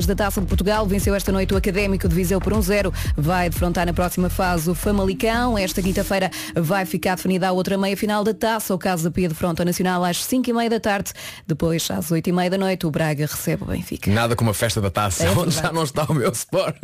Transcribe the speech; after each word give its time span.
finais 0.00 0.06
da 0.06 0.14
Taça 0.14 0.40
de 0.40 0.46
Portugal. 0.46 0.86
Venceu 0.86 1.14
esta 1.14 1.32
noite 1.32 1.52
o 1.52 1.56
Académico 1.56 2.08
de 2.08 2.14
Viseu 2.14 2.40
por 2.40 2.52
1-0. 2.52 2.92
Vai 3.16 3.50
defrontar 3.50 3.86
na 3.86 3.92
próxima 3.92 4.30
fase 4.30 4.70
o 4.70 4.74
Famalicão. 4.74 5.58
Esta 5.58 5.82
quinta-feira 5.82 6.30
vai 6.54 6.84
ficar 6.84 7.16
definida 7.16 7.48
a 7.48 7.52
outra 7.52 7.76
meia-final 7.76 8.24
da 8.24 8.32
Taça. 8.32 8.74
O 8.74 8.78
caso 8.78 9.04
da 9.04 9.10
Pia 9.10 9.28
de 9.28 9.34
Fronto 9.34 9.64
Nacional 9.64 10.04
às 10.04 10.18
5h30 10.18 10.68
da 10.68 10.80
tarde. 10.80 11.12
Depois, 11.46 11.90
às 11.90 12.10
8h30 12.10 12.50
da 12.50 12.58
noite, 12.58 12.86
o 12.86 12.90
Braga 12.90 13.26
recebe 13.26 13.64
o 13.64 13.66
Benfica. 13.66 14.10
Nada 14.10 14.36
como 14.36 14.50
a 14.50 14.54
festa 14.54 14.80
da 14.80 14.90
taça, 14.90 15.24
É 15.24 15.30
onde 15.30 15.54
já 15.54 15.72
não 15.72 15.84
está 15.84 16.04
o 16.04 16.14
meu 16.14 16.30
sport. 16.32 16.76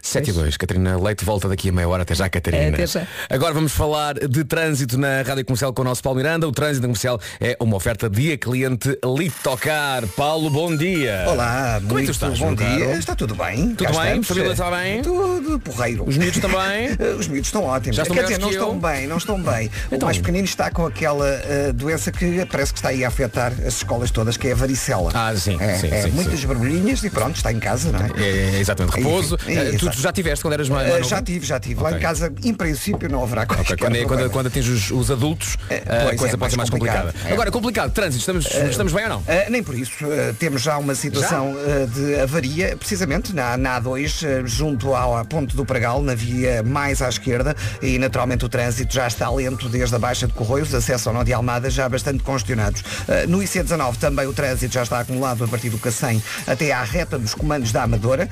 7 0.00 0.30
e 0.30 0.32
2, 0.32 0.56
Catarina 0.56 1.00
Leite 1.00 1.24
volta 1.24 1.48
daqui 1.48 1.68
a 1.68 1.72
meia 1.72 1.88
hora. 1.88 2.02
Até 2.02 2.14
já, 2.14 2.28
Catarina. 2.28 2.62
É, 2.62 2.68
até 2.68 2.86
já. 2.86 3.06
Agora 3.28 3.54
vamos 3.54 3.72
falar 3.72 4.14
de 4.14 4.44
trânsito 4.44 4.98
na 4.98 5.22
Rádio 5.22 5.44
Comercial 5.44 5.72
com 5.72 5.82
o 5.82 5.84
nosso 5.84 6.02
Paulo 6.02 6.18
Miranda. 6.18 6.46
O 6.46 6.52
trânsito 6.52 6.82
comercial 6.82 7.20
é 7.40 7.56
uma 7.60 7.76
oferta 7.76 8.08
dia 8.08 8.36
cliente 8.38 8.96
Litocar. 9.04 10.06
Paulo, 10.08 10.50
bom 10.50 10.74
dia. 10.76 11.24
Olá, 11.28 11.80
muito 11.82 12.11
tu 12.18 12.26
estás, 12.26 12.38
bom 12.38 12.54
dia. 12.54 12.92
Está 12.96 13.14
tudo 13.14 13.34
bem? 13.34 13.74
Tudo 13.74 13.84
Cá 13.84 13.90
bem? 13.92 14.02
estamos. 14.20 14.26
Família 14.28 14.52
está 14.52 14.70
bem? 14.70 15.02
Tudo 15.02 15.58
porreiro. 15.60 16.04
Os 16.06 16.16
miúdos 16.16 16.40
também? 16.40 16.88
Os 17.18 17.26
miúdos 17.28 17.48
estão 17.48 17.64
ótimos. 17.64 17.96
Já 17.96 18.02
estão 18.02 18.16
Quer 18.16 18.22
dizer, 18.24 18.36
melhores 18.38 18.38
não 18.40 18.48
que 18.48 18.54
estão 18.54 18.90
eu? 18.90 18.96
bem, 18.98 19.06
não 19.06 19.16
estão 19.16 19.42
bem. 19.42 19.70
Então. 19.86 19.98
O 20.00 20.04
mais 20.04 20.18
pequenino 20.18 20.44
está 20.44 20.70
com 20.70 20.86
aquela 20.86 21.26
eh, 21.28 21.72
doença 21.74 22.12
que 22.12 22.44
parece 22.46 22.72
que 22.72 22.78
está 22.78 22.88
aí 22.90 23.04
a 23.04 23.08
afetar 23.08 23.52
as 23.66 23.74
escolas 23.76 24.10
todas, 24.10 24.36
que 24.36 24.48
é 24.48 24.52
a 24.52 24.54
varicela. 24.54 25.10
Ah, 25.14 25.32
sim, 25.36 25.56
É, 25.60 25.78
sim, 25.78 25.88
é, 25.88 26.02
sim, 26.02 26.10
muitas 26.10 26.40
sim. 26.40 27.06
e 27.06 27.10
pronto, 27.10 27.36
está 27.36 27.52
em 27.52 27.58
casa, 27.58 27.90
não 27.92 28.00
é? 28.00 28.10
É, 28.22 28.58
exatamente, 28.60 28.96
repouso. 28.96 29.34
Enfim, 29.36 29.52
Eh, 29.52 29.76
tu, 29.78 29.90
já 29.92 30.12
tiveste 30.12 30.42
quando 30.42 30.54
eras 30.54 30.68
mais, 30.68 30.88
Eh, 30.88 30.92
mais 30.92 31.08
já 31.08 31.22
tive, 31.22 31.46
já 31.46 31.58
tive. 31.60 31.80
Lá 31.80 31.88
Ok. 31.88 31.98
em 31.98 32.02
casa, 32.02 32.32
em 32.44 32.54
princípio, 32.54 33.08
não 33.08 33.22
haverá 33.22 33.46
qualquer 33.46 33.74
Ok, 33.74 33.76
quando, 33.78 33.96
é- 33.96 34.04
quando, 34.04 34.30
quando 34.30 34.46
atinge 34.48 34.70
os, 34.70 34.90
os 34.90 35.10
adultos, 35.10 35.56
É, 35.70 35.76
a 36.12 36.16
coisa 36.16 36.34
é 36.34 36.36
pode 36.36 36.50
ser 36.52 36.56
mais 36.56 36.70
complicada. 36.70 37.14
É. 37.24 37.32
Agora, 37.32 37.50
complicado, 37.50 37.92
trânsito, 37.92 38.18
estamos, 38.20 38.46
estamos 38.70 38.92
bem 38.92 39.04
ou 39.04 39.08
não? 39.10 39.18
Uh, 39.20 39.50
nem 39.50 39.62
por 39.62 39.74
isso. 39.74 39.92
Uh, 40.04 40.34
temos 40.38 40.62
já 40.62 40.76
uma 40.78 40.94
situação 40.94 41.52
uh, 41.52 41.86
de 42.02 42.20
avaria, 42.20 42.76
precisamente 42.76 43.32
na, 43.32 43.56
na 43.56 43.80
A2, 43.80 44.42
uh, 44.42 44.46
junto 44.46 44.94
ao 44.94 45.24
ponte 45.24 45.54
do 45.54 45.64
Pragal, 45.64 46.02
na 46.02 46.14
via 46.14 46.62
mais 46.62 47.00
à 47.00 47.08
esquerda, 47.08 47.54
e 47.80 47.98
naturalmente 47.98 48.44
o 48.44 48.48
trânsito 48.48 48.92
já 48.92 49.06
está 49.06 49.30
lento 49.30 49.68
desde 49.68 49.94
a 49.94 49.98
Baixa 49.98 50.26
de 50.26 50.32
Corroios, 50.32 50.74
acesso 50.74 51.08
ao 51.08 51.14
Nó 51.14 51.22
de 51.22 51.32
Almada 51.32 51.70
já 51.70 51.88
bastante 51.88 52.22
congestionados. 52.24 52.80
Uh, 52.80 53.28
no 53.28 53.38
IC19 53.38 53.96
também 53.96 54.26
o 54.26 54.32
trânsito 54.32 54.74
já 54.74 54.82
está 54.82 55.00
acumulado 55.00 55.44
a 55.44 55.48
partir 55.48 55.70
do 55.70 55.78
Cacém 55.78 56.22
até 56.46 56.72
à 56.72 56.82
reta 56.82 57.18
dos 57.18 57.34
comandos 57.34 57.70
da 57.72 57.84
Amadora. 57.84 58.28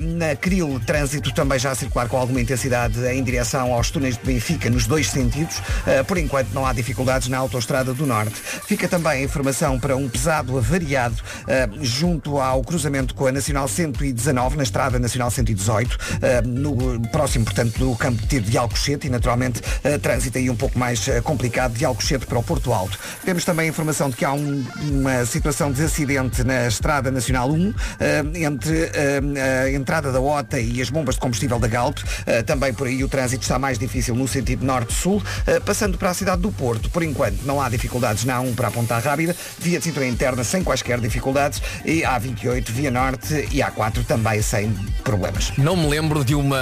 Na 0.00 0.34
Cril, 0.36 0.74
o 0.74 0.80
trânsito 0.80 1.32
também 1.32 1.58
já 1.58 1.74
circular 1.74 2.08
com 2.08 2.16
alguma 2.16 2.40
intensidade 2.40 2.98
em 3.06 3.22
direção 3.22 3.72
aos 3.72 3.90
túneis 3.90 4.16
de 4.16 4.24
Benfica, 4.24 4.70
nos 4.70 4.86
dois 4.86 5.08
sentidos. 5.08 5.60
Por 6.06 6.18
enquanto 6.18 6.52
não 6.52 6.64
há 6.66 6.72
dificuldades 6.72 7.28
na 7.28 7.38
Autostrada 7.38 7.92
do 7.92 8.06
Norte. 8.06 8.34
Fica 8.66 8.88
também 8.88 9.12
a 9.12 9.22
informação 9.22 9.78
para 9.78 9.96
um 9.96 10.08
pesado 10.08 10.56
avariado 10.56 11.16
junto 11.80 12.38
ao 12.38 12.62
cruzamento 12.62 12.99
com 13.08 13.26
a 13.26 13.32
Nacional 13.32 13.66
119, 13.66 14.56
na 14.56 14.62
Estrada 14.62 14.98
Nacional 14.98 15.30
118, 15.30 15.94
uh, 15.94 16.48
no 16.48 17.00
próximo, 17.08 17.44
portanto, 17.44 17.78
do 17.78 17.94
campo 17.96 18.20
de 18.22 18.28
tiro 18.28 18.44
de 18.44 18.58
Alcochete 18.58 19.06
e, 19.06 19.10
naturalmente, 19.10 19.60
uh, 19.60 19.98
trânsito 19.98 20.38
aí 20.38 20.50
um 20.50 20.56
pouco 20.56 20.78
mais 20.78 21.06
uh, 21.08 21.22
complicado 21.22 21.72
de 21.74 21.84
Alcochete 21.84 22.26
para 22.26 22.38
o 22.38 22.42
Porto 22.42 22.72
Alto. 22.72 22.98
Temos 23.24 23.44
também 23.44 23.66
a 23.66 23.68
informação 23.68 24.10
de 24.10 24.16
que 24.16 24.24
há 24.24 24.32
um- 24.32 24.64
uma 24.82 25.24
situação 25.24 25.72
de 25.72 25.82
acidente 25.82 26.44
na 26.44 26.66
Estrada 26.66 27.10
Nacional 27.10 27.50
1, 27.50 27.70
uh, 27.70 27.74
entre 28.34 28.90
a 29.64 29.70
entrada 29.72 30.12
da 30.12 30.20
OTA 30.20 30.60
e 30.60 30.80
as 30.80 30.90
bombas 30.90 31.14
de 31.14 31.20
combustível 31.20 31.58
da 31.58 31.68
Galp. 31.68 31.98
Também 32.46 32.72
por 32.72 32.86
aí 32.86 33.02
o 33.02 33.08
trânsito 33.08 33.42
está 33.42 33.58
mais 33.58 33.78
difícil 33.78 34.14
no 34.14 34.26
sentido 34.28 34.64
norte-sul, 34.64 35.22
passando 35.64 35.96
para 35.98 36.10
a 36.10 36.14
cidade 36.14 36.42
do 36.42 36.50
Porto. 36.52 36.90
Por 36.90 37.02
enquanto, 37.02 37.42
não 37.44 37.60
há 37.60 37.68
dificuldades 37.68 38.24
na 38.24 38.38
A1 38.38 38.54
para 38.54 38.68
a 38.68 38.70
Ponta 38.70 38.98
Rábida, 38.98 39.34
via 39.58 39.78
de 39.78 39.84
cintura 39.84 40.06
interna 40.06 40.44
sem 40.44 40.62
quaisquer 40.62 41.00
dificuldades 41.00 41.60
e 41.84 42.02
A28, 42.02 42.70
via 42.70 42.89
norte 42.90 43.34
e 43.52 43.58
A4 43.58 44.04
também 44.04 44.42
sem 44.42 44.72
problemas. 45.04 45.52
Não 45.56 45.76
me 45.76 45.88
lembro 45.88 46.24
de 46.24 46.34
uma, 46.34 46.58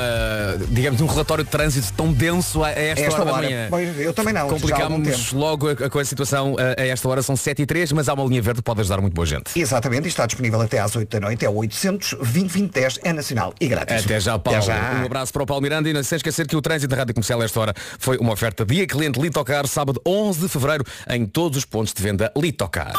digamos, 0.68 0.98
de 0.98 1.04
um 1.04 1.06
relatório 1.06 1.44
de 1.44 1.50
trânsito 1.50 1.92
tão 1.94 2.12
denso 2.12 2.62
a 2.62 2.70
esta, 2.70 3.04
Esta 3.04 3.14
hora, 3.20 3.24
da 3.24 3.32
hora. 3.32 3.46
manhã. 3.46 3.66
Pois, 3.70 4.00
eu 4.00 4.12
também 4.12 4.32
não, 4.34 4.48
Complicámos 4.48 5.32
logo 5.32 5.68
a, 5.68 5.72
a, 5.72 5.90
com 5.90 5.98
a 5.98 6.04
situação 6.04 6.56
a, 6.58 6.80
a 6.80 6.86
esta 6.86 7.08
hora, 7.08 7.22
são 7.22 7.36
7 7.36 7.62
e 7.62 7.66
3 7.66 7.92
mas 7.92 8.08
há 8.08 8.14
uma 8.14 8.24
linha 8.24 8.42
verde 8.42 8.60
que 8.60 8.64
pode 8.64 8.80
ajudar 8.80 9.00
muito 9.00 9.14
boa 9.14 9.26
gente. 9.26 9.58
Exatamente, 9.58 10.06
e 10.06 10.08
está 10.08 10.26
disponível 10.26 10.60
até 10.60 10.78
às 10.78 10.94
8 10.94 11.08
da 11.08 11.26
noite, 11.26 11.44
é 11.44 11.48
o 11.48 11.54
800 11.54 12.14
2010 12.18 13.00
é 13.02 13.12
nacional 13.12 13.54
e 13.60 13.68
grátis. 13.68 14.04
Até 14.04 14.20
já, 14.20 14.38
Paulo. 14.38 14.58
Até 14.58 14.66
já. 14.66 15.00
Um 15.00 15.06
abraço 15.06 15.32
para 15.32 15.42
o 15.42 15.46
Paulo 15.46 15.62
Miranda 15.62 15.88
e 15.88 15.92
não 15.92 16.02
se 16.02 16.14
esquecer 16.14 16.46
que 16.46 16.56
o 16.56 16.62
trânsito 16.62 16.88
da 16.88 16.96
Rádio 16.96 17.14
Comercial 17.14 17.40
a 17.40 17.44
esta 17.44 17.60
hora 17.60 17.74
foi 17.98 18.16
uma 18.18 18.32
oferta 18.32 18.64
dia 18.64 18.86
cliente 18.86 19.20
Litocar, 19.20 19.66
sábado 19.66 20.00
11 20.06 20.40
de 20.40 20.48
fevereiro, 20.48 20.84
em 21.10 21.26
todos 21.26 21.58
os 21.58 21.64
pontos 21.64 21.92
de 21.92 22.02
venda 22.02 22.32
Litocar. 22.36 22.92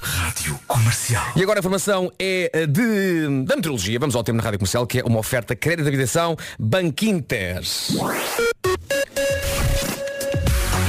Rádio 0.00 0.58
Comercial. 0.66 1.24
E 1.36 1.42
agora 1.42 1.58
a 1.58 1.60
informação 1.60 2.10
é 2.18 2.41
eh, 2.52 2.66
de, 2.66 3.44
da 3.44 3.56
meteorologia. 3.56 3.98
Vamos 3.98 4.14
ao 4.14 4.22
tema 4.22 4.38
na 4.38 4.44
Rádio 4.44 4.58
Comercial, 4.58 4.86
que 4.86 5.00
é 5.00 5.04
uma 5.04 5.18
oferta 5.18 5.54
crédito 5.54 5.82
de 5.82 5.88
habitação 5.88 6.36
Banquinter. 6.58 7.62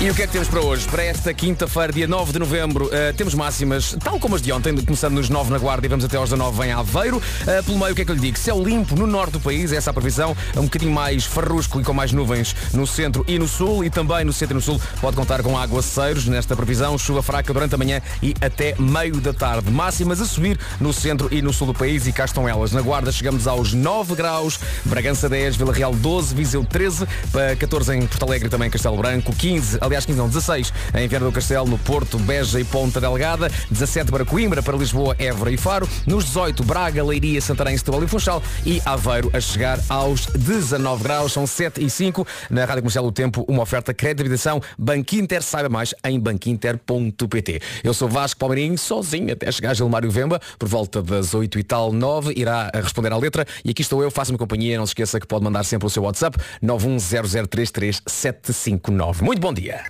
E 0.04 0.10
o 0.10 0.14
que 0.14 0.22
é 0.22 0.28
que 0.28 0.34
temos 0.34 0.50
para 0.50 0.60
hoje? 0.60 0.86
Para 0.90 1.02
esta 1.02 1.34
quinta-feira, 1.34 1.94
dia 1.94 2.06
9 2.06 2.34
de 2.34 2.40
novembro, 2.40 2.90
eh, 2.92 3.14
temos 3.14 3.34
máximas, 3.34 3.96
tal 4.04 4.20
como 4.20 4.36
as 4.36 4.42
de 4.42 4.52
ontem, 4.52 4.76
começando 4.76 5.14
nos 5.14 5.30
9 5.30 5.50
na 5.50 5.58
Guarda 5.58 5.86
e 5.86 5.90
vamos 5.90 6.04
até 6.04 6.18
aos 6.18 6.30
19 6.30 6.62
em 6.68 6.74
Aveiro. 6.74 7.24
Eh, 7.48 7.62
pelo 7.62 7.80
meio, 7.80 7.94
o 7.94 7.96
que 7.96 8.02
é 8.02 8.06
que 8.06 8.12
eu 8.12 8.16
lhe 8.16 8.20
digo? 8.20 8.38
Céu 8.38 8.62
limpo 8.62 8.98
no 8.98 9.08
norte 9.08 9.32
do 9.32 9.40
país, 9.40 9.72
essa 9.72 9.90
é 9.90 9.92
a 9.92 9.94
previsão, 9.94 10.36
um 10.58 10.64
bocadinho 10.64 10.92
mais 10.92 11.24
farrusco 11.24 11.80
e 11.80 11.86
com 11.86 11.94
mais 11.94 12.12
nuvens 12.12 12.54
no 12.74 12.86
centro 12.86 13.24
e 13.30 13.40
no 13.40 13.48
sul, 13.48 13.86
e 13.86 13.90
também 13.90 14.26
no 14.26 14.34
centro 14.34 14.56
e 14.56 14.58
no 14.58 14.62
sul 14.62 14.82
pode 15.00 15.16
contar 15.16 15.42
com 15.42 15.58
aguaceiros 15.58 16.28
nesta 16.28 16.54
previsão, 16.54 16.98
chuva 16.98 17.24
fraca 17.24 17.54
durante 17.54 17.76
a 17.76 17.78
manhã 17.78 18.02
e 18.22 18.36
até 18.42 18.76
meio 18.78 19.22
da 19.22 19.32
tarde. 19.32 19.72
Máximas 19.72 20.20
a 20.20 20.26
subir 20.26 20.60
no 20.82 20.92
centro 20.92 21.30
e 21.32 21.42
no 21.42 21.54
sul 21.54 21.68
do 21.68 21.74
país 21.74 22.08
e 22.08 22.12
cá 22.12 22.26
estão 22.26 22.46
elas. 22.46 22.74
Na 22.74 22.82
Guarda 22.82 23.10
chegamos 23.10 23.48
aos 23.48 23.72
9 23.72 24.16
graus, 24.16 24.60
Bragança 24.84 25.30
10, 25.30 25.56
Vila 25.56 25.72
Real 25.72 25.96
12, 25.96 26.36
Viseu 26.36 26.66
13, 26.66 27.08
para 27.32 27.56
14 27.56 27.96
em 27.96 28.06
Porto 28.06 28.24
Alegre 28.24 28.50
também 28.50 28.70
Castelo 28.70 28.98
Branco, 28.98 29.34
15, 29.34 29.78
aliás 29.94 30.08
15 30.08 30.18
não, 30.18 30.28
16 30.28 30.74
em 30.96 31.08
Viana 31.08 31.28
do 31.28 31.32
Castelo, 31.32 31.68
no 31.68 31.78
Porto, 31.78 32.18
Beja 32.18 32.60
e 32.60 32.64
Ponta 32.64 33.00
Delgada, 33.00 33.48
17 33.70 34.12
para 34.12 34.26
Coimbra, 34.26 34.64
para 34.64 34.76
Lisboa, 34.76 35.16
Évora 35.20 35.52
e 35.52 35.58
Faro, 35.58 35.88
nos 36.08 36.26
18 36.26 36.64
Braga, 36.64 37.04
Leiria, 37.04 37.40
Santarém, 37.40 37.78
Setúbal 37.78 38.04
e 38.04 38.08
Funchal 38.08 38.42
e 38.66 38.82
Aveiro 38.86 39.30
a 39.34 39.40
chegar 39.40 39.80
aos 39.88 40.26
19 40.26 41.04
graus, 41.04 41.34
são 41.34 41.46
7 41.46 41.86
e 41.86 41.92
5. 41.92 42.26
Na 42.50 42.66
Rádio 42.66 42.82
Comercial 42.82 43.04
do 43.04 43.12
Tempo, 43.12 43.46
uma 43.48 43.62
oferta 43.62 43.94
crédito 43.94 44.18
de 44.18 44.24
habitação 44.24 44.60
Banco 44.80 45.16
Inter, 45.16 45.44
saiba 45.44 45.70
mais 45.70 45.94
em 46.04 46.20
banquinter.pt. 46.20 47.62
Eu 47.84 47.94
sou 47.94 48.10
Vasco 48.10 48.40
Palmeirinho, 48.40 48.76
sozinho 48.78 49.32
até 49.32 49.52
chegar 49.52 49.70
a 49.72 49.74
Gilmário 49.76 50.10
Vemba, 50.10 50.42
por 50.58 50.68
volta 50.68 51.04
das 51.04 51.36
8 51.36 51.60
e 51.60 51.64
tal, 51.64 51.94
9, 51.94 52.34
irá 52.36 52.72
responder 52.74 53.12
à 53.12 53.18
letra 53.18 53.46
e 53.64 53.70
aqui 53.70 53.84
estou 53.84 54.02
eu, 54.02 54.10
faço-me 54.10 54.40
companhia, 54.40 54.76
não 54.76 54.88
se 54.88 54.92
esqueça 54.92 55.20
que 55.20 55.28
pode 55.28 55.44
mandar 55.44 55.64
sempre 55.64 55.86
o 55.86 55.90
seu 55.90 56.02
WhatsApp 56.02 56.40
910033759. 56.64 59.22
Muito 59.22 59.40
bom 59.40 59.54
dia. 59.54 59.83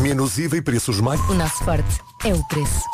Menos 0.00 0.38
IVA 0.38 0.56
e 0.56 0.62
preços 0.62 1.00
mais. 1.00 1.20
O 1.28 1.34
nosso 1.34 1.62
forte 1.64 2.00
é 2.24 2.32
o 2.32 2.42
preço. 2.48 2.84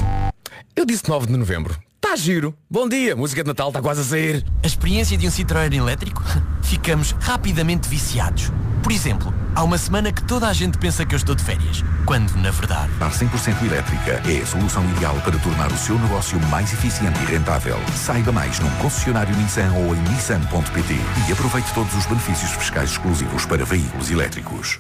Eu 0.75 0.85
disse 0.85 1.09
9 1.09 1.27
de 1.27 1.37
novembro. 1.37 1.77
Está 1.97 2.17
giro. 2.17 2.55
Bom 2.71 2.89
dia. 2.89 3.17
Música 3.17 3.43
de 3.43 3.49
Natal 3.49 3.69
está 3.69 3.81
quase 3.81 4.01
a 4.01 4.05
sair. 4.05 4.45
A 4.63 4.67
experiência 4.67 5.17
de 5.17 5.27
um 5.27 5.31
Citroën 5.31 5.73
elétrico? 5.75 6.23
Ficamos 6.63 7.13
rapidamente 7.21 7.89
viciados. 7.89 8.51
Por 8.83 8.93
exemplo, 8.93 9.35
há 9.55 9.65
uma 9.65 9.77
semana 9.79 10.13
que 10.13 10.23
toda 10.23 10.47
a 10.47 10.53
gente 10.53 10.79
pensa 10.79 11.05
que 11.05 11.15
eu 11.15 11.17
estou 11.17 11.35
de 11.35 11.43
férias, 11.43 11.83
quando, 12.05 12.31
na 12.37 12.53
verdade, 12.53 12.93
A 13.01 13.11
100% 13.11 13.67
elétrica 13.67 14.23
é 14.31 14.43
a 14.43 14.47
solução 14.47 14.85
ideal 14.91 15.17
para 15.25 15.37
tornar 15.39 15.73
o 15.73 15.77
seu 15.77 15.99
negócio 15.99 16.41
mais 16.49 16.73
eficiente 16.73 17.19
e 17.23 17.27
rentável. 17.27 17.77
Saiba 17.97 18.31
mais 18.31 18.61
num 18.61 18.71
concessionário 18.77 19.35
Nissan 19.37 19.73
ou 19.73 19.95
em 19.95 20.01
nissan.pt 20.03 20.95
e 21.29 21.33
aproveite 21.33 21.75
todos 21.75 21.93
os 21.97 22.07
benefícios 22.07 22.53
fiscais 22.53 22.93
exclusivos 22.93 23.45
para 23.45 23.65
veículos 23.65 24.09
elétricos. 24.11 24.79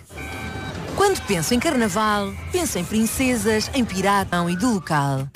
Quando 0.97 1.21
penso 1.27 1.55
em 1.55 1.61
carnaval, 1.61 2.33
penso 2.51 2.79
em 2.79 2.85
princesas, 2.85 3.71
em 3.75 3.85
piratão 3.85 4.49
e 4.49 4.57
do 4.57 4.75
local. 4.75 5.29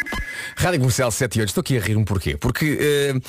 Rádio 0.56 0.80
Comercial 0.80 1.10
7 1.10 1.36
e 1.36 1.40
8. 1.40 1.48
Estou 1.48 1.60
aqui 1.60 1.76
a 1.76 1.80
rir 1.80 1.96
um 1.96 2.04
porquê. 2.04 2.36
Porque 2.36 3.20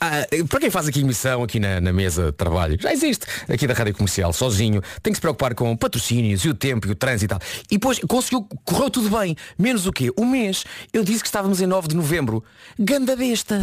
ah, 0.00 0.26
para 0.48 0.60
quem 0.60 0.70
faz 0.70 0.88
aqui 0.88 1.00
emissão 1.00 1.42
aqui 1.42 1.58
na, 1.58 1.80
na 1.80 1.92
mesa 1.92 2.26
de 2.26 2.32
trabalho, 2.32 2.76
já 2.80 2.92
existe 2.92 3.26
aqui 3.48 3.66
da 3.66 3.74
Rádio 3.74 3.94
Comercial, 3.94 4.32
sozinho, 4.32 4.82
tem 5.02 5.12
que 5.12 5.16
se 5.16 5.20
preocupar 5.20 5.54
com 5.54 5.76
patrocínios 5.76 6.44
e 6.44 6.48
o 6.48 6.54
tempo 6.54 6.86
e 6.88 6.90
o 6.90 6.94
trânsito 6.94 7.24
e 7.24 7.28
tal. 7.28 7.48
E 7.70 7.74
depois 7.74 7.98
conseguiu, 8.00 8.42
correu 8.64 8.90
tudo 8.90 9.16
bem. 9.16 9.36
Menos 9.56 9.86
o 9.86 9.92
quê? 9.92 10.12
O 10.16 10.24
mês. 10.24 10.64
Eu 10.92 11.04
disse 11.04 11.22
que 11.22 11.28
estávamos 11.28 11.60
em 11.60 11.66
9 11.66 11.88
de 11.88 11.96
novembro. 11.96 12.42
Ganda 12.78 13.16
besta. 13.16 13.62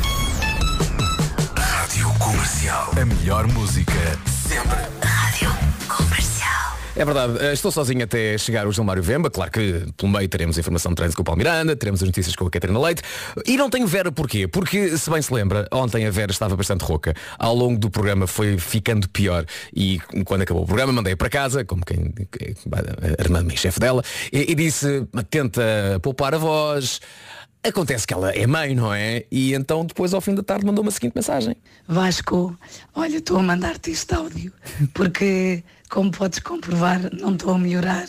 Rádio 1.57 2.09
Comercial. 2.17 2.91
A 2.99 3.05
melhor 3.05 3.47
música 3.47 3.93
sempre. 4.47 5.04
É 6.97 7.03
verdade, 7.03 7.37
eh, 7.43 7.51
estou 7.51 7.73
sozinho 7.73 8.05
até 8.05 8.37
chegar 8.37 8.65
o 8.65 8.71
Gilmário 8.71 9.03
Vemba, 9.03 9.29
claro 9.29 9.51
que 9.51 9.85
pelo 9.97 10.09
meio 10.09 10.29
teremos 10.29 10.57
informação 10.57 10.93
de 10.93 10.95
trânsito 10.95 11.17
com 11.17 11.23
o 11.23 11.25
Paulo 11.25 11.39
Miranda, 11.39 11.75
teremos 11.75 12.01
as 12.01 12.07
notícias 12.07 12.37
com 12.37 12.47
a 12.47 12.49
Catarina 12.49 12.79
Leite 12.79 13.01
e 13.45 13.57
não 13.57 13.69
tenho 13.69 13.85
Vera 13.85 14.13
porquê? 14.13 14.47
Porque, 14.47 14.97
se 14.97 15.09
bem 15.09 15.21
se 15.21 15.33
lembra, 15.33 15.67
ontem 15.73 16.05
a 16.05 16.09
Vera 16.09 16.31
estava 16.31 16.55
bastante 16.55 16.85
rouca, 16.85 17.13
ao 17.37 17.53
longo 17.53 17.77
do 17.77 17.89
programa 17.89 18.27
foi 18.27 18.57
ficando 18.57 19.09
pior 19.09 19.45
e 19.75 19.99
quando 20.23 20.43
acabou 20.43 20.63
o 20.63 20.65
programa 20.65 20.93
mandei 20.93 21.17
para 21.17 21.29
casa, 21.29 21.65
como 21.65 21.83
quem 21.85 22.13
a 22.71 23.21
irmã 23.21 23.45
e 23.51 23.57
chefe 23.57 23.79
dela, 23.81 24.01
e, 24.31 24.53
e 24.53 24.55
disse, 24.55 25.05
tenta 25.29 25.99
poupar 26.01 26.33
a 26.33 26.37
voz, 26.37 27.01
acontece 27.61 28.07
que 28.07 28.13
ela 28.13 28.31
é 28.31 28.47
mãe, 28.47 28.73
não 28.73 28.93
é? 28.93 29.25
E 29.31 29.53
então 29.53 29.85
depois 29.85 30.13
ao 30.13 30.21
fim 30.21 30.33
da 30.33 30.43
tarde 30.43 30.65
mandou 30.65 30.81
uma 30.81 30.91
seguinte 30.91 31.13
mensagem. 31.13 31.55
Vasco, 31.87 32.57
olha, 32.93 33.17
estou 33.17 33.37
a 33.37 33.43
mandar-te 33.43 33.91
este 33.91 34.13
áudio, 34.13 34.53
porque, 34.93 35.63
como 35.95 36.11
podes 36.11 36.39
comprovar, 36.39 36.99
não 37.13 37.33
estou 37.33 37.53
a 37.53 37.57
melhorar. 37.57 38.05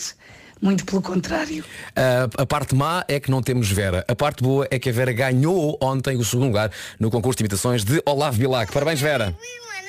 Muito 0.61 0.83
pelo 0.85 1.01
contrário. 1.01 1.63
A, 1.95 2.41
a 2.41 2.45
parte 2.45 2.75
má 2.75 3.05
é 3.07 3.17
que 3.17 3.31
não 3.31 3.41
temos 3.41 3.71
Vera. 3.71 4.03
A 4.07 4.15
parte 4.15 4.43
boa 4.43 4.67
é 4.69 4.77
que 4.77 4.89
a 4.89 4.91
Vera 4.91 5.13
ganhou 5.13 5.77
ontem 5.81 6.17
o 6.17 6.25
segundo 6.25 6.47
lugar 6.47 6.69
no 6.99 7.09
concurso 7.09 7.37
de 7.37 7.43
imitações 7.43 7.85
de 7.85 8.01
Olavo 8.05 8.37
Bilac. 8.37 8.73
Parabéns, 8.73 8.99
Vera. 8.99 9.33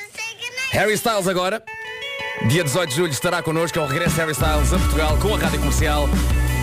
Harry 0.70 0.92
Styles 0.92 1.26
agora. 1.26 1.60
Dia 2.48 2.62
18 2.62 2.90
de 2.90 2.94
julho 2.94 3.10
estará 3.10 3.42
connosco, 3.42 3.76
é 3.78 3.82
o 3.82 3.86
regresso 3.86 4.14
de 4.14 4.20
Harry 4.20 4.32
Styles 4.32 4.72
a 4.72 4.78
Portugal 4.78 5.18
com 5.20 5.34
a 5.34 5.38
Rádio 5.38 5.58
Comercial. 5.58 6.08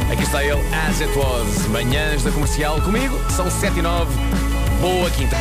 Aqui 0.10 0.24
está 0.24 0.42
ele, 0.42 0.62
As 0.74 1.02
It 1.02 1.18
Was. 1.18 1.68
Manhãs 1.68 2.24
da 2.24 2.32
Comercial 2.32 2.80
comigo, 2.82 3.20
são 3.30 3.52
7 3.52 3.80
e 3.80 3.82
9. 3.82 4.14
Boa 4.80 5.10
quinta. 5.10 5.36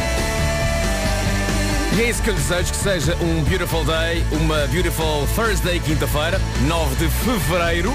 E 1.96 2.02
é 2.02 2.11
isso 2.11 2.20
que 2.25 2.31
eu 2.31 2.35
desejo, 2.35 2.73
que 2.73 2.76
seja 2.76 3.17
um 3.23 3.44
beautiful 3.44 3.85
day, 3.85 4.25
uma 4.32 4.67
beautiful 4.67 5.29
Thursday, 5.37 5.79
quinta-feira, 5.79 6.41
9 6.67 6.96
de 6.96 7.08
fevereiro. 7.08 7.93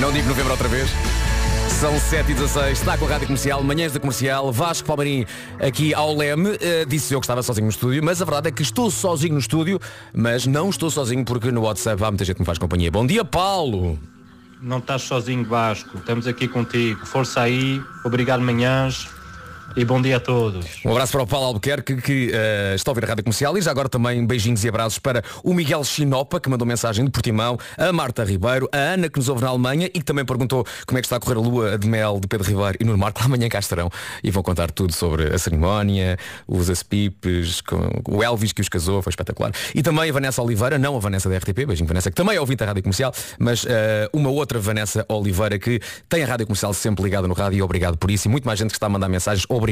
Não 0.00 0.10
digo 0.10 0.26
novembro 0.26 0.50
outra 0.50 0.66
vez. 0.66 0.90
São 1.68 1.96
7 1.96 2.32
e 2.32 2.34
16 2.34 2.80
está 2.80 2.98
com 2.98 3.04
a 3.04 3.10
Rádio 3.10 3.28
Comercial, 3.28 3.62
manhãs 3.62 3.92
da 3.92 4.00
Comercial, 4.00 4.50
Vasco 4.50 4.88
Palmarim 4.88 5.24
aqui 5.60 5.94
ao 5.94 6.16
Leme, 6.16 6.50
uh, 6.50 6.58
disse 6.88 7.14
eu 7.14 7.20
que 7.20 7.26
estava 7.26 7.44
sozinho 7.44 7.66
no 7.66 7.70
estúdio, 7.70 8.02
mas 8.02 8.20
a 8.20 8.24
verdade 8.24 8.48
é 8.48 8.50
que 8.50 8.62
estou 8.62 8.90
sozinho 8.90 9.34
no 9.34 9.40
estúdio, 9.40 9.78
mas 10.12 10.48
não 10.48 10.68
estou 10.68 10.90
sozinho 10.90 11.24
porque 11.24 11.52
no 11.52 11.60
WhatsApp 11.60 12.02
há 12.02 12.10
muita 12.10 12.24
gente 12.24 12.36
que 12.36 12.42
me 12.42 12.46
faz 12.46 12.58
companhia. 12.58 12.90
Bom 12.90 13.06
dia, 13.06 13.24
Paulo! 13.24 13.96
Não 14.60 14.78
estás 14.78 15.02
sozinho, 15.02 15.44
Vasco, 15.44 15.96
estamos 15.98 16.26
aqui 16.26 16.48
contigo. 16.48 17.06
Força 17.06 17.42
aí, 17.42 17.80
obrigado 18.04 18.40
manhãs, 18.40 19.06
e 19.76 19.84
bom 19.84 20.00
dia 20.00 20.16
a 20.16 20.20
todos. 20.20 20.66
Um 20.84 20.90
abraço 20.90 21.12
para 21.12 21.22
o 21.22 21.26
Paulo 21.26 21.48
Albuquerque 21.48 21.96
que 21.96 22.30
uh, 22.30 22.74
está 22.74 22.90
a 22.90 22.92
ouvir 22.92 23.04
a 23.04 23.08
Rádio 23.08 23.24
Comercial 23.24 23.58
e 23.58 23.60
já 23.60 23.70
agora 23.70 23.90
também 23.90 24.26
beijinhos 24.26 24.64
e 24.64 24.68
abraços 24.68 24.98
para 24.98 25.22
o 25.44 25.52
Miguel 25.52 25.84
Chinopa 25.84 26.40
que 26.40 26.48
mandou 26.48 26.66
mensagem 26.66 27.04
de 27.04 27.10
Portimão, 27.10 27.58
a 27.76 27.92
Marta 27.92 28.24
Ribeiro, 28.24 28.68
a 28.72 28.78
Ana 28.78 29.10
que 29.10 29.18
nos 29.18 29.28
ouve 29.28 29.42
na 29.42 29.48
Alemanha 29.48 29.86
e 29.88 29.98
que 29.98 30.04
também 30.04 30.24
perguntou 30.24 30.64
como 30.86 30.98
é 30.98 31.02
que 31.02 31.06
está 31.06 31.16
a 31.16 31.20
correr 31.20 31.36
a 31.36 31.40
lua 31.40 31.78
de 31.78 31.86
mel 31.86 32.18
de 32.18 32.26
Pedro 32.26 32.48
Ribeiro 32.48 32.78
e 32.80 32.84
no 32.84 32.96
Marco. 32.96 33.22
Amanhã 33.22 33.48
cá 33.50 33.58
estarão 33.58 33.90
e 34.24 34.30
vão 34.30 34.42
contar 34.42 34.70
tudo 34.70 34.94
sobre 34.94 35.34
a 35.34 35.38
cerimónia, 35.38 36.16
os 36.48 36.70
aspipes, 36.70 37.62
o 38.08 38.22
Elvis 38.22 38.52
que 38.52 38.62
os 38.62 38.70
casou, 38.70 39.02
foi 39.02 39.10
espetacular. 39.10 39.52
E 39.74 39.82
também 39.82 40.08
a 40.08 40.12
Vanessa 40.12 40.40
Oliveira, 40.40 40.78
não 40.78 40.96
a 40.96 41.00
Vanessa 41.00 41.28
da 41.28 41.36
RTP, 41.36 41.66
beijinho 41.66 41.86
Vanessa, 41.86 42.10
que 42.10 42.16
também 42.16 42.36
é 42.36 42.40
ouvinte 42.40 42.60
da 42.60 42.66
Rádio 42.66 42.82
Comercial, 42.82 43.12
mas 43.38 43.64
uh, 43.64 43.68
uma 44.12 44.30
outra 44.30 44.58
Vanessa 44.58 45.04
Oliveira 45.08 45.58
que 45.58 45.80
tem 46.08 46.22
a 46.22 46.26
Rádio 46.26 46.46
Comercial 46.46 46.72
sempre 46.72 47.04
ligada 47.04 47.28
no 47.28 47.34
rádio 47.34 47.58
e 47.58 47.62
obrigado 47.62 47.98
por 47.98 48.10
isso 48.10 48.26
e 48.26 48.30
muito 48.30 48.46
mais 48.46 48.58
gente 48.58 48.70
que 48.70 48.76
está 48.76 48.86
a 48.86 48.90
mandar 48.90 49.08
mensagens. 49.08 49.44
Obrigado 49.50 49.65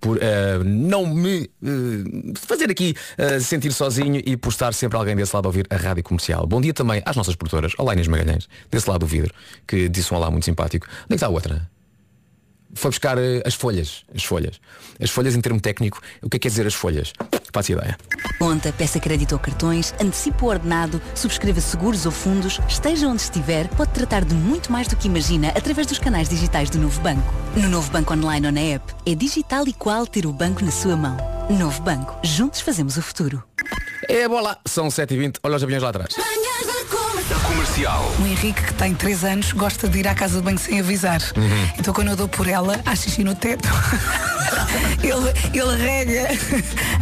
por 0.00 0.16
uh, 0.16 0.20
não 0.64 1.06
me 1.06 1.50
uh, 1.62 2.32
fazer 2.36 2.70
aqui 2.70 2.94
uh, 3.18 3.40
sentir 3.40 3.72
sozinho 3.72 4.22
e 4.24 4.36
por 4.36 4.50
estar 4.50 4.72
sempre 4.74 4.96
alguém 4.96 5.16
desse 5.16 5.34
lado 5.34 5.46
a 5.46 5.48
ouvir 5.48 5.66
a 5.70 5.76
rádio 5.76 6.02
comercial. 6.02 6.46
Bom 6.46 6.60
dia 6.60 6.72
também 6.72 7.02
às 7.04 7.16
nossas 7.16 7.34
produtoras, 7.34 7.72
olá 7.78 7.92
Inês 7.92 8.08
Magalhães, 8.08 8.48
desse 8.70 8.88
lado 8.88 9.00
do 9.00 9.06
vidro, 9.06 9.32
que 9.66 9.88
disse 9.88 10.12
um 10.12 10.16
olá 10.16 10.30
muito 10.30 10.44
simpático. 10.44 10.86
Onde 10.86 11.04
é 11.04 11.08
que 11.08 11.14
está 11.14 11.26
a 11.26 11.30
outra? 11.30 11.68
Foi 12.74 12.90
buscar 12.90 13.16
as 13.44 13.54
folhas. 13.54 14.04
As 14.14 14.24
folhas. 14.24 14.60
As 15.00 15.08
folhas 15.08 15.34
em 15.34 15.40
termo 15.40 15.60
técnico, 15.60 16.00
o 16.20 16.28
que 16.28 16.36
é 16.36 16.38
que 16.38 16.40
quer 16.40 16.48
dizer 16.48 16.66
as 16.66 16.74
folhas? 16.74 17.12
Faço 17.56 17.72
ideia. 17.72 17.96
Conta, 18.38 18.70
peça 18.70 19.00
crédito 19.00 19.32
ou 19.32 19.38
cartões, 19.38 19.94
antecipa 19.98 20.44
o 20.44 20.48
ordenado, 20.48 21.00
subscreva 21.14 21.58
seguros 21.58 22.04
ou 22.04 22.12
fundos, 22.12 22.60
esteja 22.68 23.08
onde 23.08 23.22
estiver, 23.22 23.66
pode 23.68 23.92
tratar 23.92 24.26
de 24.26 24.34
muito 24.34 24.70
mais 24.70 24.86
do 24.86 24.94
que 24.94 25.08
imagina 25.08 25.48
através 25.56 25.86
dos 25.86 25.98
canais 25.98 26.28
digitais 26.28 26.68
do 26.68 26.78
Novo 26.78 27.00
Banco. 27.00 27.32
No 27.56 27.70
Novo 27.70 27.90
Banco 27.90 28.12
Online 28.12 28.48
ou 28.48 28.52
na 28.52 28.60
app, 28.60 28.94
é 29.06 29.14
digital 29.14 29.66
e 29.66 29.72
qual 29.72 30.06
ter 30.06 30.26
o 30.26 30.34
banco 30.34 30.62
na 30.62 30.70
sua 30.70 30.96
mão. 30.96 31.16
Novo 31.48 31.80
Banco. 31.80 32.14
Juntos 32.22 32.60
fazemos 32.60 32.98
o 32.98 33.02
futuro. 33.02 33.42
É, 34.06 34.28
bola. 34.28 34.58
São 34.66 34.88
7h20. 34.88 35.38
Olha 35.42 35.56
os 35.56 35.62
aviões 35.62 35.82
lá 35.82 35.88
atrás. 35.88 36.14
Comercial. 37.34 38.12
O 38.20 38.26
Henrique, 38.26 38.62
que 38.62 38.74
tem 38.74 38.94
3 38.94 39.24
anos, 39.24 39.52
gosta 39.52 39.88
de 39.88 39.98
ir 39.98 40.08
à 40.08 40.14
casa 40.14 40.38
de 40.38 40.42
banho 40.42 40.58
sem 40.58 40.80
avisar. 40.80 41.20
Então 41.78 41.92
quando 41.92 42.08
eu 42.08 42.16
dou 42.16 42.28
por 42.28 42.46
ela, 42.46 42.80
há 42.84 42.94
xixi 42.94 43.24
no 43.24 43.34
teto. 43.34 43.68
ele, 45.02 45.32
ele 45.52 45.76
rega 45.76 46.28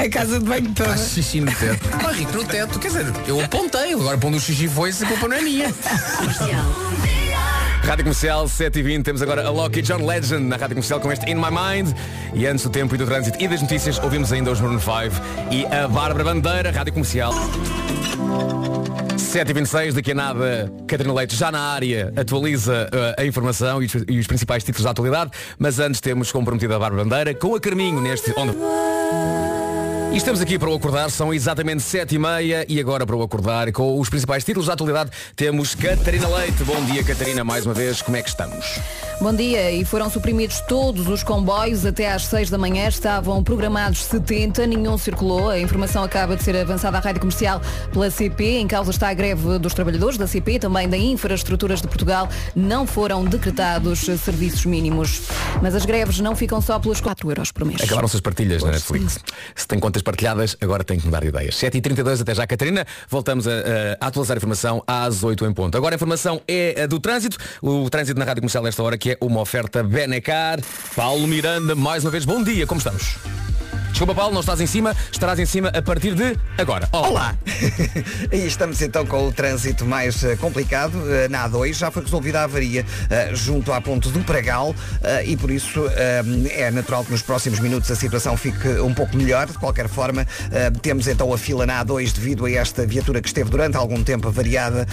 a 0.04 0.08
casa 0.08 0.38
de 0.38 0.44
banho 0.44 0.70
toda. 0.72 0.96
Xixi 0.96 1.40
no 1.40 1.52
teto. 1.52 1.84
Ah, 2.04 2.12
Rico, 2.12 2.32
no 2.32 2.44
teto, 2.44 2.78
quer 2.78 2.88
dizer, 2.88 3.06
eu 3.26 3.40
apontei, 3.40 3.94
agora 3.94 4.18
pondo 4.18 4.36
o 4.36 4.40
xixi 4.40 4.68
foi, 4.68 4.92
se 4.92 5.04
a 5.04 5.08
culpa 5.08 5.26
não 5.26 5.36
é 5.36 5.40
minha. 5.40 5.74
Rádio 7.84 8.04
Comercial 8.04 8.46
7h20, 8.46 9.02
temos 9.02 9.20
agora 9.20 9.46
a 9.46 9.50
Loki 9.50 9.82
John 9.82 10.06
Legend 10.06 10.46
na 10.46 10.56
Rádio 10.56 10.74
Comercial 10.76 11.00
com 11.00 11.12
este 11.12 11.30
In 11.30 11.34
My 11.34 11.50
Mind. 11.50 11.94
E 12.32 12.46
antes 12.46 12.64
do 12.64 12.70
tempo 12.70 12.94
e 12.94 12.98
do 12.98 13.04
trânsito 13.04 13.36
e 13.38 13.46
das 13.46 13.60
notícias, 13.60 13.98
ouvimos 13.98 14.32
ainda 14.32 14.50
os 14.50 14.58
Maroon 14.58 14.80
5 14.80 14.90
e 15.50 15.66
a 15.66 15.86
Bárbara 15.86 16.24
Bandeira, 16.24 16.70
Rádio 16.70 16.94
Comercial. 16.94 17.34
7h26, 19.16 19.92
daqui 19.92 20.12
a 20.12 20.14
nada, 20.14 20.72
Catarina 20.86 21.14
Leite 21.14 21.36
já 21.36 21.52
na 21.52 21.60
área 21.60 22.10
atualiza 22.16 22.88
uh, 22.90 23.20
a 23.20 23.24
informação 23.26 23.82
e 23.82 23.86
os, 23.86 23.94
e 24.08 24.18
os 24.18 24.26
principais 24.26 24.64
títulos 24.64 24.84
da 24.84 24.90
atualidade, 24.90 25.30
mas 25.58 25.78
antes 25.78 26.00
temos 26.00 26.32
comprometida 26.32 26.76
a 26.76 26.78
Bárbara 26.78 27.04
Bandeira 27.04 27.34
com 27.34 27.54
a 27.54 27.60
Carminho 27.60 28.00
neste 28.00 28.32
Onda. 28.38 28.54
E 30.14 30.16
estamos 30.16 30.40
aqui 30.40 30.60
para 30.60 30.70
o 30.70 30.74
acordar, 30.76 31.10
são 31.10 31.34
exatamente 31.34 31.82
7 31.82 32.14
e 32.14 32.18
meia 32.20 32.64
e 32.68 32.78
agora 32.78 33.04
para 33.04 33.16
o 33.16 33.22
acordar 33.22 33.72
com 33.72 33.98
os 33.98 34.08
principais 34.08 34.44
títulos 34.44 34.68
da 34.68 34.74
atualidade 34.74 35.10
temos 35.34 35.74
Catarina 35.74 36.28
Leite. 36.28 36.62
Bom 36.62 36.84
dia 36.84 37.02
Catarina, 37.02 37.42
mais 37.42 37.66
uma 37.66 37.74
vez, 37.74 38.00
como 38.00 38.16
é 38.16 38.22
que 38.22 38.28
estamos? 38.28 38.78
Bom 39.20 39.32
dia, 39.32 39.70
e 39.70 39.84
foram 39.84 40.10
suprimidos 40.10 40.60
todos 40.62 41.06
os 41.06 41.22
comboios 41.22 41.86
até 41.86 42.12
às 42.12 42.24
6 42.26 42.50
da 42.50 42.58
manhã. 42.58 42.88
Estavam 42.88 43.42
programados 43.44 44.04
70, 44.04 44.66
nenhum 44.66 44.98
circulou. 44.98 45.50
A 45.50 45.58
informação 45.58 46.02
acaba 46.02 46.36
de 46.36 46.42
ser 46.42 46.56
avançada 46.56 46.98
à 46.98 47.00
rádio 47.00 47.20
comercial 47.20 47.62
pela 47.92 48.10
CP. 48.10 48.58
Em 48.58 48.66
causa 48.66 48.90
está 48.90 49.08
a 49.08 49.14
greve 49.14 49.58
dos 49.58 49.72
trabalhadores 49.72 50.18
da 50.18 50.26
CP, 50.26 50.58
também 50.58 50.88
da 50.88 50.96
Infraestruturas 50.96 51.80
de 51.80 51.86
Portugal. 51.86 52.28
Não 52.56 52.86
foram 52.86 53.24
decretados 53.24 54.00
serviços 54.00 54.66
mínimos. 54.66 55.22
Mas 55.62 55.74
as 55.76 55.86
greves 55.86 56.18
não 56.18 56.34
ficam 56.34 56.60
só 56.60 56.78
pelos 56.80 57.00
4 57.00 57.30
euros 57.30 57.52
por 57.52 57.64
mês. 57.64 57.80
Acabaram-se 57.82 58.16
as 58.16 58.20
partilhas 58.20 58.62
na 58.64 58.72
Netflix. 58.72 59.20
Se 59.54 59.66
tem 59.66 59.78
contas 59.78 60.02
partilhadas, 60.02 60.56
agora 60.60 60.82
tem 60.82 60.98
que 60.98 61.06
mudar 61.06 61.20
de 61.20 61.28
ideias. 61.28 61.54
7h32 61.54 62.20
até 62.20 62.34
já, 62.34 62.46
Catarina. 62.46 62.84
Voltamos 63.08 63.46
a, 63.46 63.52
a 64.00 64.06
atualizar 64.08 64.36
a 64.36 64.38
informação 64.38 64.82
às 64.86 65.22
8 65.22 65.46
em 65.46 65.54
ponto. 65.54 65.78
Agora 65.78 65.94
a 65.94 65.96
informação 65.96 66.42
é 66.48 66.82
a 66.82 66.86
do 66.86 66.98
trânsito. 66.98 67.38
O 67.62 67.88
trânsito 67.88 68.18
na 68.18 68.24
rádio 68.24 68.42
comercial 68.42 68.64
nesta 68.64 68.82
hora 68.82 68.98
que 69.04 69.10
é 69.10 69.18
uma 69.20 69.42
oferta 69.42 69.82
Benecar. 69.82 70.60
Paulo 70.96 71.28
Miranda, 71.28 71.74
mais 71.74 72.04
uma 72.04 72.10
vez, 72.10 72.24
bom 72.24 72.42
dia, 72.42 72.66
como 72.66 72.78
estamos? 72.78 73.18
Desculpa 73.94 74.12
Paulo, 74.12 74.34
não 74.34 74.40
estás 74.40 74.60
em 74.60 74.66
cima, 74.66 74.92
estarás 75.12 75.38
em 75.38 75.46
cima 75.46 75.68
a 75.68 75.80
partir 75.80 76.16
de 76.16 76.36
agora. 76.58 76.88
Olá! 76.90 77.10
Olá! 77.10 77.36
e 78.32 78.38
estamos 78.38 78.82
então 78.82 79.06
com 79.06 79.28
o 79.28 79.32
trânsito 79.32 79.86
mais 79.86 80.24
eh, 80.24 80.34
complicado 80.34 80.98
eh, 81.08 81.28
na 81.28 81.48
A2. 81.48 81.74
Já 81.74 81.92
foi 81.92 82.02
resolvida 82.02 82.40
a 82.40 82.42
avaria 82.42 82.84
eh, 83.08 83.30
junto 83.34 83.72
à 83.72 83.80
ponte 83.80 84.08
do 84.08 84.18
Pragal 84.24 84.74
e 85.24 85.36
por 85.36 85.50
isso 85.50 85.84
é 86.50 86.70
natural 86.72 87.04
que 87.04 87.12
nos 87.12 87.22
próximos 87.22 87.60
minutos 87.60 87.88
a 87.90 87.94
situação 87.94 88.36
fique 88.36 88.66
um 88.80 88.92
pouco 88.92 89.16
melhor. 89.16 89.46
De 89.46 89.58
qualquer 89.58 89.88
forma, 89.88 90.26
temos 90.82 91.06
então 91.06 91.32
a 91.32 91.38
fila 91.38 91.64
na 91.64 91.84
A2 91.84 92.12
devido 92.12 92.46
a 92.46 92.50
esta 92.50 92.84
viatura 92.84 93.20
que 93.20 93.28
esteve 93.28 93.48
durante 93.48 93.76
algum 93.76 94.02
tempo 94.02 94.26
avariada 94.28 94.86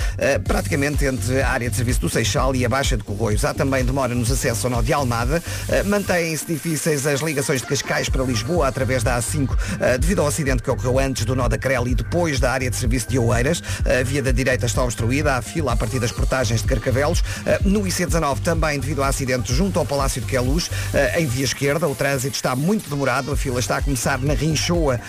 praticamente 0.46 1.05
entre 1.05 1.41
a 1.41 1.50
área 1.50 1.70
de 1.70 1.75
serviço 1.75 2.01
do 2.01 2.10
Seixal 2.10 2.55
e 2.55 2.65
a 2.65 2.70
Baixa 2.70 2.98
de 2.98 3.03
Corroios. 3.03 3.43
Há 3.46 3.53
também 3.53 3.84
demora 3.84 4.13
nos 4.13 4.29
acessos 4.29 4.63
ao 4.65 4.70
nó 4.70 4.81
de 4.81 4.93
Almada. 4.93 5.41
Mantêm-se 5.86 6.46
difíceis 6.46 7.08
as 7.08 7.22
ligações 7.22 7.62
de 7.62 7.67
Cascais 7.67 8.10
para 8.10 8.24
Lisboa 8.24 8.67
através 8.67 8.90
da 9.00 9.17
A5 9.17 9.57
eh, 9.79 9.98
devido 9.98 10.19
ao 10.19 10.27
acidente 10.27 10.62
que 10.62 10.69
ocorreu 10.69 11.00
antes 11.00 11.24
do 11.24 11.33
nó 11.33 11.48
da 11.48 11.57
Crel 11.57 11.88
e 11.88 11.95
depois 11.95 12.39
da 12.39 12.51
área 12.51 12.69
de 12.69 12.75
serviço 12.75 13.07
de 13.10 13.17
Oeiras. 13.17 13.63
A 13.86 14.03
via 14.03 14.21
da 14.21 14.31
direita 14.31 14.65
está 14.65 14.83
obstruída, 14.83 15.36
há 15.36 15.41
fila 15.41 15.71
a 15.71 15.75
partir 15.77 16.00
das 16.00 16.12
portagens 16.12 16.62
de 16.62 16.67
Carcavelos. 16.67 17.24
Eh, 17.45 17.60
No 17.63 17.81
IC19 17.83 18.39
também 18.41 18.79
devido 18.79 19.01
ao 19.01 19.10
acidente 19.10 19.53
junto 19.53 19.79
ao 19.79 19.86
Palácio 19.86 20.21
de 20.21 20.27
Queluz, 20.27 20.69
eh, 20.93 21.21
em 21.21 21.25
via 21.25 21.45
esquerda. 21.45 21.88
O 21.88 21.95
trânsito 21.95 22.36
está 22.36 22.53
muito 22.55 22.89
demorado, 22.89 23.31
a 23.31 23.38
fila 23.38 23.60
está 23.60 23.77
a 23.77 23.81
começar 23.81 24.19
na 24.19 24.33
Rinchoa 24.33 25.00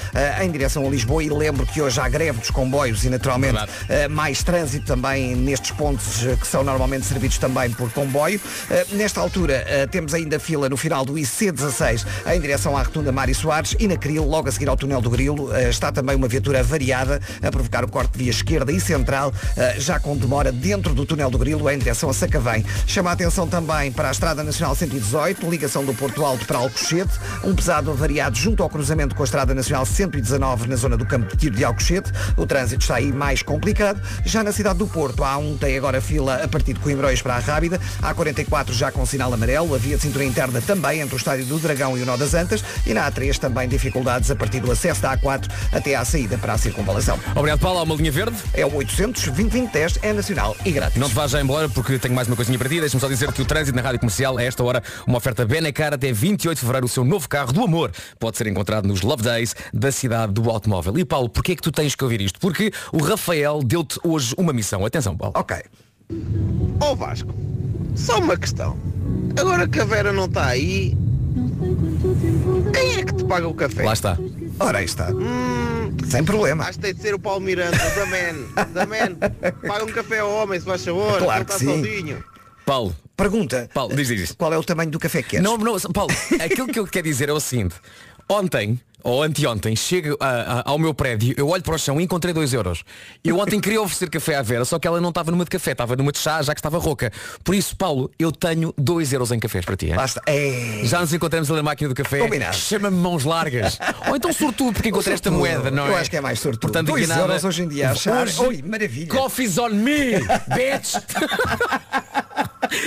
em 0.40 0.50
direção 0.50 0.86
a 0.86 0.90
Lisboa 0.90 1.24
e 1.24 1.28
lembro 1.28 1.66
que 1.66 1.82
hoje 1.82 2.00
há 2.00 2.08
greve 2.08 2.38
dos 2.38 2.50
comboios 2.50 3.04
e 3.04 3.10
naturalmente 3.10 3.58
mais 4.10 4.42
trânsito 4.42 4.86
também 4.86 5.34
nestes 5.34 5.72
pontos 5.72 6.18
que 6.40 6.46
são 6.46 6.62
normalmente 6.62 7.06
servidos 7.06 7.38
também 7.38 7.70
por 7.70 7.90
comboio. 7.90 8.40
Nesta 8.92 9.20
altura 9.20 9.64
temos 9.90 10.14
ainda 10.14 10.38
fila 10.38 10.68
no 10.68 10.76
final 10.76 11.04
do 11.04 11.14
IC16 11.14 12.04
em 12.34 12.40
direção 12.40 12.76
à 12.76 12.82
rotunda 12.82 13.10
Mário 13.10 13.34
Soares 13.34 13.71
E 13.78 13.88
na 13.88 13.96
Cril, 13.96 14.24
logo 14.24 14.48
a 14.48 14.52
seguir 14.52 14.68
ao 14.68 14.76
túnel 14.76 15.00
do 15.00 15.10
Grilo, 15.10 15.54
eh, 15.54 15.70
está 15.70 15.92
também 15.92 16.16
uma 16.16 16.28
viatura 16.28 16.62
variada 16.62 17.20
a 17.42 17.50
provocar 17.50 17.84
o 17.84 17.88
corte 17.88 18.12
de 18.12 18.18
via 18.24 18.30
esquerda 18.30 18.72
e 18.72 18.80
central, 18.80 19.32
eh, 19.56 19.76
já 19.78 19.98
com 19.98 20.16
demora 20.16 20.52
dentro 20.52 20.94
do 20.94 21.06
túnel 21.06 21.30
do 21.30 21.38
Grilo 21.38 21.68
em 21.70 21.78
direção 21.78 22.10
a 22.10 22.12
Sacavém. 22.12 22.64
Chama 22.86 23.10
a 23.10 23.12
atenção 23.12 23.46
também 23.46 23.90
para 23.92 24.08
a 24.08 24.10
Estrada 24.10 24.42
Nacional 24.42 24.74
118, 24.74 25.48
ligação 25.48 25.84
do 25.84 25.94
Porto 25.94 26.24
Alto 26.24 26.46
para 26.46 26.58
Alcochete, 26.58 27.12
um 27.44 27.54
pesado 27.54 27.90
avariado 27.90 28.36
junto 28.36 28.62
ao 28.62 28.68
cruzamento 28.68 29.14
com 29.14 29.22
a 29.22 29.24
Estrada 29.24 29.54
Nacional 29.54 29.86
119 29.86 30.68
na 30.68 30.76
zona 30.76 30.96
do 30.96 31.06
campo 31.06 31.30
de 31.30 31.36
tiro 31.36 31.56
de 31.56 31.64
Alcochete. 31.64 32.10
O 32.36 32.46
trânsito 32.46 32.82
está 32.82 32.96
aí 32.96 33.12
mais 33.12 33.42
complicado. 33.42 34.00
Já 34.24 34.42
na 34.42 34.52
cidade 34.52 34.78
do 34.78 34.86
Porto, 34.86 35.24
há 35.24 35.36
um 35.38 35.56
tem 35.56 35.76
agora 35.76 36.00
fila 36.00 36.42
a 36.42 36.48
partir 36.48 36.72
de 36.74 36.80
Coimbrões 36.80 37.22
para 37.22 37.36
a 37.36 37.38
Rábida, 37.38 37.80
há 38.00 38.12
44 38.12 38.74
já 38.74 38.90
com 38.90 39.04
sinal 39.06 39.32
amarelo, 39.32 39.74
a 39.74 39.78
via 39.78 39.96
de 39.96 40.02
cintura 40.02 40.24
interna 40.24 40.60
também 40.60 41.00
entre 41.00 41.14
o 41.14 41.16
Estádio 41.16 41.46
do 41.46 41.58
Dragão 41.58 41.96
e 41.96 42.02
o 42.02 42.06
Nó 42.06 42.16
das 42.16 42.34
Antas 42.34 42.64
e 42.86 42.92
na 42.92 43.10
A3 43.10 43.38
também 43.38 43.61
dificuldades 43.66 44.30
a 44.30 44.36
partir 44.36 44.60
do 44.60 44.70
acesso 44.70 45.00
da 45.02 45.16
A4 45.16 45.50
até 45.72 45.94
à 45.94 46.04
saída 46.04 46.38
para 46.38 46.54
a 46.54 46.58
circunvalação. 46.58 47.18
Obrigado, 47.34 47.60
Paulo. 47.60 47.78
Há 47.78 47.82
uma 47.82 47.94
linha 47.94 48.12
verde. 48.12 48.36
É 48.54 48.64
o 48.64 48.74
800 48.74 49.28
2010 49.28 49.98
é 50.02 50.12
nacional 50.12 50.56
e 50.64 50.72
grátis. 50.72 50.98
Não 50.98 51.08
te 51.08 51.14
vás 51.14 51.30
já 51.30 51.40
embora 51.40 51.68
porque 51.68 51.98
tenho 51.98 52.14
mais 52.14 52.28
uma 52.28 52.36
coisinha 52.36 52.58
para 52.58 52.68
ti. 52.68 52.80
Deixa-me 52.80 53.00
só 53.00 53.08
dizer 53.08 53.32
que 53.32 53.42
o 53.42 53.44
trânsito 53.44 53.76
na 53.76 53.82
Rádio 53.82 54.00
Comercial, 54.00 54.38
a 54.38 54.42
esta 54.42 54.62
hora, 54.62 54.82
uma 55.06 55.18
oferta 55.18 55.44
Benacar 55.44 55.94
até 55.94 56.12
28 56.12 56.56
de 56.56 56.60
fevereiro. 56.60 56.86
O 56.86 56.88
seu 56.88 57.04
novo 57.04 57.28
carro 57.28 57.52
do 57.52 57.62
amor 57.62 57.92
pode 58.18 58.36
ser 58.36 58.46
encontrado 58.46 58.86
nos 58.86 59.02
Love 59.02 59.22
Days 59.22 59.54
da 59.72 59.90
cidade 59.90 60.32
do 60.32 60.50
automóvel. 60.50 60.98
E 60.98 61.04
Paulo, 61.04 61.28
porquê 61.28 61.52
é 61.52 61.56
que 61.56 61.62
tu 61.62 61.72
tens 61.72 61.94
que 61.94 62.04
ouvir 62.04 62.20
isto? 62.20 62.38
Porque 62.40 62.72
o 62.92 63.02
Rafael 63.02 63.62
deu-te 63.62 63.98
hoje 64.02 64.34
uma 64.36 64.52
missão. 64.52 64.84
Atenção, 64.84 65.16
Paulo. 65.16 65.34
Ok. 65.36 65.56
Ó 66.80 66.94
Vasco, 66.94 67.32
só 67.94 68.18
uma 68.18 68.36
questão. 68.36 68.76
Agora 69.38 69.66
que 69.66 69.80
a 69.80 69.84
Vera 69.84 70.12
não 70.12 70.26
está 70.26 70.46
aí, 70.46 70.96
paga 73.32 73.48
o 73.48 73.54
café? 73.54 73.82
Lá 73.82 73.92
está. 73.94 74.18
Ora, 74.60 74.78
aí 74.78 74.84
está. 74.84 75.10
Hum, 75.10 75.96
Sem 76.08 76.22
problema. 76.22 76.64
acho 76.64 76.78
que 76.78 76.84
tem 76.84 76.94
de 76.94 77.00
ser 77.00 77.14
o 77.14 77.18
Paulo 77.18 77.40
Miranda, 77.40 77.76
da 77.76 78.06
Man, 78.06 78.66
da 78.72 78.86
Man. 78.86 79.16
Paga 79.66 79.84
um 79.84 79.92
café 79.92 80.18
ao 80.18 80.30
homem, 80.30 80.60
se 80.60 80.66
faz 80.66 80.84
favor, 80.84 81.18
Claro 81.18 81.44
que 81.46 81.52
está 81.52 81.64
sim. 81.64 81.82
sozinho. 81.82 82.24
Paulo. 82.66 82.94
Pergunta. 83.16 83.70
Paulo, 83.72 83.94
diz, 83.94 84.08
diz, 84.08 84.18
diz. 84.20 84.32
Qual 84.32 84.52
é 84.52 84.58
o 84.58 84.64
tamanho 84.64 84.90
do 84.90 84.98
café 84.98 85.22
que 85.22 85.30
queres? 85.30 85.44
Não, 85.44 85.56
não, 85.56 85.78
Paulo, 85.92 86.12
aquilo 86.42 86.66
que 86.66 86.78
eu 86.78 86.86
quero 86.86 87.06
dizer 87.06 87.28
é 87.28 87.32
o 87.32 87.38
seguinte. 87.40 87.74
Ontem, 88.28 88.80
ou 89.04 89.20
anteontem, 89.22 89.74
chego 89.74 90.16
a- 90.20 90.60
a- 90.60 90.62
ao 90.70 90.78
meu 90.78 90.94
prédio, 90.94 91.34
eu 91.36 91.48
olho 91.48 91.62
para 91.62 91.74
o 91.74 91.78
chão 91.78 92.00
e 92.00 92.04
encontrei 92.04 92.32
2 92.32 92.54
euros. 92.54 92.84
Eu 93.24 93.36
ontem 93.38 93.60
queria 93.60 93.82
oferecer 93.82 94.08
café 94.08 94.36
à 94.36 94.42
Vera, 94.42 94.64
só 94.64 94.78
que 94.78 94.86
ela 94.86 95.00
não 95.00 95.08
estava 95.08 95.30
numa 95.32 95.42
de 95.44 95.50
café, 95.50 95.72
estava 95.72 95.96
numa 95.96 96.12
de 96.12 96.18
chá, 96.18 96.40
já 96.40 96.54
que 96.54 96.60
estava 96.60 96.78
rouca. 96.78 97.10
Por 97.42 97.54
isso, 97.54 97.76
Paulo, 97.76 98.10
eu 98.18 98.30
tenho 98.30 98.72
2 98.78 99.12
euros 99.12 99.32
em 99.32 99.40
cafés 99.40 99.64
para 99.64 99.76
ti. 99.76 99.86
hein? 99.86 99.96
Basta. 99.96 100.22
É... 100.26 100.82
Já 100.84 101.00
nos 101.00 101.12
encontramos 101.12 101.50
ali 101.50 101.56
na 101.56 101.62
máquina 101.64 101.88
do 101.88 101.94
café. 101.96 102.20
Combinado. 102.20 102.56
Chama-me 102.56 102.96
mãos 102.96 103.24
largas. 103.24 103.76
Ou 104.08 104.16
então 104.16 104.32
sortudo, 104.32 104.72
porque 104.74 104.88
encontrei 104.90 105.14
esta 105.14 105.30
Sortudo. 105.30 105.40
moeda, 105.48 105.70
não 105.70 105.86
é? 105.86 105.90
Eu 105.90 105.96
acho 105.96 106.08
que 106.10 106.16
é 106.16 106.20
mais 106.20 106.38
sortudo. 106.38 106.60
Portanto, 106.60 106.86
Dois 106.86 107.08
nada. 107.08 107.20
euros 107.22 107.44
hoje 107.44 107.62
em 107.64 107.68
dia 107.68 107.88
a 107.88 107.92
achar. 107.92 108.22
Hoje, 108.22 108.40
Oi, 108.40 108.62
maravilha. 108.64 109.08
Coffee's 109.08 109.58
on 109.58 109.70
me, 109.70 110.12
bitch! 110.48 110.94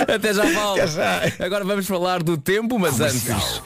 Até 0.08 0.34
já, 0.34 0.44
Paulo. 0.52 0.82
Até 0.82 0.88
já. 0.88 1.22
Agora 1.46 1.64
vamos 1.64 1.86
falar 1.86 2.24
do 2.24 2.38
tempo, 2.38 2.80
mas 2.80 3.00
antes. 3.00 3.62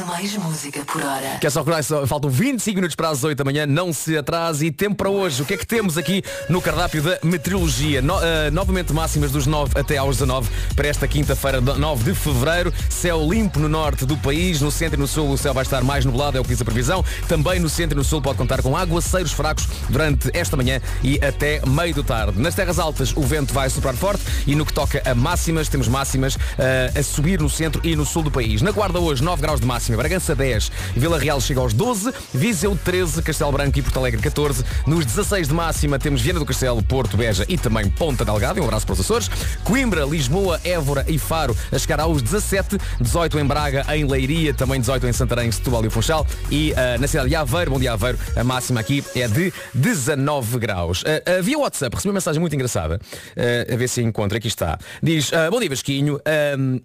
Ainda 0.00 0.12
mais 0.12 0.34
música 0.36 0.82
por 0.84 1.02
hora. 1.02 1.38
Quer 1.40 1.50
só 1.50 1.62
só 1.82 2.06
faltam 2.06 2.30
25 2.30 2.76
minutos 2.76 2.96
para 2.96 3.10
as 3.10 3.22
8 3.22 3.36
da 3.36 3.44
manhã, 3.44 3.66
não 3.66 3.92
se 3.92 4.16
atrase 4.16 4.66
e 4.66 4.70
tempo 4.70 4.96
para 4.96 5.10
hoje. 5.10 5.42
O 5.42 5.44
que 5.44 5.54
é 5.54 5.56
que 5.58 5.66
temos 5.66 5.98
aqui 5.98 6.22
no 6.48 6.62
cardápio 6.62 7.02
da 7.02 7.18
meteorologia? 7.22 8.00
No, 8.00 8.14
ah, 8.16 8.50
novamente 8.50 8.94
máximas 8.94 9.30
dos 9.30 9.46
9 9.46 9.78
até 9.78 9.98
aos 9.98 10.16
19 10.16 10.48
para 10.74 10.88
esta 10.88 11.06
quinta-feira, 11.06 11.60
9 11.60 12.04
de 12.04 12.18
fevereiro. 12.18 12.72
Céu 12.88 13.20
limpo 13.28 13.58
no 13.58 13.68
norte 13.68 14.06
do 14.06 14.16
país, 14.16 14.60
no 14.62 14.70
centro 14.70 14.98
e 14.98 15.00
no 15.00 15.06
sul 15.06 15.30
o 15.30 15.36
céu 15.36 15.52
vai 15.52 15.64
estar 15.64 15.82
mais 15.82 16.04
nublado, 16.04 16.38
é 16.38 16.40
o 16.40 16.44
que 16.44 16.50
diz 16.50 16.62
a 16.62 16.64
previsão. 16.64 17.04
Também 17.28 17.60
no 17.60 17.68
centro 17.68 17.96
e 17.96 17.98
no 17.98 18.04
sul 18.04 18.22
pode 18.22 18.38
contar 18.38 18.62
com 18.62 18.74
aguaceiros 18.74 19.32
fracos 19.32 19.68
durante 19.90 20.30
esta 20.32 20.56
manhã 20.56 20.80
e 21.02 21.22
até 21.22 21.60
meio 21.66 21.94
da 21.94 22.02
tarde. 22.02 22.40
Nas 22.40 22.54
terras 22.54 22.78
altas 22.78 23.12
o 23.14 23.22
vento 23.22 23.52
vai 23.52 23.68
soprar 23.68 23.94
forte 23.94 24.22
e 24.46 24.54
no 24.54 24.64
que 24.64 24.72
toca 24.72 25.02
a 25.04 25.14
máximas, 25.14 25.68
temos 25.68 25.88
máximas 25.88 26.38
ah, 26.58 26.98
a 26.98 27.02
subir 27.02 27.40
no 27.40 27.50
centro 27.50 27.82
e 27.84 27.94
no 27.94 28.06
sul 28.06 28.22
do 28.22 28.30
país. 28.30 28.62
Na 28.62 28.70
guarda 28.70 28.98
hoje 28.98 29.22
9 29.22 29.42
graus 29.42 29.60
de 29.60 29.66
máxima, 29.66 29.89
Bragança 29.96 30.34
10, 30.34 30.72
Vila 30.96 31.18
Real 31.18 31.40
chega 31.40 31.60
aos 31.60 31.72
12, 31.72 32.12
Viseu 32.32 32.78
13, 32.84 33.22
Castelo 33.22 33.52
Branco 33.52 33.78
e 33.78 33.82
Porto 33.82 33.98
Alegre 33.98 34.20
14. 34.20 34.64
Nos 34.86 35.04
16 35.04 35.48
de 35.48 35.54
máxima 35.54 35.98
temos 35.98 36.20
Viana 36.20 36.38
do 36.38 36.46
Castelo, 36.46 36.82
Porto, 36.82 37.16
Beja 37.16 37.44
e 37.48 37.56
também 37.56 37.88
Ponta 37.90 38.24
Delgada. 38.24 38.60
Um 38.60 38.64
abraço 38.64 38.86
para 38.86 38.94
os 38.94 39.00
Açores. 39.00 39.30
Coimbra, 39.64 40.04
Lisboa, 40.04 40.60
Évora 40.64 41.04
e 41.08 41.18
Faro 41.18 41.56
a 41.72 41.78
chegar 41.78 42.00
aos 42.00 42.22
17, 42.22 42.78
18 43.00 43.38
em 43.38 43.44
Braga, 43.44 43.84
em 43.94 44.04
Leiria, 44.04 44.54
também 44.54 44.80
18 44.80 45.06
em 45.06 45.12
Santarém, 45.12 45.50
Setúbal 45.50 45.84
e 45.84 45.90
Funchal. 45.90 46.26
E 46.50 46.72
ah, 46.74 46.98
na 46.98 47.06
cidade 47.06 47.28
de 47.28 47.36
Aveiro, 47.36 47.70
bom 47.70 47.78
dia 47.78 47.92
Aveiro, 47.92 48.18
a 48.36 48.44
máxima 48.44 48.80
aqui 48.80 49.04
é 49.14 49.28
de 49.28 49.52
19 49.74 50.58
graus. 50.58 51.04
Ah, 51.06 51.38
havia 51.38 51.58
WhatsApp, 51.58 51.94
recebi 51.94 52.08
uma 52.08 52.14
mensagem 52.14 52.40
muito 52.40 52.54
engraçada. 52.54 53.00
A 53.72 53.76
ver 53.76 53.88
se 53.88 54.02
encontro, 54.02 54.36
aqui 54.36 54.48
está. 54.48 54.78
Diz, 55.02 55.30
bom 55.50 55.60
dia 55.60 55.68
Vasquinho, 55.68 56.20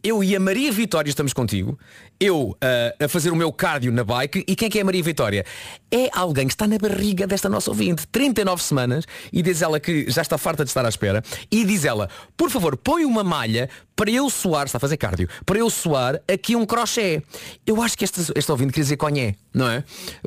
eu 0.03 0.23
e 0.23 0.35
a 0.35 0.39
Maria 0.39 0.71
Vitória 0.71 1.09
estamos 1.09 1.33
contigo. 1.33 1.77
Eu 2.19 2.57
a 2.99 3.07
fazer 3.07 3.31
o 3.31 3.35
meu 3.35 3.51
cardio 3.51 3.91
na 3.91 4.03
bike. 4.03 4.43
E 4.47 4.55
quem 4.55 4.67
é 4.67 4.69
que 4.69 4.79
é 4.79 4.81
a 4.81 4.85
Maria 4.85 5.03
Vitória? 5.03 5.45
É 5.91 6.09
alguém 6.13 6.47
que 6.47 6.53
está 6.53 6.67
na 6.67 6.77
barriga 6.77 7.27
desta 7.27 7.49
nossa 7.49 7.69
ouvinte, 7.69 8.07
39 8.07 8.61
semanas, 8.61 9.05
e 9.31 9.41
diz 9.41 9.61
ela 9.61 9.79
que 9.79 10.09
já 10.09 10.21
está 10.21 10.37
farta 10.37 10.63
de 10.63 10.69
estar 10.69 10.85
à 10.85 10.89
espera. 10.89 11.23
E 11.51 11.63
diz 11.63 11.85
ela, 11.85 12.09
por 12.35 12.49
favor, 12.49 12.75
põe 12.77 13.05
uma 13.05 13.23
malha 13.23 13.69
para 13.95 14.11
eu 14.11 14.29
suar, 14.29 14.65
está 14.65 14.77
a 14.77 14.81
fazer 14.81 14.97
cardio, 14.97 15.29
para 15.45 15.57
eu 15.57 15.69
suar 15.69 16.21
aqui 16.31 16.55
um 16.55 16.65
crochê. 16.65 17.21
Eu 17.65 17.81
acho 17.81 17.97
que 17.97 18.03
este, 18.03 18.21
este 18.35 18.51
ouvinte 18.51 18.73
quer 18.73 18.81
dizer 18.81 18.97
conhé, 18.97 19.35
não 19.53 19.69
é? 19.69 19.83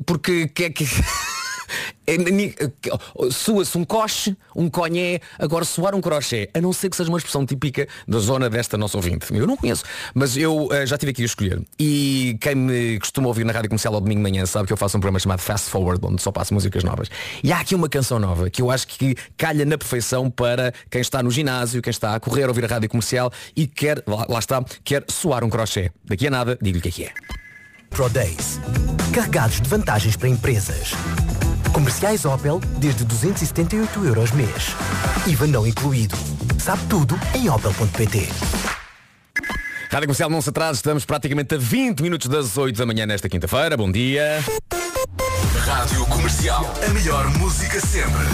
Porque 0.06 0.48
que 0.48 0.64
é 0.64 0.70
que. 0.70 0.84
É, 2.06 2.16
Sua-se 3.30 3.76
um 3.76 3.84
coche, 3.84 4.36
um 4.54 4.68
conhé, 4.68 5.20
agora 5.38 5.64
soar 5.64 5.94
um 5.94 6.00
crochê, 6.00 6.48
a 6.54 6.60
não 6.60 6.72
ser 6.72 6.90
que 6.90 6.96
seja 6.96 7.08
uma 7.08 7.18
expressão 7.18 7.44
típica 7.44 7.86
da 8.06 8.18
zona 8.18 8.48
desta 8.48 8.76
nossa 8.76 8.96
ouvinte. 8.96 9.26
Eu 9.34 9.46
não 9.46 9.56
conheço, 9.56 9.84
mas 10.14 10.36
eu 10.36 10.68
eh, 10.72 10.86
já 10.86 10.96
tive 10.96 11.10
aqui 11.10 11.22
a 11.22 11.26
escolher. 11.26 11.62
E 11.78 12.36
quem 12.40 12.54
me 12.54 12.98
costuma 12.98 13.28
ouvir 13.28 13.44
na 13.44 13.52
rádio 13.52 13.68
comercial 13.68 13.94
ao 13.94 14.00
domingo 14.00 14.20
de 14.24 14.30
manhã 14.30 14.46
sabe 14.46 14.66
que 14.66 14.72
eu 14.72 14.76
faço 14.76 14.96
um 14.96 15.00
programa 15.00 15.18
chamado 15.18 15.40
Fast 15.40 15.70
Forward, 15.70 16.00
onde 16.04 16.22
só 16.22 16.32
passo 16.32 16.54
músicas 16.54 16.84
novas. 16.84 17.08
E 17.42 17.52
há 17.52 17.60
aqui 17.60 17.74
uma 17.74 17.88
canção 17.88 18.18
nova 18.18 18.50
que 18.50 18.62
eu 18.62 18.70
acho 18.70 18.86
que 18.88 19.14
calha 19.36 19.64
na 19.64 19.76
perfeição 19.76 20.30
para 20.30 20.72
quem 20.90 21.00
está 21.00 21.22
no 21.22 21.30
ginásio, 21.30 21.82
quem 21.82 21.90
está 21.90 22.14
a 22.14 22.20
correr, 22.20 22.44
a 22.44 22.48
ouvir 22.48 22.64
a 22.64 22.68
rádio 22.68 22.88
comercial 22.88 23.30
e 23.54 23.66
quer, 23.66 24.02
lá 24.06 24.38
está, 24.38 24.64
quer 24.84 25.04
soar 25.08 25.44
um 25.44 25.50
crochê. 25.50 25.90
Daqui 26.04 26.26
a 26.26 26.30
nada, 26.30 26.58
digo-lhe 26.60 26.80
o 26.80 26.82
que 26.82 26.88
é 26.88 26.92
que 26.92 27.04
é. 27.04 27.12
Pro 27.90 28.08
Days. 28.08 28.60
Carregados 29.12 29.60
de 29.60 29.68
vantagens 29.68 30.16
para 30.16 30.28
empresas. 30.28 30.92
Comerciais 31.78 32.24
Opel 32.24 32.58
desde 32.78 33.04
278 33.04 34.04
euros 34.04 34.32
mês. 34.32 34.74
IVA 35.28 35.46
não 35.46 35.64
incluído. 35.64 36.16
Sabe 36.58 36.82
tudo 36.88 37.16
em 37.36 37.48
opel.pt. 37.48 38.28
Rádio 39.88 40.08
Comercial 40.08 40.28
não 40.28 40.42
se 40.42 40.48
atrase, 40.48 40.78
estamos 40.78 41.04
praticamente 41.04 41.54
a 41.54 41.58
20 41.58 42.02
minutos 42.02 42.26
das 42.26 42.58
8 42.58 42.76
da 42.76 42.84
manhã 42.84 43.06
nesta 43.06 43.28
quinta-feira. 43.28 43.76
Bom 43.76 43.92
dia. 43.92 44.44
Rádio 45.64 46.04
Comercial. 46.06 46.68
A 46.84 46.88
melhor 46.92 47.30
música 47.38 47.78
sempre. 47.78 48.26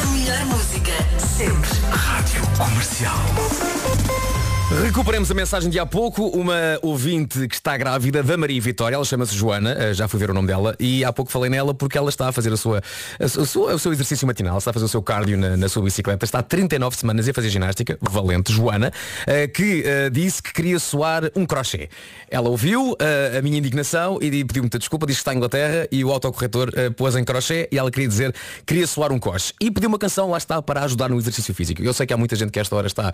A 0.00 0.06
melhor 0.06 0.46
música 0.46 0.92
sempre. 1.18 1.70
Rádio 1.90 2.40
Comercial. 2.56 4.51
Recuperemos 4.80 5.30
a 5.30 5.34
mensagem 5.34 5.68
de 5.70 5.78
há 5.78 5.84
pouco, 5.86 6.26
uma 6.28 6.78
ouvinte 6.82 7.46
que 7.46 7.54
está 7.54 7.76
grávida 7.76 8.22
da 8.22 8.36
Maria 8.36 8.60
Vitória, 8.60 8.96
ela 8.96 9.04
chama-se 9.04 9.34
Joana, 9.34 9.72
eh, 9.78 9.94
já 9.94 10.08
fui 10.08 10.18
ver 10.18 10.30
o 10.30 10.34
nome 10.34 10.48
dela, 10.48 10.74
e 10.80 11.04
há 11.04 11.12
pouco 11.12 11.30
falei 11.30 11.48
nela 11.50 11.72
porque 11.74 11.96
ela 11.96 12.08
está 12.08 12.28
a 12.28 12.32
fazer 12.32 12.52
a 12.52 12.56
sua, 12.56 12.82
a 13.20 13.28
su- 13.28 13.40
a 13.40 13.46
sua- 13.46 13.74
o 13.74 13.78
seu 13.78 13.92
exercício 13.92 14.26
matinal, 14.26 14.56
está 14.58 14.70
a 14.70 14.72
fazer 14.72 14.86
o 14.86 14.88
seu 14.88 15.02
cardio 15.02 15.36
na, 15.38 15.56
na 15.56 15.68
sua 15.68 15.82
bicicleta, 15.82 16.24
está 16.24 16.38
há 16.40 16.42
39 16.42 16.96
semanas 16.96 17.28
a 17.28 17.32
fazer 17.34 17.50
ginástica, 17.50 17.96
valente 18.00 18.52
Joana, 18.52 18.92
eh, 19.26 19.46
que 19.46 19.82
eh, 19.86 20.10
disse 20.10 20.42
que 20.42 20.52
queria 20.52 20.78
soar 20.78 21.30
um 21.36 21.44
crochê. 21.46 21.88
Ela 22.30 22.48
ouviu 22.48 22.96
a 23.38 23.42
minha 23.42 23.58
indignação 23.58 24.18
e 24.22 24.30
di- 24.30 24.44
pediu 24.44 24.62
muita 24.62 24.78
desculpa, 24.78 25.06
disse 25.06 25.18
que 25.18 25.20
está 25.22 25.34
em 25.34 25.36
Inglaterra 25.36 25.86
e 25.92 26.02
o 26.02 26.10
autocorretor 26.10 26.70
pôs 26.96 27.14
em 27.14 27.22
crochê 27.24 27.68
e 27.70 27.78
ela 27.78 27.90
queria 27.90 28.08
dizer 28.08 28.34
queria 28.66 28.86
soar 28.86 29.12
um 29.12 29.18
coche. 29.18 29.52
E 29.60 29.70
pediu 29.70 29.88
uma 29.90 29.98
canção, 29.98 30.30
lá 30.30 30.38
está, 30.38 30.62
para 30.62 30.82
ajudar 30.84 31.10
no 31.10 31.18
exercício 31.18 31.54
físico. 31.54 31.82
Eu 31.82 31.92
sei 31.92 32.06
que 32.06 32.12
há 32.14 32.16
muita 32.16 32.34
gente 32.34 32.50
que 32.50 32.58
esta 32.58 32.74
hora 32.74 32.86
está 32.86 33.12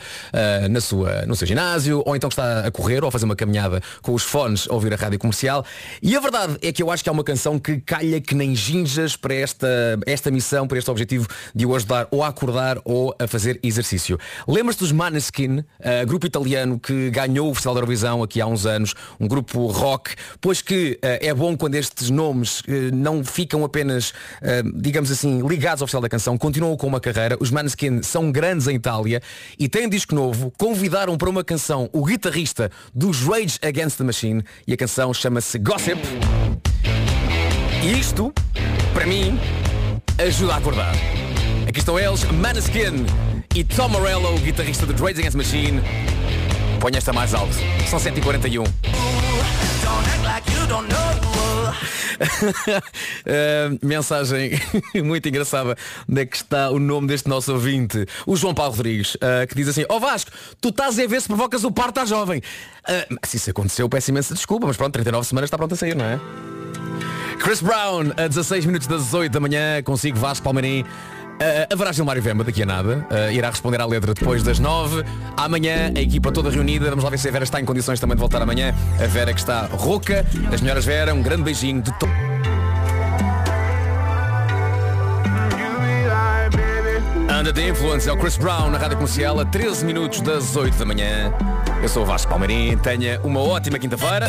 na 0.71 0.81
sua, 0.81 1.27
no 1.27 1.35
seu 1.35 1.48
ginásio, 1.49 2.02
ou 2.05 2.14
então 2.14 2.28
está 2.28 2.67
a 2.67 2.71
correr 2.71 3.02
ou 3.02 3.09
a 3.09 3.12
fazer 3.12 3.25
uma 3.25 3.37
caminhada 3.37 3.83
com 4.02 4.14
os 4.14 4.23
fones 4.23 4.69
a 4.69 4.75
ouvir 4.75 4.93
a 4.93 4.97
rádio 4.97 5.19
comercial. 5.19 5.64
E 6.02 6.17
a 6.17 6.21
verdade 6.21 6.57
é 6.62 6.73
que 6.73 6.83
eu 6.83 6.90
acho 6.90 7.02
que 7.02 7.09
há 7.09 7.12
uma 7.12 7.25
canção 7.25 7.59
que 7.59 7.81
calha 7.81 8.21
que 8.21 8.35
nem 8.35 8.55
ginjas 8.55 9.17
para 9.17 9.35
esta, 9.35 9.67
esta 10.07 10.31
missão, 10.31 10.67
para 10.67 10.78
este 10.78 10.90
objetivo 10.90 11.26
de 11.55 11.67
o 11.67 11.75
ajudar 11.75 12.07
ou 12.11 12.23
a 12.23 12.28
acordar 12.28 12.78
ou 12.85 13.14
a 13.19 13.26
fazer 13.26 13.59
exercício. 13.62 14.19
Lembras-te 14.47 14.81
dos 14.81 14.93
Maneskin, 14.93 15.64
eh, 15.81 16.05
grupo 16.05 16.26
italiano 16.26 16.78
que 16.78 17.11
ganhou 17.11 17.50
o 17.50 17.55
Festival 17.55 17.75
da 17.75 17.78
Eurovisão 17.78 18.23
aqui 18.23 18.40
há 18.40 18.47
uns 18.47 18.67
anos, 18.67 18.95
um 19.19 19.26
grupo 19.26 19.67
rock, 19.67 20.14
pois 20.40 20.62
que 20.62 20.99
eh, 21.02 21.28
é 21.28 21.35
bom 21.35 21.57
quando 21.57 21.75
estes 21.75 22.11
nomes 22.11 22.62
eh, 22.69 22.90
não 22.93 23.25
ficam 23.25 23.64
apenas, 23.64 24.12
eh, 24.43 24.62
digamos 24.75 25.11
assim, 25.11 25.47
ligados 25.47 25.83
ao 25.83 25.87
Festival 25.87 26.02
da 26.02 26.09
Canção, 26.09 26.37
continuam 26.37 26.76
com 26.76 26.87
uma 26.87 27.00
carreira. 27.00 27.37
Os 27.40 27.50
Maneskin 27.50 28.02
são 28.02 28.31
grandes 28.31 28.67
em 28.67 28.76
Itália 28.76 29.23
e 29.59 29.69
têm 29.69 29.87
um 29.87 29.88
disco 29.88 30.14
novo, 30.14 30.52
convidaram 30.59 31.17
para 31.17 31.28
uma 31.28 31.38
canção 31.45 31.88
o 31.92 32.04
guitarrista 32.04 32.71
dos 32.95 33.21
Rage 33.23 33.59
Against 33.62 33.99
the 33.99 34.04
Machine 34.04 34.42
e 34.66 34.73
a 34.73 34.76
canção 34.76 35.12
chama-se 35.12 35.59
Gossip. 35.59 36.00
E 37.83 37.99
isto, 37.99 38.33
para 38.92 39.07
mim, 39.07 39.38
ajuda 40.18 40.54
a 40.54 40.57
acordar. 40.57 40.95
Aqui 41.68 41.78
estão 41.78 41.99
eles, 41.99 42.25
Maneskin 42.25 43.07
e 43.54 43.64
Tom 43.64 43.88
Morello, 43.88 44.38
guitarrista 44.38 44.87
do 44.87 44.92
Rage 45.02 45.21
Against 45.21 45.33
the 45.33 45.38
Machine. 45.38 45.80
Põe 46.80 46.92
esta 46.97 47.12
mais 47.12 47.35
alto. 47.35 47.54
São 47.88 47.99
141. 47.99 48.64
Uh, 52.20 53.78
mensagem 53.87 54.52
muito 55.04 55.28
engraçada 55.28 55.76
onde 56.08 56.20
é 56.20 56.26
que 56.26 56.37
está 56.37 56.70
o 56.70 56.78
nome 56.78 57.06
deste 57.06 57.28
nosso 57.28 57.52
ouvinte 57.52 58.06
o 58.26 58.37
João 58.37 58.54
Paulo 58.54 58.75
Rodrigues 58.75 59.14
uh, 59.16 59.47
que 59.49 59.54
diz 59.54 59.68
assim 59.68 59.85
ó 59.88 59.97
oh 59.97 60.00
Vasco, 60.00 60.30
tu 60.61 60.68
estás 60.70 60.99
a 60.99 61.06
ver 61.06 61.20
se 61.20 61.28
provocas 61.28 61.64
o 61.64 61.70
parto 61.70 62.00
à 62.00 62.04
jovem 62.04 62.38
uh, 62.40 63.16
se 63.26 63.37
isso 63.37 63.50
aconteceu 63.50 63.88
peço 63.88 64.11
imensa 64.11 64.35
desculpa 64.35 64.66
mas 64.66 64.76
pronto, 64.76 64.92
39 64.92 65.26
semanas 65.26 65.49
está 65.49 65.56
pronto 65.56 65.75
a 65.75 65.76
sair, 65.76 65.94
não 65.94 66.04
é? 66.04 66.18
Chris 67.38 67.61
Brown 67.61 68.12
a 68.16 68.26
16 68.26 68.66
minutos 68.66 68.88
das 68.88 69.04
18 69.04 69.32
da 69.32 69.40
manhã 69.40 69.82
consigo 69.82 70.18
Vasco 70.18 70.42
Palmeirim 70.42 70.85
Uh, 71.38 71.73
haverá 71.73 71.92
Gilmário 71.92 72.21
Vemba 72.21 72.42
daqui 72.42 72.62
a 72.62 72.66
nada. 72.66 73.07
Uh, 73.11 73.33
Irá 73.33 73.50
responder 73.50 73.80
à 73.80 73.87
letra 73.87 74.12
depois 74.12 74.42
das 74.42 74.59
9 74.59 75.04
Amanhã 75.37 75.92
a 75.95 76.00
equipa 76.00 76.33
toda 76.33 76.50
reunida. 76.50 76.90
Vamos 76.90 77.04
lá 77.04 77.11
ver 77.11 77.18
se 77.18 77.28
a 77.28 77.30
Vera 77.30 77.45
está 77.45 77.61
em 77.61 77.64
condições 77.64 78.00
também 78.00 78.16
de 78.16 78.21
voltar 78.21 78.42
amanhã. 78.42 78.75
A 79.00 79.07
Vera 79.07 79.33
que 79.33 79.38
está 79.38 79.66
rouca. 79.66 80.26
As 80.52 80.61
melhoras 80.61 80.85
Vera, 80.85 81.14
um 81.14 81.23
grande 81.23 81.45
beijinho 81.45 81.80
de 81.80 81.97
todo 81.99 82.11
Under 87.38 87.52
the 87.52 87.68
Influence 87.68 88.09
é 88.09 88.12
o 88.12 88.16
Chris 88.16 88.37
Brown 88.37 88.71
na 88.71 88.78
Rádio 88.78 88.97
Comercial 88.97 89.38
a 89.38 89.45
13 89.45 89.85
minutos 89.85 90.21
das 90.21 90.57
8 90.57 90.76
da 90.76 90.85
manhã. 90.85 91.33
Eu 91.80 91.88
sou 91.88 92.02
o 92.02 92.06
Vasco 92.06 92.28
Palmeirim, 92.28 92.76
tenha 92.76 93.20
uma 93.20 93.40
ótima 93.40 93.78
quinta-feira. 93.78 94.28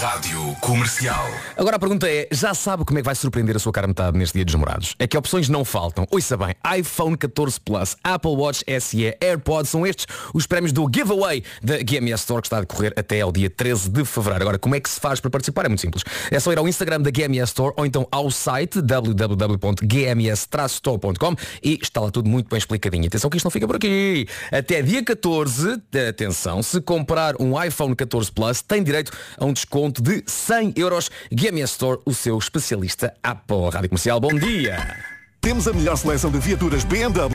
Rádio 0.00 0.56
Comercial. 0.60 1.24
Agora 1.56 1.76
a 1.76 1.78
pergunta 1.78 2.06
é, 2.06 2.28
já 2.30 2.52
sabe 2.52 2.84
como 2.84 2.98
é 2.98 3.02
que 3.02 3.06
vai 3.06 3.14
surpreender 3.14 3.56
a 3.56 3.58
sua 3.58 3.72
cara 3.72 3.86
metade 3.86 4.18
neste 4.18 4.34
dia 4.34 4.44
dos 4.44 4.52
namorados? 4.52 4.94
É 4.98 5.06
que 5.06 5.16
opções 5.16 5.48
não 5.48 5.64
faltam. 5.64 6.06
Ouça 6.10 6.36
bem, 6.36 6.54
iPhone 6.78 7.16
14 7.16 7.58
Plus, 7.60 7.96
Apple 8.04 8.32
Watch 8.32 8.62
SE, 8.80 9.16
AirPods, 9.22 9.70
são 9.70 9.86
estes 9.86 10.06
os 10.34 10.46
prémios 10.46 10.72
do 10.72 10.86
giveaway 10.94 11.42
da 11.62 11.78
GMS 11.78 12.24
Store 12.24 12.42
que 12.42 12.48
está 12.48 12.58
a 12.58 12.60
decorrer 12.60 12.92
até 12.94 13.22
ao 13.22 13.32
dia 13.32 13.48
13 13.48 13.88
de 13.88 14.04
Fevereiro. 14.04 14.42
Agora, 14.42 14.58
como 14.58 14.74
é 14.74 14.80
que 14.80 14.90
se 14.90 15.00
faz 15.00 15.18
para 15.18 15.30
participar? 15.30 15.64
É 15.64 15.68
muito 15.68 15.80
simples. 15.80 16.04
É 16.30 16.38
só 16.38 16.52
ir 16.52 16.58
ao 16.58 16.68
Instagram 16.68 17.00
da 17.00 17.10
GMS 17.10 17.52
Store 17.52 17.72
ou 17.76 17.86
então 17.86 18.06
ao 18.10 18.30
site 18.30 18.82
www.gms-store.com 18.82 21.36
e 21.62 21.78
está 21.80 22.02
lá 22.02 22.10
tudo 22.10 22.28
muito 22.28 22.50
bem 22.50 22.58
explicadinho. 22.58 23.06
Atenção 23.06 23.30
que 23.30 23.38
isto 23.38 23.46
não 23.46 23.50
fica 23.50 23.66
por 23.66 23.76
aqui. 23.76 24.28
Até 24.52 24.82
dia 24.82 25.02
14, 25.02 25.80
atenção, 26.10 26.62
se 26.62 26.75
comprar 26.80 27.34
um 27.40 27.62
iPhone 27.62 27.94
14 27.94 28.30
Plus, 28.32 28.62
tem 28.62 28.82
direito 28.82 29.12
a 29.38 29.44
um 29.44 29.52
desconto 29.52 30.02
de 30.02 30.22
100 30.26 30.74
euros. 30.76 31.10
GMS 31.30 31.72
Store, 31.72 32.00
o 32.04 32.14
seu 32.14 32.38
especialista 32.38 33.14
Apple. 33.22 33.70
Rádio 33.72 33.88
Comercial, 33.90 34.20
bom 34.20 34.34
dia. 34.34 34.96
Temos 35.40 35.68
a 35.68 35.72
melhor 35.72 35.96
seleção 35.96 36.30
de 36.30 36.38
viaturas 36.38 36.84
BMW. 36.84 37.34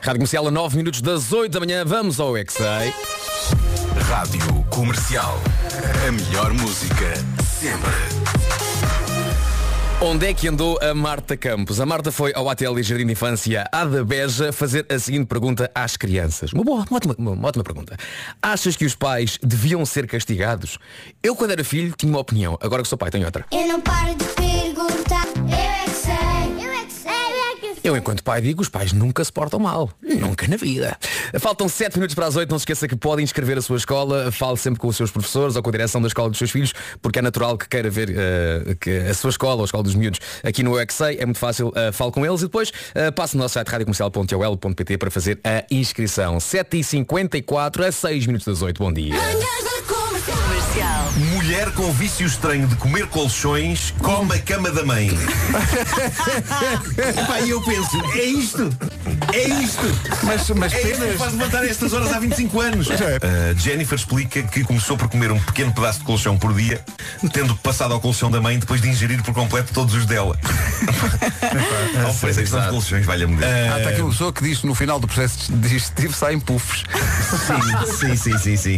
Rádio 0.00 0.18
Comercial 0.18 0.48
a 0.48 0.50
9 0.50 0.76
minutos 0.76 1.00
das 1.00 1.32
8 1.32 1.52
da 1.52 1.60
manhã. 1.60 1.84
Vamos 1.84 2.18
ao 2.18 2.34
XA. 2.36 2.92
Rádio 4.08 4.64
Comercial. 4.70 5.38
A 6.06 6.12
melhor 6.12 6.52
música 6.52 7.14
sempre. 7.44 8.21
Onde 10.04 10.26
é 10.26 10.34
que 10.34 10.48
andou 10.48 10.80
a 10.82 10.92
Marta 10.92 11.36
Campos? 11.36 11.78
A 11.78 11.86
Marta 11.86 12.10
foi 12.10 12.32
ao 12.34 12.48
Hotel 12.48 12.76
e 12.76 12.82
Jardim 12.82 13.06
de 13.06 13.12
Infância 13.12 13.68
Ada 13.70 14.04
Beja 14.04 14.52
fazer 14.52 14.84
a 14.92 14.98
seguinte 14.98 15.26
pergunta 15.26 15.70
às 15.72 15.96
crianças. 15.96 16.52
Uma 16.52 16.64
boa, 16.64 16.84
uma 16.90 16.96
ótima, 16.96 17.14
uma 17.16 17.48
ótima 17.48 17.62
pergunta. 17.62 17.96
Achas 18.42 18.74
que 18.74 18.84
os 18.84 18.96
pais 18.96 19.38
deviam 19.40 19.86
ser 19.86 20.08
castigados? 20.08 20.76
Eu, 21.22 21.36
quando 21.36 21.52
era 21.52 21.62
filho, 21.62 21.94
tinha 21.96 22.10
uma 22.10 22.18
opinião. 22.18 22.58
Agora 22.60 22.82
que 22.82 22.88
sou 22.88 22.98
pai, 22.98 23.12
tenho 23.12 23.24
outra. 23.24 23.46
Eu 23.52 23.68
não 23.68 23.80
paro 23.80 24.12
de 24.16 24.24
perguntar, 24.24 25.24
eu 25.36 25.81
Eu, 27.84 27.96
enquanto 27.96 28.22
pai, 28.22 28.40
digo, 28.40 28.62
os 28.62 28.68
pais 28.68 28.92
nunca 28.92 29.24
se 29.24 29.32
portam 29.32 29.58
mal. 29.58 29.90
Nunca 30.00 30.46
na 30.46 30.56
vida. 30.56 30.96
Faltam 31.40 31.68
7 31.68 31.96
minutos 31.96 32.14
para 32.14 32.26
as 32.26 32.36
8. 32.36 32.48
Não 32.48 32.58
se 32.58 32.62
esqueça 32.62 32.86
que 32.86 32.94
pode 32.94 33.22
inscrever 33.22 33.58
a 33.58 33.62
sua 33.62 33.76
escola. 33.76 34.30
Fale 34.30 34.56
sempre 34.56 34.78
com 34.78 34.86
os 34.86 34.96
seus 34.96 35.10
professores 35.10 35.56
ou 35.56 35.62
com 35.62 35.68
a 35.68 35.72
direção 35.72 36.00
da 36.00 36.06
escola 36.06 36.28
dos 36.28 36.38
seus 36.38 36.50
filhos, 36.50 36.72
porque 37.00 37.18
é 37.18 37.22
natural 37.22 37.58
que 37.58 37.68
queira 37.68 37.90
ver 37.90 38.10
eh, 38.10 38.76
que 38.80 38.90
a 38.98 39.14
sua 39.14 39.30
escola 39.30 39.56
ou 39.56 39.62
a 39.62 39.64
escola 39.64 39.82
dos 39.82 39.94
miúdos 39.94 40.20
aqui 40.44 40.62
no 40.62 40.80
UXA. 40.80 41.14
É 41.14 41.24
muito 41.24 41.38
fácil. 41.38 41.68
Uh, 41.68 41.92
fale 41.92 42.12
com 42.12 42.24
eles 42.24 42.40
e 42.40 42.44
depois 42.44 42.70
uh, 42.70 43.12
passe 43.14 43.36
no 43.36 43.42
nosso 43.42 43.54
site 43.54 43.68
radiocomercial.ol.pt 43.68 44.98
para 44.98 45.10
fazer 45.10 45.40
a 45.42 45.64
inscrição. 45.70 46.38
7h54 46.38 47.86
a 47.86 47.92
6 47.92 48.26
minutos 48.26 48.46
das 48.46 48.62
8. 48.62 48.78
Bom 48.78 48.92
dia. 48.92 49.14
Mulher 51.42 51.72
com 51.72 51.92
vício 51.92 52.24
estranho 52.24 52.68
de 52.68 52.76
comer 52.76 53.08
colchões 53.08 53.92
come 53.98 54.32
a 54.32 54.38
cama 54.38 54.70
da 54.70 54.84
mãe. 54.84 55.10
Epá, 57.18 57.40
e 57.40 57.50
eu 57.50 57.60
penso, 57.62 58.00
é 58.14 58.22
isto? 58.22 58.70
É 59.32 59.48
isto? 59.48 59.82
Mas, 60.22 60.48
mas 60.50 60.72
é 60.72 60.92
isto 60.92 61.04
que 61.04 61.18
faz 61.18 61.32
levantar 61.32 61.64
estas 61.64 61.92
horas 61.92 62.12
há 62.12 62.20
25 62.20 62.60
anos. 62.60 62.86
Uh, 62.88 63.58
Jennifer 63.58 63.98
explica 63.98 64.40
que 64.44 64.62
começou 64.62 64.96
por 64.96 65.08
comer 65.08 65.32
um 65.32 65.40
pequeno 65.40 65.72
pedaço 65.72 65.98
de 65.98 66.04
colchão 66.04 66.38
por 66.38 66.54
dia, 66.54 66.80
tendo 67.32 67.56
passado 67.56 67.92
ao 67.92 68.00
colchão 68.00 68.30
da 68.30 68.40
mãe 68.40 68.56
depois 68.56 68.80
de 68.80 68.88
ingerir 68.88 69.20
por 69.24 69.34
completo 69.34 69.72
todos 69.74 69.94
os 69.94 70.06
dela. 70.06 70.38
Ao 72.04 72.14
preço 72.14 72.38
a 72.38 72.42
questão 72.42 72.62
de 72.62 72.68
colchões, 72.68 73.04
valha-me 73.04 73.36
Deus. 73.36 73.50
Há 73.52 73.76
até 73.76 73.88
aquela 73.88 74.10
pessoa 74.10 74.32
que 74.32 74.42
diz 74.44 74.58
que 74.58 74.66
no 74.66 74.74
final 74.74 75.00
do 75.00 75.06
processo 75.06 75.52
digestivo 75.52 76.14
saem 76.14 76.38
puffs. 76.38 76.84
Sim, 77.98 78.16
sim, 78.16 78.16
sim, 78.16 78.38
sim, 78.38 78.56
sim. 78.56 78.76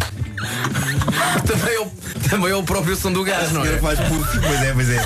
também, 1.47 1.75
é 1.75 1.81
o, 1.81 1.87
também 2.29 2.54
é 2.55 2.57
o 2.57 2.63
próprio 2.63 2.95
som 2.95 3.11
do 3.13 3.25
gás, 3.25 3.51
não 3.51 3.65
é? 3.65 3.79
faz 3.79 3.99
puff, 3.99 4.41
pois 4.41 4.63
é, 4.63 4.73
pois 4.73 4.89
é. 4.89 5.01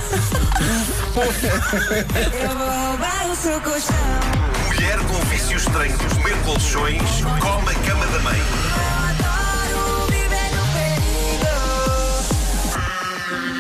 Mulher 4.67 4.99
com 4.99 5.19
vício 5.31 5.57
estranho 5.57 5.97
de 5.97 6.05
comer 6.15 6.37
colchões 6.45 7.03
come 7.41 7.71
a 7.71 7.75
cama 7.87 8.07
da 8.07 8.19
mãe. 8.19 8.43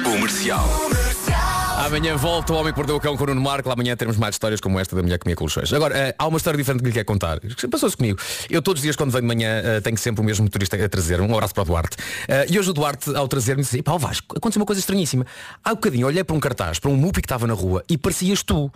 Comercial. 0.05 0.69
Amanhã 1.79 2.17
volta 2.17 2.53
o 2.53 2.57
Homem 2.57 2.73
que 2.73 2.77
Perdeu 2.77 2.97
o 2.97 3.01
Cão 3.01 3.17
com 3.17 3.23
o 3.23 3.27
Nuno 3.29 3.41
Marco. 3.41 3.71
Amanhã 3.71 3.97
teremos 3.97 4.19
mais 4.19 4.35
histórias 4.35 4.61
como 4.61 4.81
esta 4.81 4.97
da 4.97 5.03
mulher 5.03 5.17
que 5.17 5.23
comia 5.23 5.37
colchões. 5.37 5.73
Agora, 5.73 5.97
eh, 5.97 6.15
há 6.19 6.27
uma 6.27 6.37
história 6.37 6.59
diferente 6.59 6.81
que 6.81 6.89
lhe 6.89 6.93
quero 6.93 7.07
contar. 7.07 7.39
Passou-se 7.71 7.97
comigo. 7.97 8.19
Eu 8.51 8.61
todos 8.61 8.81
os 8.81 8.83
dias 8.83 8.97
quando 8.97 9.13
venho 9.13 9.23
de 9.23 9.29
manhã 9.29 9.63
eh, 9.65 9.81
tenho 9.81 9.97
sempre 9.97 10.21
o 10.21 10.25
mesmo 10.25 10.43
motorista 10.43 10.77
a 10.77 10.89
trazer. 10.89 11.21
Um 11.21 11.33
abraço 11.33 11.55
para 11.55 11.63
o 11.63 11.67
Duarte. 11.67 11.97
Eh, 12.27 12.47
e 12.51 12.59
hoje 12.59 12.71
o 12.71 12.73
Duarte, 12.73 13.15
ao 13.15 13.29
trazer-me, 13.29 13.63
disse, 13.63 13.81
pá, 13.81 13.93
ó 13.93 13.99
Vasco, 13.99 14.37
aconteceu 14.37 14.61
uma 14.61 14.67
coisa 14.67 14.81
estranhíssima. 14.81 15.25
Há 15.65 15.71
um 15.71 15.75
bocadinho 15.77 16.09
olhei 16.09 16.25
para 16.25 16.35
um 16.35 16.41
cartaz, 16.41 16.81
para 16.81 16.91
um 16.91 16.97
mupi 16.97 17.23
que 17.23 17.27
estava 17.27 17.47
na 17.47 17.55
rua 17.55 17.85
e 17.89 17.97
parecias 17.97 18.43
tu. 18.43 18.73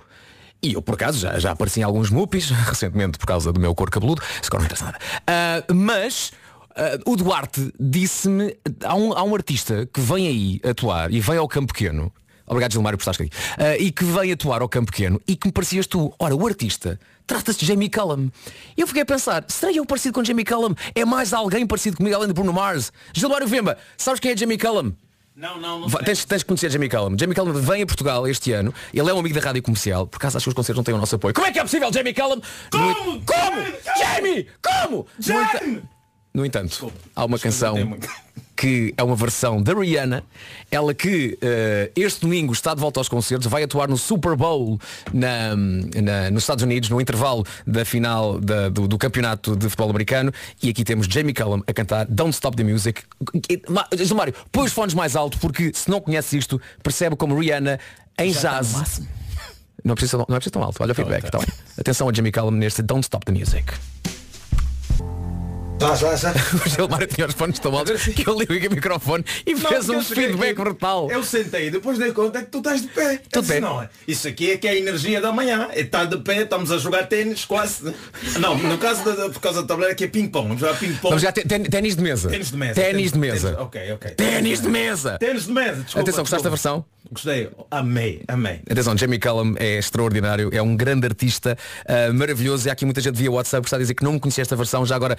E 0.63 0.75
eu, 0.75 0.81
por 0.81 0.95
acaso, 0.95 1.19
já, 1.19 1.37
já 1.41 1.51
apareci 1.51 1.81
em 1.81 1.83
alguns 1.83 2.09
mupis, 2.09 2.51
recentemente 2.71 3.19
por 3.19 3.27
causa 3.27 3.53
do 3.53 3.59
meu 3.59 3.75
cor 3.75 3.91
cabeludo, 3.91 4.23
se 4.41 4.49
não 4.53 4.61
interessa 4.61 4.85
nada. 4.85 4.99
Ah, 5.27 5.65
mas 5.75 6.31
ah, 6.77 6.99
o 7.05 7.17
Duarte 7.17 7.73
disse-me, 7.79 8.57
há 8.85 8.95
um, 8.95 9.13
há 9.13 9.23
um 9.23 9.35
artista 9.35 9.89
que 9.93 10.01
vem 10.01 10.29
aí 10.29 10.61
atuar 10.65 11.13
e 11.13 11.21
vem 11.21 11.37
ao 11.37 11.49
campo 11.49 11.73
pequeno, 11.73 12.13
obrigado 12.47 12.73
Gilmário 12.73 12.99
por 12.99 13.09
estar 13.09 13.23
aqui, 13.23 13.31
ah, 13.59 13.77
e 13.77 13.91
que 13.91 14.05
vem 14.05 14.33
atuar 14.33 14.63
ao 14.63 14.69
campo 14.69 14.91
pequeno 14.93 15.21
e 15.27 15.37
que 15.37 15.47
me 15.49 15.53
parecias 15.53 15.87
tu. 15.87 16.13
Ora, 16.19 16.35
o 16.35 16.47
artista 16.47 16.99
trata-se 17.27 17.59
de 17.61 17.67
Jamie 17.67 17.89
Cullum. 17.91 18.29
E 18.77 18.81
eu 18.81 18.87
fiquei 18.87 19.03
a 19.03 19.07
pensar, 19.07 19.45
será 19.49 19.73
eu 19.73 19.87
parecido 19.87 20.15
com 20.15 20.25
Jamie 20.25 20.45
Cullum? 20.45 20.75
É 20.95 21.05
mais 21.05 21.33
alguém 21.33 21.67
parecido 21.67 21.97
comigo 21.97 22.15
além 22.17 22.29
de 22.29 22.35
Bruno 22.35 22.53
Mars? 22.53 22.93
Gilmário 23.15 23.47
Vemba, 23.47 23.79
sabes 23.97 24.21
quem 24.21 24.33
é 24.33 24.37
Jamie 24.37 24.59
Cullum? 24.59 24.93
Não, 25.35 25.59
não, 25.59 25.81
não. 25.81 25.89
Tens, 25.89 26.27
tens 26.27 26.43
que 26.43 26.49
conhecer 26.49 26.71
Jamie 26.71 26.91
Cullum. 26.91 27.17
Jamie 27.19 27.35
Cullum 27.35 27.55
vem 27.55 27.83
a 27.83 27.87
Portugal 27.87 28.29
este 28.29 28.53
ano. 28.53 28.73
Ele 28.93 29.09
é 29.09 29.15
um 29.15 29.19
amigo 29.19 29.35
da 29.35 29.41
rádio 29.41 29.63
comercial. 29.63 30.07
Por 30.07 30.19
acaso 30.19 30.37
acho 30.37 30.45
que 30.45 30.49
os 30.51 30.55
concertos 30.55 30.77
não 30.77 30.85
têm 30.85 30.95
o 30.95 30.99
nosso 30.99 31.15
apoio. 31.17 31.33
Como 31.33 31.47
é 31.47 31.51
que 31.51 31.59
é 31.59 31.63
possível, 31.63 31.91
Jamie 31.91 32.13
Cullum? 32.13 32.39
Como? 32.71 33.23
Como? 33.25 33.63
Jamie! 33.99 34.47
Como? 34.63 35.07
No, 35.27 35.41
enta- 35.43 35.83
no 36.35 36.45
entanto, 36.47 36.93
há 37.15 37.25
uma 37.25 37.39
canção 37.39 37.75
que 38.57 38.95
é 38.97 39.03
uma 39.03 39.17
versão 39.17 39.61
da 39.63 39.75
Rihanna. 39.75 40.23
Ela 40.71 40.95
que 40.95 41.37
eh, 41.43 41.91
este 41.97 42.21
domingo 42.21 42.53
está 42.53 42.75
de 42.75 42.81
volta 42.81 43.01
aos 43.01 43.09
concertos, 43.09 43.49
vai 43.49 43.65
atuar 43.65 43.89
no 43.89 43.97
Super 43.99 44.37
Bowl 44.37 44.79
na, 45.13 45.57
na- 45.57 46.31
nos 46.31 46.45
Estados 46.45 46.63
Unidos, 46.63 46.89
no 46.89 47.01
intervalo 47.01 47.45
da 47.67 47.85
final 47.85 48.39
da- 48.39 48.69
do, 48.69 48.87
do 48.87 48.97
campeonato 48.97 49.57
de 49.57 49.65
futebol 49.69 49.91
americano. 49.91 50.33
E 50.63 50.69
aqui 50.71 50.85
temos 50.85 51.07
Jamie 51.07 51.35
Cullum 51.35 51.61
a 51.67 51.73
cantar 51.73 52.07
Don't 52.07 52.33
Stop 52.33 52.57
the 52.57 52.63
Music. 52.65 53.03
José 53.99 54.15
Mário, 54.15 54.35
põe 54.53 54.65
os 54.67 54.73
fones 54.73 54.95
mais 54.95 55.17
alto 55.17 55.39
porque 55.39 55.73
se 55.75 55.91
não 55.91 56.01
conhece 56.01 56.39
isto, 56.39 56.61
percebe 56.83 57.17
como 57.17 57.37
Rihanna 57.39 57.81
em 58.19 58.33
Já 58.33 58.53
no 58.63 58.69
jazz. 58.69 59.03
Não 59.85 59.95
precisa, 59.97 60.17
não 60.19 60.37
é 60.37 60.39
preciso 60.39 60.53
tão 60.53 60.63
alto. 60.63 60.81
Olha 60.83 60.93
o 60.93 60.95
feedback. 60.95 61.25
Então, 61.27 61.43
atenção 61.77 62.09
a 62.09 62.13
Jamie 62.13 62.31
Cullum 62.31 62.53
neste 62.53 62.81
Don't 62.83 63.03
Stop 63.03 63.27
the 63.27 63.33
Music. 63.33 63.65
Já, 65.83 65.97
já, 65.97 66.17
já. 66.17 66.33
O 66.65 66.69
Gilmar 66.69 67.07
tinha 67.07 67.27
os 67.27 67.35
fones 67.35 67.59
tão 67.59 67.77
altos 67.77 68.05
que 68.05 68.29
eu 68.29 68.39
liguei 68.39 68.69
o 68.69 68.71
microfone 68.71 69.25
e 69.45 69.55
Não, 69.55 69.61
fez 69.61 69.89
um 69.89 70.01
cheguei 70.01 70.27
feedback 70.27 70.51
aqui, 70.53 70.63
brutal. 70.63 71.11
Eu 71.11 71.25
sentei, 71.25 71.71
depois 71.71 71.99
dei 71.99 72.13
conta 72.13 72.41
que 72.41 72.47
tu 72.47 72.59
estás 72.59 72.83
de 72.83 72.89
pé. 72.89 73.21
De 73.33 73.41
disse. 73.41 73.61
Não, 73.61 73.89
isso 74.07 74.29
aqui 74.29 74.53
é 74.53 74.57
que 74.57 74.69
é 74.69 74.71
a 74.71 74.77
energia 74.77 75.21
da 75.21 75.33
manhã. 75.33 75.69
Está 75.75 76.05
de 76.05 76.19
pé, 76.19 76.43
estamos 76.43 76.71
a 76.71 76.79
jogar 76.79 77.07
ténis 77.09 77.45
quase. 77.45 77.93
Não, 78.39 78.57
no 78.57 78.79
caso 78.79 79.05
da, 79.05 79.29
por 79.29 79.41
causa 79.41 79.63
da 79.63 79.69
tabuleira 79.69 79.95
que 79.95 80.05
é 80.05 80.09
ping-pong. 80.09 80.49
Vamos 80.49 80.61
jogar 80.61 80.79
ping-pong. 80.79 81.09
Vamos 81.09 81.23
já 81.23 81.33
ténis 81.33 81.97
de 81.97 82.03
mesa. 82.03 82.29
Ténis 82.29 82.51
de 82.51 82.57
mesa. 82.57 82.75
Ténis 82.75 83.13
de 83.13 83.19
mesa. 83.19 83.57
Ok, 83.61 83.93
ok. 83.93 84.11
Ténis 84.13 84.61
de 84.61 84.69
mesa. 84.69 85.19
Ténis 85.19 85.47
de 85.47 85.53
mesa. 85.53 85.83
Desculpa, 85.83 86.01
Atenção, 86.01 86.23
gostaste 86.23 86.45
da 86.45 86.51
versão? 86.51 86.85
Gostei. 87.11 87.51
Amei, 87.71 88.23
amei. 88.29 88.61
Atenção, 88.71 88.97
Jamie 88.97 89.19
Cullum 89.19 89.55
é 89.59 89.79
extraordinário, 89.79 90.49
é 90.53 90.63
um 90.63 90.75
grande 90.77 91.07
artista, 91.07 91.59
ah, 91.87 92.13
maravilhoso. 92.13 92.67
E 92.67 92.71
há 92.71 92.73
aqui 92.73 92.85
muita 92.85 93.01
gente 93.01 93.17
via 93.17 93.31
WhatsApp 93.31 93.63
que 93.63 93.69
está 93.69 93.77
a 93.77 93.81
dizer 93.81 93.95
que 93.95 94.05
não 94.05 94.19
conhecia 94.19 94.43
esta 94.43 94.57
versão, 94.57 94.87
já 94.87 94.97
agora 94.97 95.17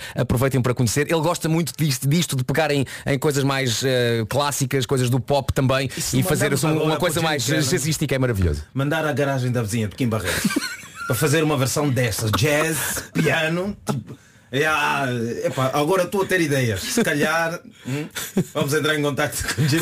aproveitem 0.54 0.62
para 0.62 0.74
conhecer. 0.74 1.12
Ele 1.12 1.22
gosta 1.22 1.50
muito 1.50 1.74
disto, 1.78 2.08
disto 2.08 2.36
de 2.36 2.44
pegar 2.44 2.70
em, 2.72 2.86
coisas 3.20 3.44
mais 3.44 3.84
ah, 3.84 4.26
clásicas, 4.28 4.86
coisas 4.86 5.10
do 5.10 5.20
pop 5.20 5.52
também, 5.54 5.90
se 5.90 6.20
e 6.20 6.24
fazer 6.24 6.54
assim, 6.54 6.68
agora 6.68 6.86
uma 6.86 6.98
coisa 6.98 7.22
mais 7.22 7.44
jazzística, 7.46 8.14
é 8.14 8.20
maravilhoso. 8.20 8.64
Mandar 8.74 9.06
à 9.06 9.14
garagem 9.14 9.52
da 9.52 9.62
vizinha 9.62 9.88
de 9.88 9.96
Kim 9.96 10.08
Barreto 10.08 10.50
para 11.08 11.16
fazer 11.16 11.44
uma 11.44 11.58
versão 11.58 11.90
dessas. 11.90 12.32
Jazz, 12.32 13.06
piano. 13.14 13.76
Tipo, 13.86 14.18
é, 14.52 14.68
ah, 14.68 15.08
epá, 15.46 15.72
agora 15.74 16.04
estou 16.04 16.22
a 16.22 16.26
ter 16.28 16.40
ideias. 16.40 16.82
Se 16.82 17.04
calhar 17.04 17.60
hum, 17.88 18.06
vamos 18.54 18.72
entrar 18.72 18.96
em 18.96 19.02
contato 19.02 19.56
com 19.56 19.64
o 19.64 19.68
Jim 19.68 19.80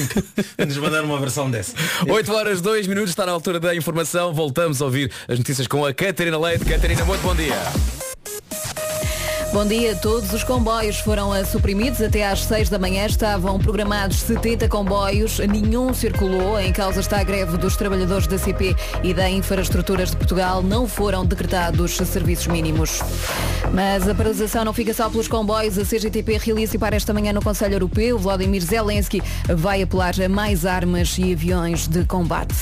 para 0.56 0.66
nos 0.66 0.78
mandar 0.78 1.04
uma 1.04 1.20
versão 1.20 1.52
dessa. 1.52 1.74
8 2.08 2.34
horas, 2.34 2.62
2 2.62 2.88
minutos, 2.88 3.10
está 3.10 3.26
na 3.26 3.34
altura 3.34 3.60
da 3.60 3.76
informação. 3.76 4.34
Voltamos 4.34 4.82
a 4.82 4.86
ouvir 4.86 5.12
as 5.28 5.38
notícias 5.38 5.68
com 5.68 5.86
a 5.86 5.94
Catarina 5.94 6.40
Leite. 6.40 6.64
Catarina, 6.64 7.04
muito 7.04 7.22
bom 7.22 7.36
dia. 7.36 7.58
Bom 9.54 9.66
dia, 9.66 9.94
todos 9.98 10.32
os 10.32 10.46
comboios 10.46 11.00
foram 11.00 11.34
suprimidos. 11.44 12.02
Até 12.02 12.26
às 12.26 12.46
6 12.46 12.70
da 12.70 12.80
manhã 12.80 13.06
estavam 13.06 13.60
programados 13.60 14.22
70 14.22 14.70
comboios, 14.70 15.40
nenhum 15.40 15.94
circulou. 15.94 16.58
Em 16.58 16.72
causa 16.72 17.02
está 17.02 17.20
a 17.20 17.24
greve 17.24 17.58
dos 17.58 17.76
trabalhadores 17.76 18.28
da 18.28 18.38
CP 18.38 18.74
e 19.04 19.14
da 19.14 19.30
Infraestruturas 19.30 20.12
de 20.12 20.16
Portugal. 20.16 20.64
Não 20.64 20.88
foram 20.88 21.26
decretados 21.26 21.98
serviços 21.98 22.48
mínimos. 22.48 23.02
Mas 23.74 24.08
a 24.08 24.16
paralisação 24.16 24.64
não 24.64 24.72
fica 24.72 24.94
só 24.94 25.10
pelos 25.10 25.28
comboios. 25.28 25.78
A 25.78 25.84
CGTP 25.84 26.38
realiza 26.38 26.80
para 26.80 26.96
esta 26.96 27.14
manhã 27.14 27.34
no 27.34 27.42
Conselho 27.42 27.76
Europeu. 27.76 28.18
Vladimir 28.18 28.62
Zelensky 28.62 29.22
vai 29.50 29.82
apelar 29.82 30.14
a 30.22 30.30
mais 30.30 30.66
armas 30.66 31.18
e 31.18 31.34
aviões 31.34 31.90
de 31.90 32.06
combate. 32.06 32.56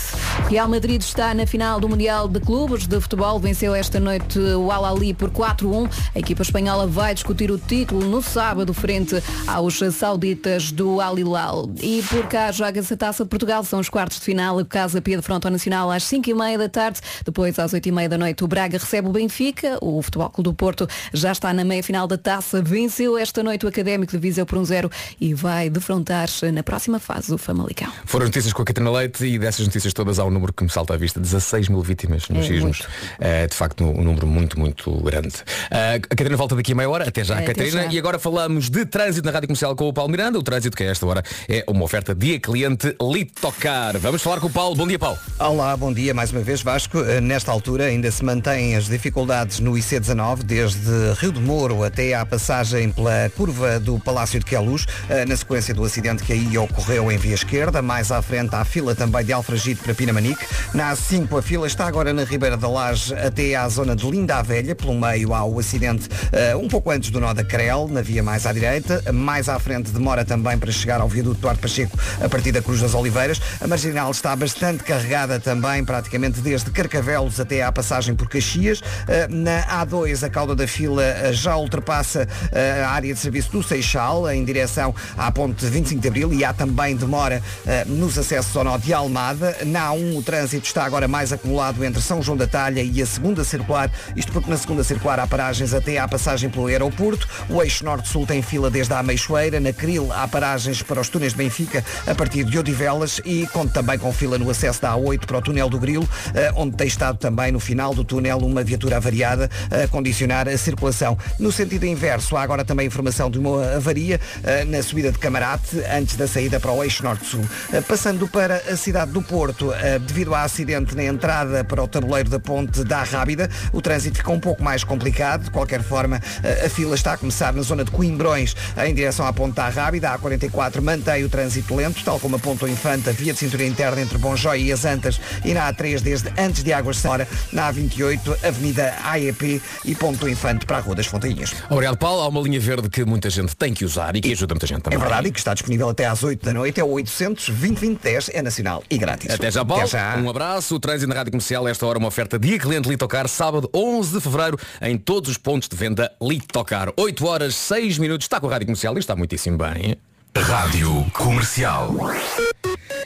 Real 0.50 0.68
Madrid 0.68 1.02
está 1.02 1.36
na 1.36 1.46
final 1.46 1.80
do 1.80 1.88
Mundial 1.88 2.28
de 2.28 2.40
Clubes 2.40 2.88
de 2.88 3.00
Futebol. 3.00 3.40
Venceu 3.40 3.76
esta 3.76 4.00
noite 4.00 4.40
o 4.40 4.72
Al-Ali 4.72 5.14
por 5.14 5.30
4-1. 5.30 5.88
A 6.16 6.20
equipa 6.20 6.42
espanhola 6.42 6.79
vai 6.86 7.14
discutir 7.14 7.52
o 7.52 7.58
título 7.58 8.08
no 8.08 8.22
sábado 8.22 8.74
frente 8.74 9.22
aos 9.48 9.80
sauditas 9.94 10.72
do 10.72 11.02
Al 11.02 11.18
Hilal. 11.18 11.70
E 11.82 12.04
por 12.10 12.28
cá 12.28 12.52
joga-se 12.52 12.94
a 12.94 12.98
Taça 12.98 13.24
de 13.24 13.30
Portugal. 13.30 13.64
São 13.64 13.80
os 13.80 13.90
quartos 13.90 14.20
de 14.20 14.26
final. 14.26 14.58
O 14.58 14.66
Casa 14.66 15.02
Pia 15.02 15.18
de 15.18 15.24
Fronte 15.24 15.46
ao 15.46 15.52
Nacional 15.52 15.92
às 15.92 16.04
5h30 16.04 16.58
da 16.58 16.70
tarde. 16.70 17.00
Depois, 17.26 17.58
às 17.60 17.74
8h30 17.74 18.08
da 18.08 18.18
noite, 18.18 18.44
o 18.44 18.48
Braga 18.48 18.78
recebe 18.78 19.08
o 19.08 19.12
Benfica. 19.12 19.78
O 19.82 20.02
Futebol 20.02 20.30
Clube 20.30 20.50
do 20.50 20.54
Porto 20.54 20.88
já 21.14 21.32
está 21.32 21.54
na 21.54 21.64
meia-final 21.64 22.08
da 22.08 22.18
Taça. 22.18 22.62
Venceu 22.62 23.18
esta 23.18 23.44
noite 23.44 23.66
o 23.66 23.70
Académico 23.70 24.12
de 24.12 24.18
Viseu 24.18 24.46
por 24.46 24.58
1-0 24.58 24.92
e 25.20 25.34
vai 25.34 25.70
defrontar-se 25.70 26.52
na 26.52 26.64
próxima 26.64 27.00
fase 27.00 27.34
o 27.34 27.38
Famalicão. 27.38 27.92
Foram 28.06 28.26
notícias 28.26 28.54
com 28.54 28.62
a 28.62 28.66
Catarina 28.66 28.92
Leite 28.92 29.26
e 29.26 29.38
dessas 29.38 29.66
notícias 29.66 29.94
todas 29.94 30.20
há 30.20 30.26
um 30.26 30.32
número 30.32 30.54
que 30.54 30.64
me 30.64 30.70
salta 30.70 30.94
à 30.94 30.98
vista, 30.98 31.20
16 31.20 31.70
mil 31.70 31.82
vítimas 31.82 32.28
nos 32.30 32.46
É 32.46 32.48
sismos. 32.48 32.82
É 33.20 33.48
de 33.48 33.56
facto 33.56 33.84
um 33.84 34.04
número 34.04 34.26
muito, 34.28 34.60
muito 34.60 34.92
grande. 35.02 35.36
Ah, 35.72 35.96
a 35.96 36.00
Catarina 36.00 36.38
volta 36.38 36.56
daqui 36.56 36.69
a 36.72 36.76
meia 36.76 36.90
hora, 36.90 37.08
até 37.08 37.24
já, 37.24 37.36
Até 37.36 37.48
Catarina. 37.48 37.84
já. 37.84 37.92
E 37.92 37.98
agora 38.00 38.20
falamos 38.20 38.70
de 38.70 38.86
trânsito 38.86 39.26
na 39.26 39.32
Rádio 39.32 39.48
Comercial 39.48 39.76
com 39.76 39.88
o 39.88 39.94
Paulo 39.94 40.12
Miranda. 40.12 40.38
O 40.40 40.44
trânsito 40.44 40.76
que 40.76 40.84
a 40.84 40.88
esta 40.92 41.06
hora 41.06 41.24
é 41.48 41.64
uma 41.68 41.84
oferta 41.84 42.14
dia 42.16 42.40
cliente 42.40 42.96
Litocar. 43.02 43.98
Vamos 44.00 44.22
falar 44.22 44.40
com 44.40 44.48
o 44.48 44.50
Paulo. 44.50 44.76
Bom 44.76 44.88
dia, 44.88 44.98
Paulo. 45.00 45.18
Olá, 45.40 45.76
bom 45.78 45.94
dia 45.94 46.14
mais 46.14 46.32
uma 46.32 46.42
vez 46.42 46.62
Vasco. 46.62 47.00
Eh, 47.00 47.22
Nesta 47.22 47.52
altura 47.52 47.86
ainda 47.86 48.10
se 48.12 48.24
mantêm 48.24 48.76
as 48.76 48.86
dificuldades 48.88 49.60
no 49.60 49.74
IC19, 49.74 50.44
desde 50.44 50.80
Rio 51.20 51.32
de 51.32 51.40
Moro 51.40 51.84
até 51.84 52.14
à 52.14 52.26
passagem 52.26 52.92
pela 52.92 53.30
curva 53.36 53.80
do 53.80 54.00
Palácio 54.00 54.40
de 54.40 54.46
Queluz, 54.46 54.86
eh, 55.10 55.26
na 55.26 55.36
sequência 55.36 55.74
do 55.74 55.84
acidente 55.84 56.24
que 56.24 56.34
aí 56.34 56.58
ocorreu 56.58 57.12
em 57.12 57.18
via 57.18 57.36
esquerda. 57.36 57.82
Mais 57.82 58.12
à 58.12 58.22
frente 58.22 58.54
há 58.56 58.62
a 58.62 58.66
fila 58.66 58.96
também 58.96 59.24
de 59.24 59.34
Alfragide 59.34 59.80
para 59.82 59.94
Pinamanique. 59.94 60.44
Na 60.74 60.94
A5 60.94 61.38
a 61.38 61.42
fila 61.42 61.68
está 61.68 61.86
agora 61.88 62.12
na 62.14 62.24
Ribeira 62.24 62.58
da 62.58 62.68
Laje 62.68 63.14
até 63.16 63.56
à 63.56 63.68
zona 63.70 63.96
de 63.96 64.10
Linda 64.10 64.38
a 64.38 64.42
Velha. 64.42 64.76
Pelo 64.76 64.94
meio 65.00 65.34
há 65.34 65.44
o 65.46 65.60
acidente 65.60 66.08
eh, 66.32 66.56
um 66.60 66.68
pouco 66.68 66.92
antes 66.92 67.10
do 67.10 67.20
nó 67.20 67.34
da 67.34 67.44
Crel, 67.44 67.88
na 67.88 68.02
via 68.02 68.22
mais 68.22 68.46
à 68.46 68.52
direita. 68.52 69.02
Mais 69.14 69.48
à 69.48 69.58
frente 69.60 69.92
demora 69.92 70.26
também 70.26 70.58
para 70.58 70.72
chegar 70.72 71.00
ao 71.00 71.08
viaduto 71.08 71.40
Duarte 71.40 71.62
Pacheco 71.62 71.98
a 72.22 72.28
partir 72.28 72.52
da 72.52 72.62
Cruz 72.62 72.82
das 72.82 72.94
Oliveiras. 72.94 73.42
A 73.62 73.68
marginal 73.68 74.12
está 74.12 74.36
bastante 74.36 74.84
carregada 74.84 75.40
também, 75.40 75.84
praticamente 75.86 76.42
desde 76.42 76.70
Carcavelos 76.72 77.40
até 77.40 77.64
à 77.64 77.72
passagem 77.72 78.14
por 78.16 78.28
Caxias. 78.28 78.82
Eh, 79.08 79.28
Na 79.30 79.86
A2 79.86 80.24
a 80.26 80.30
cauda 80.30 80.56
da 80.56 80.68
fila 80.68 81.04
eh, 81.04 81.32
já 81.34 81.56
ultrapassa 81.56 82.28
eh, 82.52 82.84
a 82.84 82.90
área 82.90 83.14
de 83.14 83.20
serviço 83.20 83.52
do 83.52 83.64
Seixal 83.64 84.30
em 84.30 84.44
direção 84.44 84.94
à 85.18 85.32
ponte 85.32 85.66
25 85.66 86.02
de 86.02 86.08
Abril 86.08 86.34
e 86.34 86.44
há 86.44 86.54
também 86.54 86.96
demora 86.96 87.42
nos 87.86 88.18
acessos 88.18 88.56
ao 88.58 88.64
nó 88.64 88.78
de 88.78 88.94
Almada. 88.94 89.56
Na 89.66 89.90
A1 89.90 90.18
o 90.18 90.22
trânsito 90.22 90.66
está 90.66 90.84
agora 90.84 91.08
mais 91.08 91.32
acumulado 91.32 91.84
entre 91.86 92.02
São 92.02 92.22
João 92.22 92.38
da 92.38 92.48
Talha 92.48 92.82
e 92.82 93.02
a 93.02 93.06
segunda 93.06 93.44
circular, 93.44 93.92
isto 94.16 94.32
porque 94.32 94.50
na 94.50 94.58
segunda 94.58 94.84
circular 94.84 95.20
há 95.20 95.28
paragens 95.28 95.74
até 95.74 95.98
à 95.98 96.08
passagem 96.08 96.49
pelo 96.50 96.68
aeroporto. 96.68 97.28
O 97.50 97.62
eixo 97.62 97.84
norte-sul 97.84 98.26
tem 98.26 98.42
fila 98.42 98.70
desde 98.70 98.94
a 98.94 99.02
Meixoeira. 99.02 99.60
Na 99.60 99.74
Cril 99.74 100.12
há 100.12 100.28
paragens 100.28 100.82
para 100.84 101.02
os 101.02 101.10
túneis 101.10 101.34
de 101.34 101.38
Benfica 101.38 101.84
a 102.06 102.14
partir 102.16 102.44
de 102.44 102.58
Odivelas 102.58 103.22
e 103.26 103.48
conta 103.48 103.80
também 103.80 103.98
com 103.98 104.12
fila 104.12 104.38
no 104.38 104.50
acesso 104.50 104.82
da 104.82 104.94
A8 104.94 105.26
para 105.26 105.38
o 105.38 105.42
túnel 105.42 105.70
do 105.70 105.80
Grilo, 105.80 106.08
eh, 106.34 106.52
onde 106.56 106.76
tem 106.76 106.88
estado 106.88 107.18
também 107.18 107.52
no 107.52 107.60
final 107.60 107.94
do 107.94 108.04
túnel 108.04 108.40
uma 108.40 108.64
viatura 108.64 108.98
avariada 108.98 109.50
a 109.72 109.88
condicionar 109.88 110.48
a 110.50 110.58
circulação. 110.58 111.18
No 111.40 111.52
sentido 111.52 111.86
inverso, 111.86 112.36
há 112.36 112.42
agora 112.42 112.66
também 112.66 112.88
informação 112.88 113.30
de 113.32 113.40
uma 113.40 113.76
avaria 113.76 114.20
eh, 114.44 114.66
na 114.66 114.84
subida 114.84 115.12
de 115.12 115.18
Camarate, 115.18 115.82
antes 115.96 116.16
da 116.16 116.28
saída 116.28 116.60
para 116.60 116.72
o 116.72 116.84
eixo 116.84 117.04
norte-sul. 117.04 117.44
Eh, 117.72 117.82
Passando 117.82 118.28
para 118.28 118.58
a 118.70 118.76
cidade 118.76 119.12
do 119.12 119.22
Porto, 119.22 119.72
devido 120.06 120.36
a 120.36 120.44
acidente 120.44 120.96
na 120.96 121.04
entrada 121.04 121.64
para 121.64 121.82
o 121.82 121.88
tabuleiro 121.88 122.30
da 122.30 122.40
ponte 122.40 122.84
da 122.84 123.04
Rábida, 123.04 123.50
o 123.74 123.82
trânsito 123.82 124.18
ficou 124.18 124.36
um 124.36 124.40
pouco 124.40 124.64
mais 124.64 124.84
complicado. 124.84 125.46
De 125.46 125.52
qualquer 125.52 125.82
forma, 125.82 126.20
a 126.66 126.70
fila 126.70 126.96
está 126.96 127.14
a 127.14 127.18
começar 127.18 127.54
na 127.54 127.62
zona 127.62 127.84
de 127.84 127.92
Coimbrões, 127.92 128.56
em 128.86 128.94
direção 128.94 129.26
à 129.26 129.34
ponte 129.34 129.56
da 129.56 129.70
Rábida. 129.70 130.10
A 130.12 130.20
A44 130.20 130.82
mantém 130.82 131.24
o 131.24 131.30
trânsito 131.30 131.76
lento, 131.76 132.04
tal 132.04 132.20
como 132.20 132.36
a 132.36 132.40
ponte 132.40 132.60
do 132.60 132.68
Infanta, 132.68 133.12
via 133.12 133.34
de 133.34 133.40
cintura 133.40 133.66
interna 133.66 134.02
entre 134.02 134.18
Bonjói 134.18 134.64
e 134.64 134.72
as 134.72 134.86
Antas, 134.86 135.20
e 135.44 135.54
na 135.54 135.72
A3 135.72 136.02
desde 136.02 136.30
antes 136.38 136.64
de 136.64 136.74
Águas 136.74 136.98
de 136.98 137.02
Sora, 137.04 137.28
na 137.52 137.72
A28, 137.72 138.46
Avenida 138.46 138.94
AEP 139.04 139.62
e 139.86 139.96
ponto 139.96 140.28
Infante 140.28 140.66
para 140.66 140.78
a 140.78 140.82
Rua 140.82 140.96
das 140.96 141.06
Fontainhas. 141.08 141.54
Obrigado, 141.70 141.98
Paulo. 141.98 142.22
Há 142.22 142.28
uma 142.28 142.42
linha 142.42 142.60
verde 142.60 142.90
que 142.90 143.04
muita 143.06 143.30
gente 143.30 143.56
tem 143.56 143.74
que 143.74 143.86
usar 143.86 144.16
e 144.16 144.22
que 144.22 144.32
ajuda 144.32 144.54
muita 144.54 144.68
gente 144.68 144.80
É 144.80 144.82
também. 144.82 145.00
verdade 145.00 145.28
e 145.28 145.32
que 145.32 145.40
está 145.40 145.54
disponível 145.54 145.90
até 145.90 146.06
às 146.06 146.24
8 146.24 146.46
da 146.46 146.54
noite, 146.54 146.80
é 146.80 146.84
o 146.84 146.90
800 146.90 147.50
2010 147.50 148.30
é 148.34 148.42
nacional 148.42 148.84
e 148.90 148.98
grátis. 148.98 149.34
Até 149.34 149.52
já, 149.52 149.64
Paulo. 149.64 149.84
Até 149.84 149.92
já. 149.92 150.18
Um 150.18 150.30
abraço. 150.30 150.76
O 150.76 150.80
trânsito 150.80 151.08
na 151.10 151.16
Rádio 151.16 151.32
Comercial, 151.32 151.68
esta 151.68 151.86
hora, 151.86 151.98
uma 151.98 152.08
oferta 152.08 152.38
dia 152.40 152.58
cliente 152.60 152.88
Litocar, 152.90 153.28
sábado 153.28 153.70
11 153.74 154.14
de 154.14 154.22
fevereiro, 154.22 154.58
em 154.82 154.98
todos 154.98 155.30
os 155.30 155.38
pontos 155.38 155.68
de 155.70 155.76
venda 155.76 156.12
Litocar. 156.30 156.94
8 156.96 157.26
horas, 157.26 157.56
6 157.56 157.98
minutos. 157.98 158.26
Está 158.26 158.40
com 158.40 158.48
a 158.48 158.52
Rádio 158.52 158.68
Comercial 158.68 158.96
e 158.96 159.00
está 159.00 159.16
muitíssimo 159.16 159.58
bem. 159.58 159.98
Rádio 160.36 161.10
Comercial. 161.12 161.96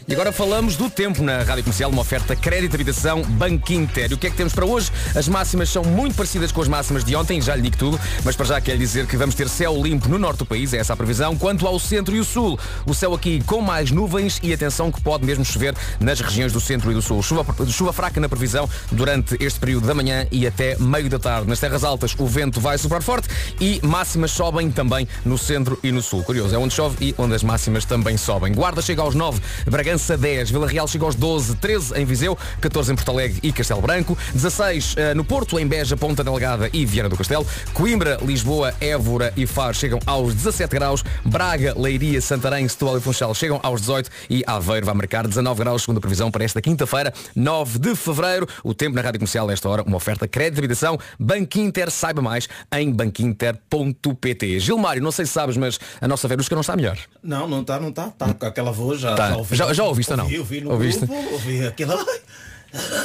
E 0.05 0.11
agora 0.11 0.33
falamos 0.33 0.75
do 0.75 0.89
tempo 0.89 1.23
na 1.23 1.43
Rádio 1.43 1.63
Comercial, 1.63 1.89
uma 1.89 2.01
oferta 2.01 2.35
crédito 2.35 2.75
habitação 2.75 3.21
Banco 3.21 3.71
Inter. 3.71 4.11
O 4.11 4.17
que 4.17 4.27
é 4.27 4.29
que 4.29 4.35
temos 4.35 4.51
para 4.51 4.65
hoje? 4.65 4.91
As 5.15 5.29
máximas 5.29 5.69
são 5.69 5.81
muito 5.81 6.13
parecidas 6.13 6.51
com 6.51 6.61
as 6.61 6.67
máximas 6.67 7.05
de 7.05 7.15
ontem, 7.15 7.41
já 7.41 7.55
lhe 7.55 7.61
digo 7.61 7.77
tudo, 7.77 7.97
mas 8.25 8.35
para 8.35 8.45
já 8.45 8.59
quero 8.59 8.77
dizer 8.77 9.07
que 9.07 9.15
vamos 9.15 9.33
ter 9.33 9.47
céu 9.47 9.81
limpo 9.81 10.09
no 10.09 10.19
norte 10.19 10.39
do 10.39 10.45
país, 10.45 10.73
é 10.73 10.77
essa 10.77 10.91
a 10.91 10.97
previsão, 10.97 11.37
quanto 11.37 11.65
ao 11.65 11.79
centro 11.79 12.13
e 12.13 12.19
o 12.19 12.25
sul. 12.25 12.59
O 12.85 12.93
céu 12.93 13.13
aqui 13.13 13.41
com 13.45 13.61
mais 13.61 13.91
nuvens 13.91 14.41
e 14.43 14.51
atenção 14.51 14.91
que 14.91 14.99
pode 14.99 15.25
mesmo 15.25 15.45
chover 15.45 15.73
nas 16.01 16.19
regiões 16.19 16.51
do 16.51 16.59
centro 16.59 16.91
e 16.91 16.93
do 16.93 17.01
sul. 17.01 17.23
Chuva, 17.23 17.45
chuva 17.69 17.93
fraca 17.93 18.19
na 18.19 18.27
previsão 18.27 18.69
durante 18.91 19.37
este 19.39 19.57
período 19.57 19.87
da 19.87 19.93
manhã 19.93 20.27
e 20.29 20.45
até 20.45 20.77
meio 20.79 21.09
da 21.09 21.17
tarde. 21.17 21.47
Nas 21.47 21.61
terras 21.61 21.85
altas 21.85 22.13
o 22.19 22.27
vento 22.27 22.59
vai 22.59 22.77
soprar 22.77 23.01
forte 23.01 23.29
e 23.57 23.79
máximas 23.81 24.31
sobem 24.31 24.69
também 24.69 25.07
no 25.23 25.37
centro 25.37 25.79
e 25.81 25.93
no 25.93 26.01
sul. 26.01 26.23
Curioso, 26.23 26.53
é 26.53 26.57
onde 26.57 26.73
chove 26.73 26.97
e 26.99 27.15
onde 27.17 27.33
as 27.35 27.41
máximas 27.41 27.85
também 27.85 28.17
sobem. 28.17 28.53
Guarda 28.53 28.81
chega 28.81 29.01
aos 29.01 29.15
9, 29.15 29.41
Bragança 29.65 29.92
Bragança 29.93 30.17
10, 30.17 30.49
Vila 30.49 30.67
Real 30.67 30.88
chega 30.88 31.06
aos 31.06 31.13
12, 31.13 31.56
13 31.58 31.93
em 31.99 32.03
Viseu, 32.03 32.36
14 32.60 32.91
em 32.91 32.95
Porto 32.95 33.12
Alegre 33.12 33.39
e 33.43 33.53
Castelo 33.53 33.79
Branco, 33.79 34.17
16 34.34 34.95
eh, 34.97 35.13
no 35.13 35.23
Porto, 35.23 35.60
em 35.60 35.67
Beja, 35.67 35.95
Ponta 35.95 36.23
Delgada 36.23 36.67
e 36.73 36.84
Viana 36.84 37.10
do 37.10 37.15
Castelo, 37.15 37.45
Coimbra, 37.75 38.17
Lisboa, 38.23 38.73
Évora 38.82 39.32
e 39.38 39.45
Faro 39.45 39.75
chegam 39.75 39.99
aos 40.08 40.34
17 40.34 40.73
graus, 40.73 41.03
Braga, 41.23 41.75
Leiria, 41.77 42.19
Santarém, 42.21 42.67
Setúbal 42.67 42.97
e 42.97 43.01
Funchal 43.01 43.36
chegam 43.36 43.60
aos 43.62 43.82
18 43.82 44.10
e 44.32 44.43
Aveiro 44.47 44.84
vai 44.84 44.95
marcar 44.95 45.27
19 45.27 45.60
graus, 45.60 45.84
segundo 45.84 45.99
a 45.99 46.01
previsão 46.01 46.32
para 46.32 46.43
esta 46.43 46.60
quinta-feira, 46.60 47.13
9 47.36 47.77
de 47.77 47.95
fevereiro. 47.95 48.47
O 48.63 48.73
tempo 48.73 48.95
na 48.95 49.01
Rádio 49.03 49.19
Comercial 49.19 49.47
a 49.47 49.53
esta 49.53 49.69
hora, 49.69 49.84
uma 49.84 49.97
oferta 49.97 50.27
crédito 50.27 50.56
de 50.56 50.62
habitação, 50.62 50.97
Banco 51.19 51.60
Inter, 51.60 51.91
saiba 51.91 52.19
mais 52.19 52.49
em 52.75 52.91
banquinter.pt. 52.91 54.60
Gilmário, 54.60 55.03
não 55.03 55.12
sei 55.12 55.27
se 55.27 55.34
sabes, 55.34 55.56
mas 55.56 55.79
a 56.01 56.08
nossa 56.08 56.27
Verusca 56.27 56.56
não 56.56 56.62
está 56.62 56.75
melhor. 56.75 56.97
Não, 57.21 57.47
não 57.47 57.62
está, 57.62 57.79
não 57.79 57.89
está. 57.89 58.08
Está 58.08 58.34
com 58.34 58.45
aquela 58.47 58.71
voz 58.71 58.99
já. 58.99 59.13
Tá. 59.13 59.38
já. 59.51 59.72
Já- 59.73 59.83
já 59.83 59.89
ouviste 59.89 60.12
ou 60.12 60.17
não? 60.17 60.23
Ouvi, 60.25 60.39
ouvi 60.39 60.62
no 60.62 60.71
Ouviste? 60.71 61.05
grupo, 61.05 61.33
ouvi 61.33 61.65
aquela. 61.65 61.95
Ai, 61.95 62.21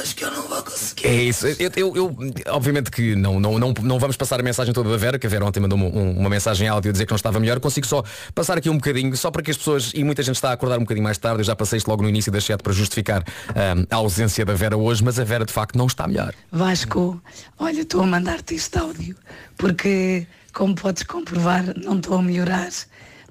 Acho 0.01 0.15
que 0.15 0.25
eu 0.25 0.31
não 0.31 0.47
vou 0.47 0.63
conseguir. 0.63 1.05
É 1.07 1.13
isso. 1.13 1.45
Eu, 1.45 1.71
eu- 1.75 1.95
eu- 1.95 2.17
obviamente 2.47 2.89
que 2.89 3.15
não, 3.15 3.39
não, 3.39 3.59
não, 3.59 3.71
não 3.83 3.99
vamos 3.99 4.17
passar 4.17 4.39
a 4.39 4.41
mensagem 4.43 4.73
toda 4.73 4.89
da 4.89 4.97
Vera, 4.97 5.19
que 5.19 5.27
a 5.27 5.29
Vera 5.29 5.45
ontem 5.45 5.59
mandou 5.59 5.77
um- 5.77 6.17
uma 6.17 6.27
mensagem 6.27 6.67
áudio 6.67 6.89
a 6.89 6.91
dizer 6.91 7.05
que 7.05 7.11
não 7.11 7.15
estava 7.17 7.39
melhor. 7.39 7.59
Consigo 7.59 7.85
só 7.85 8.03
passar 8.33 8.57
aqui 8.57 8.67
um 8.67 8.77
bocadinho, 8.77 9.15
só 9.15 9.29
para 9.29 9.43
que 9.43 9.51
as 9.51 9.57
pessoas, 9.57 9.91
e 9.93 10.03
muita 10.03 10.23
gente 10.23 10.37
está 10.37 10.49
a 10.49 10.53
acordar 10.53 10.77
um 10.77 10.81
bocadinho 10.81 11.03
mais 11.03 11.19
tarde, 11.19 11.41
eu 11.41 11.43
já 11.43 11.55
passei 11.55 11.77
isto 11.77 11.87
logo 11.87 12.01
no 12.01 12.09
início 12.09 12.31
da 12.31 12.39
chat 12.39 12.63
para 12.63 12.73
justificar 12.73 13.23
ahm, 13.49 13.85
a 13.91 13.95
ausência 13.97 14.43
da 14.43 14.55
Vera 14.55 14.75
hoje, 14.75 15.03
mas 15.03 15.19
a 15.19 15.23
Vera 15.23 15.45
de 15.45 15.53
facto 15.53 15.77
não 15.77 15.85
está 15.85 16.07
melhor. 16.07 16.33
Vasco, 16.51 17.21
olha, 17.59 17.81
estou 17.81 18.01
a 18.01 18.07
mandar-te 18.07 18.55
este 18.55 18.75
áudio, 18.79 19.15
porque, 19.55 20.25
como 20.51 20.73
podes 20.73 21.03
comprovar, 21.03 21.63
não 21.77 21.97
estou 21.97 22.17
a 22.17 22.21
melhorar. 22.23 22.69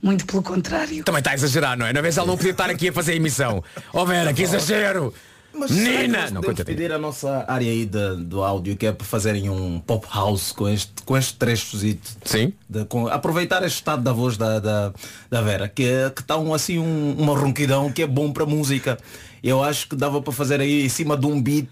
Muito 0.03 0.25
pelo 0.27 0.43
contrário. 0.43 1.03
Também 1.05 1.19
está 1.21 1.31
a 1.33 1.35
exagerar, 1.35 1.77
não 1.77 1.87
é? 1.87 1.93
Na 1.93 2.01
vez 2.01 2.17
ela 2.17 2.27
não 2.27 2.37
podia 2.37 2.53
estar 2.53 2.71
aqui 2.71 2.89
a 2.89 2.93
fazer 2.93 3.13
a 3.13 3.17
emissão. 3.17 3.63
Ó 3.93 4.05
Vera, 4.05 4.33
que 4.33 4.43
exagero! 4.43 5.13
Mas 5.53 5.71
será 5.73 5.91
que 5.91 6.07
Nina! 6.07 6.31
Não, 6.31 6.41
podemos 6.41 6.63
pedir 6.63 6.93
a 6.93 6.99
nossa 6.99 7.45
área 7.49 7.69
aí 7.69 7.85
de- 7.85 8.17
do 8.19 8.45
áudio 8.45 8.77
que 8.77 8.87
é 8.87 8.93
para 8.93 9.05
fazerem 9.05 9.49
um 9.51 9.81
pop 9.81 10.07
house 10.15 10.53
com 10.53 10.69
este, 10.69 10.93
com 11.05 11.17
este 11.17 11.35
trechos 11.35 11.81
Sim. 12.25 12.53
de, 12.69 12.85
com, 12.85 13.09
aproveitar 13.09 13.65
este 13.65 13.77
estado 13.77 14.03
da 14.03 14.13
voz 14.13 14.37
da, 14.37 14.61
da, 14.61 14.93
da 15.29 15.41
Vera 15.43 15.67
que, 15.69 15.83
é- 15.85 16.11
que 16.11 16.21
está 16.21 16.37
um, 16.37 16.55
assim 16.55 16.79
um- 16.79 17.17
uma 17.19 17.37
ronquidão 17.37 17.91
que 17.91 18.03
é 18.03 18.07
bom 18.07 18.31
para 18.31 18.47
música 18.47 18.99
eu 19.43 19.65
acho 19.65 19.89
que 19.89 19.97
dava 19.97 20.23
para 20.23 20.33
fazer 20.33 20.61
aí 20.61 20.85
em 20.85 20.89
cima 20.89 21.17
de 21.17 21.27
um 21.27 21.43
beat 21.43 21.69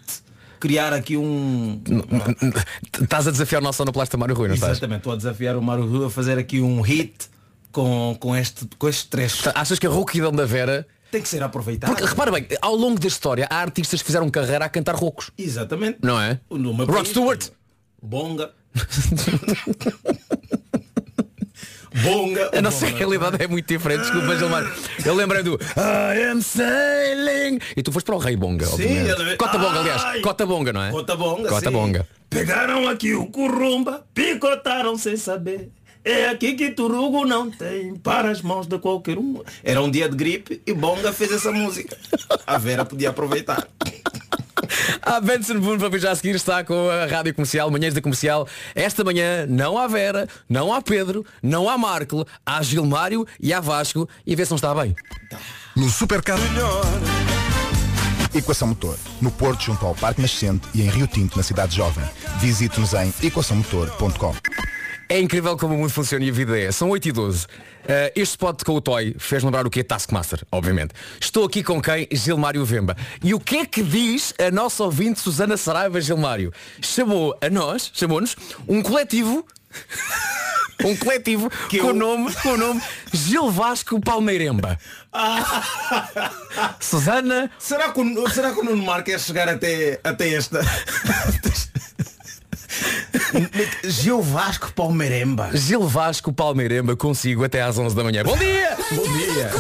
criar 0.59 0.93
aqui 0.93 1.17
um 1.17 1.81
Estás 3.01 3.29
a 3.29 3.31
desafiar 3.31 3.61
o 3.61 3.65
nosso 3.65 3.77
sonoplasta 3.77 4.17
Mário 4.17 4.35
Rui, 4.35 4.49
não 4.49 4.55
estás? 4.55 4.73
exatamente 4.73 4.99
estou 5.01 5.13
a 5.13 5.17
desafiar 5.17 5.55
o 5.57 5.63
Mário 5.63 5.87
Rui 5.87 6.07
a 6.07 6.11
fazer 6.11 6.39
aqui 6.39 6.61
um 6.61 6.81
hit 6.81 7.13
com, 7.77 8.17
com 8.19 8.35
este 8.35 8.67
com 8.79 8.89
este 8.89 9.07
trecho 9.09 9.51
Achas 9.55 9.79
que 9.79 9.87
a 9.87 9.91
rouquidão 9.91 10.33
da 10.33 10.47
Vera 10.47 10.87
tem 11.11 11.21
que 11.21 11.29
ser 11.29 11.43
aproveitado 11.43 11.91
Porque 11.91 12.07
repara 12.07 12.31
bem, 12.33 12.47
ao 12.63 12.75
longo 12.75 12.99
da 12.99 13.07
história 13.07 13.47
há 13.51 13.57
artistas 13.61 14.01
que 14.01 14.07
fizeram 14.07 14.31
carreira 14.31 14.65
a 14.65 14.69
cantar 14.71 14.95
roucos. 14.95 15.31
exatamente 15.37 15.99
Não 16.03 16.19
é? 16.19 16.41
Rod 16.51 17.07
Stewart. 17.07 17.51
Bonga 18.03 18.51
Bonga 22.03 22.51
A 22.57 22.61
nossa 22.63 22.87
realidade 22.87 23.43
é 23.43 23.47
muito 23.47 23.67
diferente, 23.67 24.03
desculpa 24.03 24.37
Gilmar. 24.37 24.65
Eu 25.05 25.15
lembrei 25.15 25.43
do 25.43 25.55
I 25.77 26.23
am 26.31 26.41
sailing 26.43 27.59
e 27.77 27.83
tu 27.83 27.93
foste 27.93 28.07
para 28.07 28.15
o 28.17 28.19
Rei 28.19 28.37
Bonga, 28.37 28.67
Sim, 28.67 28.83
ele- 28.85 29.37
Cota 29.37 29.59
Bonga, 29.59 29.81
aliás. 29.81 30.21
Cota 30.23 30.47
Bonga, 30.47 30.73
não 30.73 30.83
é? 30.83 30.91
Cota 30.91 31.15
Bonga, 31.17 31.49
Cota 31.49 31.67
sim. 31.69 31.73
Bonga. 31.73 32.09
Pegaram 32.31 32.89
aqui 32.89 33.15
o 33.15 33.27
curumba, 33.27 34.07
picotaram 34.15 34.97
sem 34.99 35.17
saber. 35.17 35.71
É 36.07 36.29
aqui 36.29 36.55
que 36.55 36.71
Turugo 36.71 37.27
não 37.27 37.51
tem 37.51 37.97
para 37.97 38.31
as 38.31 38.41
mãos 38.41 38.69
de 38.69 38.79
qualquer 38.79 39.19
um. 39.19 39.43
Era 39.65 39.83
um 39.83 39.91
dia 39.91 40.09
de 40.09 40.15
gripe 40.15 40.63
e 40.65 40.73
Bonga 40.73 41.13
fez 41.13 41.33
essa 41.33 41.51
música. 41.51 41.99
A 42.47 42.57
Vera 42.59 42.85
podia 42.85 43.11
aproveitar. 43.11 43.67
A 45.03 45.21
Benson 45.21 45.59
Boone 45.59 45.81
para 45.81 45.99
já 45.99 46.13
a 46.13 46.15
seguir 46.15 46.37
está 46.37 46.63
com 46.63 46.89
a 46.89 47.07
Rádio 47.07 47.35
Comercial, 47.35 47.69
Manhãs 47.73 47.93
da 47.93 48.01
Comercial. 48.01 48.47
Esta 48.73 49.03
manhã 49.03 49.47
não 49.49 49.77
há 49.77 49.89
Vera, 49.89 50.29
não 50.49 50.73
há 50.73 50.81
Pedro, 50.81 51.27
não 51.43 51.69
há 51.69 51.77
Marco, 51.77 52.25
há 52.47 52.63
Gilmário 52.63 53.27
e 53.41 53.53
há 53.53 53.59
Vasco 53.59 54.09
e 54.25 54.37
vê 54.37 54.45
se 54.45 54.53
não 54.53 54.57
está 54.57 54.73
bem. 54.77 54.95
No 55.75 55.89
Supercar. 55.89 56.39
Equação 58.33 58.69
Motor, 58.69 58.97
no 59.21 59.33
Porto 59.33 59.65
junto 59.65 59.85
ao 59.85 59.95
Parque 59.97 60.23
Nascente 60.23 60.69
e 60.73 60.83
em 60.83 60.89
Rio 60.89 61.09
Tinto, 61.09 61.37
na 61.37 61.43
cidade 61.43 61.75
jovem. 61.75 62.05
Visite-nos 62.39 62.95
em 62.95 63.13
equaçãomotor.com. 63.25 64.35
É 65.09 65.21
incrível 65.21 65.57
como 65.57 65.75
o 65.75 65.79
mundo 65.79 65.91
funciona 65.91 66.25
e 66.25 66.31
a 66.31 66.33
vida 66.33 66.59
é. 66.59 66.73
São 66.73 66.91
8 66.91 67.09
e 67.09 67.13
12. 67.13 67.47
Eh, 67.89 68.13
este 68.17 68.33
spot 68.33 68.65
com 68.65 68.73
o 68.75 68.81
Toy 68.81 69.15
fez 69.19 69.45
lembrar 69.45 69.65
o 69.67 69.71
que 69.71 69.79
é 69.81 69.83
Taskmaster, 69.85 70.43
obviamente. 70.51 70.93
Estou 71.21 71.45
aqui 71.45 71.63
com 71.63 71.81
quem? 71.81 72.09
Gilmário 72.11 72.65
Vemba. 72.65 72.97
E 73.23 73.33
o 73.33 73.39
que 73.39 73.59
é 73.59 73.67
que 73.67 73.83
diz 73.85 74.35
a 74.45 74.51
nossa 74.51 74.83
ouvinte 74.83 75.21
Susana 75.21 75.57
Saraiva 75.57 76.01
Gilmário? 76.01 76.53
Chamou 76.83 77.37
a 77.41 77.49
nós, 77.49 77.91
chamou-nos, 77.95 78.35
um 78.67 78.83
coletivo. 78.83 79.47
um 80.85 80.97
coletivo 80.97 81.49
com, 81.81 81.87
o 81.87 81.93
nome, 81.93 82.35
com 82.43 82.49
o 82.51 82.57
nome 82.57 82.83
Gil 83.13 83.49
Vasco 83.51 84.01
Palmeiremba. 84.01 84.77
Susana. 86.81 87.51
Será 87.59 87.93
que, 87.93 88.01
o- 88.01 88.29
será 88.31 88.53
que 88.53 88.61
o 88.61 88.65
Nuno 88.65 88.83
Marco 88.85 89.05
quer 89.07 89.21
chegar 89.21 89.49
até, 89.49 90.01
até 90.03 90.35
esta. 90.35 90.61
Gil 93.85 94.23
Vasco 94.23 94.73
Palmeiremba. 94.73 95.51
Gil 95.55 95.87
Vasco 95.87 96.33
Palmeiremba 96.33 96.97
consigo 96.97 97.45
até 97.45 97.63
às 97.63 97.79
11 97.79 97.95
da 97.95 98.05
manhã. 98.05 98.23
Bom 98.25 98.37
dia! 98.37 98.77
Bom 98.93 99.03
dia! 99.03 99.51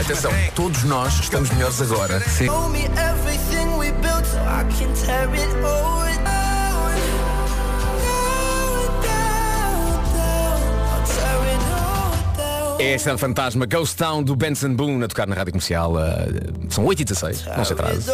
Atenção, 0.00 0.32
todos 0.54 0.82
nós 0.84 1.18
estamos 1.20 1.48
melhores 1.50 1.80
agora. 1.80 2.20
Sim. 2.20 2.48
É 12.78 12.94
esse 12.94 13.08
é 13.08 13.14
o 13.14 13.18
fantasma 13.18 13.64
Ghost 13.64 13.96
Town 13.96 14.22
do 14.22 14.36
Benson 14.36 14.74
Boone 14.74 15.04
a 15.04 15.08
tocar 15.08 15.26
na 15.26 15.34
rádio 15.34 15.52
comercial. 15.52 15.96
ah, 15.96 16.26
são 16.68 16.84
8 16.84 17.00
e 17.00 17.04
16 17.04 17.46
não 17.56 17.64
se 17.64 17.72
atrase. 17.72 18.10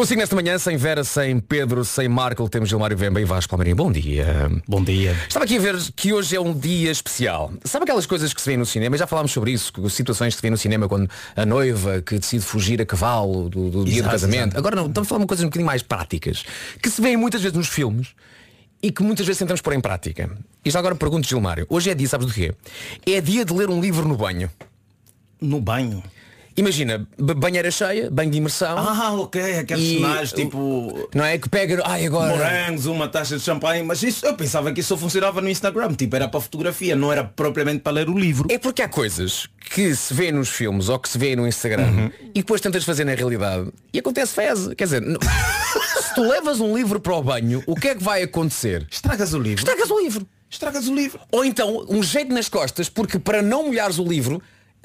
Consigo 0.00 0.18
nesta 0.18 0.34
manhã, 0.34 0.56
sem 0.58 0.78
Vera, 0.78 1.04
sem 1.04 1.38
Pedro, 1.38 1.84
sem 1.84 2.08
Marco, 2.08 2.48
temos 2.48 2.70
Gilmário 2.70 2.96
Vemba 2.96 3.20
e 3.20 3.24
Vasco 3.26 3.50
Palmeirinho. 3.50 3.76
Bom 3.76 3.92
dia. 3.92 4.50
Bom 4.66 4.82
dia. 4.82 5.14
Estava 5.28 5.44
aqui 5.44 5.58
a 5.58 5.60
ver 5.60 5.76
que 5.94 6.10
hoje 6.10 6.34
é 6.34 6.40
um 6.40 6.58
dia 6.58 6.90
especial. 6.90 7.52
Sabe 7.66 7.82
aquelas 7.82 8.06
coisas 8.06 8.32
que 8.32 8.40
se 8.40 8.48
vê 8.48 8.56
no 8.56 8.64
cinema? 8.64 8.96
Já 8.96 9.06
falámos 9.06 9.30
sobre 9.30 9.52
isso, 9.52 9.70
que- 9.70 9.90
situações 9.90 10.32
que 10.32 10.40
se 10.40 10.42
vê 10.42 10.48
no 10.48 10.56
cinema 10.56 10.88
quando 10.88 11.06
a 11.36 11.44
noiva 11.44 12.00
que 12.00 12.18
decide 12.18 12.42
fugir 12.42 12.80
a 12.80 12.86
cavalo 12.86 13.50
do, 13.50 13.68
do 13.68 13.84
dia 13.84 13.96
do 13.96 13.98
Exato, 14.08 14.10
casamento. 14.12 14.42
exato. 14.54 14.56
Agora 14.58 14.74
não, 14.76 14.86
estamos 14.86 15.06
a 15.06 15.10
falar 15.10 15.20
de 15.20 15.26
coisas 15.26 15.44
um 15.44 15.48
bocadinho 15.48 15.66
mais 15.66 15.82
práticas, 15.82 16.44
que 16.82 16.88
se 16.88 17.02
vêem 17.02 17.18
muitas 17.18 17.42
vezes 17.42 17.54
nos 17.54 17.68
filmes 17.68 18.14
e 18.82 18.90
que 18.90 19.02
muitas 19.02 19.26
vezes 19.26 19.38
tentamos 19.38 19.60
pôr 19.60 19.74
em 19.74 19.80
prática. 19.82 20.30
E 20.64 20.70
já 20.70 20.78
agora 20.78 20.94
pergunto, 20.94 21.28
Gilmário, 21.28 21.66
hoje 21.68 21.90
é 21.90 21.94
dia, 21.94 22.08
sabes 22.08 22.26
do 22.26 22.32
quê? 22.32 22.54
É 23.04 23.20
dia 23.20 23.44
de 23.44 23.52
ler 23.52 23.68
um 23.68 23.78
livro 23.78 24.08
no 24.08 24.16
banho. 24.16 24.50
No 25.38 25.60
banho? 25.60 26.02
Imagina, 26.60 27.06
banheira 27.18 27.70
cheia, 27.70 28.10
banho 28.10 28.30
de 28.30 28.36
imersão. 28.36 28.76
Ah, 28.78 29.14
ok, 29.14 29.58
aqueles 29.60 29.82
E- 29.82 29.94
cenários 29.96 30.32
tipo. 30.32 31.08
Não 31.14 31.24
é? 31.24 31.38
Que 31.38 31.48
pega. 31.48 31.80
Ai, 31.86 32.04
agora. 32.04 32.36
Morangos, 32.36 32.84
uma 32.84 33.08
taxa 33.08 33.38
de 33.38 33.42
champanhe, 33.42 33.82
mas 33.82 34.02
isso 34.02 34.26
eu 34.26 34.34
pensava 34.34 34.70
que 34.72 34.80
isso 34.80 34.90
só 34.90 34.96
funcionava 34.98 35.40
no 35.40 35.48
Instagram, 35.48 35.94
tipo, 35.94 36.14
era 36.14 36.28
para 36.28 36.38
fotografia, 36.40 36.94
não 36.94 37.10
era 37.10 37.24
propriamente 37.24 37.80
para 37.80 37.92
ler 37.92 38.10
o 38.10 38.18
livro. 38.18 38.46
É 38.50 38.58
porque 38.58 38.82
há 38.82 38.88
coisas 38.88 39.48
que 39.70 39.94
se 39.94 40.12
vê 40.12 40.30
nos 40.30 40.50
filmes 40.50 40.90
ou 40.90 40.98
que 40.98 41.08
se 41.08 41.16
vê 41.16 41.34
no 41.34 41.46
Instagram 41.48 41.86
Uhum. 41.86 42.10
e 42.34 42.40
depois 42.40 42.60
tentas 42.60 42.84
fazer 42.84 43.04
na 43.04 43.14
realidade 43.14 43.70
e 43.92 43.98
acontece 43.98 44.34
fez. 44.34 44.68
Quer 44.76 44.84
dizer, 44.84 45.00
não- 45.00 45.18
se 46.02 46.14
tu 46.14 46.20
levas 46.28 46.60
um 46.60 46.76
livro 46.76 47.00
para 47.00 47.14
o 47.14 47.22
banho, 47.22 47.62
o 47.66 47.74
que 47.74 47.88
é 47.88 47.94
que 47.94 48.02
vai 48.04 48.22
acontecer? 48.22 48.86
Estragas 48.90 49.32
o 49.32 49.38
livro. 49.38 49.60
Estragas 49.64 49.90
o 49.90 49.98
livro. 49.98 50.26
Estragas 50.50 50.88
o 50.88 50.94
livro. 50.94 51.20
Ou 51.32 51.42
então, 51.44 51.86
um 51.88 52.02
jeito 52.02 52.34
nas 52.34 52.48
costas, 52.48 52.88
porque 52.90 53.18
para 53.18 53.40
não 53.40 53.66
molhares 53.68 53.98
o 53.98 54.04
livro, 54.04 54.42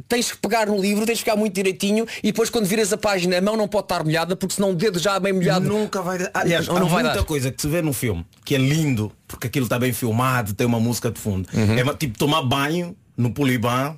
tens 0.08 0.32
que 0.32 0.38
pegar 0.38 0.68
no 0.68 0.80
livro, 0.80 1.06
tens 1.06 1.20
que 1.20 1.24
ficar 1.26 1.36
muito 1.36 1.54
direitinho 1.54 2.06
e 2.24 2.32
depois 2.32 2.50
quando 2.50 2.66
viras 2.66 2.92
a 2.94 2.98
página 2.98 3.38
a 3.38 3.42
mão 3.42 3.58
não 3.58 3.68
pode 3.68 3.86
estar 3.86 4.04
molhada 4.04 4.36
porque 4.36 4.56
senão 4.56 4.72
o 4.72 4.76
dedo 4.76 5.00
já 5.00 5.16
é 5.16 5.20
bem 5.20 5.34
molhado. 5.34 5.68
Nunca 5.68 6.02
vai 6.02 6.18
dar. 6.18 6.32
Aliás, 6.34 6.68
Ou 6.68 6.78
há 6.78 6.80
não 6.80 6.88
vai 6.88 7.04
muita 7.04 7.20
dar. 7.20 7.26
coisa 7.26 7.52
que 7.52 7.62
se 7.62 7.68
vê 7.68 7.82
no 7.82 7.94
filme 7.94 8.26
que 8.44 8.56
é 8.56 8.58
lindo, 8.58 9.12
porque 9.28 9.48
aquilo 9.48 9.66
está 9.66 9.80
bem 9.80 9.92
filmado, 9.92 10.54
tem 10.54 10.68
uma 10.68 10.80
música 10.80 11.10
de 11.10 11.20
fundo. 11.20 11.50
Uhum. 11.54 11.78
É 11.78 11.94
tipo 11.96 12.18
tomar 12.18 12.44
banho 12.44 12.96
no 13.18 13.32
poliban 13.32 13.98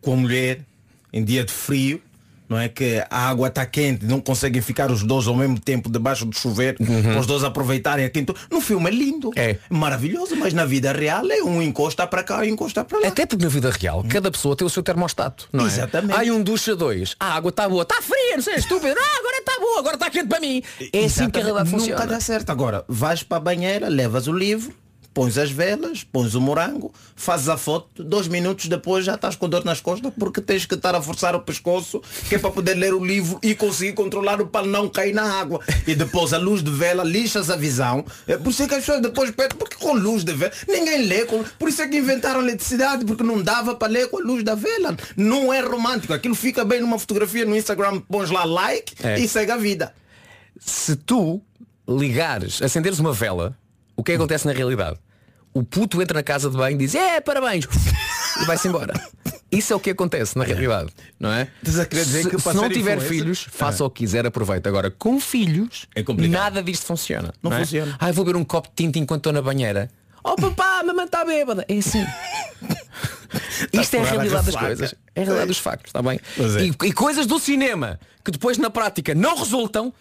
com 0.00 0.14
a 0.14 0.16
mulher 0.16 0.64
em 1.12 1.24
dia 1.24 1.44
de 1.44 1.52
frio. 1.52 2.00
Não 2.50 2.58
é 2.58 2.68
que 2.68 3.00
a 3.08 3.28
água 3.28 3.46
está 3.46 3.64
quente, 3.64 4.04
não 4.04 4.20
conseguem 4.20 4.60
ficar 4.60 4.90
os 4.90 5.04
dois 5.04 5.28
ao 5.28 5.36
mesmo 5.36 5.58
tempo 5.58 5.88
debaixo 5.88 6.26
do 6.26 6.36
chuveiro, 6.36 6.78
para 6.84 7.20
os 7.20 7.26
dois 7.26 7.44
aproveitarem 7.44 8.04
a 8.04 8.10
quente. 8.10 8.34
No 8.50 8.60
filme 8.60 8.88
é 8.90 8.92
lindo, 8.92 9.28
Uhum. 9.28 9.32
É. 9.36 9.56
maravilhoso, 9.70 10.34
mas 10.36 10.52
na 10.52 10.64
vida 10.64 10.92
real 10.92 11.24
é 11.30 11.42
um 11.44 11.62
encosta 11.62 12.04
para 12.08 12.24
cá 12.24 12.44
e 12.44 12.50
encosta 12.50 12.84
para 12.84 12.98
lá. 12.98 13.06
Até 13.08 13.24
porque 13.24 13.44
na 13.44 13.48
vida 13.50 13.70
real, 13.70 14.04
cada 14.08 14.30
pessoa 14.30 14.56
tem 14.56 14.66
o 14.66 14.70
seu 14.70 14.82
termostato, 14.82 15.48
não 15.52 15.64
é? 15.64 15.68
Exatamente. 15.68 16.28
Há 16.28 16.32
um 16.34 16.42
ducha 16.42 16.74
dois, 16.74 17.14
a 17.20 17.34
água 17.34 17.50
está 17.50 17.68
boa, 17.68 17.82
está 17.84 18.02
fria, 18.02 18.34
não 18.36 18.42
sei, 18.42 18.54
é 18.54 18.58
estúpido, 18.58 18.96
ah, 18.98 19.18
agora 19.20 19.36
está 19.38 19.60
boa, 19.60 19.78
agora 19.78 19.94
está 19.94 20.10
quente 20.10 20.26
para 20.26 20.40
mim. 20.40 20.60
É 20.92 21.04
assim 21.04 21.30
que 21.30 21.38
a 21.38 21.42
realidade 21.44 21.68
Exatamente. 21.68 21.70
funciona. 21.70 22.00
Nunca 22.00 22.06
dá 22.14 22.20
certo. 22.20 22.50
Agora, 22.50 22.84
vais 22.88 23.22
para 23.22 23.36
a 23.36 23.40
banheira, 23.40 23.88
levas 23.88 24.26
o 24.26 24.32
livro, 24.32 24.74
pões 25.12 25.36
as 25.36 25.50
velas, 25.50 26.04
pões 26.04 26.34
o 26.34 26.40
morango, 26.40 26.92
fazes 27.16 27.48
a 27.48 27.56
foto, 27.56 28.02
dois 28.04 28.28
minutos 28.28 28.66
depois 28.66 29.04
já 29.04 29.14
estás 29.14 29.34
com 29.36 29.48
dor 29.48 29.64
nas 29.64 29.80
costas 29.80 30.12
porque 30.18 30.40
tens 30.40 30.64
que 30.66 30.74
estar 30.74 30.94
a 30.94 31.02
forçar 31.02 31.34
o 31.34 31.40
pescoço 31.40 32.00
que 32.28 32.36
é 32.36 32.38
para 32.38 32.50
poder 32.50 32.74
ler 32.74 32.94
o 32.94 33.04
livro 33.04 33.38
e 33.42 33.54
conseguir 33.54 33.92
controlar 33.94 34.40
o 34.40 34.46
para 34.46 34.66
não 34.66 34.88
cair 34.88 35.12
na 35.12 35.22
água. 35.40 35.60
E 35.86 35.94
depois 35.94 36.32
a 36.32 36.38
luz 36.38 36.62
de 36.62 36.70
vela 36.70 37.02
lixas 37.02 37.50
a 37.50 37.56
visão. 37.56 38.04
É 38.26 38.36
por 38.36 38.50
isso 38.50 38.66
que 38.68 38.74
as 38.74 38.80
pessoas 38.80 39.02
depois 39.02 39.30
pedem, 39.30 39.56
porque 39.58 39.76
com 39.76 39.92
luz 39.94 40.24
de 40.24 40.32
vela 40.32 40.52
ninguém 40.68 41.06
lê. 41.06 41.24
Com... 41.24 41.42
Por 41.58 41.68
isso 41.68 41.82
é 41.82 41.88
que 41.88 41.98
inventaram 41.98 42.40
eletricidade, 42.40 43.04
porque 43.04 43.22
não 43.22 43.42
dava 43.42 43.74
para 43.74 43.88
ler 43.92 44.08
com 44.08 44.18
a 44.18 44.22
luz 44.22 44.42
da 44.44 44.54
vela. 44.54 44.96
Não 45.16 45.52
é 45.52 45.60
romântico. 45.60 46.12
Aquilo 46.12 46.34
fica 46.34 46.64
bem 46.64 46.80
numa 46.80 46.98
fotografia 46.98 47.44
no 47.44 47.56
Instagram, 47.56 48.00
pões 48.00 48.30
lá 48.30 48.44
like 48.44 48.94
É. 49.02 49.18
e 49.18 49.28
segue 49.28 49.50
a 49.50 49.56
vida. 49.56 49.92
Se 50.58 50.94
tu 50.96 51.40
ligares, 51.88 52.62
acenderes 52.62 52.98
uma 52.98 53.12
vela, 53.12 53.56
o 54.00 54.02
que 54.02 54.12
é 54.12 54.14
que 54.14 54.20
acontece 54.20 54.46
na 54.46 54.52
realidade? 54.52 54.98
O 55.52 55.62
puto 55.62 56.00
entra 56.00 56.18
na 56.18 56.22
casa 56.22 56.48
de 56.48 56.56
banho 56.56 56.74
e 56.76 56.78
diz, 56.78 56.94
é, 56.94 57.20
parabéns, 57.20 57.66
e 58.40 58.44
vai-se 58.44 58.68
embora. 58.68 58.94
Isso 59.50 59.72
é 59.72 59.76
o 59.76 59.80
que 59.80 59.90
acontece 59.90 60.38
na 60.38 60.44
realidade, 60.44 60.90
não 61.18 61.32
é? 61.32 61.48
Estás 61.58 61.80
a 61.80 61.86
querer 61.86 62.04
dizer 62.04 62.22
se, 62.22 62.38
se 62.38 62.54
não 62.54 62.68
tiver 62.68 63.00
filhos, 63.00 63.46
faça 63.50 63.82
Ah. 63.82 63.86
o 63.86 63.90
que 63.90 64.04
quiser, 64.04 64.24
aproveita. 64.24 64.68
Agora, 64.68 64.90
com 64.90 65.18
filhos, 65.20 65.86
nada 66.28 66.62
disto 66.62 66.86
funciona. 66.86 67.34
Não 67.42 67.52
é? 67.52 67.58
funciona. 67.58 67.96
Ah, 67.98 68.12
vou 68.12 68.24
beber 68.24 68.38
um 68.38 68.44
copo 68.44 68.68
de 68.68 68.74
tinta 68.76 68.98
enquanto 69.00 69.20
estou 69.20 69.32
na 69.32 69.42
banheira. 69.42 69.90
Oh 70.22 70.36
papá, 70.36 70.80
a 70.80 70.84
mamãe 70.84 71.04
está 71.06 71.24
bêbada. 71.24 71.64
É 71.68 71.78
assim. 71.78 72.06
Isto 73.72 73.96
é 73.96 74.00
a 74.00 74.04
realidade 74.04 74.46
das 74.46 74.56
coisas. 74.56 74.94
É 75.14 75.20
a 75.20 75.24
realidade 75.24 75.48
dos 75.48 75.58
factos, 75.58 75.88
está 75.90 76.02
bem? 76.02 76.20
É. 76.38 76.62
E, 76.64 76.88
e 76.88 76.92
coisas 76.92 77.26
do 77.26 77.38
cinema 77.38 77.98
que 78.24 78.30
depois 78.30 78.56
na 78.58 78.70
prática 78.70 79.14
não 79.14 79.36
resultam, 79.36 79.92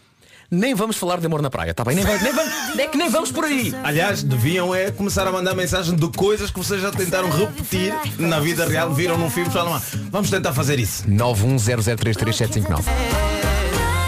nem 0.51 0.73
vamos 0.73 0.97
falar 0.97 1.19
de 1.19 1.25
amor 1.25 1.41
na 1.41 1.49
praia, 1.49 1.71
está 1.71 1.83
bem? 1.83 1.95
Nem, 1.95 2.05
va- 2.05 2.17
nem 2.17 2.33
vamos, 2.33 2.53
é 2.79 2.88
que 2.88 2.97
nem 2.97 3.09
vamos 3.09 3.31
por 3.31 3.45
aí. 3.45 3.73
Aliás, 3.83 4.23
deviam 4.23 4.73
é 4.73 4.91
começar 4.91 5.27
a 5.27 5.31
mandar 5.31 5.53
mensagem 5.55 5.95
de 5.95 6.07
coisas 6.09 6.49
que 6.51 6.57
vocês 6.59 6.81
já 6.81 6.91
tentaram 6.91 7.29
repetir 7.29 7.93
na 8.17 8.39
vida 8.39 8.65
real, 8.65 8.93
viram 8.93 9.17
num 9.17 9.29
filme, 9.29 9.49
falam, 9.51 9.73
"Ah, 9.75 9.81
vamos 10.12 10.29
tentar 10.29 10.53
fazer 10.53 10.79
isso. 10.79 11.03
910033759. 11.07 12.83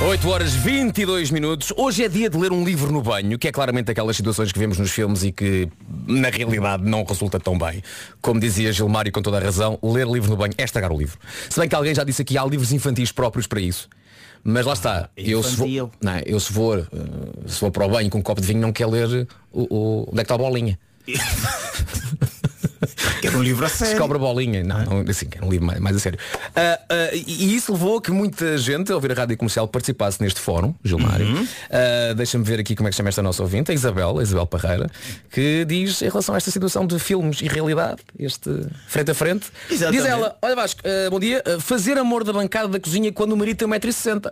8 0.08 0.30
horas 0.30 0.54
22 0.56 1.30
minutos. 1.30 1.72
Hoje 1.78 2.04
é 2.04 2.10
dia 2.10 2.28
de 2.28 2.36
ler 2.36 2.52
um 2.52 2.64
livro 2.66 2.92
no 2.92 3.04
banho, 3.04 3.38
que 3.38 3.48
é 3.48 3.52
claramente 3.52 3.92
aquelas 3.92 4.18
situações 4.18 4.52
que 4.52 4.58
vemos 4.58 4.80
nos 4.80 4.90
filmes 4.90 5.22
e 5.24 5.32
que 5.32 5.70
na 6.08 6.30
realidade 6.30 6.84
não 6.84 7.04
resulta 7.04 7.40
tão 7.40 7.56
bem. 7.56 7.84
Como 8.20 8.40
dizia 8.40 8.74
Gilmário 8.74 9.12
com 9.12 9.22
toda 9.22 9.38
a 9.38 9.40
razão, 9.40 9.78
ler 9.84 10.08
livro 10.08 10.32
no 10.32 10.36
banho 10.36 10.54
é 10.58 10.64
estragar 10.64 10.92
o 10.92 10.98
livro. 10.98 11.20
Se 11.48 11.60
bem 11.60 11.70
que 11.70 11.76
alguém 11.76 11.94
já 11.94 12.04
disse 12.04 12.24
aqui, 12.24 12.36
há 12.36 12.44
livros 12.44 12.72
infantis 12.72 13.12
próprios 13.12 13.46
para 13.46 13.62
isso. 13.62 13.88
Mas 14.44 14.66
lá 14.66 14.74
está, 14.74 15.10
eu, 15.16 15.44
se 15.44 15.56
vou, 15.56 15.92
não, 16.02 16.14
é? 16.14 16.24
eu 16.26 16.40
se 16.40 16.52
for, 16.52 16.80
eh, 16.80 17.48
se 17.48 17.60
for 17.60 17.70
para 17.72 17.86
o 17.86 17.90
banho 17.90 18.10
com 18.10 18.18
um 18.18 18.22
copo 18.22 18.42
de 18.42 18.48
vinho 18.48 18.60
não 18.60 18.74
quero 18.74 18.90
ler 18.90 19.28
o, 19.52 19.68
o, 19.70 20.10
onde 20.10 20.20
é 20.20 20.24
que 20.24 20.34
está 20.34 20.36
a 20.36 20.38
bolinha. 20.38 20.80
Quero 23.22 23.38
um 23.38 23.44
livro 23.44 23.66
a 23.66 23.70
sério. 23.70 23.94
Descobre 23.94 24.18
a 24.18 24.20
bolinha. 24.20 24.64
Não, 24.64 24.84
não 24.84 25.06
assim, 25.10 25.26
quero 25.26 25.46
um 25.46 25.50
livro 25.50 25.66
mais, 25.66 25.80
mais 25.80 25.96
a 25.96 26.00
sério. 26.00 26.20
Ah, 26.56 26.80
ah, 26.90 27.10
e 27.14 27.56
isso 27.56 27.72
levou 27.72 27.98
a 27.98 28.02
que 28.02 28.12
muita 28.12 28.58
gente, 28.58 28.92
ao 28.92 28.96
ouvir 28.96 29.12
a 29.12 29.16
rádio 29.16 29.38
comercial, 29.38 29.68
participasse 29.68 30.22
neste 30.22 30.40
fórum, 30.40 30.74
Gilmário. 30.84 31.26
Uhum. 31.26 31.48
Ah, 31.70 32.14
Deixa-me 32.14 32.44
ver 32.44 32.60
aqui 32.60 32.76
como 32.76 32.88
é 32.88 32.92
que 32.92 32.98
chama 32.98 33.10
esta 33.10 33.22
nossa 33.22 33.42
ouvinte, 33.42 33.72
a 33.72 33.74
Isabel, 33.74 34.20
a 34.20 34.24
Isabel 34.24 34.46
Parreira, 34.46 34.90
que 35.32 35.66
diz 35.66 36.02
em 36.02 36.10
relação 36.10 36.36
a 36.36 36.38
esta 36.38 36.52
situação 36.52 36.86
de 36.86 37.00
filmes 37.00 37.42
e 37.42 37.48
realidade, 37.48 38.02
este 38.20 38.50
frente 38.88 39.12
a 39.12 39.14
frente. 39.14 39.48
Exatamente. 39.70 40.02
Diz 40.02 40.12
ela, 40.12 40.38
olha 40.42 40.56
Vasco, 40.56 40.82
bom 41.10 41.20
dia, 41.20 41.44
fazer 41.60 41.98
amor 41.98 42.24
da 42.24 42.34
bancada 42.34 42.68
da 42.68 42.80
cozinha 42.80 43.12
quando 43.12 43.34
o 43.34 43.38
marido 43.38 43.58
tem 43.58 43.68
1,60m. 43.68 44.32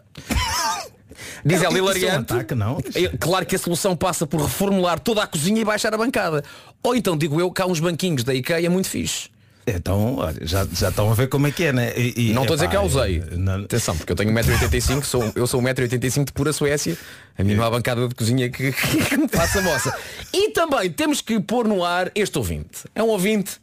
Diz 1.46 1.62
ela 1.62 1.78
é 1.78 1.82
um 1.82 1.86
hilariante. 1.86 2.34
ataque, 2.34 2.56
não? 2.56 2.78
É, 2.96 3.08
Claro 3.18 3.46
que 3.46 3.56
a 3.56 3.60
solução 3.60 3.96
passa 3.96 4.26
por 4.28 4.42
reformular 4.42 5.00
toda 5.00 5.24
a 5.24 5.28
cozinha 5.28 5.62
e 5.62 5.65
baixar 5.65 5.94
a 5.94 5.98
bancada. 5.98 6.44
Ou 6.84 6.96
então 6.96 7.18
digo 7.18 7.39
eu 7.39 7.52
que 7.52 7.62
há 7.62 7.65
uns 7.65 7.80
banquinhos 7.80 8.24
da 8.24 8.34
IKEA 8.34 8.70
muito 8.70 8.88
fixe. 8.89 9.30
Então, 9.68 10.15
olha, 10.15 10.48
já, 10.48 10.65
já 10.74 10.89
estão 10.89 11.12
a 11.12 11.13
ver 11.13 11.28
como 11.28 11.46
é 11.46 11.52
que 11.52 11.65
é, 11.65 11.72
né? 11.74 11.94
E- 11.96 12.30
e, 12.30 12.34
Não 12.34 12.42
estou 12.42 12.56
a 12.56 12.58
dizer 12.58 12.70
que 12.70 12.76
a 12.76 12.82
usei. 12.82 13.22
Atenção, 13.65 13.96
porque 13.96 14.12
eu 14.12 14.15
tenho 14.15 14.32
1,85m, 14.34 15.04
sou, 15.04 15.32
eu 15.36 15.46
sou 15.46 15.62
1,85m 15.62 16.26
de 16.26 16.32
pura 16.32 16.52
Suécia. 16.52 16.98
A 17.38 17.44
mim 17.44 17.54
não 17.54 17.63
há 17.63 17.70
bancada 17.70 18.08
de 18.08 18.15
cozinha 18.15 18.50
que, 18.50 18.72
que 19.10 19.18
me 19.18 19.28
faça 19.28 19.62
moça. 19.62 19.96
E 20.34 20.50
também 20.52 20.89
temos 20.89 21.22
que 21.22 21.39
pôr 21.39 21.68
no 21.68 21.84
ar 21.86 22.10
este 22.15 22.36
ouvinte. 22.39 22.86
É 22.96 23.04
um 23.04 23.10
ouvinte 23.10 23.62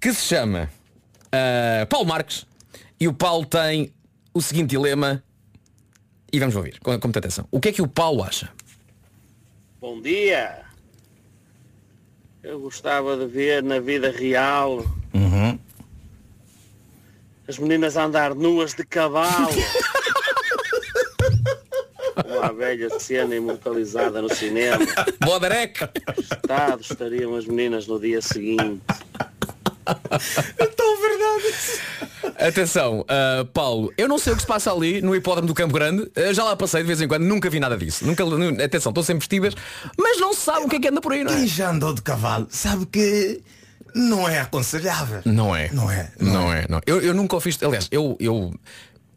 que 0.00 0.12
se 0.12 0.22
chama 0.26 0.68
ah, 1.30 1.86
Paulo 1.88 2.06
Marques. 2.08 2.44
E 2.98 3.06
o 3.06 3.12
Paulo 3.12 3.46
tem 3.46 3.92
o 4.34 4.40
seguinte 4.42 4.70
dilema. 4.70 5.22
E 6.32 6.38
vamos 6.40 6.56
ouvir, 6.56 6.78
com, 6.80 6.98
com 6.98 7.08
muita 7.08 7.18
atenção. 7.18 7.46
O 7.50 7.60
que 7.60 7.68
é 7.68 7.72
que 7.72 7.82
o 7.82 7.88
Paulo 7.88 8.22
acha? 8.22 8.48
Bom 9.80 10.00
dia. 10.00 10.62
Eu 12.42 12.58
gostava 12.60 13.16
de 13.16 13.26
ver 13.26 13.62
na 13.62 13.78
vida 13.80 14.10
real 14.10 14.84
Uhum. 15.14 15.58
as 17.46 17.58
meninas 17.58 17.96
a 17.96 18.04
andar 18.04 18.34
nuas 18.34 18.72
de 18.74 18.84
cavalo. 18.84 19.48
Uma 22.26 22.52
velha 22.52 22.88
cena 22.98 23.34
imortalizada 23.36 24.20
no 24.22 24.34
cinema. 24.34 24.78
Bodarek! 25.24 25.80
Estado 26.18 26.80
estariam 26.80 27.34
as 27.36 27.46
meninas 27.46 27.86
no 27.86 28.00
dia 28.00 28.20
seguinte. 28.22 28.80
Atenção, 32.38 33.04
ah, 33.08 33.46
Paulo, 33.52 33.92
eu 33.96 34.08
não 34.08 34.18
sei 34.18 34.32
o 34.32 34.36
que 34.36 34.42
se 34.42 34.46
passa 34.48 34.72
ali 34.72 35.00
no 35.02 35.14
hipódromo 35.14 35.46
do 35.48 35.54
Campo 35.54 35.74
Grande. 35.74 36.10
Ah, 36.16 36.32
já 36.32 36.44
lá 36.44 36.56
passei 36.56 36.80
de 36.82 36.86
vez 36.86 37.00
em 37.00 37.08
quando, 37.08 37.22
nunca 37.24 37.48
vi 37.50 37.60
nada 37.60 37.76
disso. 37.76 38.06
Nunca, 38.06 38.24
nu- 38.24 38.62
atenção, 38.62 38.90
estão 38.90 39.02
sempre 39.02 39.20
vestidas, 39.20 39.54
mas 39.98 40.18
não 40.20 40.32
se 40.32 40.40
sabe 40.40 40.64
o 40.66 40.68
que 40.68 40.76
é 40.76 40.80
que 40.80 40.88
anda 40.88 41.00
por 41.00 41.12
aí, 41.12 41.24
não 41.24 41.32
é? 41.32 41.36
Quem 41.36 41.46
já 41.46 41.70
andou 41.70 41.92
de 41.94 42.02
cavalo 42.02 42.46
sabe 42.50 42.86
que 42.86 43.40
não 43.94 44.28
é 44.28 44.40
aconselhável. 44.40 45.20
Não 45.24 45.54
é. 45.54 45.68
Não 45.72 45.90
é. 45.90 46.10
Não 46.18 46.52
é, 46.52 46.64
não. 46.68 46.80
Eu, 46.86 47.00
eu 47.00 47.14
nunca 47.14 47.36
o 47.36 47.40
fiz. 47.40 47.62
Aliás, 47.62 47.88
eu, 47.90 48.16
eu 48.18 48.54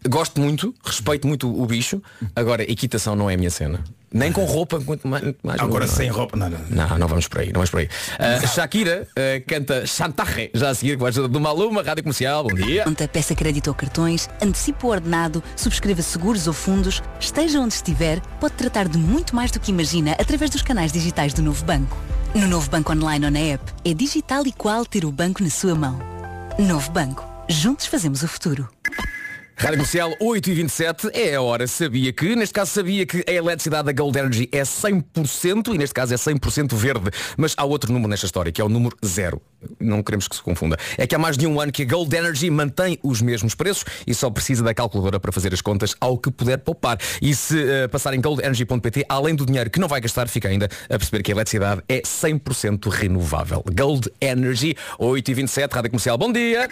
gosto 0.07 0.39
muito, 0.39 0.73
respeito 0.83 1.27
muito 1.27 1.49
o 1.49 1.65
bicho. 1.65 2.01
Agora, 2.35 2.63
equitação 2.63 3.15
não 3.15 3.29
é 3.29 3.33
a 3.33 3.37
minha 3.37 3.49
cena. 3.49 3.83
Nem 4.15 4.31
com 4.31 4.45
roupa, 4.45 4.79
quanto 4.79 5.07
mais. 5.09 5.23
mais 5.43 5.59
Agora 5.59 5.85
não, 5.85 5.93
sem 5.93 6.07
não. 6.07 6.15
roupa, 6.15 6.37
nada. 6.37 6.57
Não, 6.69 6.97
não 6.97 7.07
vamos 7.07 7.27
por 7.27 7.41
aí, 7.41 7.47
não 7.47 7.55
vamos 7.55 7.69
por 7.69 7.81
aí. 7.81 7.89
Ah, 8.17 8.47
Shakira 8.47 9.05
ah, 9.13 9.43
canta 9.45 9.85
Chantarre, 9.85 10.51
já 10.53 10.69
a 10.69 10.73
seguir 10.73 10.97
com 10.97 11.05
a 11.05 11.09
ajuda 11.09 11.27
do 11.27 11.41
Maluma, 11.41 11.81
Rádio 11.81 12.03
Comercial, 12.03 12.43
bom 12.43 12.55
dia. 12.55 12.85
Conta, 12.85 13.09
peça 13.09 13.35
crédito 13.35 13.67
ou 13.67 13.73
cartões, 13.73 14.29
antecipa 14.41 14.87
o 14.87 14.89
ordenado, 14.89 15.43
subscreva 15.57 16.01
seguros 16.01 16.47
ou 16.47 16.53
fundos, 16.53 17.03
esteja 17.19 17.59
onde 17.59 17.73
estiver, 17.73 18.21
pode 18.39 18.53
tratar 18.53 18.87
de 18.87 18.97
muito 18.97 19.35
mais 19.35 19.51
do 19.51 19.59
que 19.59 19.71
imagina 19.71 20.13
através 20.13 20.49
dos 20.49 20.61
canais 20.61 20.93
digitais 20.93 21.33
do 21.33 21.41
Novo 21.41 21.65
Banco. 21.65 21.97
No 22.33 22.47
Novo 22.47 22.69
Banco 22.69 22.93
Online 22.93 23.25
ou 23.25 23.31
na 23.31 23.39
app, 23.39 23.73
é 23.83 23.93
digital 23.93 24.47
e 24.47 24.53
qual 24.53 24.85
ter 24.85 25.03
o 25.03 25.11
banco 25.11 25.43
na 25.43 25.49
sua 25.49 25.75
mão. 25.75 25.99
Novo 26.57 26.89
Banco. 26.89 27.25
Juntos 27.49 27.85
fazemos 27.85 28.23
o 28.23 28.27
futuro. 28.29 28.69
Rádio 29.57 29.77
Comercial 29.77 30.13
8 30.19 30.49
e 30.49 30.53
27 30.53 31.09
é 31.13 31.35
a 31.35 31.41
hora. 31.41 31.65
Sabia 31.65 32.11
que, 32.11 32.35
neste 32.35 32.53
caso 32.53 32.71
sabia 32.71 33.05
que 33.05 33.23
a 33.25 33.31
eletricidade 33.31 33.85
da 33.85 33.93
Gold 33.93 34.17
Energy 34.17 34.49
é 34.51 34.61
100% 34.61 35.73
e 35.73 35.77
neste 35.77 35.93
caso 35.93 36.13
é 36.13 36.17
100% 36.17 36.75
verde. 36.75 37.09
Mas 37.37 37.53
há 37.55 37.63
outro 37.63 37.91
número 37.91 38.09
nesta 38.09 38.25
história, 38.25 38.51
que 38.51 38.59
é 38.59 38.63
o 38.65 38.67
número 38.67 38.97
zero. 39.05 39.41
Não 39.79 40.03
queremos 40.03 40.27
que 40.27 40.35
se 40.35 40.41
confunda. 40.41 40.77
É 40.97 41.07
que 41.07 41.15
há 41.15 41.17
mais 41.17 41.37
de 41.37 41.47
um 41.47 41.59
ano 41.59 41.71
que 41.71 41.83
a 41.83 41.85
Gold 41.85 42.13
Energy 42.13 42.49
mantém 42.49 42.99
os 43.01 43.21
mesmos 43.21 43.55
preços 43.55 43.85
e 44.05 44.13
só 44.13 44.29
precisa 44.29 44.61
da 44.61 44.73
calculadora 44.73 45.21
para 45.21 45.31
fazer 45.31 45.53
as 45.53 45.61
contas 45.61 45.95
ao 46.01 46.17
que 46.17 46.29
puder 46.29 46.57
poupar. 46.57 46.97
E 47.21 47.33
se 47.33 47.57
eh, 47.57 47.87
passar 47.87 48.13
em 48.13 48.19
goldenergy.pt, 48.19 49.05
além 49.07 49.35
do 49.35 49.45
dinheiro 49.45 49.69
que 49.69 49.79
não 49.79 49.87
vai 49.87 50.01
gastar, 50.01 50.27
fica 50.27 50.49
ainda 50.49 50.65
a 50.89 50.97
perceber 50.97 51.23
que 51.23 51.31
a 51.31 51.33
eletricidade 51.33 51.81
é 51.87 52.01
100% 52.01 52.89
renovável. 52.89 53.63
Gold 53.73 54.11
Energy 54.19 54.75
8 54.99 55.31
e 55.31 55.33
27, 55.33 55.73
Rádio 55.73 55.91
Comercial, 55.91 56.17
bom 56.17 56.31
dia! 56.31 56.67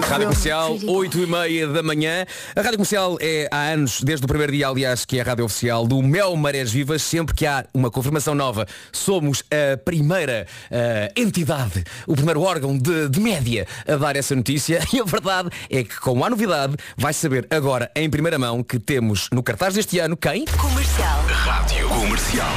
Rádio 0.00 0.26
Comercial, 0.26 0.78
8 0.86 1.18
e 1.18 1.26
meia 1.26 1.66
da 1.66 1.82
manhã. 1.82 2.24
A 2.54 2.60
Rádio 2.60 2.78
Comercial 2.78 3.16
é 3.20 3.48
há 3.50 3.68
anos, 3.68 4.00
desde 4.02 4.24
o 4.24 4.28
primeiro 4.28 4.52
dia, 4.52 4.68
aliás, 4.68 5.04
que 5.04 5.18
é 5.18 5.20
a 5.20 5.24
rádio 5.24 5.44
oficial 5.44 5.86
do 5.86 6.02
Mel 6.02 6.34
Marés 6.36 6.70
Vivas. 6.70 7.02
Sempre 7.02 7.34
que 7.34 7.46
há 7.46 7.64
uma 7.74 7.90
confirmação 7.90 8.34
nova, 8.34 8.66
somos 8.92 9.42
a 9.50 9.76
primeira 9.76 10.46
eh, 10.70 11.12
entidade, 11.16 11.84
o 12.06 12.14
primeiro 12.14 12.40
órgão 12.42 12.76
de, 12.76 13.08
de 13.08 13.20
média 13.20 13.66
a 13.86 13.96
dar 13.96 14.16
essa 14.16 14.34
notícia. 14.34 14.80
E 14.98 15.00
a 15.00 15.04
verdade 15.04 15.50
é 15.70 15.84
que, 15.84 16.00
como 16.00 16.24
há 16.24 16.30
novidade, 16.30 16.74
vai 16.96 17.12
saber 17.12 17.46
agora, 17.50 17.90
em 17.94 18.08
primeira 18.08 18.38
mão, 18.38 18.62
que 18.64 18.78
temos 18.78 19.28
no 19.30 19.42
cartaz 19.42 19.74
deste 19.74 19.98
ano 19.98 20.16
quem? 20.16 20.44
Comercial. 20.46 21.24
Rádio 21.26 21.88
Comercial. 21.88 22.48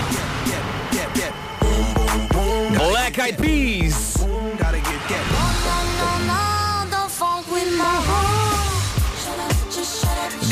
Black 2.78 3.20
Eyed 3.20 3.38
Peas! 3.38 4.11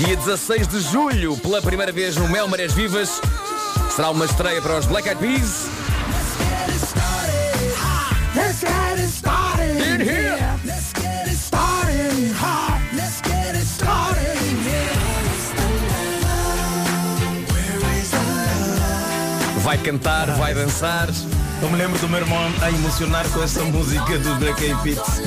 Dia 0.06 0.16
16 0.16 0.68
de 0.68 0.80
julho, 0.80 1.36
pela 1.38 1.62
primeira 1.62 1.92
vez 1.92 2.16
no 2.16 2.30
Mel 2.30 2.48
Marés 2.48 2.72
Vivas, 2.72 3.20
será 3.94 4.10
uma 4.12 4.24
estreia 4.24 4.62
para 4.62 4.78
os 4.78 4.86
Black 4.86 5.10
Eyed 5.10 5.20
Peas. 5.20 5.68
Started. 9.08 9.80
cantar, 19.84 20.28
vai 20.38 20.54
dançar. 20.54 21.08
Eu 21.62 21.70
me 21.70 21.78
lembro 21.78 21.98
do 22.00 22.08
meu 22.08 22.20
irmão 22.20 22.40
a 22.62 22.70
emocionar 22.70 23.28
com 23.30 23.42
essa 23.42 23.64
música 23.64 24.18
do 24.20 24.36
Black 24.36 24.64
Eyed 24.64 24.82
Peas. 24.82 25.22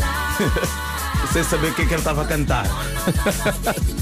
Sem 1.32 1.42
saber 1.42 1.72
o 1.72 1.74
que 1.74 1.82
é 1.82 1.86
que 1.86 1.94
ele 1.94 2.00
estava 2.00 2.22
a 2.22 2.24
cantar. 2.24 2.66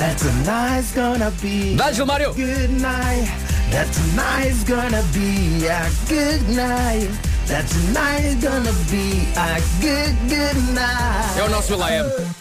That 0.00 0.16
tonight's 0.16 0.92
gonna 0.92 1.30
be 1.42 1.76
Dá, 1.76 1.92
Gilmário! 1.92 2.30
a 2.30 2.34
good 2.34 2.70
night. 2.80 3.28
That 3.70 3.86
tonight's 3.92 4.64
gonna 4.64 5.02
be 5.12 5.66
a 5.66 5.90
good 6.08 6.40
night. 6.48 7.10
That 7.46 7.68
tonight's 7.68 8.36
gonna 8.42 8.72
be 8.90 9.28
a 9.36 9.60
good, 9.82 10.16
good 10.26 10.56
night. 10.72 11.36
É 11.36 11.42
o 11.42 11.50
nosso 11.50 11.74
Will.i.am. 11.74 12.39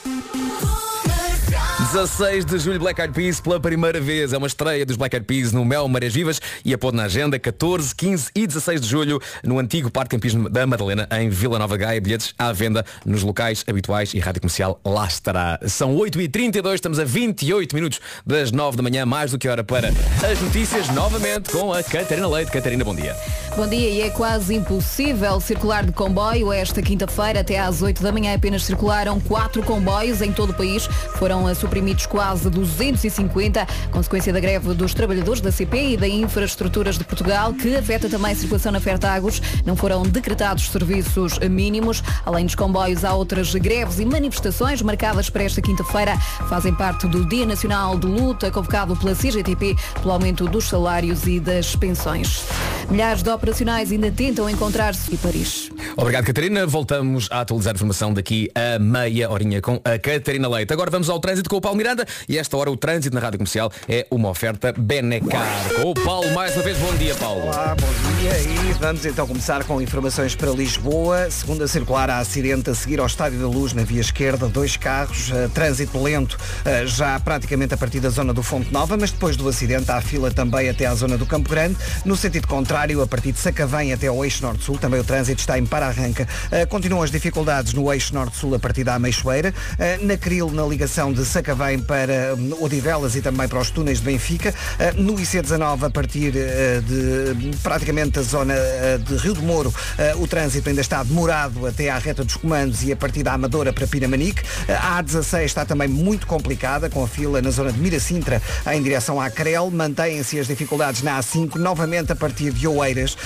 16 1.92 2.46
de 2.46 2.60
julho, 2.60 2.80
Black 2.80 3.02
Eyed 3.02 3.16
Peas 3.16 3.42
pela 3.42 3.60
primeira 3.60 4.00
vez. 4.00 4.32
É 4.32 4.38
uma 4.38 4.46
estreia 4.46 4.86
dos 4.86 4.96
Black 4.96 5.16
Eyed 5.16 5.26
Peas 5.26 5.52
no 5.52 5.66
Mel 5.66 5.88
Marés 5.88 6.14
Vivas 6.14 6.40
e 6.64 6.72
a 6.72 6.78
pôr 6.78 6.94
na 6.94 7.06
agenda 7.06 7.40
14, 7.40 7.96
15 7.96 8.30
e 8.36 8.46
16 8.46 8.82
de 8.82 8.88
julho 8.88 9.20
no 9.44 9.58
antigo 9.58 9.90
Parque 9.90 10.12
Campismo 10.16 10.48
da 10.48 10.68
Madalena 10.68 11.08
em 11.20 11.30
Vila 11.30 11.58
Nova 11.58 11.76
Gaia. 11.78 12.00
Bilhetes 12.00 12.36
à 12.38 12.52
venda 12.52 12.86
nos 13.04 13.24
locais 13.24 13.66
habituais 13.68 14.14
e 14.14 14.20
rádio 14.20 14.40
comercial 14.40 14.80
lá 14.86 15.08
estará. 15.08 15.60
São 15.66 15.96
8h32, 15.96 16.76
estamos 16.76 17.00
a 17.00 17.04
28 17.04 17.74
minutos 17.74 18.00
das 18.24 18.52
9 18.52 18.78
da 18.78 18.84
manhã, 18.84 19.04
mais 19.04 19.32
do 19.32 19.40
que 19.40 19.48
hora 19.48 19.64
para 19.64 19.88
as 19.90 20.40
notícias, 20.42 20.90
novamente 20.90 21.50
com 21.50 21.74
a 21.74 21.82
Catarina 21.82 22.28
Leite. 22.28 22.52
Catarina, 22.52 22.84
bom 22.84 22.94
dia. 22.94 23.16
Bom 23.56 23.68
dia 23.68 23.90
e 23.90 24.02
é 24.02 24.12
quase 24.12 24.54
impossível 24.54 25.42
circular 25.42 25.84
de 25.84 25.92
comboio 25.92 26.54
esta 26.54 26.84
quinta-feira 26.84 27.40
até 27.40 27.58
às 27.60 27.82
8 27.82 28.04
da 28.04 28.12
manhã 28.12 28.36
apenas 28.36 28.64
circularam 28.64 29.20
quatro 29.20 29.64
comboios 29.64 30.22
em 30.22 30.32
todo 30.32 30.52
o 30.52 30.54
país. 30.54 30.88
Foram 31.16 31.48
a 31.48 31.56
suprimidos 31.80 32.06
quase 32.06 32.50
250, 32.50 33.66
consequência 33.92 34.34
da 34.34 34.40
greve 34.40 34.74
dos 34.74 34.94
trabalhadores 34.94 35.40
da 35.40 35.50
CP 35.50 35.94
e 35.94 35.98
da 35.98 36.08
Infraestruturas 36.08 36.98
de 36.98 37.06
Portugal, 37.06 37.54
que 37.54 37.76
afeta 37.76 38.10
também 38.10 38.34
a 38.34 38.36
circulação 38.36 38.72
na 38.72 38.82
Fertagos. 38.82 39.42
Não 39.66 39.78
foram 39.78 40.04
decretados 40.04 40.70
serviços 40.70 41.40
mínimos. 41.40 42.04
Além 42.26 42.46
dos 42.46 42.56
comboios, 42.56 43.06
há 43.06 43.14
outras 43.14 43.54
greves 43.56 44.00
e 44.00 44.06
manifestações 44.06 44.82
marcadas 44.82 45.30
para 45.30 45.44
esta 45.44 45.62
quinta-feira. 45.62 46.18
Fazem 46.50 46.76
parte 46.76 47.08
do 47.08 47.26
Dia 47.26 47.46
Nacional 47.46 47.98
de 47.98 48.08
Luta, 48.08 48.52
convocado 48.52 48.96
pela 48.98 49.16
CGTP 49.16 49.76
pelo 50.02 50.12
aumento 50.12 50.46
dos 50.46 50.68
salários 50.68 51.26
e 51.28 51.40
das 51.40 51.78
pensões. 51.78 52.44
Milhares 52.90 53.24
de 53.24 53.30
operacionais 53.30 53.92
ainda 53.92 54.12
tentam 54.12 54.50
encontrar-se 54.50 55.14
em 55.14 55.18
Paris. 55.18 55.70
Obrigado, 55.96 56.26
Catarina. 56.26 56.66
Voltamos 56.66 57.28
a 57.32 57.42
atualizar 57.42 57.74
a 57.74 57.76
informação 57.76 58.14
daqui 58.14 58.50
a 58.56 58.80
meia 58.80 59.30
horinha 59.30 59.62
com 59.62 59.80
a 59.86 59.98
Catarina 59.98 60.50
Leite. 60.50 60.74
Agora 60.74 60.90
vamos 60.90 61.10
ao 61.10 61.20
trânsito 61.20 61.50
com 61.50 61.58
o 61.58 61.62
Miranda 61.76 62.06
e 62.28 62.38
esta 62.38 62.56
hora 62.58 62.72
o 62.72 62.78
trânsito 62.78 63.14
na 63.14 63.22
Rádio 63.22 63.40
Comercial 63.40 63.72
é 63.88 64.06
uma 64.10 64.30
oferta 64.30 64.74
Benecar. 64.78 65.48
Com 65.76 65.92
o 65.92 65.94
Paulo, 65.94 66.30
mais 66.34 66.56
uma 66.56 66.64
vez, 66.64 66.78
bom 66.78 66.94
dia, 66.96 67.16
Paulo. 67.16 67.44
Olá, 67.44 67.76
bom 67.80 68.20
dia 68.20 68.32
e 68.40 68.74
vamos 68.80 69.06
então 69.06 69.28
começar 69.28 69.64
com 69.64 69.82
informações 69.82 70.36
para 70.36 70.52
Lisboa. 70.52 71.30
Segunda 71.30 71.68
circular, 71.68 72.10
há 72.10 72.20
acidente 72.20 72.70
a 72.70 72.76
seguir 72.76 73.00
ao 73.00 73.06
Estádio 73.06 73.40
da 73.40 73.48
Luz 73.48 73.74
na 73.74 73.84
via 73.84 74.02
esquerda, 74.02 74.48
dois 74.48 74.76
carros, 74.76 75.32
eh, 75.32 75.48
trânsito 75.54 76.02
lento 76.02 76.38
eh, 76.66 76.86
já 76.86 77.20
praticamente 77.20 77.74
a 77.74 77.78
partir 77.78 78.00
da 78.00 78.10
zona 78.10 78.34
do 78.34 78.42
Fonte 78.42 78.72
Nova, 78.72 78.98
mas 78.98 79.12
depois 79.12 79.38
do 79.38 79.48
acidente 79.48 79.92
há 79.92 80.02
fila 80.02 80.32
também 80.32 80.70
até 80.70 80.86
à 80.86 80.96
zona 80.96 81.18
do 81.18 81.26
Campo 81.26 81.50
Grande. 81.50 81.78
No 82.04 82.16
sentido 82.16 82.48
contrário, 82.48 83.02
a 83.02 83.08
partir 83.08 83.32
de 83.32 83.40
Sacavém 83.40 83.94
até 83.94 84.08
ao 84.08 84.24
eixo 84.24 84.42
Norte-Sul, 84.44 84.78
também 84.78 85.00
o 85.00 85.04
trânsito 85.04 85.40
está 85.40 85.58
em 85.58 85.66
para-arranca. 85.66 86.28
Eh, 86.52 86.66
Continuam 86.66 87.04
as 87.04 87.12
dificuldades 87.12 87.74
no 87.74 87.92
eixo 87.92 88.14
Norte-Sul 88.14 88.56
a 88.56 88.60
partir 88.60 88.84
da 88.84 88.96
Ameixoeira, 88.96 89.54
na 90.02 90.18
Cril, 90.18 90.50
na 90.52 90.66
ligação 90.66 91.12
de 91.12 91.26
Sacavém 91.26 91.59
para 91.86 92.36
hum, 92.36 92.56
Odivelas 92.62 93.16
e 93.16 93.22
também 93.22 93.48
para 93.48 93.60
os 93.60 93.70
túneis 93.70 94.00
de 94.00 94.06
Benfica, 94.06 94.54
Eh, 94.80 94.94
no 94.96 95.16
IC19 95.16 95.84
a 95.88 95.90
partir 95.90 96.34
eh, 96.36 96.82
de 96.86 97.58
praticamente 97.62 98.20
a 98.20 98.22
zona 98.22 98.54
eh, 98.54 98.98
de 98.98 99.16
Rio 99.18 99.34
do 99.34 99.42
Moro, 99.42 99.74
o 100.18 100.28
trânsito 100.28 100.70
ainda 100.70 100.82
está 100.82 101.04
demorado 101.04 101.66
até 101.68 101.90
à 101.90 101.98
reta 101.98 102.24
dos 102.24 102.36
comandos 102.36 102.84
e 102.84 102.92
a 102.92 102.96
partir 102.96 103.24
da 103.24 103.34
Amadora 103.34 103.74
para 103.74 103.86
Pinamanique. 103.86 104.42
Eh, 104.68 104.74
A 104.74 105.04
A16 105.04 105.44
está 105.44 105.66
também 105.66 105.88
muito 105.88 106.26
complicada, 106.26 106.90
com 106.90 107.04
a 107.04 107.08
fila 107.08 107.42
na 107.42 107.50
zona 107.52 107.72
de 107.74 107.80
Miracintra 107.80 108.42
em 108.72 108.82
direção 108.82 109.20
à 109.20 109.30
Crel. 109.30 109.70
Mantêm-se 109.70 110.40
as 110.40 110.48
dificuldades 110.48 111.02
na 111.02 111.20
A5, 111.20 111.56
novamente 111.56 112.12
a 112.12 112.16
partir 112.16 112.52
de 112.52 112.68
Oeiras, 112.68 113.18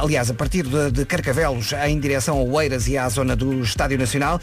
aliás, 0.00 0.30
a 0.30 0.34
partir 0.34 0.64
de, 0.64 1.04
Carcavelos 1.04 1.72
em 1.86 1.98
direção 2.00 2.38
a 2.38 2.42
Oeiras 2.42 2.88
e 2.88 2.96
à 2.96 3.08
zona 3.08 3.36
do 3.36 3.62
Estádio 3.62 3.98
Nacional. 3.98 4.40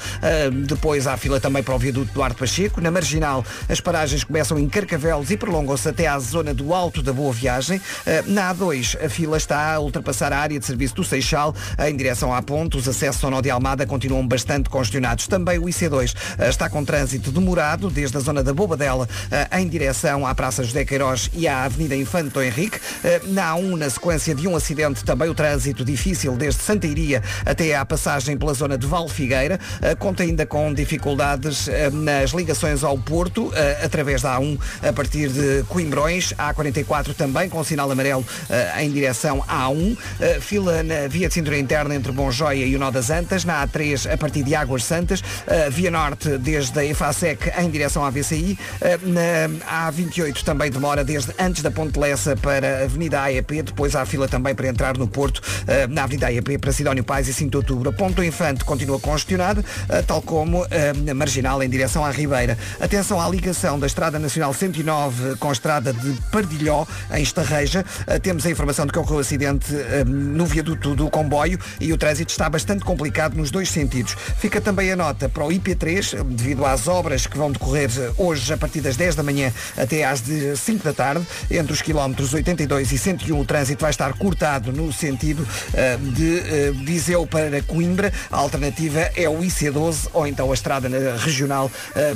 Depois 0.67 1.07
há 1.07 1.17
fila 1.17 1.39
também 1.39 1.63
para 1.63 1.73
o 1.75 1.79
viaduto 1.79 2.11
Duarte 2.13 2.37
Pacheco. 2.37 2.81
Na 2.81 2.91
Marginal, 3.07 3.45
as 3.69 3.79
paragens 3.79 4.25
começam 4.25 4.59
em 4.59 4.67
Carcavelos 4.67 5.31
e 5.31 5.37
prolongam-se 5.37 5.87
até 5.87 6.07
à 6.07 6.19
zona 6.19 6.53
do 6.53 6.73
Alto 6.73 7.01
da 7.01 7.13
Boa 7.13 7.31
Viagem. 7.31 7.79
Eh, 8.05 8.21
Na 8.27 8.53
A2, 8.53 8.97
a 9.01 9.07
fila 9.07 9.37
está 9.37 9.75
a 9.75 9.79
ultrapassar 9.79 10.33
a 10.33 10.37
área 10.37 10.59
de 10.59 10.65
serviço 10.65 10.95
do 10.95 11.05
Seixal 11.05 11.55
em 11.87 11.95
direção 11.95 12.33
à 12.33 12.41
ponte. 12.41 12.75
Os 12.75 12.85
acessos 12.85 13.23
ao 13.23 13.31
Nó 13.31 13.39
de 13.39 13.49
Almada 13.49 13.85
continuam 13.85 14.27
bastante 14.27 14.69
congestionados. 14.69 15.25
Também 15.25 15.57
o 15.57 15.63
IC2 15.63 16.13
eh, 16.37 16.49
está 16.49 16.69
com 16.69 16.83
trânsito 16.83 17.31
demorado 17.31 17.89
desde 17.89 18.17
a 18.17 18.19
zona 18.19 18.43
da 18.43 18.53
Bobadela 18.53 19.07
eh, 19.31 19.57
em 19.61 19.69
direção 19.69 20.27
à 20.27 20.35
Praça 20.35 20.61
José 20.61 20.83
Queiroz 20.83 21.29
e 21.33 21.47
à 21.47 21.63
Avenida 21.63 21.95
Infante 21.95 22.37
Henrique. 22.39 22.77
Na 23.27 23.53
A1, 23.53 23.77
na 23.77 23.89
sequência 23.89 24.35
de 24.35 24.49
um 24.49 24.55
acidente, 24.57 25.05
também 25.05 25.29
o 25.29 25.33
trânsito 25.33 25.85
difícil 25.85 26.35
desde 26.35 26.61
Santa 26.61 26.85
Iria 26.85 27.23
até 27.45 27.73
à 27.73 27.85
passagem 27.85 28.37
pela 28.37 28.53
zona 28.53 28.77
de 28.77 28.85
Val 28.85 29.07
Figueira. 29.07 29.57
Conta 29.97 30.23
ainda 30.23 30.45
com 30.45 30.73
dificuldades 30.73 31.69
nas 31.93 32.31
ligações 32.31 32.83
ao 32.83 32.96
Porto, 32.97 33.51
eh, 33.53 33.81
através 33.83 34.21
da 34.21 34.37
A1 34.37 34.57
a 34.81 34.93
partir 34.93 35.29
de 35.29 35.63
Coimbrões. 35.67 36.33
A 36.37 36.53
A44 36.53 37.13
também 37.13 37.49
com 37.49 37.63
sinal 37.63 37.91
amarelo 37.91 38.25
eh, 38.49 38.83
em 38.83 38.91
direção 38.91 39.43
à 39.47 39.67
A1. 39.67 39.97
Eh, 40.19 40.39
Fila 40.39 40.83
na 40.83 41.07
via 41.07 41.27
de 41.27 41.33
cintura 41.33 41.57
interna 41.57 41.95
entre 41.95 42.11
Bom 42.11 42.31
Joia 42.31 42.65
e 42.65 42.75
o 42.75 42.79
Nó 42.79 42.91
das 42.91 43.09
Antas. 43.09 43.45
Na 43.45 43.65
A3 43.65 44.11
a 44.11 44.17
partir 44.17 44.43
de 44.43 44.55
Águas 44.55 44.83
Santas. 44.83 45.23
Via 45.71 45.91
Norte 45.91 46.37
desde 46.37 46.79
a 46.79 46.85
EFASEC 46.85 47.51
em 47.59 47.69
direção 47.69 48.03
à 48.03 48.09
VCI. 48.09 48.57
Na 49.03 49.89
A28 49.91 50.43
também 50.43 50.69
demora 50.69 51.03
desde 51.03 51.33
antes 51.39 51.61
da 51.61 51.71
Ponte 51.71 51.99
Lessa 51.99 52.35
para 52.35 52.81
a 52.81 52.83
Avenida 52.83 53.21
AEP. 53.21 53.61
Depois 53.63 53.95
há 53.95 54.05
fila 54.05 54.27
também 54.27 54.53
para 54.53 54.67
entrar 54.67 54.97
no 54.97 55.07
Porto, 55.07 55.41
na 55.89 56.03
Avenida 56.03 56.27
AEP 56.27 56.57
para 56.57 56.71
Sidónio 56.71 57.03
Pais 57.03 57.27
e 57.27 57.33
5 57.33 57.49
de 57.49 57.57
Outubro. 57.57 57.89
A 57.89 57.93
Ponte 57.93 58.15
do 58.15 58.23
Infante 58.23 58.63
continua 58.63 58.99
congestionada, 58.99 59.63
tal 60.05 60.21
como 60.21 60.63
a 60.63 61.13
Marginal 61.13 61.61
em 61.63 61.69
direção 61.69 62.05
à 62.05 62.11
Ribeira. 62.11 62.57
Atenção 62.79 63.19
à 63.19 63.27
ligação 63.27 63.79
da 63.79 63.87
Estrada 63.87 64.19
Nacional 64.19 64.53
109 64.53 65.35
com 65.37 65.49
a 65.49 65.51
Estrada 65.51 65.91
de 65.91 66.13
Pardilhó, 66.31 66.85
em 67.11 67.23
Estarreja. 67.23 67.83
Eh, 68.05 68.19
Temos 68.19 68.45
a 68.45 68.51
informação 68.51 68.85
de 68.85 68.91
que 68.91 68.99
ocorreu 68.99 69.19
acidente 69.19 69.73
eh, 69.75 70.03
no 70.05 70.45
viaduto 70.45 70.93
do 70.95 71.09
comboio 71.09 71.59
e 71.79 71.91
o 71.91 71.97
trânsito 71.97 72.31
está 72.31 72.47
bastante 72.47 72.85
complicado 72.85 73.35
nos 73.35 73.49
dois 73.49 73.69
sentidos. 73.69 74.15
Fica 74.37 74.61
também 74.61 74.91
a 74.91 74.95
nota 74.95 75.27
para 75.27 75.43
o 75.43 75.49
IP3, 75.49 76.23
devido 76.23 76.65
às 76.65 76.87
obras 76.87 77.25
que 77.25 77.35
vão 77.35 77.51
decorrer 77.51 77.89
eh, 77.97 78.11
hoje 78.15 78.53
a 78.53 78.57
partir 78.57 78.81
das 78.81 78.95
10 78.95 79.15
da 79.15 79.23
manhã 79.23 79.51
até 79.75 80.05
às 80.05 80.21
de 80.21 80.55
5 80.55 80.83
da 80.83 80.93
tarde, 80.93 81.25
entre 81.49 81.73
os 81.73 81.81
quilómetros 81.81 82.31
82 82.33 82.91
e 82.91 82.97
101 82.97 83.39
o 83.39 83.45
trânsito 83.45 83.81
vai 83.81 83.89
estar 83.89 84.13
cortado 84.13 84.71
no 84.71 84.91
sentido 84.93 85.47
de 86.13 86.71
Viseu 86.83 87.25
para 87.25 87.61
Coimbra. 87.63 88.11
A 88.31 88.37
alternativa 88.37 88.99
é 89.15 89.27
o 89.27 89.39
IC12 89.39 90.09
ou 90.13 90.27
então 90.27 90.51
a 90.51 90.53
estrada 90.53 90.89
na 90.89 91.15
regional 91.17 91.71
eh, 91.95 92.13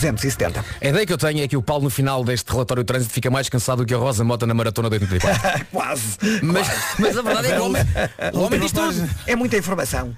270. 0.00 0.64
A 0.80 0.88
ideia 0.88 1.06
que 1.06 1.12
eu 1.12 1.18
tenho 1.18 1.42
é 1.42 1.48
que 1.48 1.56
o 1.56 1.62
Paulo 1.62 1.84
no 1.84 1.90
final 1.90 2.24
deste 2.24 2.50
relatório 2.50 2.82
de 2.82 2.86
trânsito 2.86 3.12
fica 3.12 3.30
mais 3.30 3.48
cansado 3.48 3.78
do 3.78 3.86
que 3.86 3.94
a 3.94 3.96
Rosa 3.96 4.24
Mota 4.24 4.46
na 4.46 4.54
maratona 4.54 4.88
de 4.88 4.96
84. 4.96 5.66
Quase. 5.72 6.18
Mas, 6.42 6.68
mas 6.98 7.16
a 7.16 7.22
verdade 7.22 7.48
é 7.48 7.54
que 7.54 7.60
o 7.60 7.64
homem, 7.64 7.82
o 8.32 8.40
homem 8.40 8.60
diz 8.60 8.72
tudo. 8.72 9.08
É 9.26 9.36
muita 9.36 9.56
informação. 9.56 10.16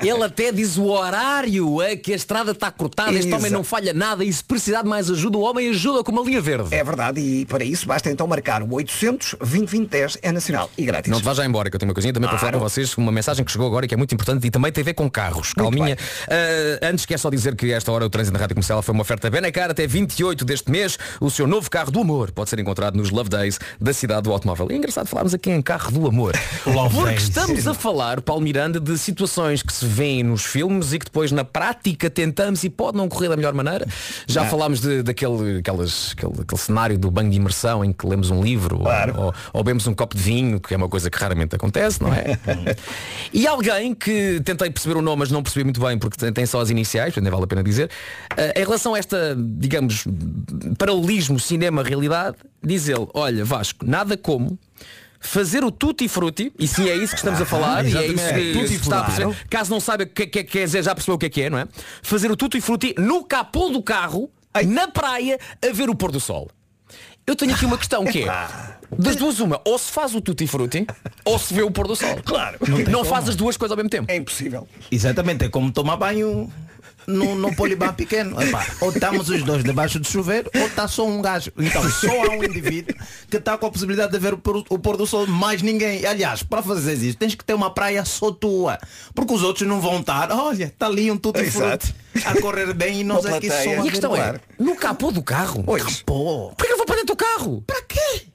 Ele 0.00 0.22
até 0.22 0.52
diz 0.52 0.76
o 0.76 0.86
horário 0.86 1.80
a 1.80 1.96
que 1.96 2.12
a 2.12 2.16
estrada 2.16 2.52
está 2.52 2.70
cortada, 2.70 3.12
este 3.12 3.32
homem 3.32 3.50
não 3.50 3.64
falha 3.64 3.92
nada 3.92 4.24
e 4.24 4.32
se 4.32 4.42
precisar 4.42 4.82
de 4.82 4.88
mais 4.88 5.10
ajuda, 5.10 5.38
o 5.38 5.42
homem 5.42 5.70
ajuda 5.70 6.02
com 6.02 6.12
uma 6.12 6.22
linha 6.22 6.40
verde. 6.40 6.74
É 6.74 6.82
verdade, 6.82 7.20
e 7.20 7.44
para 7.46 7.64
isso 7.64 7.86
basta 7.86 8.10
então 8.10 8.26
marcar 8.26 8.62
o 8.62 8.74
800 8.74 9.36
2010 9.40 10.18
é 10.22 10.32
nacional 10.32 10.70
e 10.76 10.84
grátis. 10.84 11.10
Não 11.10 11.20
te 11.20 11.24
vá 11.24 11.34
já 11.34 11.44
embora, 11.44 11.70
que 11.70 11.76
eu 11.76 11.80
tenho 11.80 11.88
uma 11.88 11.94
coisinha 11.94 12.12
também 12.12 12.28
para 12.28 12.38
falar 12.38 12.52
para 12.52 12.60
vocês, 12.60 12.96
uma 12.96 13.12
mensagem 13.12 13.44
que 13.44 13.50
chegou 13.50 13.66
agora 13.66 13.86
e 13.86 13.88
que 13.88 13.94
é 13.94 13.96
muito 13.96 14.14
importante 14.14 14.46
e 14.46 14.50
também 14.50 14.70
tem 14.72 14.82
a 14.82 14.84
ver 14.84 14.94
com 14.94 15.10
carros. 15.10 15.52
Calminha. 15.52 15.96
Ah, 16.28 16.88
antes 16.88 17.06
quer 17.06 17.18
só 17.18 17.30
dizer 17.30 17.56
que 17.56 17.72
esta 17.72 17.90
hora 17.92 18.06
o 18.06 18.10
trânsito 18.10 18.32
na 18.32 18.40
Rádio 18.40 18.54
Comercial 18.54 18.82
foi 18.82 18.94
uma 18.98 19.02
oferta 19.02 19.30
Benacar 19.30 19.70
até 19.70 19.86
28 19.86 20.44
deste 20.44 20.70
mês. 20.70 20.98
O 21.20 21.30
seu 21.30 21.46
novo 21.46 21.70
carro 21.70 21.90
do 21.92 22.00
amor 22.00 22.32
pode 22.32 22.50
ser 22.50 22.58
encontrado 22.58 22.96
nos 22.96 23.10
Love 23.10 23.30
Days 23.30 23.58
da 23.80 23.92
cidade 23.92 24.22
do 24.22 24.32
automóvel. 24.32 24.66
É 24.70 24.74
engraçado 24.74 25.06
falarmos 25.06 25.32
aqui 25.32 25.50
em 25.50 25.62
carro 25.62 25.92
do 25.92 26.06
amor. 26.08 26.34
Love 26.66 26.94
Porque 26.96 27.10
Days. 27.10 27.22
estamos 27.22 27.66
a 27.68 27.74
falar, 27.74 28.20
Paulo 28.20 28.42
Miranda, 28.42 28.80
de 28.80 28.98
situações 28.98 29.62
que 29.62 29.72
se 29.72 29.86
vêem 29.86 30.24
nos 30.24 30.44
filmes 30.44 30.92
e 30.92 30.98
que 30.98 31.04
depois 31.04 31.30
na 31.30 31.44
prática 31.44 32.10
tentamos 32.10 32.64
e 32.64 32.70
pode 32.70 32.96
não 32.96 33.08
correr 33.08 33.28
da 33.28 33.36
melhor 33.36 33.54
maneira. 33.54 33.86
Já 34.26 34.42
Não. 34.42 34.50
falámos 34.50 34.80
de, 34.80 35.02
daquele 35.04 35.58
aquelas, 35.60 36.14
aquele, 36.18 36.32
aquele 36.42 36.60
cenário 36.60 36.98
do 36.98 37.08
banho 37.10 37.30
de 37.30 37.36
imersão 37.36 37.84
em 37.84 37.92
que 37.92 38.04
lemos 38.06 38.30
um 38.30 38.42
livro 38.42 38.80
ou- 38.80 39.24
ou, 39.26 39.34
ou 39.52 39.62
bebemos 39.62 39.86
um 39.86 39.94
copo 39.94 40.16
de 40.16 40.22
vinho, 40.22 40.58
que 40.58 40.74
é 40.74 40.76
uma 40.76 40.88
coisa 40.88 41.08
que 41.08 41.18
raramente 41.18 41.54
acontece, 41.54 42.02
não 42.02 42.12
é? 42.12 42.36
E 43.32 43.46
alguém 43.46 43.94
que 43.94 44.40
tentei 44.44 44.70
perceber 44.70 44.96
o 44.96 45.02
nome, 45.02 45.20
mas 45.20 45.30
não 45.30 45.42
percebi 45.42 45.62
muito 45.64 45.80
bem 45.80 45.98
porque 45.98 46.30
tem- 46.32 46.46
só 46.46 46.60
as 46.60 46.70
iniciais, 46.70 47.08
portanto 47.14 47.24
nem 47.24 47.30
vale 47.30 47.44
a 47.44 47.46
pena 47.46 47.62
dizer. 47.62 47.90
eh, 48.36 48.54
em 48.60 48.64
relação 48.64 48.87
a 48.94 48.98
esta, 48.98 49.36
digamos, 49.36 50.04
paralelismo 50.76 51.38
cinema-realidade, 51.38 52.36
diz 52.62 52.88
ele, 52.88 53.06
olha 53.14 53.44
Vasco, 53.44 53.84
nada 53.86 54.16
como 54.16 54.58
fazer 55.20 55.64
o 55.64 55.70
tutti 55.70 56.08
frutti, 56.08 56.52
e 56.58 56.66
sim 56.66 56.88
é 56.88 56.94
isso 56.94 57.12
que 57.12 57.18
estamos 57.18 57.40
a 57.40 57.44
falar, 57.44 57.84
e 57.84 57.96
é 57.96 58.06
isso 58.06 58.28
que 58.34 58.52
Tutti 58.52 58.74
está 58.74 59.00
a 59.00 59.04
perceber. 59.04 59.36
Caso 59.50 59.70
não 59.70 59.80
saiba 59.80 60.04
o 60.04 60.06
que, 60.06 60.26
que, 60.26 60.44
quer 60.44 60.64
dizer, 60.64 60.82
já 60.82 60.94
percebeu 60.94 61.16
o 61.16 61.18
que 61.18 61.26
é 61.26 61.30
que 61.30 61.42
é, 61.42 61.50
não 61.50 61.58
é? 61.58 61.66
Fazer 62.02 62.30
o 62.30 62.36
tutti 62.36 62.60
frutti 62.60 62.94
no 62.98 63.24
capô 63.24 63.68
do 63.68 63.82
carro, 63.82 64.30
na 64.66 64.88
praia, 64.88 65.38
a 65.62 65.72
ver 65.72 65.90
o 65.90 65.94
pôr 65.94 66.12
do 66.12 66.20
sol. 66.20 66.48
Eu 67.26 67.36
tenho 67.36 67.52
aqui 67.52 67.66
uma 67.66 67.76
questão 67.76 68.06
que 68.06 68.22
é 68.22 68.48
Das 68.98 69.14
duas 69.14 69.38
uma, 69.38 69.60
ou 69.64 69.78
se 69.78 69.92
faz 69.92 70.14
o 70.14 70.20
tutti 70.20 70.46
frutti 70.46 70.86
Ou 71.26 71.38
se 71.38 71.52
vê 71.52 71.62
o 71.62 71.70
pôr 71.70 71.86
do 71.86 71.94
sol. 71.94 72.18
Claro. 72.24 72.56
Não 72.66 72.78
Não, 72.90 73.04
faz 73.04 73.28
as 73.28 73.36
duas 73.36 73.54
coisas 73.56 73.72
ao 73.72 73.76
mesmo 73.76 73.90
tempo. 73.90 74.10
É 74.10 74.16
impossível. 74.16 74.66
Exatamente, 74.90 75.44
é 75.44 75.48
como 75.50 75.70
tomar 75.70 75.96
banho 75.96 76.50
no, 77.08 77.34
no 77.34 77.56
polibar 77.56 77.94
pequeno. 77.94 78.40
Epá, 78.40 78.66
ou 78.80 78.90
estamos 78.90 79.28
os 79.30 79.42
dois 79.42 79.64
debaixo 79.64 79.98
do 79.98 80.06
chuveiro, 80.06 80.50
ou 80.54 80.66
está 80.66 80.86
só 80.86 81.06
um 81.06 81.22
gajo. 81.22 81.50
Então 81.58 81.88
só 81.90 82.24
há 82.24 82.30
um 82.30 82.44
indivíduo 82.44 82.94
que 83.28 83.38
está 83.38 83.56
com 83.56 83.66
a 83.66 83.70
possibilidade 83.70 84.12
de 84.12 84.18
ver 84.18 84.34
o 84.34 84.38
pôr, 84.38 84.64
o 84.68 84.78
pôr 84.78 84.96
do 84.96 85.06
sol, 85.06 85.26
mais 85.26 85.62
ninguém. 85.62 86.04
Aliás, 86.04 86.42
para 86.42 86.62
fazer 86.62 86.94
isso, 86.94 87.16
tens 87.16 87.34
que 87.34 87.44
ter 87.44 87.54
uma 87.54 87.72
praia 87.72 88.04
só 88.04 88.30
tua. 88.30 88.78
Porque 89.14 89.32
os 89.32 89.42
outros 89.42 89.66
não 89.66 89.80
vão 89.80 90.00
estar. 90.00 90.30
Olha, 90.30 90.64
está 90.64 90.86
ali 90.86 91.10
um 91.10 91.16
tutti 91.16 91.40
Exato. 91.40 91.94
a 92.24 92.40
correr 92.40 92.74
bem 92.74 93.00
e 93.00 93.04
nós 93.04 93.24
Uma 93.24 93.36
aqui 93.36 93.48
só 93.48 93.70
E 93.70 93.74
a 93.74 93.82
questão 93.82 94.14
é. 94.14 94.38
No 94.58 94.76
capô 94.76 95.10
do 95.10 95.22
carro 95.22 95.64
Capô. 95.64 96.52
Porquê 96.56 96.66
que 96.66 96.72
eu 96.72 96.76
vou 96.76 96.86
para 96.86 96.96
dentro 96.96 97.14
do 97.14 97.16
carro? 97.16 97.62
Para 97.66 97.82
quê? 97.82 98.26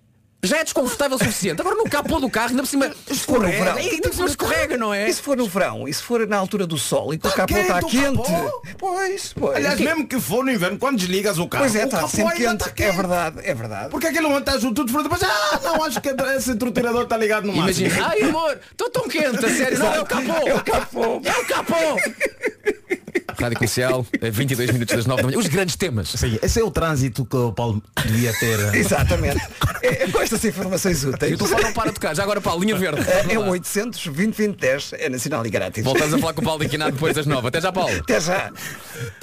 Já 0.44 0.58
é 0.58 0.64
desconfortável 0.64 1.16
o 1.16 1.20
suficiente 1.20 1.62
Agora 1.62 1.76
no 1.76 1.86
capô 1.86 2.20
do 2.20 2.30
carro 2.30 2.50
ainda 2.50 2.64
por 2.64 2.68
cima 2.68 2.89
for 2.89 3.39
no 3.39 3.48
verão. 3.48 3.78
escorrega 3.78 3.82
E 3.82 3.89
ainda 3.91 4.10
por 4.10 4.16
cima 4.16 4.28
escorrega, 4.28 4.78
não 4.78 4.94
é? 4.94 5.10
E 5.10 5.14
se 5.14 5.22
for 5.22 5.38
no 5.38 5.48
verão? 5.48 5.88
E 5.88 5.94
se 5.94 6.04
for 6.04 6.28
na 6.28 6.38
altura 6.38 6.68
do 6.68 6.78
sol 6.78 7.14
e 7.14 7.18
que 7.18 7.28
o 7.28 7.32
capô 7.32 7.56
está 7.58 7.82
quente 7.82 8.18
capô? 8.18 8.62
Pois, 8.78 9.34
pois. 9.34 9.56
Aliás, 9.56 9.80
mesmo 9.80 10.06
que 10.06 10.20
for 10.20 10.44
no 10.44 10.52
inverno, 10.52 10.78
quando 10.78 10.98
desligas 10.98 11.39
o 11.39 11.48
carro, 11.48 11.64
Pois 11.64 11.76
é, 11.76 11.84
o 11.84 11.86
está 11.86 11.98
capô 11.98 12.10
sempre 12.10 12.36
quente. 12.38 12.58
tá 12.58 12.70
quente. 12.70 12.89
É 12.89 12.91
verdade, 12.91 13.39
é 13.44 13.54
verdade. 13.54 13.89
Porque 13.89 14.08
aquele 14.08 14.28
momento 14.28 14.48
está 14.48 14.60
junto 14.60 14.76
tudo 14.76 14.91
fruto, 14.91 15.10
depois, 15.10 15.24
ah, 15.24 15.60
não, 15.64 15.84
acho 15.84 16.02
que 16.02 16.10
esse 16.10 16.56
triturador 16.56 17.04
está 17.04 17.16
ligado 17.16 17.46
no 17.46 17.54
máximo. 17.54 17.88
Imagina, 17.88 18.08
ai 18.10 18.22
amor, 18.24 18.60
estou 18.70 18.89
tão 18.89 19.08
quente, 19.08 19.46
a 19.46 19.50
sério, 19.50 19.80
não 19.80 19.94
é 19.94 20.02
o 20.02 20.06
capô 20.06 20.48
É 20.48 20.54
o 20.56 20.64
capô. 20.64 21.22
É 21.24 21.32
o 21.39 21.46
capô 21.46 21.74
Rádio 23.40 23.58
Comercial, 23.58 24.06
a 24.22 24.30
22 24.30 24.72
minutos 24.72 24.96
das 24.96 25.06
9 25.06 25.22
da 25.22 25.28
manhã 25.28 25.40
Os 25.40 25.48
grandes 25.48 25.76
temas 25.76 26.10
Sim, 26.10 26.38
esse 26.42 26.60
é 26.60 26.64
o 26.64 26.72
trânsito 26.72 27.26
que 27.26 27.36
o 27.36 27.52
Paulo 27.52 27.82
devia 28.06 28.34
ter. 28.34 28.60
Exatamente. 28.76 29.42
É, 29.82 30.08
com 30.08 30.22
estas 30.22 30.44
informações 30.46 31.04
E 31.04 31.08
úteis. 31.08 31.34
o 31.34 31.38
telefone 31.38 31.64
não 31.64 31.74
para 31.74 31.90
de 31.90 31.96
tocar 31.96 32.16
Já 32.16 32.24
agora 32.24 32.42
Paulo, 32.42 32.62
linha 32.62 32.76
verde 32.76 33.02
É 33.30 33.38
o 33.38 33.50
800 33.50 34.08
2010 34.08 34.94
é 34.94 35.10
nacional 35.10 35.46
e 35.46 35.50
grátis. 35.50 35.84
Voltamos 35.84 36.14
a 36.14 36.18
falar 36.18 36.34
com 36.34 36.42
o 36.42 36.44
Paulo 36.44 36.64
de 36.64 36.70
Quinado 36.70 36.92
depois 36.92 37.16
das 37.16 37.26
9 37.26 37.48
Até 37.48 37.62
já 37.62 37.72
Paulo 37.72 37.96
Até 38.00 38.20
já. 38.20 38.52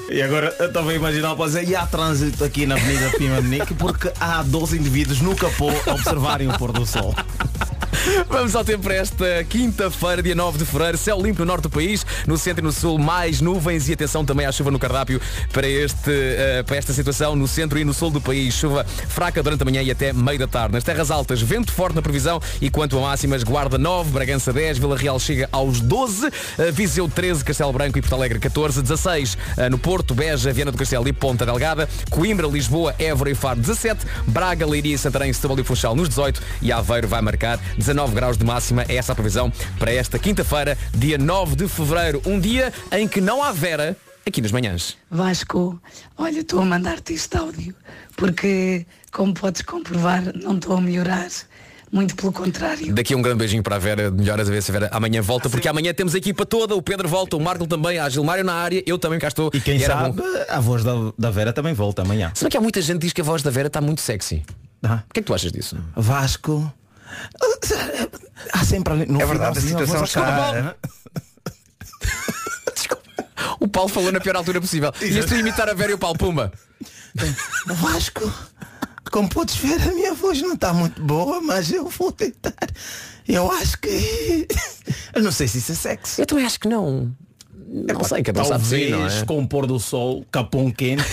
E 0.09 0.21
agora 0.23 0.55
eu 0.59 0.67
estava 0.67 0.91
a 0.91 0.95
imaginar 0.95 1.35
dizer, 1.37 1.69
e 1.69 1.75
há 1.77 1.87
trânsito 1.87 2.45
aqui 2.45 2.67
na 2.67 2.75
Avenida 2.75 3.11
Pima 3.17 3.41
de 3.41 3.49
Nique 3.49 3.75
porque 3.75 4.13
há 4.21 4.43
12 4.43 4.79
indivíduos 4.79 5.21
no 5.21 5.35
capô 5.35 5.71
a 5.87 5.95
observarem 5.95 6.49
o 6.49 6.59
pôr 6.59 6.73
do 6.73 6.85
sol. 6.85 7.15
Vamos 8.29 8.55
ao 8.55 8.65
tempo 8.65 8.85
para 8.85 8.95
esta 8.95 9.45
quinta-feira, 9.45 10.23
dia 10.23 10.35
9 10.35 10.59
de 10.59 10.65
fevereiro. 10.65 10.97
Céu 10.97 11.21
limpo 11.21 11.41
no 11.41 11.47
norte 11.47 11.63
do 11.65 11.71
país, 11.71 12.07
no 12.27 12.39
centro 12.39 12.63
e 12.63 12.65
no 12.65 12.73
sul, 12.73 12.99
mais 12.99 13.41
nuvens 13.41 13.89
e 13.89 13.93
atenção 14.01 14.25
também 14.25 14.47
à 14.47 14.53
chuva 14.53 14.71
no 14.71 14.79
cardápio 14.79 15.21
para, 15.53 15.69
este, 15.69 16.11
eh, 16.11 16.63
para 16.65 16.77
esta 16.77 16.93
situação 16.93 17.37
no 17.37 17.47
centro 17.47 17.79
e 17.79 17.85
no 17.85 17.93
sul 17.93 18.11
do 18.11 18.21
país. 18.21 18.55
Chuva 18.55 18.85
fraca 18.85 19.43
durante 19.43 19.63
a 19.63 19.65
manhã 19.65 19.83
e 19.83 19.91
até 19.91 20.13
meio 20.13 20.39
da 20.39 20.47
tarde. 20.47 20.75
Nas 20.75 20.85
terras 20.85 21.11
altas, 21.11 21.43
vento 21.43 21.73
forte 21.73 21.95
na 21.95 22.03
previsão 22.03 22.41
e 22.61 22.71
quanto 22.71 22.99
a 22.99 23.03
máximas, 23.03 23.43
Guarda 23.43 23.77
9, 23.77 24.11
Bragança 24.11 24.53
10, 24.53 24.79
Vila 24.79 24.97
Real 24.97 25.21
chega 25.21 25.49
aos 25.53 25.81
12, 25.81 26.31
eh, 26.59 26.71
Viseu 26.71 27.09
13, 27.09 27.45
Castelo 27.45 27.73
Branco 27.73 27.99
e 27.99 28.01
Porto 28.01 28.15
Alegre 28.15 28.39
14, 28.39 28.81
16 28.81 29.37
eh, 29.57 29.69
no 29.69 29.79
Porto, 29.79 30.15
Beja, 30.15 30.53
Viana 30.53 30.73
do 30.73 30.79
Castelo 30.79 31.07
e 31.07 31.13
Ponta 31.13 31.45
Delgada, 31.45 31.89
Coimbra, 32.09 32.47
Lisboa, 32.47 32.95
Évora 32.99 33.31
e 33.31 33.35
Faro 33.35 33.61
17, 33.61 34.07
Braga, 34.27 34.67
Leiria, 34.67 34.97
Santarém, 34.97 35.33
Setúbal 35.33 35.61
e 35.61 35.65
Funchal 35.65 35.95
nos 35.95 36.09
18 36.09 36.41
e 36.63 36.73
Aveiro 36.73 37.07
vai 37.07 37.21
marcar 37.21 37.59
19 37.77 38.15
graus 38.15 38.39
de 38.39 38.45
máxima. 38.45 38.85
É 38.89 38.97
essa 38.97 39.13
a 39.13 39.15
previsão 39.15 39.53
para 39.79 39.93
esta 39.93 40.19
quinta-feira, 40.19 40.79
dia 40.95 41.19
9 41.19 41.57
de 41.57 41.69
fevereiro. 41.69 42.23
Um 42.25 42.41
dia 42.41 42.73
em 42.93 43.07
que 43.07 43.21
não 43.21 43.43
há 43.43 43.53
Vera 43.53 43.90
aqui 44.31 44.41
nas 44.41 44.51
manhãs. 44.53 44.97
Vasco, 45.11 45.81
olha, 46.17 46.41
estou 46.41 46.61
a 46.61 46.65
mandar-te 46.65 47.13
este 47.13 47.37
áudio, 47.37 47.75
porque, 48.17 48.87
como 49.13 49.35
podes 49.35 49.63
comprovar, 49.63 50.23
não 50.35 50.57
estou 50.57 50.77
a 50.77 50.81
melhorar. 50.81 51.29
Muito 51.93 52.15
pelo 52.15 52.33
contrário. 52.33 52.95
Daqui 52.95 53.17
um 53.17 53.21
grande 53.23 53.39
beijinho 53.39 53.65
para 53.65 53.75
a 53.75 53.79
Vera, 53.81 54.13
de 54.13 54.17
melhoras 54.17 54.49
a 54.49 54.51
ver 54.53 54.63
se 54.63 54.71
a 54.71 54.75
Vera 54.75 54.89
amanhã 54.93 55.21
volta, 55.21 55.51
porque 55.51 55.67
amanhã 55.67 55.93
temos 55.93 56.15
a 56.15 56.19
equipa 56.19 56.47
toda, 56.47 56.77
o 56.77 56.81
Pedro 56.81 57.09
volta, 57.09 57.37
o 57.37 57.41
Marco 57.41 57.67
também, 57.67 57.99
a 57.99 58.09
Gilmário 58.09 58.45
na 58.45 58.55
área, 58.55 58.81
eu 58.87 58.97
também 58.97 59.19
cá 59.19 59.27
estou. 59.27 59.51
E 59.53 59.61
quem 59.61 59.83
era 59.83 59.97
sabe, 59.97 60.17
bom. 60.17 60.23
a 60.49 60.61
voz 60.61 60.85
da, 60.85 60.93
da 61.19 61.31
Vera 61.33 61.53
também 61.53 61.75
volta 61.75 62.03
amanhã. 62.03 62.31
Se 62.33 62.45
bem 62.45 62.51
que 62.53 62.57
há 62.57 62.61
muita 62.61 62.81
gente 62.81 62.99
que 63.01 63.07
diz 63.07 63.13
que 63.13 63.21
a 63.21 63.25
voz 63.25 63.43
da 63.43 63.51
Vera 63.51 63.67
está 63.67 63.81
muito 63.81 64.01
sexy. 64.03 64.45
Ah. 64.85 65.03
O 65.11 65.13
que 65.13 65.19
é 65.19 65.23
que 65.23 65.27
tu 65.27 65.35
achas 65.35 65.51
disso? 65.51 65.77
Vasco. 65.97 66.73
Há 68.53 68.65
sempre 68.65 68.93
ali 68.93 69.07
no 69.07 69.21
É 69.21 69.27
final, 69.27 69.29
verdade, 69.29 69.59
a 69.59 69.61
situação 69.61 70.05
está. 70.05 70.77
O 73.71 73.73
Paulo 73.73 73.89
falou 73.89 74.11
na 74.11 74.19
pior 74.19 74.35
altura 74.35 74.61
possível. 74.61 74.93
Ias 75.01 75.27
tu 75.27 75.37
imitar 75.37 75.69
a 75.69 75.75
Vera 75.75 75.93
e 75.93 75.95
o 75.95 75.99
Paulo 75.99 76.19
Pumba. 76.19 76.53
Vasco, 77.67 78.29
como 79.13 79.29
podes 79.29 79.55
ver, 79.55 79.81
a 79.81 79.93
minha 79.95 80.13
voz 80.13 80.43
não 80.43 80.55
está 80.55 80.75
muito 80.75 81.01
boa, 81.01 81.41
mas 81.41 81.71
eu 81.71 81.89
vou 81.89 82.11
tentar. 82.11 82.53
Eu 83.29 83.49
acho 83.49 83.79
que. 83.79 84.49
Eu 85.15 85.23
não 85.23 85.31
sei 85.31 85.47
se 85.47 85.59
isso 85.59 85.71
é 85.71 85.75
sexo. 85.77 86.21
Eu 86.21 86.27
também 86.27 86.45
acho 86.45 86.59
que 86.59 86.67
não. 86.67 87.15
Não 87.65 88.03
sei, 88.03 88.25
si, 88.87 88.91
não 88.91 89.07
é? 89.07 89.25
com 89.25 89.41
o 89.41 89.47
pôr 89.47 89.69
do 89.69 89.79
sol, 89.79 90.27
capão 90.33 90.69
quente. 90.73 91.05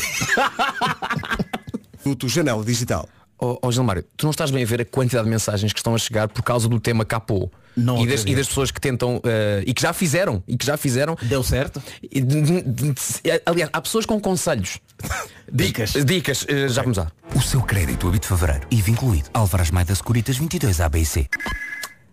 Minuto 2.04 2.28
Janela 2.28 2.66
Digital. 2.66 3.08
Ó 3.38 3.60
oh, 3.62 3.72
Gilmário, 3.72 4.04
tu 4.18 4.26
não 4.26 4.32
estás 4.32 4.50
bem 4.50 4.64
a 4.64 4.66
ver 4.66 4.82
a 4.82 4.86
quantidade 4.86 5.26
de 5.26 5.30
mensagens 5.30 5.72
que 5.72 5.80
estão 5.80 5.94
a 5.94 5.98
chegar 6.00 6.28
por 6.28 6.42
causa 6.42 6.68
do 6.68 6.80
tema 6.80 7.06
capô. 7.06 7.52
Não 7.78 8.04
e, 8.04 8.08
das, 8.08 8.24
e 8.26 8.36
das 8.36 8.48
pessoas 8.48 8.72
que 8.72 8.82
tentam 8.82 9.22
eh, 9.24 9.64
e 9.68 9.74
que 9.74 9.82
já 9.82 9.94
fizeram 9.94 10.44
e 10.48 10.58
que 10.58 10.66
já 10.66 10.76
fizeram 10.78 11.16
Deu 11.22 11.44
certo? 11.44 11.82
E 12.12 12.22
aliás 13.46 13.70
há 13.72 13.80
pessoas 13.82 14.06
com 14.06 14.20
conselhos 14.20 14.80
Dicas. 15.54 15.94
dicas 16.04 16.46
eh, 16.50 16.68
já 16.68 16.82
vamos 16.82 16.98
lá 16.98 17.12
O 17.36 17.42
seu 17.42 17.62
crédito 17.62 18.08
habito 18.08 18.26
fevereiro. 18.28 18.68
IVA 18.72 18.90
incluído. 18.90 19.30
Alvarez 19.34 19.70
Maida 19.72 19.94
Securitas 19.94 20.38
22 20.38 20.82
ABC. 20.82 21.28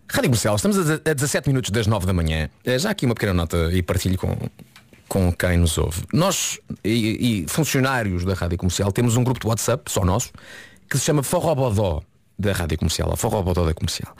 Rádio 0.07 0.29
Comercial, 0.29 0.55
estamos 0.55 0.77
a 0.77 1.13
17 1.13 1.49
minutos 1.49 1.71
das 1.71 1.87
9 1.87 2.05
da 2.05 2.13
manhã. 2.13 2.47
Eh, 2.63 2.77
Já 2.77 2.91
aqui 2.91 3.05
uma 3.05 3.15
pequena 3.15 3.33
nota 3.33 3.69
e 3.73 3.81
partilho 3.81 4.17
com, 4.19 4.37
com 5.09 5.33
quem 5.33 5.57
nos 5.57 5.77
ouve. 5.79 6.03
Nós 6.13 6.59
e, 6.83 7.43
e 7.43 7.45
funcionários 7.49 8.23
da 8.23 8.33
Rádio 8.35 8.57
Comercial 8.57 8.91
temos 8.91 9.17
um 9.17 9.23
grupo 9.23 9.39
de 9.39 9.47
WhatsApp, 9.47 9.91
só 9.91 10.05
nosso, 10.05 10.31
que 10.89 10.97
se 10.97 11.05
chama 11.05 11.23
Forrobodó 11.23 12.01
da 12.37 12.51
Rádio 12.53 12.77
Comercial, 12.77 13.11
a 13.11 13.17
Forrobodó 13.17 13.65
da 13.65 13.73
Comercial. 13.73 14.15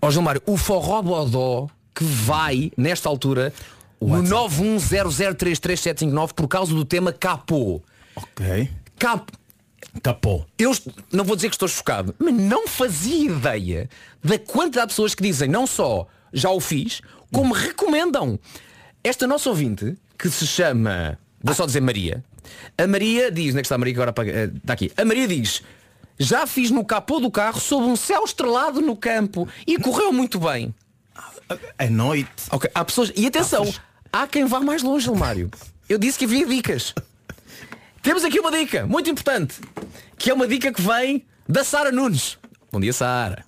Ó 0.00 0.10
Gilmário, 0.10 0.40
o 0.46 0.56
Forrobodó 0.56 1.68
que 1.94 2.04
vai, 2.04 2.70
nesta 2.76 3.08
altura, 3.08 3.52
no 4.00 4.22
910033759 4.22 6.32
por 6.32 6.46
causa 6.46 6.72
do 6.72 6.84
tema 6.84 7.12
capô. 7.12 7.82
Ok. 8.14 8.70
Cap... 8.98 9.32
Capô. 10.02 10.44
Eu 10.56 10.72
não 11.12 11.24
vou 11.24 11.34
dizer 11.34 11.48
que 11.48 11.56
estou 11.56 11.68
chocado, 11.68 12.14
mas 12.18 12.34
não 12.34 12.68
fazia 12.68 13.30
ideia 13.30 13.88
da 14.22 14.38
quantidade 14.38 14.88
de 14.88 14.92
pessoas 14.92 15.14
que 15.14 15.22
dizem 15.22 15.48
não 15.48 15.66
só 15.66 16.06
já 16.32 16.50
o 16.50 16.60
fiz, 16.60 17.00
como 17.32 17.52
recomendam. 17.52 18.38
Esta 19.02 19.26
nossa 19.26 19.48
ouvinte, 19.48 19.96
que 20.16 20.30
se 20.30 20.46
chama, 20.46 21.18
vou 21.42 21.54
só 21.54 21.66
dizer 21.66 21.80
Maria, 21.80 22.24
a 22.76 22.86
Maria 22.86 23.30
diz, 23.30 23.50
onde 23.50 23.58
é 23.58 23.62
que 23.62 23.66
está 23.66 23.74
a 23.74 23.78
Maria 23.78 23.94
que 23.94 24.00
agora 24.00 24.28
eh, 24.28 24.50
está 24.56 24.72
aqui, 24.72 24.92
a 24.96 25.04
Maria 25.04 25.26
diz, 25.26 25.62
já 26.18 26.46
fiz 26.46 26.70
no 26.70 26.84
capô 26.84 27.20
do 27.20 27.30
carro 27.30 27.60
sob 27.60 27.86
um 27.86 27.96
céu 27.96 28.24
estrelado 28.24 28.80
no 28.80 28.96
campo 28.96 29.48
e 29.66 29.78
correu 29.78 30.12
muito 30.12 30.40
bem. 30.40 30.74
É 31.78 31.88
noite. 31.88 32.28
Ok, 32.50 32.70
há 32.74 32.84
pessoas. 32.84 33.12
E 33.16 33.26
atenção, 33.26 33.72
há 34.12 34.26
quem 34.26 34.44
vá 34.44 34.60
mais 34.60 34.82
longe, 34.82 35.10
Mário. 35.10 35.50
Eu 35.88 35.98
disse 35.98 36.18
que 36.18 36.24
havia 36.24 36.46
dicas. 36.46 36.94
Temos 38.02 38.24
aqui 38.24 38.38
uma 38.40 38.50
dica 38.50 38.86
muito 38.86 39.08
importante, 39.08 39.60
que 40.18 40.30
é 40.30 40.34
uma 40.34 40.46
dica 40.46 40.72
que 40.72 40.82
vem 40.82 41.24
da 41.48 41.64
Sara 41.64 41.92
Nunes. 41.92 42.38
Bom 42.70 42.80
dia, 42.80 42.92
Sara. 42.92 43.44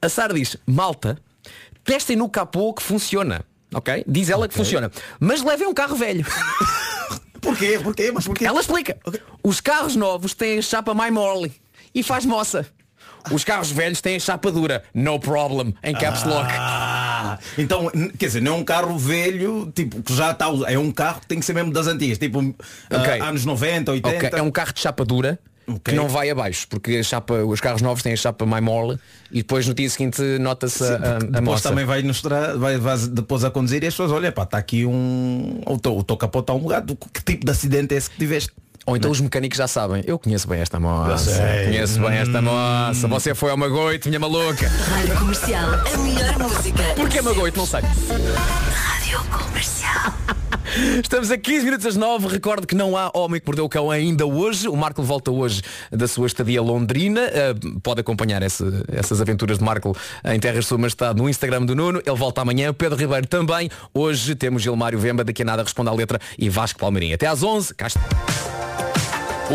A 0.00 0.08
Sara 0.08 0.32
diz, 0.32 0.56
malta, 0.66 1.18
testem 1.84 2.16
no 2.16 2.28
capô 2.28 2.72
que 2.72 2.82
funciona. 2.82 3.44
Ok? 3.74 4.04
Diz 4.06 4.28
ela 4.28 4.48
que 4.48 4.54
funciona. 4.54 4.90
Mas 5.18 5.42
levem 5.42 5.66
um 5.66 5.74
carro 5.74 5.96
velho. 5.96 6.24
Porquê? 7.40 7.78
Porquê? 7.82 8.12
Mas 8.12 8.24
porquê? 8.24 8.44
Ela 8.44 8.60
explica. 8.60 8.96
Os 9.42 9.60
carros 9.60 9.96
novos 9.96 10.32
têm 10.32 10.58
a 10.58 10.62
chapa 10.62 10.94
mais 10.94 11.12
mole 11.12 11.52
e 11.94 12.02
faz 12.02 12.24
moça. 12.24 12.66
Os 13.30 13.44
carros 13.44 13.70
velhos 13.70 14.00
têm 14.00 14.16
a 14.16 14.20
chapa 14.20 14.50
dura. 14.50 14.82
No 14.92 15.18
problem. 15.20 15.72
Em 15.82 15.94
caps 15.94 16.24
lock. 16.24 16.50
Ah, 16.52 17.38
então, 17.56 17.88
quer 18.18 18.26
dizer, 18.26 18.42
não 18.42 18.54
é 18.54 18.56
um 18.58 18.64
carro 18.64 18.98
velho, 18.98 19.70
tipo, 19.74 20.02
que 20.02 20.14
já 20.14 20.32
está. 20.32 20.46
É 20.66 20.76
um 20.78 20.90
carro 20.90 21.20
que 21.20 21.26
tem 21.28 21.38
que 21.38 21.44
ser 21.46 21.52
mesmo 21.52 21.72
das 21.72 21.86
antigas, 21.86 22.18
tipo 22.18 22.40
ah, 22.90 22.96
Ok. 22.98 23.20
anos 23.20 23.44
90, 23.44 23.92
80. 23.92 24.16
Ok, 24.26 24.38
é 24.38 24.42
um 24.42 24.50
carro 24.50 24.72
de 24.72 24.80
chapa 24.80 25.04
dura 25.04 25.38
que 25.84 25.92
não 25.92 26.08
vai 26.08 26.28
abaixo, 26.28 26.66
porque 26.68 26.96
a 26.96 27.02
chapa, 27.04 27.34
os 27.44 27.60
carros 27.60 27.80
novos 27.80 28.02
têm 28.02 28.12
a 28.12 28.16
chapa 28.16 28.44
mais 28.44 28.62
mole 28.64 28.98
e 29.30 29.36
depois 29.38 29.66
no 29.68 29.72
dia 29.72 29.88
seguinte 29.88 30.20
nota-se 30.40 30.82
a, 30.82 30.86
a, 30.96 31.16
a 31.16 31.18
Depois 31.20 31.40
moça. 31.44 31.68
também 31.68 31.84
vai 31.84 32.02
mostrar, 32.02 32.56
vai, 32.58 32.76
vai 32.78 32.98
depois 32.98 33.44
a 33.44 33.50
conduzir 33.50 33.82
e 33.84 33.86
as 33.86 33.94
pessoas, 33.94 34.10
olha, 34.10 34.32
pá, 34.32 34.42
está 34.42 34.58
aqui 34.58 34.84
um. 34.84 35.62
O 35.64 35.78
teu, 35.78 35.96
o 35.96 36.02
teu 36.02 36.16
capô 36.16 36.40
está 36.40 36.52
umulgado. 36.52 36.96
Que 37.14 37.22
tipo 37.22 37.46
de 37.46 37.52
acidente 37.52 37.94
é 37.94 37.98
esse 37.98 38.10
que 38.10 38.16
tiveste? 38.18 38.50
Ou 38.86 38.96
então 38.96 39.10
os 39.10 39.20
mecânicos 39.20 39.56
já 39.58 39.68
sabem, 39.68 40.02
eu 40.06 40.18
conheço 40.18 40.48
bem 40.48 40.60
esta 40.60 40.80
moça. 40.80 41.30
Conheço 41.64 42.00
bem 42.00 42.16
esta 42.18 42.38
Hum. 42.40 42.42
moça. 42.42 43.08
Você 43.08 43.34
foi 43.34 43.50
ao 43.50 43.56
Magoito, 43.56 44.08
minha 44.08 44.18
maluca. 44.20 44.68
Rádio 44.68 45.16
Comercial, 45.18 45.70
a 45.94 45.98
melhor 45.98 46.38
música. 46.38 46.82
Porquê 46.96 47.22
Magoito? 47.22 47.58
Não 47.58 47.66
sei. 47.66 47.80
Rádio 47.80 49.20
Comercial. 49.30 50.12
Estamos 51.02 51.30
a 51.30 51.36
15 51.36 51.64
minutos 51.64 51.86
às 51.86 51.96
9. 51.96 52.28
Recordo 52.28 52.66
que 52.66 52.74
não 52.74 52.96
há 52.96 53.10
homem 53.14 53.40
que 53.40 53.46
mordeu 53.46 53.64
o 53.64 53.68
cão 53.68 53.90
ainda 53.90 54.24
hoje. 54.26 54.68
O 54.68 54.76
Marco 54.76 55.02
volta 55.02 55.30
hoje 55.30 55.60
da 55.90 56.08
sua 56.08 56.26
estadia 56.26 56.62
londrina. 56.62 57.20
Uh, 57.22 57.80
pode 57.80 58.00
acompanhar 58.00 58.42
esse- 58.42 58.64
essas 58.88 59.20
aventuras 59.20 59.58
de 59.58 59.64
Marco 59.64 59.96
em 60.24 60.40
Terras 60.40 60.66
Sua 60.66 60.78
Majestade 60.78 61.20
no 61.20 61.28
Instagram 61.28 61.66
do 61.66 61.74
Nuno. 61.74 62.00
Ele 62.04 62.16
volta 62.16 62.40
amanhã. 62.40 62.72
Pedro 62.72 62.96
Ribeiro 62.98 63.26
também. 63.26 63.70
Hoje 63.92 64.34
temos 64.34 64.62
Gilmário 64.62 64.98
Vemba. 64.98 65.24
Daqui 65.24 65.42
a 65.42 65.44
nada 65.44 65.62
responde 65.62 65.90
à 65.90 65.92
letra 65.92 66.18
e 66.38 66.48
Vasco 66.48 66.78
Palmeirinho. 66.78 67.14
Até 67.14 67.26
às 67.26 67.42
11. 67.42 67.74
Cá. 67.74 67.88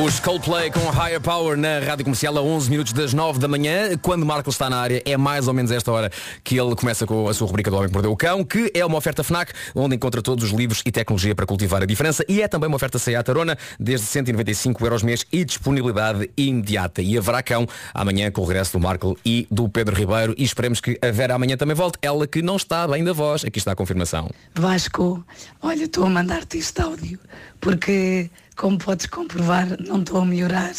Os 0.05 0.19
Coldplay 0.19 0.69
com 0.69 0.91
Higher 0.91 1.19
Power 1.19 1.57
na 1.57 1.79
Rádio 1.79 2.05
Comercial 2.05 2.37
a 2.37 2.41
11 2.41 2.69
minutos 2.69 2.93
das 2.93 3.15
9 3.15 3.39
da 3.39 3.47
manhã. 3.47 3.97
Quando 3.99 4.27
Marco 4.27 4.47
está 4.47 4.69
na 4.69 4.77
área, 4.77 5.01
é 5.03 5.17
mais 5.17 5.47
ou 5.47 5.55
menos 5.55 5.71
esta 5.71 5.91
hora 5.91 6.11
que 6.43 6.55
ele 6.55 6.75
começa 6.75 7.07
com 7.07 7.27
a 7.27 7.33
sua 7.33 7.47
rubrica 7.47 7.71
do 7.71 7.77
Homem 7.77 7.89
que 7.89 7.93
Mordeu 7.95 8.11
o 8.11 8.15
Cão, 8.15 8.43
que 8.43 8.71
é 8.75 8.85
uma 8.85 8.95
oferta 8.95 9.23
FNAC, 9.23 9.53
onde 9.73 9.95
encontra 9.95 10.21
todos 10.21 10.43
os 10.43 10.51
livros 10.51 10.83
e 10.85 10.91
tecnologia 10.91 11.33
para 11.33 11.47
cultivar 11.47 11.81
a 11.81 11.85
diferença. 11.87 12.23
E 12.29 12.43
é 12.43 12.47
também 12.47 12.67
uma 12.67 12.75
oferta 12.75 12.99
Seat 12.99 13.27
Arona, 13.27 13.57
desde 13.79 14.05
195 14.05 14.85
euros 14.85 15.01
mês 15.01 15.25
e 15.31 15.43
disponibilidade 15.43 16.29
imediata. 16.37 17.01
E 17.01 17.17
haverá 17.17 17.41
cão 17.41 17.67
amanhã 17.91 18.29
com 18.29 18.41
o 18.41 18.45
regresso 18.45 18.73
do 18.73 18.79
Marco 18.79 19.17
e 19.25 19.47
do 19.49 19.67
Pedro 19.67 19.95
Ribeiro. 19.95 20.35
E 20.37 20.43
esperemos 20.43 20.79
que 20.79 20.99
a 21.01 21.09
Vera 21.09 21.33
amanhã 21.33 21.57
também 21.57 21.75
volte. 21.75 21.97
Ela 22.03 22.27
que 22.27 22.43
não 22.43 22.57
está 22.57 22.87
bem 22.87 23.03
da 23.03 23.13
voz. 23.13 23.43
Aqui 23.43 23.57
está 23.57 23.71
a 23.71 23.75
confirmação. 23.75 24.29
Vasco, 24.53 25.25
olha, 25.59 25.85
estou 25.85 26.05
a 26.05 26.09
mandar-te 26.09 26.59
este 26.59 26.79
áudio 26.81 27.19
porque, 27.59 28.29
como 28.57 28.77
podes 28.77 29.05
comprovar, 29.05 29.67
não 29.79 30.01
estou 30.01 30.19
a 30.19 30.25
melhorar. 30.25 30.73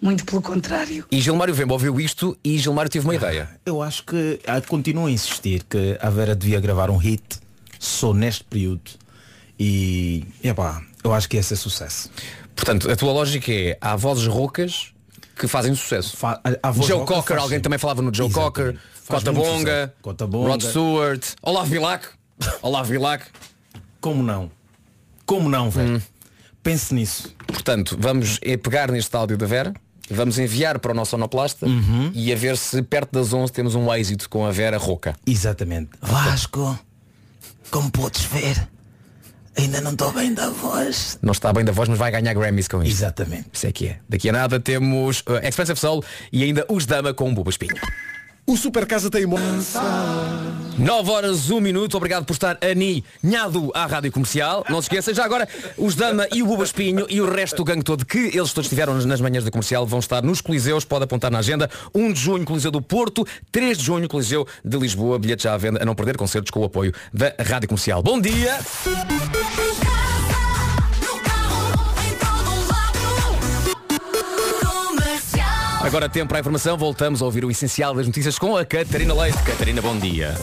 Muito 0.00 0.24
pelo 0.24 0.42
contrário. 0.42 1.06
E 1.12 1.20
Gilmário 1.20 1.54
Vemba 1.54 1.74
ouviu 1.74 2.00
isto 2.00 2.36
e 2.42 2.58
Gilmário 2.58 2.90
teve 2.90 3.06
uma 3.06 3.14
ideia. 3.14 3.48
Eu 3.64 3.80
acho 3.80 4.04
que 4.04 4.40
ah, 4.48 4.60
continuo 4.60 5.06
a 5.06 5.10
insistir 5.10 5.62
que 5.62 5.96
a 6.00 6.10
Vera 6.10 6.34
devia 6.34 6.58
gravar 6.58 6.90
um 6.90 6.96
hit 6.96 7.22
só 7.78 8.12
neste 8.12 8.42
período. 8.42 8.90
E 9.56 10.24
epá, 10.42 10.82
eu 11.04 11.14
acho 11.14 11.28
que 11.28 11.36
esse 11.36 11.54
é 11.54 11.56
sucesso. 11.56 12.10
Portanto, 12.56 12.90
a 12.90 12.96
tua 12.96 13.12
lógica 13.12 13.52
é, 13.52 13.78
há 13.80 13.94
vozes 13.94 14.26
roucas 14.26 14.92
que 15.36 15.46
fazem 15.46 15.72
sucesso. 15.72 16.16
a 16.60 16.70
voz 16.72 16.88
Joe 16.88 17.06
Cocker, 17.06 17.38
alguém 17.38 17.58
sim. 17.58 17.62
também 17.62 17.78
falava 17.78 18.02
no 18.02 18.12
Joe 18.12 18.26
Exatamente. 18.26 18.54
Cocker, 18.54 18.80
Faz 19.04 19.22
Cota 19.22 19.32
Bonga. 19.32 19.94
Cota 20.02 20.26
Bonga. 20.26 20.48
Rod 20.48 20.62
Stewart, 20.62 21.26
Olaf 21.42 21.68
Vilac. 21.68 22.06
Olaf 22.60 22.88
Vilac. 22.88 23.24
Como 24.00 24.20
não? 24.20 24.50
Como 25.24 25.48
não, 25.48 25.70
velho? 25.70 25.96
Hum. 25.96 26.00
Pense 26.62 26.94
nisso. 26.94 27.34
Portanto, 27.46 27.96
vamos 27.98 28.38
eh, 28.42 28.56
pegar 28.56 28.90
neste 28.90 29.14
áudio 29.16 29.36
da 29.36 29.46
Vera, 29.46 29.74
vamos 30.10 30.38
enviar 30.38 30.78
para 30.78 30.92
o 30.92 30.94
nosso 30.94 31.10
sonoplasta 31.12 31.66
Uhum. 31.66 32.10
e 32.14 32.32
a 32.32 32.36
ver 32.36 32.56
se 32.56 32.82
perto 32.82 33.12
das 33.12 33.32
11 33.32 33.52
temos 33.52 33.74
um 33.74 33.92
êxito 33.92 34.28
com 34.30 34.46
a 34.46 34.50
Vera 34.52 34.78
rouca. 34.78 35.14
Exatamente. 35.26 35.90
Vasco, 36.00 36.78
como 37.70 37.90
podes 37.90 38.24
ver, 38.24 38.68
ainda 39.58 39.80
não 39.80 39.92
estou 39.92 40.12
bem 40.12 40.32
da 40.32 40.50
voz. 40.50 41.18
Não 41.20 41.32
está 41.32 41.52
bem 41.52 41.64
da 41.64 41.72
voz, 41.72 41.88
mas 41.88 41.98
vai 41.98 42.10
ganhar 42.10 42.32
Grammys 42.34 42.68
com 42.68 42.82
isto. 42.82 42.92
Exatamente. 42.96 43.46
Isso 43.52 43.66
é 43.66 43.72
que 43.72 43.88
é. 43.88 43.98
Daqui 44.08 44.28
a 44.28 44.32
nada 44.32 44.60
temos 44.60 45.20
uh, 45.22 45.44
Expensive 45.46 45.78
Soul 45.78 46.04
e 46.32 46.44
ainda 46.44 46.64
os 46.68 46.86
Dama 46.86 47.12
com 47.12 47.28
um 47.28 47.34
Buba 47.34 47.50
Espinho. 47.50 47.74
O 48.44 48.56
Super 48.56 48.86
Casa 48.86 49.08
tem 49.08 49.24
9 49.24 51.10
horas, 51.10 51.48
1 51.48 51.60
minuto. 51.60 51.96
Obrigado 51.96 52.24
por 52.24 52.32
estar 52.32 52.58
ani 52.60 53.04
nhado 53.22 53.70
à 53.72 53.86
Rádio 53.86 54.10
Comercial. 54.10 54.64
Não 54.68 54.82
se 54.82 54.86
esqueça, 54.86 55.14
já 55.14 55.24
agora, 55.24 55.48
os 55.78 55.94
Dama 55.94 56.26
e 56.32 56.42
o 56.42 56.46
Buba 56.46 56.64
Espinho 56.64 57.06
e 57.08 57.20
o 57.20 57.30
resto 57.30 57.58
do 57.58 57.64
gangue 57.64 57.84
todo 57.84 58.04
que 58.04 58.18
eles 58.18 58.52
todos 58.52 58.66
estiveram 58.66 58.94
nas 58.94 59.20
manhãs 59.20 59.44
da 59.44 59.50
comercial 59.50 59.86
vão 59.86 60.00
estar 60.00 60.22
nos 60.22 60.40
Coliseus, 60.40 60.84
pode 60.84 61.04
apontar 61.04 61.30
na 61.30 61.38
agenda. 61.38 61.70
1 61.94 62.12
de 62.12 62.20
junho, 62.20 62.44
Coliseu 62.44 62.72
do 62.72 62.82
Porto, 62.82 63.24
3 63.52 63.78
de 63.78 63.84
junho, 63.84 64.08
Coliseu 64.08 64.46
de 64.64 64.76
Lisboa, 64.76 65.20
bilhetes 65.20 65.44
já 65.44 65.54
à 65.54 65.56
venda, 65.56 65.80
a 65.80 65.84
não 65.84 65.94
perder 65.94 66.16
concertos 66.16 66.50
com 66.50 66.60
o 66.60 66.64
apoio 66.64 66.92
da 67.12 67.32
Rádio 67.38 67.68
Comercial. 67.68 68.02
Bom 68.02 68.20
dia! 68.20 68.58
Agora 75.92 76.08
tempo 76.08 76.28
para 76.28 76.38
a 76.38 76.40
informação, 76.40 76.74
voltamos 76.74 77.20
a 77.20 77.26
ouvir 77.26 77.44
o 77.44 77.50
essencial 77.50 77.94
das 77.94 78.06
notícias 78.06 78.38
com 78.38 78.56
a 78.56 78.64
Catarina 78.64 79.12
Leite. 79.12 79.36
Catarina, 79.42 79.82
bom 79.82 79.94
dia. 79.98 80.34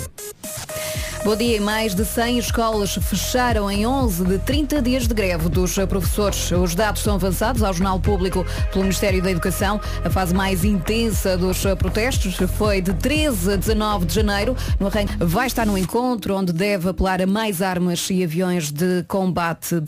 Bom 1.24 1.36
dia. 1.36 1.60
Mais 1.60 1.94
de 1.94 2.06
100 2.06 2.40
escolas 2.40 2.96
fecharam 2.96 3.70
em 3.70 3.86
11 3.86 4.24
de 4.24 4.40
30 4.40 4.82
dias 4.82 5.06
de 5.06 5.14
greve 5.14 5.50
dos 5.50 5.76
professores. 5.88 6.50
Os 6.52 6.74
dados 6.74 7.02
são 7.02 7.16
avançados 7.16 7.62
ao 7.62 7.74
Jornal 7.74 8.00
Público 8.00 8.46
pelo 8.72 8.84
Ministério 8.86 9.22
da 9.22 9.30
Educação. 9.30 9.82
A 10.04 10.10
fase 10.10 10.34
mais 10.34 10.64
intensa 10.64 11.38
dos 11.38 11.62
protestos 11.78 12.36
foi 12.58 12.82
de 12.82 12.94
13 12.94 13.54
a 13.54 13.56
19 13.58 14.06
de 14.06 14.16
janeiro. 14.16 14.56
No 14.80 14.88
arranque 14.88 15.14
vai 15.20 15.48
estar 15.48 15.66
no 15.66 15.78
encontro, 15.78 16.36
onde 16.36 16.54
deve 16.54 16.90
apelar 16.90 17.22
a 17.22 17.28
mais 17.28 17.62
armas 17.62 18.08
e 18.10 18.24
aviões 18.24 18.72
de 18.72 19.04
combate. 19.08 19.84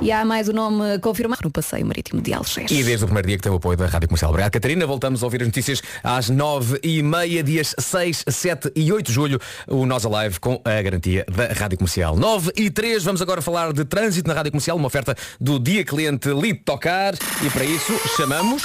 E 0.00 0.12
há 0.12 0.24
mais 0.24 0.48
o 0.48 0.52
nome 0.52 0.98
confirmado 1.00 1.42
no 1.44 1.50
passeio 1.50 1.84
marítimo 1.84 2.22
de 2.22 2.32
Algés. 2.32 2.70
E 2.70 2.84
desde 2.84 3.04
o 3.04 3.08
primeiro 3.08 3.26
dia 3.26 3.36
que 3.36 3.42
tem 3.42 3.50
o 3.50 3.56
apoio 3.56 3.76
da 3.76 3.86
Rádio 3.86 4.08
Comercial. 4.08 4.30
Obrigado, 4.30 4.52
Catarina. 4.52 4.86
Voltamos 4.86 5.22
a 5.24 5.26
ouvir 5.26 5.42
as 5.42 5.48
notícias 5.48 5.82
às 6.04 6.30
nove 6.30 6.78
e 6.84 7.02
meia, 7.02 7.42
dias 7.42 7.74
6, 7.76 8.24
7 8.28 8.72
e 8.76 8.92
8 8.92 9.06
de 9.06 9.12
julho, 9.12 9.40
o 9.66 9.84
Nós 9.84 10.06
Alive 10.06 10.38
com 10.38 10.60
a 10.76 10.82
garantia 10.82 11.24
da 11.30 11.46
Rádio 11.52 11.78
Comercial. 11.78 12.16
9 12.16 12.52
e 12.56 12.70
3, 12.70 13.04
vamos 13.04 13.22
agora 13.22 13.40
falar 13.40 13.72
de 13.72 13.84
trânsito 13.84 14.28
na 14.28 14.34
Rádio 14.34 14.52
Comercial, 14.52 14.76
uma 14.76 14.86
oferta 14.86 15.16
do 15.40 15.58
Dia 15.58 15.84
Cliente 15.84 16.28
Lito 16.28 16.64
Tocar. 16.64 17.14
E 17.42 17.50
para 17.50 17.64
isso 17.64 17.92
chamamos, 18.16 18.62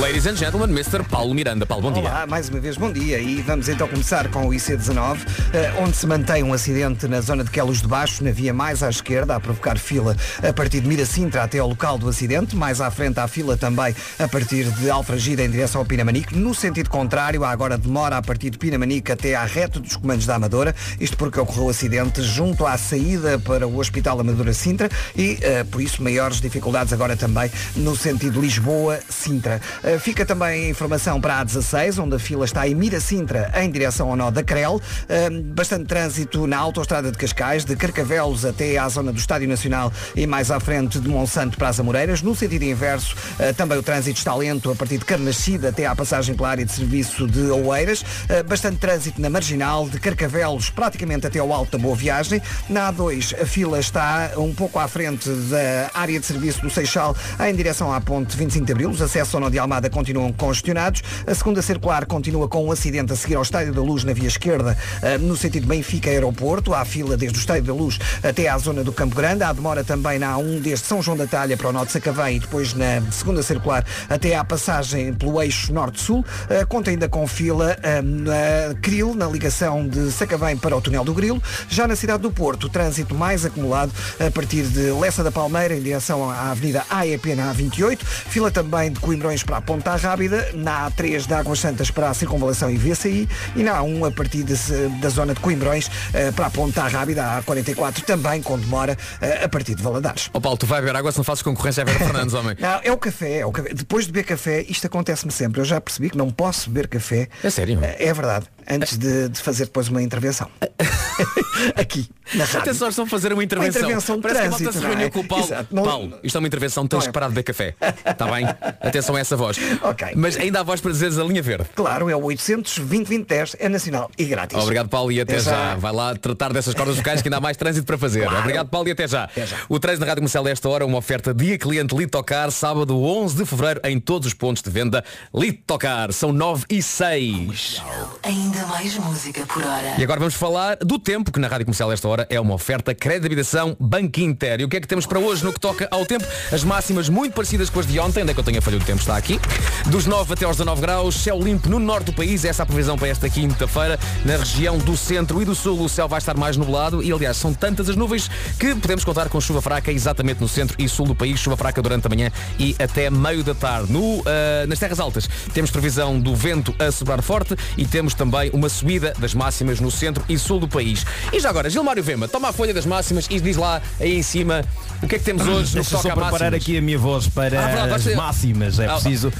ladies 0.00 0.26
and 0.26 0.36
gentlemen, 0.36 0.70
Mr. 0.70 1.04
Paulo 1.08 1.34
Miranda. 1.34 1.64
Paulo, 1.64 1.82
bom 1.82 1.92
dia. 1.92 2.02
Olá, 2.02 2.26
mais 2.26 2.48
uma 2.48 2.58
vez 2.58 2.76
bom 2.76 2.90
dia 2.90 3.18
e 3.18 3.40
vamos 3.42 3.68
então 3.68 3.86
começar 3.86 4.28
com 4.28 4.48
o 4.48 4.50
IC19, 4.50 5.18
eh, 5.52 5.72
onde 5.78 5.96
se 5.96 6.06
mantém 6.06 6.42
um 6.42 6.52
acidente 6.52 7.06
na 7.06 7.20
zona 7.20 7.44
de 7.44 7.50
Quelos 7.50 7.80
de 7.80 7.86
Baixo, 7.86 8.24
na 8.24 8.30
via 8.30 8.52
mais 8.52 8.82
à 8.82 8.88
esquerda, 8.88 9.36
a 9.36 9.40
provocar 9.40 9.78
fila 9.78 10.16
a 10.42 10.52
partir 10.52 10.80
de 10.80 10.88
Miracintra 10.88 11.44
até 11.44 11.58
ao 11.58 11.68
local 11.68 11.96
do 11.96 12.08
acidente. 12.08 12.56
Mais 12.56 12.80
à 12.80 12.90
frente 12.90 13.20
há 13.20 13.28
fila 13.28 13.56
também 13.56 13.94
a 14.18 14.26
partir 14.26 14.64
de 14.64 14.90
Alfragida 14.90 15.44
em 15.44 15.50
direção 15.50 15.80
ao 15.80 15.86
Pinamanique. 15.86 16.36
No 16.36 16.54
sentido 16.54 16.90
contrário, 16.90 17.44
há 17.44 17.50
agora 17.50 17.78
demora 17.78 18.16
a 18.16 18.22
partir 18.22 18.50
de 18.50 18.58
Pinamanique 18.58 19.12
até 19.12 19.34
à 19.34 19.44
reta 19.44 19.78
dos 19.78 19.96
comandos 19.96 20.26
da 20.26 20.34
Amadora. 20.34 20.74
Isto 20.98 21.16
porque 21.16 21.38
ocorreu 21.38 21.66
o 21.66 21.70
acidente 21.70 22.22
junto 22.22 22.66
à 22.66 22.76
saída 22.76 23.38
para 23.38 23.66
o 23.66 23.78
Hospital 23.78 24.18
Amadora 24.18 24.54
Sintra 24.54 24.88
e, 25.16 25.38
eh, 25.40 25.64
por 25.64 25.80
isso, 25.80 26.02
maiores 26.02 26.40
dificuldades 26.40 26.92
agora 26.92 27.16
também 27.16 27.50
no 27.76 27.94
sentido 27.94 28.40
Lisboa-Sintra. 28.40 29.60
Eh, 29.84 29.98
fica 29.98 30.24
também 30.24 30.70
informação 30.70 31.20
para 31.20 31.40
a 31.40 31.44
A16, 31.44 32.02
onde 32.02 32.16
a 32.16 32.18
fila 32.18 32.46
está 32.46 32.66
em 32.66 32.74
Mira-Sintra, 32.74 33.52
em 33.56 33.70
direção 33.70 34.08
ao 34.08 34.16
nó 34.16 34.30
da 34.30 34.42
Crel. 34.42 34.80
Eh, 35.08 35.28
bastante 35.30 35.84
trânsito 35.84 36.46
na 36.46 36.56
autoestrada 36.56 37.12
de 37.12 37.18
Cascais, 37.18 37.66
de 37.66 37.76
Carcavelos 37.76 38.46
até 38.46 38.78
à 38.78 38.88
zona 38.88 39.12
do 39.12 39.18
Estádio 39.18 39.46
Nacional 39.46 39.92
e 40.16 40.26
mais 40.26 40.50
à 40.50 40.58
frente 40.58 40.98
de 40.98 41.08
Monsanto 41.08 41.58
para 41.58 41.68
as 41.68 41.78
Amoreiras. 41.78 42.22
No 42.22 42.34
sentido 42.34 42.62
inverso, 42.62 43.14
eh, 43.38 43.52
também 43.52 43.76
o 43.76 43.82
trânsito 43.82 44.18
está 44.18 44.34
lento 44.34 44.70
a 44.70 44.74
partir 44.74 44.96
de 44.96 45.04
Carnascida 45.04 45.68
até 45.68 45.84
à 45.84 45.94
passagem 45.94 46.34
pela 46.34 46.48
área 46.48 46.64
de 46.64 46.72
serviço 46.72 47.26
de 47.26 47.50
Oeiras. 47.50 48.02
Eh, 48.28 48.42
bastante 48.42 48.78
trânsito 48.78 49.20
na 49.20 49.28
Marginal, 49.28 49.86
de 49.88 50.00
Carcavelos 50.00 50.70
praticamente 50.70 51.26
até 51.26 51.40
ao 51.40 51.52
Alto 51.52 51.76
da 51.76 51.78
Boa 51.78 51.94
Viagem. 51.94 52.40
Na 52.70 52.90
A2, 52.90 53.34
a 53.38 53.44
fila 53.44 53.78
está 53.78 54.30
um 54.38 54.54
pouco 54.54 54.78
à 54.78 54.88
frente 54.88 55.28
da 55.28 55.90
área 55.92 56.18
de 56.18 56.24
serviço 56.24 56.62
do 56.62 56.70
Seixal 56.70 57.14
em 57.46 57.54
direção 57.54 57.92
à 57.92 58.00
ponte 58.00 58.34
25 58.34 58.64
de 58.64 58.72
Abril. 58.72 58.88
Os 58.88 59.02
acessos 59.02 59.34
ao 59.34 59.40
Nó 59.40 59.50
de 59.50 59.58
Almada 59.64 59.90
continuam 59.90 60.32
congestionados. 60.32 61.02
A 61.26 61.34
segunda 61.34 61.62
circular 61.62 62.06
continua 62.06 62.46
com 62.48 62.66
um 62.66 62.70
acidente 62.70 63.12
a 63.12 63.16
seguir 63.16 63.36
ao 63.36 63.42
Estádio 63.42 63.72
da 63.72 63.80
Luz 63.80 64.04
na 64.04 64.12
via 64.12 64.28
esquerda, 64.28 64.76
eh, 65.02 65.18
no 65.18 65.36
sentido 65.36 65.66
Benfica 65.66 66.10
Aeroporto. 66.10 66.74
Há 66.74 66.84
fila 66.84 67.16
desde 67.16 67.38
o 67.38 67.40
Estádio 67.40 67.64
da 67.64 67.72
Luz 67.72 67.98
até 68.22 68.48
à 68.48 68.58
zona 68.58 68.84
do 68.84 68.92
Campo 68.92 69.16
Grande. 69.16 69.42
Há 69.42 69.52
demora 69.52 69.82
também 69.82 70.18
na 70.18 70.34
A1 70.36 70.60
desde 70.60 70.86
São 70.86 71.02
João 71.02 71.16
da 71.16 71.26
Talha 71.26 71.56
para 71.56 71.68
o 71.68 71.72
Norte 71.72 71.92
Sacavém 71.92 72.36
e 72.36 72.40
depois 72.40 72.74
na 72.74 73.02
segunda 73.10 73.42
circular 73.42 73.84
até 74.08 74.36
à 74.36 74.44
passagem 74.44 75.12
pelo 75.14 75.40
eixo 75.40 75.72
Norte-Sul. 75.72 76.24
Conta 76.68 76.90
ainda 76.90 77.08
com 77.08 77.26
fila 77.26 77.76
eh, 77.82 78.02
na 78.02 78.74
Cril, 78.82 79.14
na 79.14 79.26
ligação 79.26 79.86
de 79.88 80.10
Sacavém 80.10 80.56
para 80.56 80.76
o 80.76 80.80
Túnel 80.80 81.04
do 81.04 81.14
Grilo. 81.14 81.42
Já 81.68 81.86
na 81.86 81.96
cidade 81.96 82.22
do 82.22 82.30
Porto, 82.30 82.64
o 82.64 82.68
trânsito 82.68 83.14
mais 83.14 83.44
acumulado 83.44 83.92
a 84.18 84.30
partir 84.30 84.64
de 84.64 84.90
Lessa 84.90 85.24
da 85.24 85.32
Palmeira 85.32 85.74
em 85.74 85.82
direção 85.82 86.28
à 86.28 86.50
Avenida 86.50 86.84
AEP 86.90 87.34
na 87.34 87.54
A28. 87.54 87.98
Fila 88.04 88.50
também 88.50 88.92
de 88.92 89.00
Coimbrões 89.00 89.42
para 89.42 89.53
para 89.54 89.58
a 89.58 89.62
Ponta 89.62 89.94
Rábida, 89.94 90.50
na 90.54 90.90
A3 90.90 91.26
de 91.28 91.32
Águas 91.34 91.60
Santas 91.60 91.88
para 91.88 92.10
a 92.10 92.14
Circunvalação 92.14 92.68
e 92.70 92.76
VCI 92.76 93.28
e 93.54 93.62
na 93.62 93.78
A1 93.80 94.08
a 94.08 94.10
partir 94.10 94.42
de- 94.42 94.54
da 95.00 95.08
zona 95.08 95.32
de 95.32 95.38
Coimbrões 95.38 95.88
eh, 96.12 96.32
para 96.32 96.46
a 96.46 96.50
Ponta 96.50 96.82
Rábida, 96.88 97.24
a 97.24 97.40
A44 97.42 98.02
também 98.02 98.42
com 98.42 98.58
demora 98.58 98.98
eh, 99.20 99.44
a 99.44 99.48
partir 99.48 99.76
de 99.76 99.82
Valadares. 99.82 100.28
Ó 100.34 100.40
Paulo, 100.40 100.58
tu 100.58 100.66
vai 100.66 100.80
beber 100.80 100.96
água 100.96 101.12
se 101.12 101.18
não 101.18 101.24
fazes 101.24 101.42
concorrência 101.42 101.82
a 101.82 101.84
Vera 101.86 101.98
Fernandes, 102.00 102.34
homem. 102.34 102.56
Não, 102.64 102.80
é 102.82 102.90
o 102.90 102.96
café, 102.98 103.38
é 103.38 103.46
o 103.46 103.52
café. 103.52 103.74
Depois 103.74 104.06
de 104.06 104.12
beber 104.12 104.26
café, 104.26 104.62
isto 104.68 104.86
acontece-me 104.88 105.30
sempre. 105.30 105.60
Eu 105.60 105.64
já 105.64 105.80
percebi 105.80 106.10
que 106.10 106.16
não 106.18 106.30
posso 106.30 106.68
beber 106.70 106.88
café. 106.88 107.28
É 107.44 107.50
sério? 107.50 107.78
É 107.82 108.12
verdade. 108.12 108.46
Antes 108.68 108.96
de, 108.98 109.28
de 109.28 109.38
fazer 109.40 109.66
depois 109.66 109.88
uma 109.88 110.02
intervenção. 110.02 110.48
Aqui, 111.76 112.08
na 112.34 112.44
rádio. 112.44 112.60
Atenção, 112.60 112.88
estão 112.88 113.04
a 113.04 113.08
fazer 113.08 113.32
uma 113.32 113.44
intervenção. 113.44 113.82
Uma 113.82 113.86
intervenção 113.86 114.16
de 114.16 114.22
Parece 114.22 114.40
que 114.40 114.46
a 114.46 114.50
trânsito, 114.50 114.64
malta 114.64 114.78
se 114.78 114.84
é? 114.84 114.88
reuniu 114.88 115.10
com 115.10 115.20
o 115.20 115.24
Paulo. 115.28 115.44
Exato. 115.44 115.74
Não- 115.74 115.82
Paulo, 115.82 116.18
isto 116.22 116.36
é 116.36 116.38
uma 116.38 116.46
intervenção, 116.46 116.86
tens 116.86 117.04
é. 117.04 117.06
que 117.06 117.12
parar 117.12 117.28
de 117.28 117.34
beber 117.34 117.44
café. 117.44 117.74
Está 118.04 118.26
bem? 118.26 118.46
Atenção 118.80 119.16
a 119.16 119.20
essa 119.20 119.36
voz. 119.36 119.56
Ok. 119.82 120.08
Mas 120.16 120.36
ainda 120.36 120.60
há 120.60 120.62
voz 120.62 120.80
para 120.80 120.90
dizeres 120.92 121.18
a 121.18 121.24
linha 121.24 121.42
verde. 121.42 121.66
Claro, 121.74 122.08
é 122.08 122.16
o 122.16 122.22
800 122.24 122.78
2010 122.78 123.56
é 123.58 123.68
nacional 123.68 124.10
e 124.18 124.24
grátis. 124.24 124.56
Obrigado, 124.58 124.88
Paulo, 124.88 125.12
e 125.12 125.20
até, 125.20 125.34
Até 125.34 125.42
já. 125.42 125.50
já. 125.50 125.74
Vai 125.76 125.92
lá 125.92 126.14
tratar 126.14 126.52
dessas 126.52 126.74
cordas 126.74 126.96
vocais 126.96 127.20
que 127.22 127.28
ainda 127.28 127.36
há 127.38 127.40
mais 127.40 127.56
trânsito 127.56 127.86
para 127.86 127.98
fazer. 127.98 128.22
Claro. 128.22 128.38
Obrigado, 128.38 128.68
Paulo, 128.68 128.88
e 128.88 128.92
até 128.92 129.06
já. 129.06 129.28
O 129.68 129.78
trânsito 129.78 130.00
na 130.00 130.06
Rádio 130.06 130.22
Comercial 130.22 130.44
desta 130.44 130.68
hora, 130.68 130.86
uma 130.86 130.98
oferta 130.98 131.34
dia 131.34 131.58
cliente 131.58 131.94
Litocar, 131.94 132.50
sábado 132.50 133.00
11 133.00 133.36
de 133.36 133.44
fevereiro, 133.46 133.80
em 133.84 134.00
todos 134.00 134.28
os 134.28 134.34
pontos 134.34 134.62
de 134.62 134.70
venda. 134.70 135.04
Litocar, 135.34 136.12
são 136.12 136.32
9 136.32 136.64
e 136.68 136.82
6. 136.82 137.82
Ainda 138.22 138.66
mais 138.66 138.96
música 138.98 139.44
por 139.46 139.62
hora. 139.64 139.94
E 139.98 140.02
agora 140.02 140.18
vamos 140.18 140.34
falar 140.34 140.76
do 140.76 140.98
tempo, 140.98 141.30
que 141.30 141.40
na 141.44 141.48
Rádio 141.48 141.66
Comercial 141.66 141.90
desta 141.90 142.08
hora 142.08 142.26
é 142.30 142.40
uma 142.40 142.54
oferta 142.54 142.94
crédito 142.94 143.22
de 143.22 143.26
habitação 143.26 143.76
Banco 143.78 144.18
Inter. 144.18 144.62
E 144.62 144.64
o 144.64 144.68
que 144.68 144.78
é 144.78 144.80
que 144.80 144.88
temos 144.88 145.04
para 145.04 145.18
hoje 145.18 145.44
no 145.44 145.52
que 145.52 145.60
toca 145.60 145.86
ao 145.90 146.06
tempo? 146.06 146.24
As 146.50 146.64
máximas 146.64 147.10
muito 147.10 147.34
parecidas 147.34 147.68
com 147.68 147.80
as 147.80 147.86
de 147.86 147.98
ontem, 148.00 148.22
é 148.22 148.32
que 148.32 148.40
eu 148.40 148.44
tenho 148.44 148.58
a 148.58 148.62
falha 148.62 148.78
do 148.78 148.84
tempo, 148.84 149.00
está 149.00 149.14
aqui. 149.14 149.38
Dos 149.86 150.06
9 150.06 150.32
até 150.32 150.46
aos 150.46 150.56
19 150.56 150.80
graus, 150.80 151.16
céu 151.16 151.38
limpo 151.38 151.68
no 151.68 151.78
norte 151.78 152.06
do 152.06 152.12
país, 152.14 152.46
essa 152.46 152.62
é 152.62 152.64
a 152.64 152.66
previsão 152.66 152.96
para 152.96 153.08
esta 153.08 153.28
quinta-feira. 153.28 153.98
Na 154.24 154.38
região 154.38 154.78
do 154.78 154.96
centro 154.96 155.42
e 155.42 155.44
do 155.44 155.54
sul 155.54 155.82
o 155.82 155.88
céu 155.88 156.08
vai 156.08 156.18
estar 156.18 156.34
mais 156.34 156.56
nublado 156.56 157.02
e 157.02 157.12
aliás 157.12 157.36
são 157.36 157.52
tantas 157.52 157.90
as 157.90 157.96
nuvens 157.96 158.30
que 158.58 158.74
podemos 158.74 159.04
contar 159.04 159.28
com 159.28 159.38
chuva 159.38 159.60
fraca 159.60 159.92
exatamente 159.92 160.40
no 160.40 160.48
centro 160.48 160.76
e 160.78 160.88
sul 160.88 161.06
do 161.06 161.14
país, 161.14 161.38
chuva 161.38 161.58
fraca 161.58 161.82
durante 161.82 162.06
a 162.06 162.08
manhã 162.08 162.32
e 162.58 162.74
até 162.78 163.10
meio 163.10 163.44
da 163.44 163.54
tarde. 163.54 163.92
No, 163.92 164.22
ah, 164.24 164.66
nas 164.66 164.78
terras 164.78 164.98
altas 164.98 165.28
temos 165.52 165.70
previsão 165.70 166.18
do 166.18 166.34
vento 166.34 166.74
a 166.78 166.90
sobrar 166.90 167.20
forte 167.20 167.54
e 167.76 167.84
temos 167.84 168.14
também 168.14 168.48
uma 168.54 168.70
subida 168.70 169.12
das 169.18 169.34
máximas 169.34 169.78
no 169.78 169.90
centro 169.90 170.24
e 170.26 170.38
sul 170.38 170.58
do 170.58 170.66
país. 170.66 171.04
E 171.34 171.40
já 171.40 171.50
agora, 171.50 171.68
Gilmário 171.68 172.00
Vema, 172.02 172.28
toma 172.28 172.50
a 172.50 172.52
folha 172.52 172.72
das 172.72 172.86
máximas 172.86 173.26
e 173.28 173.40
diz 173.40 173.56
lá 173.56 173.82
aí 173.98 174.16
em 174.16 174.22
cima 174.22 174.64
o 175.02 175.08
que 175.08 175.16
é 175.16 175.18
que 175.18 175.24
temos 175.24 175.44
hoje 175.44 175.76
no 175.76 175.82
que 175.82 175.90
toca 175.90 176.02
só 176.02 176.08
a 176.10 176.12
preparar 176.12 176.30
máximas. 176.32 176.54
aqui 176.62 176.78
a 176.78 176.80
minha 176.82 176.98
voz 176.98 177.26
para 177.26 177.58
Ah, 177.60 177.94
as 177.94 178.06
máximas. 178.14 178.78
É 178.78 178.86
Ah, 178.86 178.92
preciso. 178.94 179.32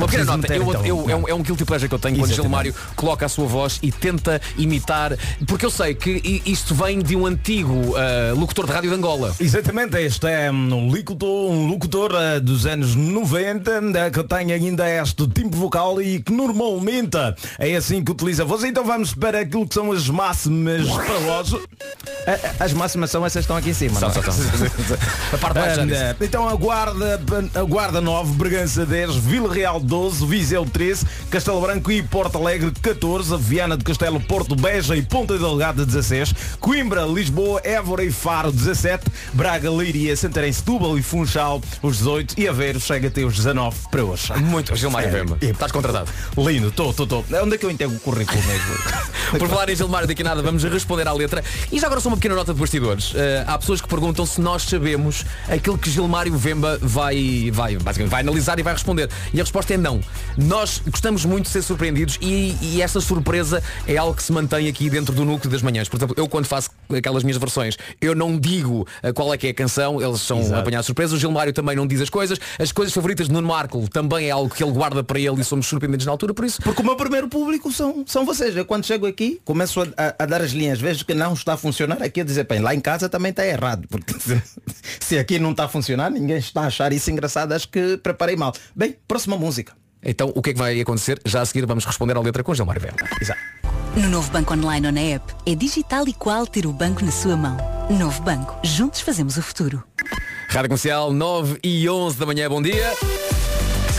Uma 0.00 0.06
é 0.06 0.08
pequena 0.08 0.36
nota, 0.36 0.54
eu, 0.54 0.62
então, 0.62 0.86
eu- 0.86 1.10
é, 1.10 1.16
um, 1.16 1.28
é 1.28 1.34
um 1.34 1.42
guilty 1.42 1.64
pleasure 1.64 1.88
que 1.88 1.94
eu 1.94 1.98
tenho 1.98 2.16
quando 2.16 2.30
Exatamente. 2.30 2.42
Gilmário 2.42 2.74
coloca 2.96 3.26
a 3.26 3.28
sua 3.28 3.46
voz 3.46 3.78
e 3.82 3.92
tenta 3.92 4.40
imitar, 4.56 5.16
porque 5.46 5.66
eu 5.66 5.70
sei 5.70 5.94
que 5.94 6.42
isto 6.46 6.74
vem 6.74 7.00
de 7.00 7.14
um 7.16 7.26
antigo 7.26 7.94
ah, 7.96 8.32
locutor 8.34 8.66
de 8.66 8.72
rádio 8.72 8.90
de 8.90 8.96
Angola. 8.96 9.34
Exatamente, 9.38 9.96
este 9.98 10.26
é 10.26 10.50
um 10.50 10.88
locutor, 10.88 11.50
um 11.50 11.66
locutor 11.66 12.12
eh, 12.14 12.40
dos 12.40 12.66
anos 12.66 12.94
90 12.94 13.70
eh, 13.70 14.10
que 14.10 14.22
tem 14.24 14.52
ainda 14.52 14.88
este 14.88 15.26
tipo 15.28 15.56
vocal 15.56 16.00
e 16.00 16.20
que 16.20 16.32
normalmente 16.32 17.18
é 17.58 17.76
assim 17.76 18.02
que 18.02 18.12
utiliza 18.12 18.42
a 18.42 18.46
voz. 18.46 18.64
Então 18.64 18.84
vamos 18.84 19.14
para 19.14 19.40
aquilo 19.40 19.66
que 19.66 19.74
são 19.74 19.92
as 19.92 20.08
máximas 20.08 20.86
para 20.88 22.32
eh, 22.32 22.52
As 22.58 22.72
máximas 22.72 23.10
são 23.10 23.24
essas 23.24 23.40
que 23.40 23.44
estão 23.44 23.56
aqui 23.56 23.70
em 23.70 23.74
cima. 23.74 23.96
É? 23.98 24.00
são, 24.00 24.12
são. 24.12 24.22
A 25.32 25.38
parte 25.38 25.58
Ah, 25.58 25.84
disse. 25.84 26.24
Então 26.24 26.48
a 26.48 26.54
Guarda, 26.54 27.20
a 27.54 27.62
Guarda 27.62 28.00
9, 28.00 28.34
Bragança 28.34 28.86
10, 28.86 29.16
Vila 29.16 29.52
Real 29.52 29.80
12, 29.90 30.24
Viseu 30.24 30.64
13, 30.64 31.04
Castelo 31.28 31.60
Branco 31.60 31.90
e 31.90 32.00
Porto 32.00 32.38
Alegre 32.38 32.70
14, 32.80 33.36
Viana 33.38 33.76
de 33.76 33.82
Castelo, 33.82 34.20
Porto 34.20 34.54
Beja 34.54 34.96
e 34.96 35.02
Ponta 35.02 35.36
Delgada 35.36 35.84
16, 35.84 36.32
Coimbra, 36.60 37.02
Lisboa, 37.02 37.60
Évora 37.64 38.04
e 38.04 38.12
Faro 38.12 38.52
17, 38.52 39.04
Braga, 39.32 39.68
Leiria, 39.68 40.16
Santarém, 40.16 40.52
Setúbal 40.52 40.96
e 40.96 41.02
Funchal 41.02 41.60
os 41.82 41.96
18 41.96 42.38
e 42.38 42.46
Aveiro 42.46 42.78
chega 42.78 43.08
até 43.08 43.24
os 43.24 43.34
19 43.34 43.76
para 43.90 44.04
hoje. 44.04 44.32
Muito, 44.34 44.76
Gilmário 44.76 45.10
Sério. 45.10 45.26
Vema. 45.26 45.52
Estás 45.52 45.72
contratado. 45.72 46.08
Lindo, 46.38 46.68
estou, 46.68 46.90
estou, 46.90 47.02
estou. 47.02 47.24
Onde 47.42 47.56
é 47.56 47.58
que 47.58 47.66
eu 47.66 47.70
entrego 47.70 47.92
o 47.92 47.98
currículo 47.98 48.40
mesmo? 48.44 48.74
Por 49.36 49.48
falar 49.48 49.68
em 49.68 49.74
Gilmário, 49.74 50.06
daqui 50.06 50.22
a 50.22 50.24
nada 50.24 50.40
vamos 50.40 50.62
responder 50.62 51.08
à 51.08 51.12
letra. 51.12 51.42
E 51.72 51.80
já 51.80 51.86
agora 51.86 52.00
só 52.00 52.08
uma 52.08 52.16
pequena 52.16 52.36
nota 52.36 52.54
de 52.54 52.60
bastidores. 52.60 53.12
Eh, 53.16 53.44
há 53.44 53.58
pessoas 53.58 53.80
que 53.80 53.88
perguntam 53.88 54.24
se 54.24 54.40
nós 54.40 54.62
sabemos 54.62 55.24
aquilo 55.48 55.76
que 55.76 55.90
Gilmário 55.90 56.36
Vemba 56.36 56.78
vai, 56.80 57.50
vai, 57.52 57.76
basicamente, 57.76 58.10
vai 58.10 58.20
analisar 58.20 58.58
e 58.58 58.62
vai 58.62 58.72
responder. 58.72 59.08
E 59.32 59.40
a 59.40 59.42
resposta 59.42 59.69
é 59.72 59.76
não. 59.76 60.00
Nós 60.36 60.80
gostamos 60.86 61.24
muito 61.24 61.44
de 61.44 61.50
ser 61.50 61.62
surpreendidos 61.62 62.18
e, 62.20 62.56
e 62.60 62.82
essa 62.82 63.00
surpresa 63.00 63.62
é 63.86 63.96
algo 63.96 64.14
que 64.14 64.22
se 64.22 64.32
mantém 64.32 64.68
aqui 64.68 64.88
dentro 64.90 65.14
do 65.14 65.24
núcleo 65.24 65.50
das 65.50 65.62
manhãs. 65.62 65.88
Por 65.88 65.96
exemplo, 65.96 66.14
eu 66.18 66.28
quando 66.28 66.46
faço 66.46 66.70
aquelas 66.96 67.22
minhas 67.22 67.38
versões, 67.38 67.76
eu 68.00 68.14
não 68.14 68.38
digo 68.38 68.86
eh, 69.02 69.12
qual 69.12 69.32
é 69.32 69.38
que 69.38 69.46
é 69.46 69.50
a 69.50 69.54
canção, 69.54 70.00
eles 70.02 70.20
são 70.20 70.40
Exato. 70.40 70.60
apanhados 70.60 70.84
de 70.84 70.86
surpresa. 70.86 71.14
O 71.14 71.18
Gilmário 71.18 71.52
também 71.52 71.76
não 71.76 71.86
diz 71.86 72.00
as 72.00 72.10
coisas. 72.10 72.38
As 72.58 72.72
coisas 72.72 72.92
favoritas 72.94 73.26
de 73.26 73.32
Nuno 73.32 73.48
Marco 73.48 73.88
também 73.88 74.26
é 74.26 74.30
algo 74.30 74.52
que 74.54 74.62
ele 74.62 74.72
guarda 74.72 75.02
para 75.02 75.18
ele 75.18 75.40
e 75.40 75.44
somos 75.44 75.66
surpreendidos 75.66 76.06
na 76.06 76.12
altura, 76.12 76.32
por 76.34 76.44
isso. 76.44 76.60
Porque 76.62 76.82
o 76.82 76.84
meu 76.84 76.96
primeiro 76.96 77.28
público 77.28 77.72
são, 77.72 78.04
são 78.06 78.24
vocês. 78.24 78.56
Eu 78.56 78.64
quando 78.64 78.84
chego 78.86 79.06
aqui, 79.06 79.40
começo 79.44 79.80
a, 79.82 79.86
a- 79.96 80.14
a 80.20 80.26
dar 80.26 80.40
as 80.42 80.52
linhas, 80.52 80.80
vejo 80.80 81.04
que 81.04 81.14
não 81.14 81.32
está 81.34 81.54
a 81.54 81.56
funcionar, 81.56 82.02
aqui 82.02 82.20
a 82.20 82.24
dizer, 82.24 82.44
bem, 82.46 82.60
lá 82.60 82.74
em 82.74 82.80
casa 82.80 83.08
também 83.08 83.30
está 83.30 83.46
errado. 83.46 83.86
Porque 83.88 84.14
se 85.00 85.18
aqui 85.18 85.38
não 85.38 85.50
está 85.52 85.64
a 85.64 85.68
funcionar, 85.68 86.10
ninguém 86.10 86.36
está 86.38 86.62
a 86.62 86.66
achar 86.66 86.92
isso 86.92 87.10
engraçado, 87.10 87.52
acho 87.52 87.68
que 87.68 87.96
preparei 87.98 88.36
mal. 88.36 88.52
Bem, 88.74 88.96
próxima 89.06 89.36
música. 89.36 89.59
Então, 90.02 90.32
o 90.34 90.42
que 90.42 90.50
é 90.50 90.52
que 90.52 90.58
vai 90.58 90.80
acontecer? 90.80 91.20
Já 91.24 91.42
a 91.42 91.46
seguir 91.46 91.66
vamos 91.66 91.84
responder 91.84 92.16
à 92.16 92.20
letra 92.20 92.42
com 92.42 92.54
Gilmário 92.54 92.80
Vemba. 92.80 93.04
Exato. 93.20 93.40
No 93.96 94.08
novo 94.08 94.30
banco 94.30 94.54
online 94.54 94.86
ou 94.86 94.92
na 94.92 95.00
app, 95.00 95.34
é 95.44 95.54
digital 95.54 96.06
e 96.06 96.12
qual 96.12 96.46
ter 96.46 96.64
o 96.64 96.72
banco 96.72 97.04
na 97.04 97.10
sua 97.10 97.36
mão. 97.36 97.56
Novo 97.90 98.22
banco, 98.22 98.56
juntos 98.62 99.00
fazemos 99.00 99.36
o 99.36 99.42
futuro. 99.42 99.82
Rádio 100.48 100.68
Comercial 100.68 101.12
9 101.12 101.58
e 101.62 101.88
11 101.88 102.16
da 102.18 102.26
manhã, 102.26 102.48
bom 102.48 102.62
dia. 102.62 102.92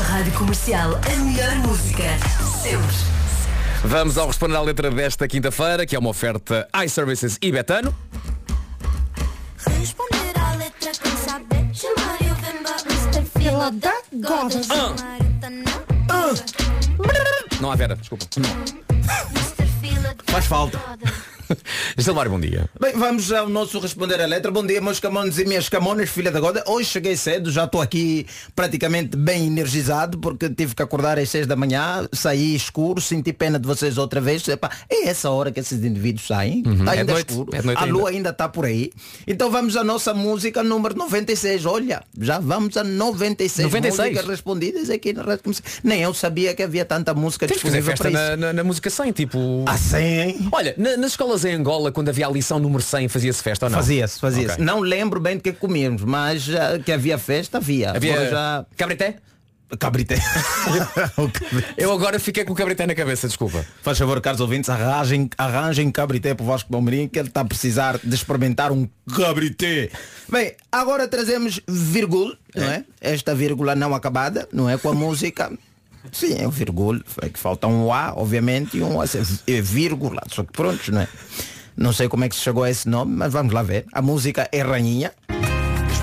Rádio 0.08 0.34
Comercial, 0.34 0.96
a 0.96 1.24
melhor 1.24 1.56
música. 1.58 2.04
Sempre. 2.62 2.96
Vamos 3.84 4.18
ao 4.18 4.28
responder 4.28 4.56
à 4.56 4.62
letra 4.62 4.90
desta 4.92 5.28
quinta-feira, 5.28 5.86
que 5.86 5.96
é 5.96 6.00
uma 6.00 6.10
oferta 6.10 6.68
iServices 6.86 7.38
e 7.42 7.52
Betano. 7.52 7.94
Responder 9.58 10.40
à 10.40 10.56
letra 10.56 10.92
quem 11.02 11.18
sabe 11.18 11.74
Gilmário 11.74 12.36
Vemba 12.36 12.76
Mr. 12.90 13.26
Fila 13.40 13.72
da 13.72 13.94
Não 17.60 17.72
há 17.72 17.76
Vera, 17.76 17.96
desculpa. 17.96 18.26
Faz 20.28 20.46
falta. 20.46 20.80
Gilmário, 21.98 22.32
bom 22.32 22.40
dia. 22.40 22.70
Bem, 22.80 22.94
vamos 22.94 23.32
ao 23.32 23.48
nosso 23.50 23.80
responder 23.80 24.20
a 24.22 24.26
letra. 24.26 24.52
Bom 24.52 24.66
dia, 24.66 24.82
meus 24.82 25.00
camones 25.00 25.38
e 25.38 25.46
minhas 25.46 25.70
camonas, 25.70 26.10
filha 26.10 26.32
da 26.32 26.40
goda. 26.40 26.64
Hoje 26.68 26.90
cheguei 26.90 27.16
cedo, 27.16 27.52
já 27.52 27.66
estou 27.66 27.82
aqui 27.82 28.26
praticamente 28.56 29.16
bem 29.18 29.48
energizado, 29.48 30.18
porque 30.20 30.50
tive 30.50 30.76
que 30.76 30.82
acordar 30.82 31.18
às 31.20 31.30
6 31.30 31.48
da 31.48 31.56
manhã, 31.56 32.08
saí 32.14 32.56
escuro, 32.56 33.02
senti 33.02 33.34
pena 33.34 33.60
de 33.60 33.68
vocês 33.68 33.98
outra 33.98 34.20
vez. 34.22 34.48
Epá, 34.48 34.70
é 34.90 35.08
essa 35.08 35.30
hora 35.30 35.52
que 35.52 35.60
esses 35.60 35.84
indivíduos 35.84 36.28
saem. 36.28 36.64
Uhum. 36.66 36.80
Está 36.80 36.96
É 36.96 37.00
ainda 37.00 37.14
noite, 37.14 37.30
escuro. 37.30 37.50
é 37.56 37.60
a 37.76 37.86
lua 37.86 38.10
ainda 38.10 38.30
está 38.30 38.48
por 38.50 38.66
aí. 38.66 38.92
Então 39.28 39.50
vamos 39.52 39.76
à 39.78 39.84
nossa 39.84 40.14
música 40.14 40.64
número 40.64 40.96
96. 40.98 41.66
Olha, 41.66 42.04
já 42.20 42.40
vamos 42.40 42.76
a 42.78 42.84
96, 42.84 43.68
96? 43.68 44.10
músicas 44.12 44.30
respondidas 44.30 44.90
aqui 44.90 45.14
na 45.14 45.24
Rádio. 45.24 45.42
Nem 45.84 46.02
eu 46.02 46.14
sabia 46.14 46.54
que 46.54 46.64
havia 46.64 46.86
tanta 46.86 47.14
música 47.14 47.48
fazer 47.48 47.56
disponível 47.62 47.96
para 47.96 48.10
isso. 48.10 48.20
na, 48.20 48.38
na- 48.38 48.54
na 48.54 48.64
música 48.64 48.90
100, 48.90 49.12
tipo... 49.12 49.64
Ah, 49.68 49.78
100? 49.78 50.50
Olha, 50.52 50.74
na- 50.78 50.98
nas 50.98 51.12
escolas 51.12 51.41
em 51.46 51.54
Angola, 51.54 51.92
quando 51.92 52.10
havia 52.10 52.28
a 52.28 52.30
lição 52.30 52.60
número 52.60 52.82
100, 52.82 53.08
fazia-se 53.08 53.42
festa 53.42 53.66
ou 53.66 53.70
não? 53.70 53.78
Fazia-se, 53.78 54.20
fazia-se. 54.20 54.54
Ok. 54.54 54.66
Não 54.66 54.80
lembro 54.80 55.20
bem 55.20 55.38
do 55.38 55.44
que 55.44 55.52
comíamos, 55.54 56.04
mas 56.04 56.48
ah, 56.50 56.80
que 56.80 56.92
havia 56.92 57.18
festa, 57.18 57.58
havia. 57.58 57.92
Havia 57.92 58.14
Agora 58.14 58.30
já... 58.30 58.66
cabrité? 58.78 59.18
Cabrité. 59.80 60.16
Eu 61.78 61.94
agora 61.94 62.20
fiquei 62.20 62.44
com 62.44 62.52
o 62.52 62.56
cabrité 62.56 62.86
na 62.86 62.94
cabeça, 62.94 63.28
desculpa. 63.28 63.66
Faz 63.82 63.98
favor, 63.98 64.20
caros 64.20 64.42
ouvintes, 64.42 64.70
arranjem, 64.70 65.30
arranjem 65.38 65.90
cabrité 65.92 66.34
para 66.34 66.44
o 66.44 66.48
Vasco 66.48 66.70
Palmeirinho, 66.70 67.10
que 67.10 67.18
ele 67.18 67.30
está 67.30 67.42
a 67.42 67.46
precisar 67.46 67.98
de 68.04 68.14
experimentar 68.14 68.72
um 68.72 68.88
cabrité. 69.16 69.90
Bem, 70.30 70.54
agora 70.72 71.08
trazemos 71.08 71.62
vírgula, 71.68 72.38
não 72.54 72.66
é? 72.66 72.84
Esta 73.00 73.34
vírgula 73.34 73.74
não 73.74 73.96
acabada, 73.96 74.48
não 74.52 74.70
é? 74.70 74.78
Com 74.78 74.90
a 74.90 74.94
música. 74.94 75.52
Sim, 76.12 76.36
é 76.40 76.48
o 76.48 76.52
vírgula. 76.52 77.02
É 77.22 77.30
que 77.30 77.40
falta 77.40 77.68
um 77.68 77.92
A, 77.92 78.14
obviamente, 78.16 78.78
e 78.78 78.84
um 78.84 79.02
A, 79.02 79.06
é 79.06 79.62
vírgula. 79.62 80.22
Só 80.30 80.44
que 80.44 80.52
pronto, 80.52 80.92
não 80.92 81.02
é? 81.02 81.08
Não 81.76 81.94
sei 81.94 82.08
como 82.08 82.24
é 82.24 82.30
que 82.30 82.36
se 82.36 82.42
chegou 82.42 82.64
a 82.64 82.70
esse 82.70 82.88
nome, 82.88 83.16
mas 83.16 83.34
vamos 83.34 83.54
lá 83.54 83.64
ver. 83.64 83.86
A 83.92 84.02
música 84.02 84.48
é 84.52 84.62
Rainha. 84.62 85.12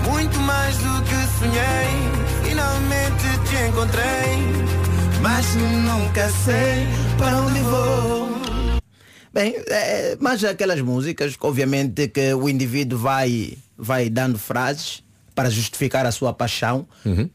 Muito 0.09 0.39
mais 0.39 0.75
do 0.77 1.03
que 1.03 1.39
sonhei, 1.39 2.43
finalmente 2.43 3.23
te 3.47 3.69
encontrei, 3.69 5.21
mas 5.21 5.55
nunca 5.55 6.29
sei 6.29 6.87
para 7.17 7.41
onde 7.41 7.59
vou. 7.59 8.29
Bem, 9.31 9.55
é, 9.67 10.17
mas 10.19 10.43
aquelas 10.43 10.81
músicas, 10.81 11.35
obviamente 11.39 12.07
que 12.07 12.33
o 12.33 12.49
indivíduo 12.49 12.97
vai, 12.97 13.57
vai 13.77 14.09
dando 14.09 14.39
frases 14.39 15.03
para 15.39 15.49
justificar 15.49 16.05
a 16.05 16.11
sua 16.11 16.33
paixão, 16.33 16.85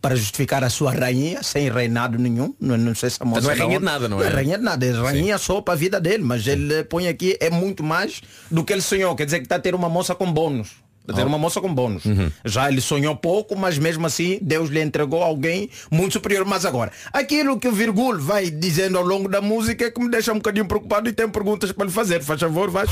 para 0.02 0.14
justificar 0.14 0.62
a 0.62 0.68
sua 0.68 0.92
rainha, 0.92 1.42
sem 1.42 1.70
reinado 1.70 2.18
nenhum. 2.18 2.55
Não, 2.61 2.76
não 2.76 2.94
sei 2.94 3.09
se 3.09 3.16
a 3.20 3.24
moça 3.24 3.40
não 3.40 3.50
é 3.50 3.55
rainha 3.55 3.78
de 3.78 3.84
nada, 3.84 4.09
não 4.11 4.18
Não 4.18 4.24
é? 4.24 4.28
é 4.28 4.30
rainha 4.30 4.59
de 4.59 4.64
nada, 4.64 4.84
é 4.84 4.90
rainha 4.92 5.38
só 5.38 5.62
para 5.62 5.72
a 5.72 5.76
vida 5.76 5.98
dele, 5.98 6.22
mas 6.22 6.46
ele 6.46 6.84
põe 6.84 7.09
aqui 7.09 7.34
é 7.40 7.48
muito 7.48 7.82
mais 7.82 8.20
do 8.50 8.62
que 8.62 8.74
ele 8.74 8.82
sonhou. 8.82 9.16
Quer 9.16 9.24
dizer 9.24 9.38
que 9.38 9.46
está 9.46 9.57
a 9.57 9.59
ter 9.59 9.74
uma 9.74 9.88
moça 9.88 10.14
com 10.14 10.30
bônus. 10.30 10.68
Está 11.00 11.12
a 11.12 11.16
ter 11.16 11.22
Oh. 11.24 11.28
uma 11.28 11.38
moça 11.38 11.61
com 11.62 11.72
bônus. 11.74 12.02
Já 12.44 12.68
ele 12.70 12.82
sonhou 12.82 13.16
pouco, 13.16 13.57
mas 13.57 13.78
mesmo 13.78 14.07
assim 14.07 14.38
Deus 14.42 14.68
lhe 14.68 14.82
entregou 14.82 15.22
alguém 15.22 15.70
muito 15.90 16.12
superior. 16.12 16.44
Mas 16.44 16.66
agora, 16.66 16.92
aquilo 17.11 17.59
que 17.59 17.68
o 17.68 17.72
Virgul 17.72 18.18
vai 18.18 18.50
dizendo 18.50 18.98
ao 18.98 19.05
longo 19.05 19.28
da 19.30 19.40
música 19.40 19.86
é 19.86 19.90
que 19.90 19.98
me 20.00 20.11
deixa 20.11 20.30
um 20.30 20.36
bocadinho 20.36 20.66
preocupado 20.66 21.09
e 21.09 21.12
tenho 21.14 21.30
perguntas 21.30 21.72
para 21.72 21.86
lhe 21.86 21.92
fazer. 21.92 22.22
Faz 22.22 22.38
favor, 22.38 22.70
vai. 22.70 22.84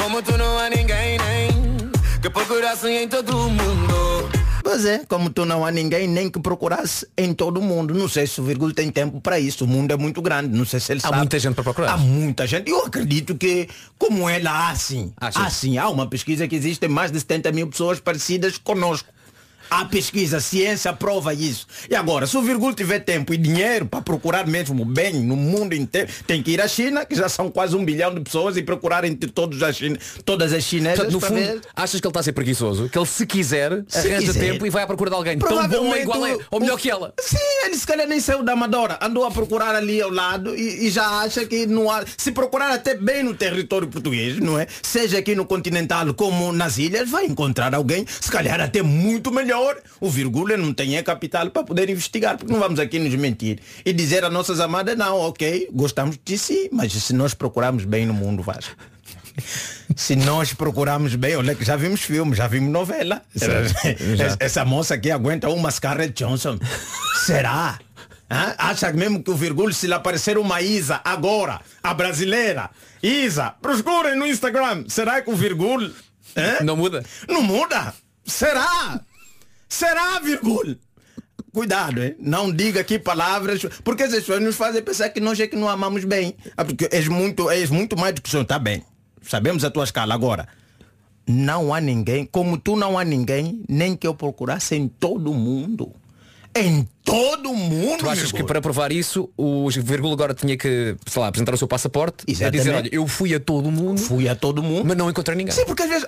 Como 0.00 0.20
tu 0.22 0.36
não 0.36 0.58
há 0.58 0.68
ninguém 0.70 1.18
nem 1.18 1.76
que 2.22 2.30
procurasse 2.30 2.88
em 2.88 3.06
todo 3.08 3.30
o 3.36 3.50
mundo. 3.50 4.35
Pois 4.68 4.84
é, 4.84 5.04
como 5.08 5.30
tu 5.30 5.44
não 5.44 5.64
há 5.64 5.70
ninguém 5.70 6.08
nem 6.08 6.28
que 6.28 6.40
procurasse 6.40 7.06
em 7.16 7.32
todo 7.32 7.60
o 7.60 7.62
mundo. 7.62 7.94
Não 7.94 8.08
sei 8.08 8.26
se 8.26 8.40
o 8.40 8.44
Virgul 8.44 8.72
tem 8.72 8.90
tempo 8.90 9.20
para 9.20 9.38
isso. 9.38 9.64
O 9.64 9.68
mundo 9.68 9.92
é 9.92 9.96
muito 9.96 10.20
grande. 10.20 10.58
Não 10.58 10.64
sei 10.64 10.80
se 10.80 10.90
ele 10.90 10.98
Há 11.04 11.06
sabe. 11.06 11.18
muita 11.18 11.38
gente 11.38 11.54
para 11.54 11.62
procurar. 11.62 11.92
Há 11.92 11.96
muita 11.96 12.48
gente. 12.48 12.68
Eu 12.68 12.84
acredito 12.84 13.36
que, 13.36 13.68
como 13.96 14.28
ela 14.28 14.68
há 14.68 14.74
sim. 14.74 15.12
Achas? 15.20 15.40
Há 15.40 15.50
sim. 15.50 15.78
Há 15.78 15.88
uma 15.88 16.08
pesquisa 16.08 16.48
que 16.48 16.56
existem 16.56 16.88
mais 16.88 17.12
de 17.12 17.20
70 17.20 17.52
mil 17.52 17.68
pessoas 17.68 18.00
parecidas 18.00 18.58
conosco. 18.58 19.08
Há 19.70 19.84
pesquisa, 19.84 20.36
a 20.36 20.40
ciência 20.40 20.92
prova 20.92 21.34
isso. 21.34 21.66
E 21.90 21.94
agora, 21.94 22.26
se 22.26 22.36
o 22.36 22.42
Virgul 22.42 22.72
tiver 22.74 23.00
tempo 23.00 23.32
e 23.34 23.36
dinheiro 23.36 23.86
para 23.86 24.00
procurar 24.00 24.46
mesmo 24.46 24.84
bem 24.84 25.14
no 25.14 25.36
mundo 25.36 25.74
inteiro, 25.74 26.08
tem 26.26 26.42
que 26.42 26.52
ir 26.52 26.60
à 26.60 26.68
China, 26.68 27.04
que 27.04 27.14
já 27.14 27.28
são 27.28 27.50
quase 27.50 27.74
um 27.76 27.84
bilhão 27.84 28.14
de 28.14 28.20
pessoas, 28.20 28.56
e 28.56 28.62
procurar 28.62 29.04
entre 29.04 29.30
todos 29.30 29.62
a 29.62 29.72
China, 29.72 29.98
todas 30.24 30.52
as 30.52 30.62
chinesas 30.64 31.06
Portanto, 31.06 31.12
no 31.12 31.20
fundo, 31.20 31.34
ver. 31.40 31.60
achas 31.74 32.00
que 32.00 32.06
ele 32.06 32.10
está 32.10 32.20
a 32.20 32.22
ser 32.22 32.32
preguiçoso? 32.32 32.88
Que 32.88 32.98
ele, 32.98 33.06
se 33.06 33.26
quiser, 33.26 33.84
Se 33.88 33.98
arranja 33.98 34.26
quiser. 34.32 34.52
tempo 34.52 34.66
e 34.66 34.70
vai 34.70 34.82
à 34.82 34.86
procura 34.86 35.10
de 35.10 35.16
alguém 35.16 35.38
tão 35.38 35.68
bom 35.68 35.86
ou 35.88 35.96
igual 35.96 36.24
a, 36.24 36.28
o- 36.36 36.40
ou 36.52 36.60
melhor 36.60 36.74
o- 36.74 36.78
que 36.78 36.90
ela. 36.90 37.12
Sim, 37.20 37.36
ele 37.64 37.76
se 37.76 37.86
calhar 37.86 38.06
nem 38.06 38.20
saiu 38.20 38.42
da 38.42 38.52
Amadora. 38.52 38.98
Andou 39.02 39.24
a 39.24 39.30
procurar 39.30 39.74
ali 39.74 40.00
ao 40.00 40.10
lado 40.10 40.54
e, 40.54 40.86
e 40.86 40.90
já 40.90 41.06
acha 41.20 41.44
que 41.44 41.66
não 41.66 41.90
há. 41.90 42.04
Se 42.16 42.30
procurar 42.32 42.70
até 42.72 42.94
bem 42.94 43.22
no 43.22 43.34
território 43.34 43.88
português, 43.88 44.38
não 44.38 44.58
é? 44.58 44.66
Seja 44.82 45.18
aqui 45.18 45.34
no 45.34 45.44
continental 45.44 46.12
como 46.14 46.52
nas 46.52 46.78
ilhas, 46.78 47.10
vai 47.10 47.26
encontrar 47.26 47.74
alguém, 47.74 48.06
se 48.20 48.30
calhar 48.30 48.60
até 48.60 48.82
muito 48.82 49.32
melhor. 49.32 49.55
O 50.00 50.10
Virgula 50.10 50.56
não 50.56 50.72
tem 50.72 50.96
é 50.96 51.02
capital 51.02 51.50
para 51.50 51.64
poder 51.64 51.88
investigar, 51.90 52.36
porque 52.36 52.52
não 52.52 52.60
vamos 52.60 52.78
aqui 52.78 52.98
nos 52.98 53.14
mentir. 53.14 53.60
E 53.84 53.92
dizer 53.92 54.24
a 54.24 54.30
nossas 54.30 54.60
amadas, 54.60 54.96
não, 54.96 55.18
ok, 55.18 55.68
gostamos 55.72 56.18
de 56.24 56.38
si, 56.38 56.68
mas 56.72 56.92
se 56.92 57.12
nós 57.12 57.34
procurarmos 57.34 57.84
bem 57.84 58.06
no 58.06 58.14
mundo, 58.14 58.42
Vasco. 58.42 58.76
Se 59.94 60.16
nós 60.16 60.52
procurarmos 60.54 61.14
bem, 61.14 61.36
olha 61.36 61.54
que 61.54 61.64
já 61.64 61.76
vimos 61.76 62.00
filmes, 62.00 62.38
já 62.38 62.46
vimos 62.46 62.70
novela. 62.70 63.22
Já. 63.34 64.36
Essa 64.40 64.64
moça 64.64 64.94
aqui 64.94 65.10
aguenta 65.10 65.48
uma 65.48 65.70
Scarlett 65.70 66.12
Johnson. 66.12 66.58
Será? 67.24 67.78
Hã? 68.30 68.54
Acha 68.58 68.92
mesmo 68.92 69.22
que 69.22 69.30
o 69.30 69.36
Virgul, 69.36 69.72
se 69.72 69.86
lhe 69.86 69.94
aparecer 69.94 70.36
uma 70.38 70.60
Isa 70.60 71.00
agora, 71.04 71.60
a 71.82 71.94
brasileira, 71.94 72.70
Isa, 73.02 73.54
procurem 73.62 74.16
no 74.16 74.26
Instagram. 74.26 74.84
Será 74.88 75.20
que 75.22 75.30
o 75.30 75.36
Virgul 75.36 75.90
hã? 76.36 76.64
Não 76.64 76.76
muda? 76.76 77.04
Não 77.28 77.42
muda? 77.42 77.94
Será? 78.24 79.00
Será, 79.68 80.18
Virgul? 80.20 80.76
Cuidado, 81.52 82.02
hein? 82.02 82.14
não 82.18 82.52
diga 82.52 82.80
aqui 82.80 82.98
palavras, 82.98 83.64
porque 83.82 84.02
as 84.02 84.10
pessoas 84.12 84.42
nos 84.42 84.56
fazem 84.56 84.82
pensar 84.82 85.08
que 85.08 85.20
nós 85.20 85.40
é 85.40 85.46
que 85.46 85.56
não 85.56 85.68
amamos 85.68 86.04
bem. 86.04 86.36
Ah, 86.54 86.64
Porque 86.64 86.86
és 86.92 87.08
muito, 87.08 87.48
és 87.48 87.70
muito 87.70 87.96
mais 87.96 88.14
do 88.14 88.20
que 88.20 88.28
o 88.28 88.30
senhor, 88.30 88.42
está 88.42 88.58
bem. 88.58 88.82
Sabemos 89.22 89.64
a 89.64 89.70
tua 89.70 89.84
escala 89.84 90.12
agora. 90.12 90.46
Não 91.26 91.72
há 91.72 91.80
ninguém, 91.80 92.26
como 92.26 92.58
tu 92.58 92.76
não 92.76 92.98
há 92.98 93.04
ninguém, 93.04 93.64
nem 93.68 93.96
que 93.96 94.06
eu 94.06 94.14
procurasse 94.14 94.76
em 94.76 94.86
todo 94.86 95.32
o 95.32 95.34
mundo. 95.34 95.92
Em 96.56 96.88
todo 97.04 97.50
o 97.50 97.56
mundo. 97.56 97.98
Tu 97.98 98.08
achas 98.08 98.32
que 98.32 98.42
para 98.42 98.60
provar 98.60 98.90
isso, 98.90 99.30
o 99.36 99.68
Virgul 99.70 100.12
agora 100.12 100.34
tinha 100.34 100.56
que, 100.56 100.96
sei 101.06 101.22
lá, 101.22 101.28
apresentar 101.28 101.54
o 101.54 101.58
seu 101.58 101.68
passaporte 101.68 102.24
e 102.26 102.32
dizer, 102.32 102.54
Exatamente. 102.54 102.88
olha, 102.88 102.94
eu 102.94 103.06
fui 103.06 103.34
a 103.34 103.40
todo 103.40 103.68
o 103.68 103.72
mundo. 103.72 104.00
Fui 104.00 104.28
a 104.28 104.34
todo 104.34 104.58
o 104.58 104.62
mundo. 104.62 104.86
Mas 104.86 104.96
não 104.96 105.10
encontrei 105.10 105.36
ninguém. 105.36 105.54
Sim, 105.54 105.64
porque 105.66 105.82
às 105.82 105.88
vezes, 105.88 106.06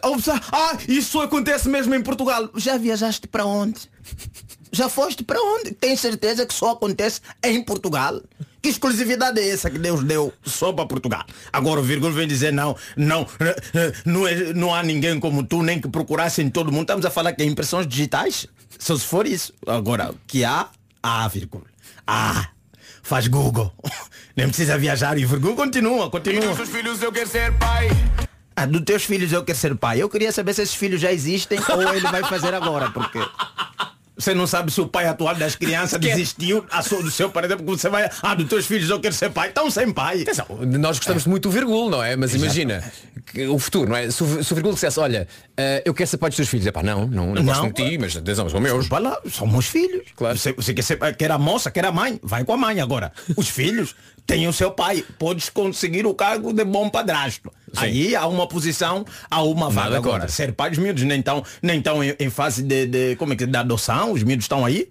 ah, 0.53 0.78
isso 0.88 1.20
acontece 1.20 1.68
mesmo 1.68 1.94
em 1.94 2.03
Portugal. 2.03 2.49
Já 2.57 2.76
viajaste 2.76 3.28
para 3.28 3.44
onde? 3.44 3.80
Já 4.72 4.88
foste 4.88 5.22
para 5.22 5.40
onde? 5.40 5.72
Tens 5.72 6.01
certeza 6.01 6.44
que 6.44 6.55
só 6.55 6.72
acontece 6.72 7.20
em 7.42 7.62
Portugal? 7.62 8.20
Que 8.69 8.73
exclusividade 8.73 9.41
é 9.41 9.49
essa 9.49 9.71
que 9.71 9.79
Deus 9.79 10.05
deu 10.05 10.31
só 10.45 10.75
para 10.75 10.85
Portugal? 10.85 11.25
Agora 11.51 11.81
o 11.81 11.83
Virgul 11.83 12.12
vem 12.12 12.29
dizer 12.29 12.53
não, 12.53 12.77
não, 12.95 13.27
eh, 13.41 13.57
eh, 13.73 13.93
não, 14.05 14.29
é- 14.29 14.53
não 14.53 14.75
há 14.75 14.83
ninguém 14.83 15.19
como 15.19 15.43
tu, 15.43 15.62
nem 15.62 15.81
que 15.81 15.89
procurasse 15.89 16.43
em 16.43 16.51
todo 16.51 16.71
mundo. 16.71 16.83
Estamos 16.83 17.07
a 17.07 17.11
falar 17.11 17.33
que 17.33 17.43
é 17.43 17.47
impressões 17.47 17.87
digitais? 17.87 18.47
Só 18.79 18.95
se 18.95 19.07
for 19.07 19.27
isso. 19.27 19.55
Agora, 19.66 20.14
que 20.27 20.45
há, 20.45 20.69
há, 21.03 21.27
Virgul. 21.29 21.64
Há. 22.07 22.49
Faz 23.03 23.27
Google. 23.27 23.73
Nem 24.37 24.47
precisa 24.49 24.77
viajar 24.77 25.16
e 25.16 25.25
Virgul 25.25 25.57
continua, 25.57 26.11
continua. 26.11 26.55
Dos 26.55 26.69
filhos 26.69 27.01
eu 27.01 27.11
quero 27.11 27.27
ser 27.31 27.55
pai. 27.55 27.89
Ah, 28.55 28.66
dos 28.66 28.83
teus 28.83 29.05
filhos 29.05 29.33
eu 29.33 29.43
quero 29.47 29.57
ser 29.59 29.75
pai. 29.77 30.03
Eu 30.03 30.11
queria 30.11 30.31
saber 30.31 30.53
se 30.53 30.61
esses 30.61 30.75
filhos 30.75 31.01
já 31.01 31.11
existem 31.11 31.59
ou 31.71 31.83
ele 31.83 32.01
vai 32.01 32.23
fazer 32.23 32.53
agora, 32.53 32.91
porque 32.91 33.19
você 34.19 34.35
não 34.35 34.47
sabe 34.47 34.73
se 34.73 34.81
o 34.81 34.89
pai 34.89 35.07
atual 35.07 35.35
das 35.37 35.55
crianças 35.55 35.99
desistiu 36.01 36.64
a 36.71 36.83
sua, 36.83 37.03
do 37.03 37.11
seu 37.11 37.31
pai, 37.31 37.47
porque 37.47 37.62
você 37.64 37.89
vai, 37.89 38.11
ah, 38.21 38.35
dos 38.35 38.49
teus 38.49 38.66
filhos 38.66 38.91
eu 38.91 38.99
quero 38.99 39.14
ser 39.14 39.31
pai. 39.31 39.49
Estão 39.49 39.71
sem 39.71 39.93
pai. 39.93 40.25
Nós 40.79 40.99
gostamos 40.99 41.25
muito 41.25 41.49
do 41.49 41.53
Virgul, 41.53 41.89
não 41.89 42.03
é? 42.03 42.16
Mas 42.16 42.35
imagina, 42.35 42.83
que 43.14 43.18
o 43.51 43.59
futuro, 43.59 43.91
não 43.91 43.97
é? 43.97 44.11
Se 44.11 44.22
o, 44.22 44.45
se 44.45 44.53
o 44.53 44.55
Virgul 44.55 44.72
dissesse, 44.72 44.99
olha, 44.99 45.29
eh, 45.57 45.83
eu 45.85 45.93
quero 45.93 46.09
ser 46.09 46.16
pai 46.16 46.31
dos 46.31 46.37
teus 46.37 46.49
filhos, 46.49 46.66
é 46.66 46.72
pá, 46.72 46.83
não, 46.83 47.07
não, 47.07 47.35
não, 47.35 47.45
gosto 47.45 47.62
Não. 47.62 47.70
de 47.70 47.91
ti, 47.91 47.99
mas 47.99 48.16
atenção, 48.16 48.49
são 48.49 48.61
meus. 48.61 48.89
Vai 48.89 49.01
lá, 49.03 49.18
são 49.31 49.47
meus 49.47 49.66
filhos. 49.66 50.03
Claro. 50.16 50.39
Você, 50.39 50.53
você 50.53 50.72
quer, 50.72 50.83
ser, 50.83 50.99
quer 51.16 51.31
a 51.31 51.39
moça, 51.39 51.70
quer 51.70 51.85
a 51.85 51.93
mãe, 51.93 52.18
vai 52.22 52.45
com 52.45 52.53
a 52.53 52.57
mãe 52.57 52.81
agora. 52.81 53.12
Os 53.37 53.49
filhos 53.49 53.95
têm 54.26 54.47
o 54.49 54.53
seu 54.53 54.70
pai. 54.70 55.05
Podes 55.18 55.49
conseguir 55.49 56.07
o 56.07 56.14
cargo 56.14 56.53
de 56.53 56.64
bom 56.64 56.89
padrasto. 56.89 57.53
Aí 57.76 58.16
há 58.16 58.26
uma 58.26 58.47
posição, 58.47 59.05
há 59.31 59.43
uma 59.43 59.68
vaga 59.68 59.91
Nada 59.91 59.97
agora. 59.99 60.20
contra. 60.20 60.29
Ser 60.29 60.53
pai 60.53 60.70
dos 60.70 60.79
miúdos 60.79 61.03
nem 61.03 61.18
estão 61.18 61.45
nem 61.62 61.83
tão 61.83 62.03
em, 62.03 62.14
em 62.18 62.31
fase 62.31 62.62
de, 62.62 62.87
de, 62.87 63.16
como 63.16 63.33
é 63.33 63.37
que 63.37 63.45
é, 63.45 63.47
de 63.47 63.57
adoção, 63.57 64.12
os 64.12 64.22
miúdos 64.22 64.45
estão 64.45 64.64
aí. 64.64 64.89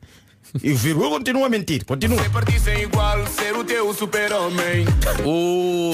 E 0.63 0.71
o 0.71 0.75
Virgul 0.77 1.09
continua 1.09 1.47
a 1.47 1.49
mentir, 1.49 1.85
continua. 1.85 2.19
Igual, 2.81 3.25
ser 3.27 3.55
o 3.55 3.63
teu 3.63 3.93
super-homem. 3.93 4.85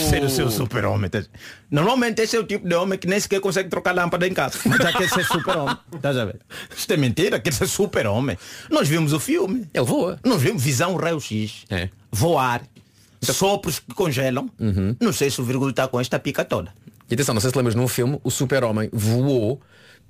Ser 0.10 0.24
o 0.24 0.30
seu 0.30 0.50
super-homem. 0.50 1.10
tá? 1.10 1.24
Normalmente 1.70 2.22
esse 2.22 2.36
é 2.36 2.40
o 2.40 2.44
tipo 2.44 2.68
de 2.68 2.76
homem 2.76 2.98
que 2.98 3.08
nem 3.08 3.20
sequer 3.20 3.40
consegue 3.40 3.70
trocar 3.70 3.94
lâmpada 3.94 4.28
em 4.28 4.34
casa. 4.34 4.58
Mas 4.66 4.78
já 4.78 4.92
quer 4.94 5.10
ser 5.10 5.26
super-homem. 5.26 5.78
Estás 5.94 6.18
a 6.18 6.26
ver? 6.26 6.40
Isto 6.76 6.94
é 6.94 6.98
mentira, 6.98 7.40
quer 7.40 7.54
ser 7.54 7.68
super-homem. 7.68 8.38
Nós 8.70 8.88
vimos 8.88 9.14
o 9.14 9.20
filme. 9.20 9.68
Ele 9.74 9.86
voa. 9.86 10.20
Nós 10.24 10.42
vimos 10.42 10.62
Visão 10.64 10.96
Raio-X. 10.96 11.66
É. 11.70 11.90
Voar. 12.12 12.62
Sopros 13.22 13.80
que 13.80 13.94
congelam. 13.94 14.50
Não 15.00 15.14
sei 15.14 15.30
se 15.30 15.40
o 15.40 15.44
Virgul 15.44 15.70
está 15.70 15.88
com 15.88 16.00
esta 16.00 16.20
pica 16.20 16.44
toda. 16.44 16.74
E 17.10 17.14
atenção, 17.14 17.34
não 17.34 17.42
sei 17.42 17.52
se 17.52 17.58
lembras 17.58 17.76
num 17.76 17.88
filme, 17.88 18.20
o 18.24 18.32
super-homem 18.32 18.90
voou 18.92 19.62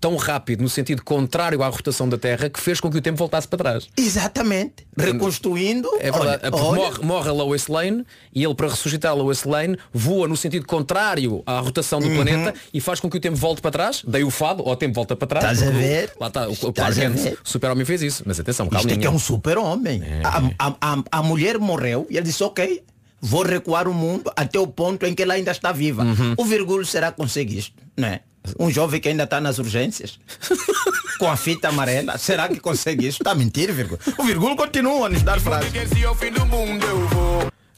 tão 0.04 0.18
rápido 0.18 0.62
no 0.62 0.68
sentido 0.68 1.02
contrário 1.02 1.64
à 1.64 1.68
rotação 1.70 2.10
da 2.10 2.18
Terra 2.18 2.50
que 2.50 2.60
fez 2.60 2.82
com 2.82 2.92
que 2.92 2.98
o 2.98 3.02
tempo 3.02 3.18
voltasse 3.18 3.48
para 3.48 3.58
trás. 3.58 3.88
Exatamente. 3.96 4.86
Reconstruindo. 4.98 5.90
É 6.02 6.12
verdade, 6.12 6.42
olha, 6.52 6.56
olha. 6.56 6.76
morre, 6.82 7.04
morre 7.06 7.30
a 7.30 7.32
Lois 7.32 7.68
Lane 7.68 8.06
e 8.36 8.44
ele 8.44 8.54
para 8.54 8.68
ressuscitar 8.68 9.12
a 9.12 9.16
Lois 9.16 9.46
Lane 9.46 9.78
voa 9.94 10.28
no 10.28 10.36
sentido 10.36 10.66
contrário 10.66 11.42
à 11.46 11.58
rotação 11.60 12.02
do 12.02 12.08
Uhum. 12.08 12.16
planeta 12.16 12.54
e 12.74 12.82
faz 12.82 13.00
com 13.00 13.10
que 13.10 13.16
o 13.16 13.20
tempo 13.20 13.38
volte 13.38 13.62
para 13.62 13.72
trás, 13.72 14.04
daí 14.06 14.26
o 14.26 14.30
fado, 14.30 14.62
ou 14.62 14.74
o 14.74 14.76
tempo 14.76 14.94
volta 14.94 15.16
para 15.16 15.26
trás. 15.28 15.58
Estás 15.58 15.74
a 15.74 15.78
ver? 15.78 16.12
Lá 16.20 16.28
está, 16.28 16.50
o, 16.50 16.74
Clark 16.74 16.96
Kent, 17.00 17.38
super-homem 17.42 17.86
fez 17.86 18.02
isso. 18.02 18.24
Mas 18.26 18.38
atenção, 18.42 18.68
Isto 18.76 18.90
é 18.90 18.98
que 18.98 19.08
é 19.08 19.10
um 19.10 19.18
super-homem. 19.20 20.02
A, 20.26 20.68
a, 20.68 20.76
a, 20.82 21.04
a 21.20 21.24
mulher 21.24 21.58
morreu 21.60 22.06
e 22.10 22.18
ele 22.18 22.26
disse, 22.26 22.44
ok, 22.44 22.84
vou 23.22 23.44
recuar 23.44 23.88
o 23.88 23.94
mundo 23.94 24.30
até 24.36 24.60
o 24.60 24.68
ponto 24.68 25.06
em 25.06 25.16
que 25.16 25.24
ela 25.24 25.36
ainda 25.36 25.52
está 25.52 25.72
viva. 25.72 26.04
Uhum. 26.04 26.34
O 26.38 26.44
Virgul 26.44 26.84
será 26.86 27.10
que 27.10 27.18
consegue 27.18 27.58
isto? 27.58 27.82
Não 27.96 28.10
é? 28.10 28.20
Um 28.60 28.70
jovem 28.70 29.00
que 29.00 29.10
ainda 29.10 29.24
está 29.24 29.40
nas 29.40 29.58
urgências. 29.58 30.20
com 31.18 31.30
a 31.30 31.38
fita 31.38 31.70
amarela. 31.70 32.18
Será 32.18 32.48
que 32.48 32.60
consegue 32.60 33.08
isso? 33.08 33.22
Está 33.22 33.32
a 33.32 33.36
mentir, 33.36 33.72
Virgul. 33.72 33.98
O 34.18 34.24
Virgul 34.24 34.56
continua 34.56 35.08
a 35.08 35.10
nos 35.10 35.24
dar 35.24 35.40
frases. 35.40 35.72
Eu. 36.02 36.18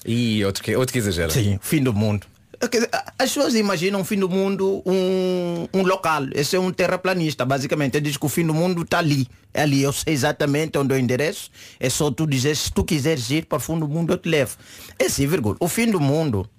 E 0.06 0.44
outro 0.46 0.64
que, 0.64 0.76
outro 0.76 0.94
que 0.94 1.00
exagera. 1.00 1.30
Sim, 1.30 1.60
fim 1.62 1.82
do 1.82 1.94
mundo. 1.94 2.28
Dizer, 2.72 2.90
As 3.20 3.32
pessoas 3.32 3.54
imaginam 3.54 4.02
o 4.02 4.04
fim 4.04 4.18
do 4.18 4.30
mundo 4.30 4.82
um, 4.86 5.68
um 5.74 5.84
local. 5.84 6.24
Esse 6.34 6.56
é 6.56 6.60
um 6.60 6.72
terraplanista, 6.72 7.46
basicamente. 7.46 7.96
Ele 7.96 8.06
diz 8.06 8.18
que 8.18 8.26
o 8.26 8.30
fim 8.30 8.46
do 8.46 8.54
mundo 8.54 8.84
está 8.84 9.00
ali. 9.00 9.28
É 9.54 9.62
ali. 9.62 9.84
Eu 9.84 9.92
sei 9.92 10.14
exatamente 10.14 10.78
onde 10.78 10.94
é 10.94 10.98
o 10.98 11.00
endereço. 11.00 11.50
É 11.80 11.90
só 11.90 12.10
tu 12.10 12.26
dizer, 12.26 12.56
se 12.56 12.72
tu 12.72 12.84
quiseres 12.84 13.30
ir 13.30 13.46
para 13.46 13.58
o 13.58 13.60
fundo 13.60 13.88
do 13.88 13.94
mundo, 13.94 14.14
eu 14.14 14.18
te 14.18 14.30
levo. 14.30 14.58
É 14.98 15.06
assim, 15.06 15.28
vírgula. 15.28 15.56
O 15.60 15.68
fim 15.68 15.90
do 15.90 16.00
mundo 16.00 16.50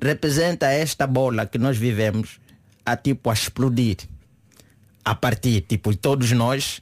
representa 0.00 0.66
esta 0.66 1.06
bola 1.06 1.46
que 1.46 1.58
nós 1.58 1.76
vivemos 1.76 2.38
a 2.86 2.96
tipo 2.96 3.28
a 3.28 3.32
explodir. 3.34 3.96
A 5.04 5.14
partir, 5.14 5.60
tipo, 5.62 5.94
todos 5.96 6.32
nós 6.32 6.80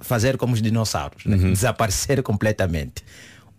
fazer 0.00 0.36
como 0.36 0.54
os 0.54 0.60
dinossauros. 0.60 1.24
né? 1.24 1.36
Desaparecer 1.36 2.22
completamente. 2.22 3.04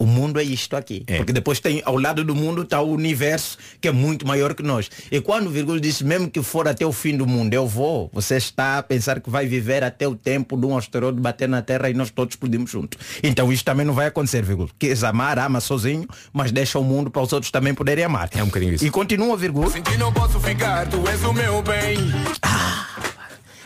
O 0.04 0.06
mundo 0.06 0.38
é 0.38 0.44
isto 0.44 0.76
aqui. 0.76 1.06
Porque 1.16 1.32
depois 1.32 1.62
tem, 1.62 1.82
ao 1.86 1.98
lado 1.98 2.26
do 2.26 2.36
mundo 2.36 2.64
está 2.64 2.82
o 2.82 2.92
universo, 2.92 3.58
que 3.80 3.88
é 3.88 3.92
muito 3.92 4.28
maior 4.28 4.54
que 4.54 4.62
nós. 4.62 4.92
E 5.10 5.22
quando 5.22 5.48
o 5.48 5.50
Virgulho 5.50 5.80
disse, 5.80 6.04
mesmo 6.04 6.30
que 6.30 6.44
for 6.44 6.68
até 6.68 6.86
o 6.86 6.92
fim 6.92 7.16
do 7.16 7.26
mundo, 7.26 7.54
eu 7.54 7.66
vou, 7.66 8.12
você 8.12 8.36
está 8.36 8.80
a 8.80 8.84
pensar 8.84 9.22
que 9.22 9.30
vai 9.30 9.48
viver 9.48 9.82
até 9.82 10.06
o 10.06 10.14
tempo 10.14 10.58
de 10.58 10.66
um 10.66 10.78
asteroide 10.78 11.22
bater 11.22 11.48
na 11.48 11.62
Terra 11.62 11.90
e 11.90 11.94
nós 11.94 12.10
todos 12.10 12.34
explodimos 12.34 12.70
juntos. 12.70 13.00
Então 13.24 13.50
isto 13.50 13.64
também 13.64 13.86
não 13.86 13.94
vai 13.94 14.08
acontecer, 14.08 14.44
Virgulho. 14.44 14.72
Queres 14.78 15.06
amar, 15.06 15.40
ama 15.40 15.62
sozinho, 15.62 16.06
mas 16.34 16.52
deixa 16.52 16.78
o 16.78 16.84
mundo 16.84 17.10
para 17.10 17.22
os 17.22 17.32
outros 17.32 17.50
também 17.50 17.74
poderem 17.74 18.04
amar. 18.04 18.30
É 18.36 18.44
um 18.44 18.48
bocadinho 18.48 18.74
isso. 18.74 18.86
E 18.86 18.90
continua, 18.90 19.38
Virgulho. 19.38 19.72
Sem 19.72 19.82
ti 19.82 19.96
não 19.96 20.12
posso 20.12 20.38
ficar, 20.42 20.86
tu 20.90 21.02
és 21.08 21.24
o 21.24 21.32
meu 21.32 21.62
bem. 21.62 21.98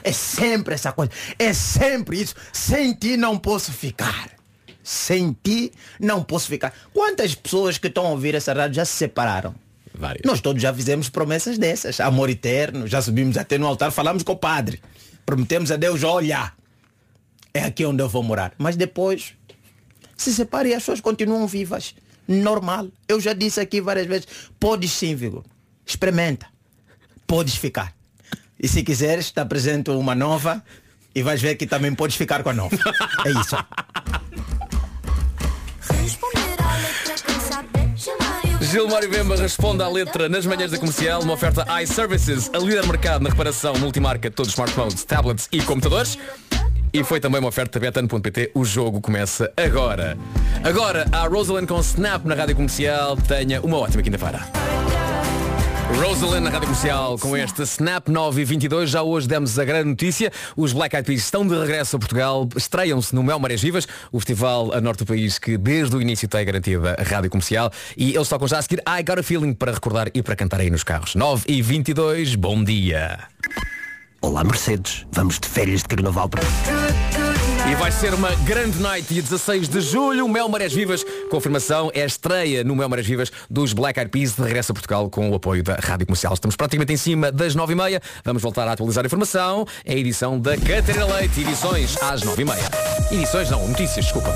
É 0.04 0.12
sempre 0.12 0.76
essa 0.76 0.92
coisa. 0.92 1.12
É 1.40 1.52
sempre 1.52 2.22
isso. 2.22 2.36
Sem 2.54 2.94
ti 2.94 3.18
não 3.18 3.40
posso 3.40 3.72
ficar. 3.72 4.37
Sem 4.88 5.36
ti 5.44 5.74
não 6.00 6.24
posso 6.24 6.48
ficar. 6.48 6.74
Quantas 6.94 7.36
pessoas 7.36 7.78
que 7.78 7.88
estão 7.88 8.06
a 8.08 8.12
ouvir 8.12 8.36
essa 8.36 8.54
rádio 8.54 8.76
já 8.76 8.86
se 8.86 8.94
separaram? 8.94 9.54
Várias. 9.94 10.22
Nós 10.24 10.40
todos 10.40 10.62
já 10.62 10.74
fizemos 10.74 11.10
promessas 11.10 11.58
dessas. 11.58 12.00
Amor 12.00 12.30
eterno, 12.30 12.88
já 12.88 13.02
subimos 13.02 13.36
até 13.36 13.58
no 13.58 13.68
altar, 13.68 13.92
falamos 13.92 14.24
com 14.24 14.32
o 14.32 14.38
padre. 14.38 14.82
Prometemos 15.26 15.74
a 15.74 15.76
Deus, 15.76 16.04
olha, 16.04 16.54
é 17.54 17.66
aqui 17.66 17.84
onde 17.84 18.02
eu 18.02 18.08
vou 18.08 18.24
morar. 18.24 18.54
Mas 18.58 18.78
depois 18.78 19.34
se 20.16 20.34
separa 20.34 20.70
e 20.70 20.74
as 20.74 20.84
pessoas 20.84 21.02
continuam 21.02 21.46
vivas. 21.48 21.94
Normal. 22.26 22.88
Eu 23.10 23.20
já 23.20 23.34
disse 23.34 23.60
aqui 23.60 23.82
várias 23.82 24.08
vezes, 24.08 24.26
podes 24.58 24.94
sim, 24.94 25.16
Vigor. 25.16 25.44
Experimenta. 25.86 26.48
Podes 27.28 27.58
ficar. 27.58 27.94
E 28.58 28.70
se 28.70 28.84
quiseres, 28.84 29.32
te 29.32 29.40
apresento 29.42 30.00
uma 30.00 30.16
nova 30.16 30.64
e 31.14 31.22
vais 31.22 31.42
ver 31.42 31.56
que 31.56 31.68
também 31.68 31.94
podes 31.94 32.16
ficar 32.16 32.42
com 32.42 32.52
a 32.52 32.54
nova. 32.54 32.78
É 33.26 33.32
isso. 33.32 33.58
Gilmário 38.72 39.10
Bemba 39.10 39.38
responde 39.38 39.82
à 39.82 39.88
letra 39.88 40.28
nas 40.28 40.46
manhãs 40.46 40.72
da 40.72 40.78
comercial, 40.78 41.22
uma 41.22 41.34
oferta 41.34 41.66
iServices, 41.82 42.50
a 42.54 42.58
líder 42.58 42.86
mercado 42.86 43.22
na 43.22 43.30
reparação 43.30 43.74
multimarca 43.76 44.30
de 44.30 44.36
todos 44.36 44.50
os 44.50 44.54
smartphones, 44.54 45.06
tablets 45.06 45.48
e 45.54 45.62
computadores. 45.62 46.18
E 46.94 47.02
foi 47.02 47.22
também 47.22 47.40
uma 47.40 47.48
oferta 47.48 47.80
betano.pt. 47.80 48.52
O 48.54 48.66
jogo 48.66 49.00
começa 49.00 49.52
agora. 49.56 50.18
Agora, 50.64 51.06
a 51.14 51.28
Rosalind 51.28 51.68
com 51.68 51.80
Snap 51.80 52.26
na 52.26 52.36
rádio 52.36 52.56
comercial. 52.56 53.16
Tenha 53.16 53.62
uma 53.62 53.78
ótima 53.78 54.04
quinta-feira. 54.04 54.46
Rosalind 55.96 56.44
na 56.44 56.50
Rádio 56.50 56.68
Comercial 56.68 57.18
com 57.18 57.36
este 57.36 57.62
Snap 57.64 58.10
9 58.10 58.42
e 58.42 58.46
22. 58.46 58.90
Já 58.90 59.02
hoje 59.02 59.28
demos 59.28 59.58
a 59.58 59.64
grande 59.64 59.90
notícia. 59.90 60.32
Os 60.56 60.74
Black 60.74 60.96
Eyed 60.96 61.08
Peas 61.08 61.22
estão 61.22 61.48
de 61.48 61.58
regresso 61.58 61.96
a 61.96 62.00
Portugal. 62.00 62.48
Estreiam-se 62.56 63.16
no 63.16 63.24
Mel 63.24 63.40
Marés 63.40 63.62
Vivas, 63.62 63.88
o 64.12 64.20
festival 64.20 64.74
a 64.74 64.82
norte 64.82 65.00
do 65.00 65.06
país 65.06 65.40
que 65.40 65.58
desde 65.58 65.96
o 65.96 66.02
início 66.02 66.28
tem 66.28 66.46
garantida 66.46 66.96
a 67.00 67.04
Rádio 67.04 67.30
Comercial. 67.30 67.72
E 67.96 68.14
eles 68.14 68.28
tocam 68.28 68.48
já 68.48 68.58
a 68.58 68.62
seguir 68.62 68.82
I 68.88 69.02
Got 69.02 69.20
a 69.20 69.24
Feeling 69.24 69.54
para 69.54 69.72
recordar 69.72 70.10
e 70.14 70.22
para 70.22 70.36
cantar 70.36 70.60
aí 70.60 70.70
nos 70.70 70.84
carros. 70.84 71.16
9 71.16 71.46
e 71.48 71.62
22. 71.62 72.36
Bom 72.36 72.64
dia. 72.64 73.20
Olá 74.22 74.44
Mercedes, 74.44 75.06
vamos 75.12 75.40
de 75.40 75.48
férias 75.48 75.84
de 75.84 75.88
carnaval 75.88 76.28
para... 76.28 76.42
E 77.70 77.76
vai 77.76 77.92
ser 77.92 78.14
uma 78.14 78.34
grande 78.46 78.80
night 78.80 79.14
dia 79.14 79.22
16 79.22 79.68
de 79.68 79.82
julho, 79.82 80.26
Mel 80.30 80.48
Marés 80.48 80.72
Vivas. 80.72 81.04
Confirmação 81.30 81.92
é 81.94 82.02
a 82.02 82.06
estreia 82.06 82.64
no 82.64 82.74
Mel 82.74 82.88
Marés 82.88 83.06
Vivas 83.06 83.30
dos 83.50 83.74
Black 83.74 84.00
Eyed 84.00 84.10
Peas 84.10 84.34
de 84.34 84.42
regresso 84.42 84.72
a 84.72 84.74
Portugal 84.74 85.10
com 85.10 85.30
o 85.30 85.36
apoio 85.36 85.62
da 85.62 85.76
Rádio 85.76 86.08
Comercial. 86.08 86.34
Estamos 86.34 86.56
praticamente 86.56 86.94
em 86.94 86.98
cima 86.98 87.30
das 87.30 87.58
9h30. 87.58 88.02
Vamos 88.24 88.42
voltar 88.42 88.66
a 88.70 88.72
atualizar 88.72 89.04
a 89.04 89.08
informação. 89.08 89.66
É 89.84 89.96
a 89.96 89.98
edição 89.98 90.40
da 90.40 90.56
Catarina 90.56 91.06
Leite. 91.14 91.42
Edições 91.42 92.02
às 92.02 92.22
9h30. 92.22 93.12
Edições 93.12 93.52
não, 93.52 93.68
notícias, 93.68 94.06
desculpa. 94.06 94.34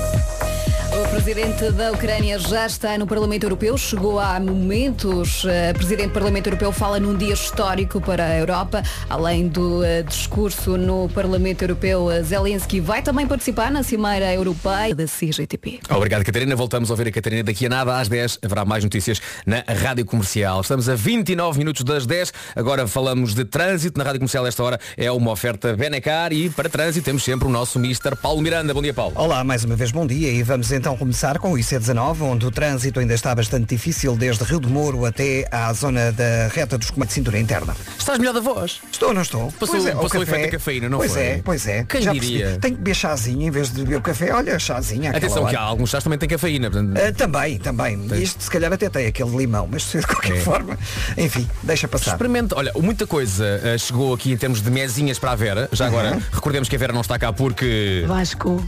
O 0.94 1.08
presidente 1.08 1.70
da 1.70 1.90
Ucrânia 1.90 2.38
já 2.38 2.66
está 2.66 2.98
no 2.98 3.06
Parlamento 3.06 3.44
Europeu, 3.44 3.78
chegou 3.78 4.20
há 4.20 4.38
momentos. 4.38 5.42
O 5.42 5.74
presidente 5.74 6.08
do 6.08 6.12
Parlamento 6.12 6.48
Europeu 6.48 6.70
fala 6.70 7.00
num 7.00 7.16
dia 7.16 7.32
histórico 7.32 7.98
para 7.98 8.26
a 8.26 8.38
Europa. 8.38 8.82
Além 9.08 9.48
do 9.48 9.82
eh, 9.82 10.02
discurso 10.02 10.76
no 10.76 11.08
Parlamento 11.08 11.62
Europeu, 11.62 12.10
eh, 12.10 12.22
Zelensky 12.22 12.78
vai 12.78 13.00
também 13.00 13.26
participar 13.26 13.70
na 13.70 13.82
Cimeira 13.82 14.34
Europeia 14.34 14.94
da 14.94 15.06
CGTP. 15.06 15.80
Obrigado, 15.88 16.24
Catarina. 16.24 16.54
Voltamos 16.54 16.90
a 16.90 16.92
ouvir 16.92 17.08
a 17.08 17.10
Catarina 17.10 17.42
daqui 17.42 17.64
a 17.64 17.68
nada, 17.70 17.98
às 17.98 18.08
10. 18.08 18.40
Haverá 18.42 18.66
mais 18.66 18.84
notícias 18.84 19.18
na 19.46 19.64
Rádio 19.66 20.04
Comercial. 20.04 20.60
Estamos 20.60 20.90
a 20.90 20.94
29 20.94 21.58
minutos 21.58 21.84
das 21.84 22.04
10. 22.04 22.34
Agora 22.54 22.86
falamos 22.86 23.34
de 23.34 23.46
trânsito 23.46 23.98
na 23.98 24.04
Rádio 24.04 24.20
Comercial. 24.20 24.46
Esta 24.46 24.62
hora 24.62 24.78
é 24.98 25.10
uma 25.10 25.30
oferta 25.30 25.74
Benecar 25.74 26.34
e 26.34 26.50
para 26.50 26.68
trânsito 26.68 27.06
temos 27.06 27.24
sempre 27.24 27.48
o 27.48 27.50
nosso 27.50 27.78
Mr. 27.78 28.14
Paulo 28.14 28.42
Miranda. 28.42 28.74
Bom 28.74 28.82
dia, 28.82 28.92
Paulo. 28.92 29.14
Olá, 29.16 29.42
mais 29.42 29.64
uma 29.64 29.74
vez 29.74 29.90
bom 29.90 30.06
dia 30.06 30.30
e 30.30 30.42
vamos 30.42 30.70
então 30.82 30.96
começar 30.96 31.38
com 31.38 31.52
o 31.52 31.56
IC19, 31.56 32.22
onde 32.22 32.44
o 32.44 32.50
trânsito 32.50 32.98
ainda 32.98 33.14
está 33.14 33.32
bastante 33.36 33.66
difícil 33.72 34.16
desde 34.16 34.42
Rio 34.42 34.58
de 34.58 34.66
Moro 34.66 35.04
até 35.06 35.46
à 35.48 35.72
zona 35.72 36.10
da 36.10 36.48
reta 36.52 36.76
dos 36.76 36.90
comandos 36.90 37.10
de 37.14 37.20
cintura 37.20 37.38
interna. 37.38 37.76
Estás 37.96 38.18
melhor 38.18 38.32
da 38.34 38.40
voz? 38.40 38.80
Estou, 38.90 39.14
não 39.14 39.22
estou? 39.22 39.52
Passou- 39.52 39.76
Pois 39.76 39.86
é, 39.86 39.92
passou 39.92 40.16
o 40.16 40.20
o 40.20 40.22
efeito 40.24 40.42
da 40.46 40.50
cafeína, 40.50 40.88
não 40.88 40.98
pois 40.98 41.12
foi? 41.12 41.22
é, 41.22 41.40
pois 41.44 41.68
é. 41.68 41.84
Quem 41.84 42.02
Já 42.02 42.12
diria? 42.12 42.38
percebi. 42.40 42.60
Tem 42.60 42.70
que 42.72 42.78
beber 42.78 42.94
chazinho 42.96 43.42
em 43.42 43.50
vez 43.52 43.72
de 43.72 43.80
beber 43.84 43.96
o 43.98 44.00
café. 44.02 44.32
Olha, 44.34 44.58
chazinho. 44.58 45.08
Atenção 45.08 45.44
que 45.46 45.54
hora. 45.54 45.58
há 45.60 45.62
alguns 45.62 45.90
chás 45.90 46.02
também 46.02 46.18
têm 46.18 46.28
cafeína. 46.28 46.68
portanto- 46.68 46.98
Ah, 47.00 47.12
também, 47.12 47.58
também. 47.60 48.04
Isto 48.20 48.42
se 48.42 48.50
calhar 48.50 48.72
até 48.72 48.90
tem 48.90 49.06
aquele 49.06 49.36
limão, 49.36 49.68
mas 49.70 49.82
de 49.92 50.02
qualquer 50.04 50.36
É. 50.36 50.40
forma, 50.40 50.76
enfim, 51.16 51.48
deixa 51.62 51.86
passar. 51.86 52.10
Experimenta, 52.12 52.56
olha, 52.58 52.72
muita 52.74 53.06
coisa 53.06 53.60
ah, 53.72 53.78
chegou 53.78 54.12
aqui 54.12 54.32
em 54.32 54.36
termos 54.36 54.60
de 54.60 54.68
mesinhas 54.68 55.16
para 55.20 55.30
a 55.30 55.36
Vera. 55.36 55.68
Já 55.70 55.86
agora, 55.86 56.14
Uhum. 56.14 56.22
recordemos 56.32 56.68
que 56.68 56.74
a 56.74 56.78
Vera 56.80 56.92
não 56.92 57.02
está 57.02 57.16
cá 57.20 57.32
porque. 57.32 58.04
Vasco, 58.08 58.60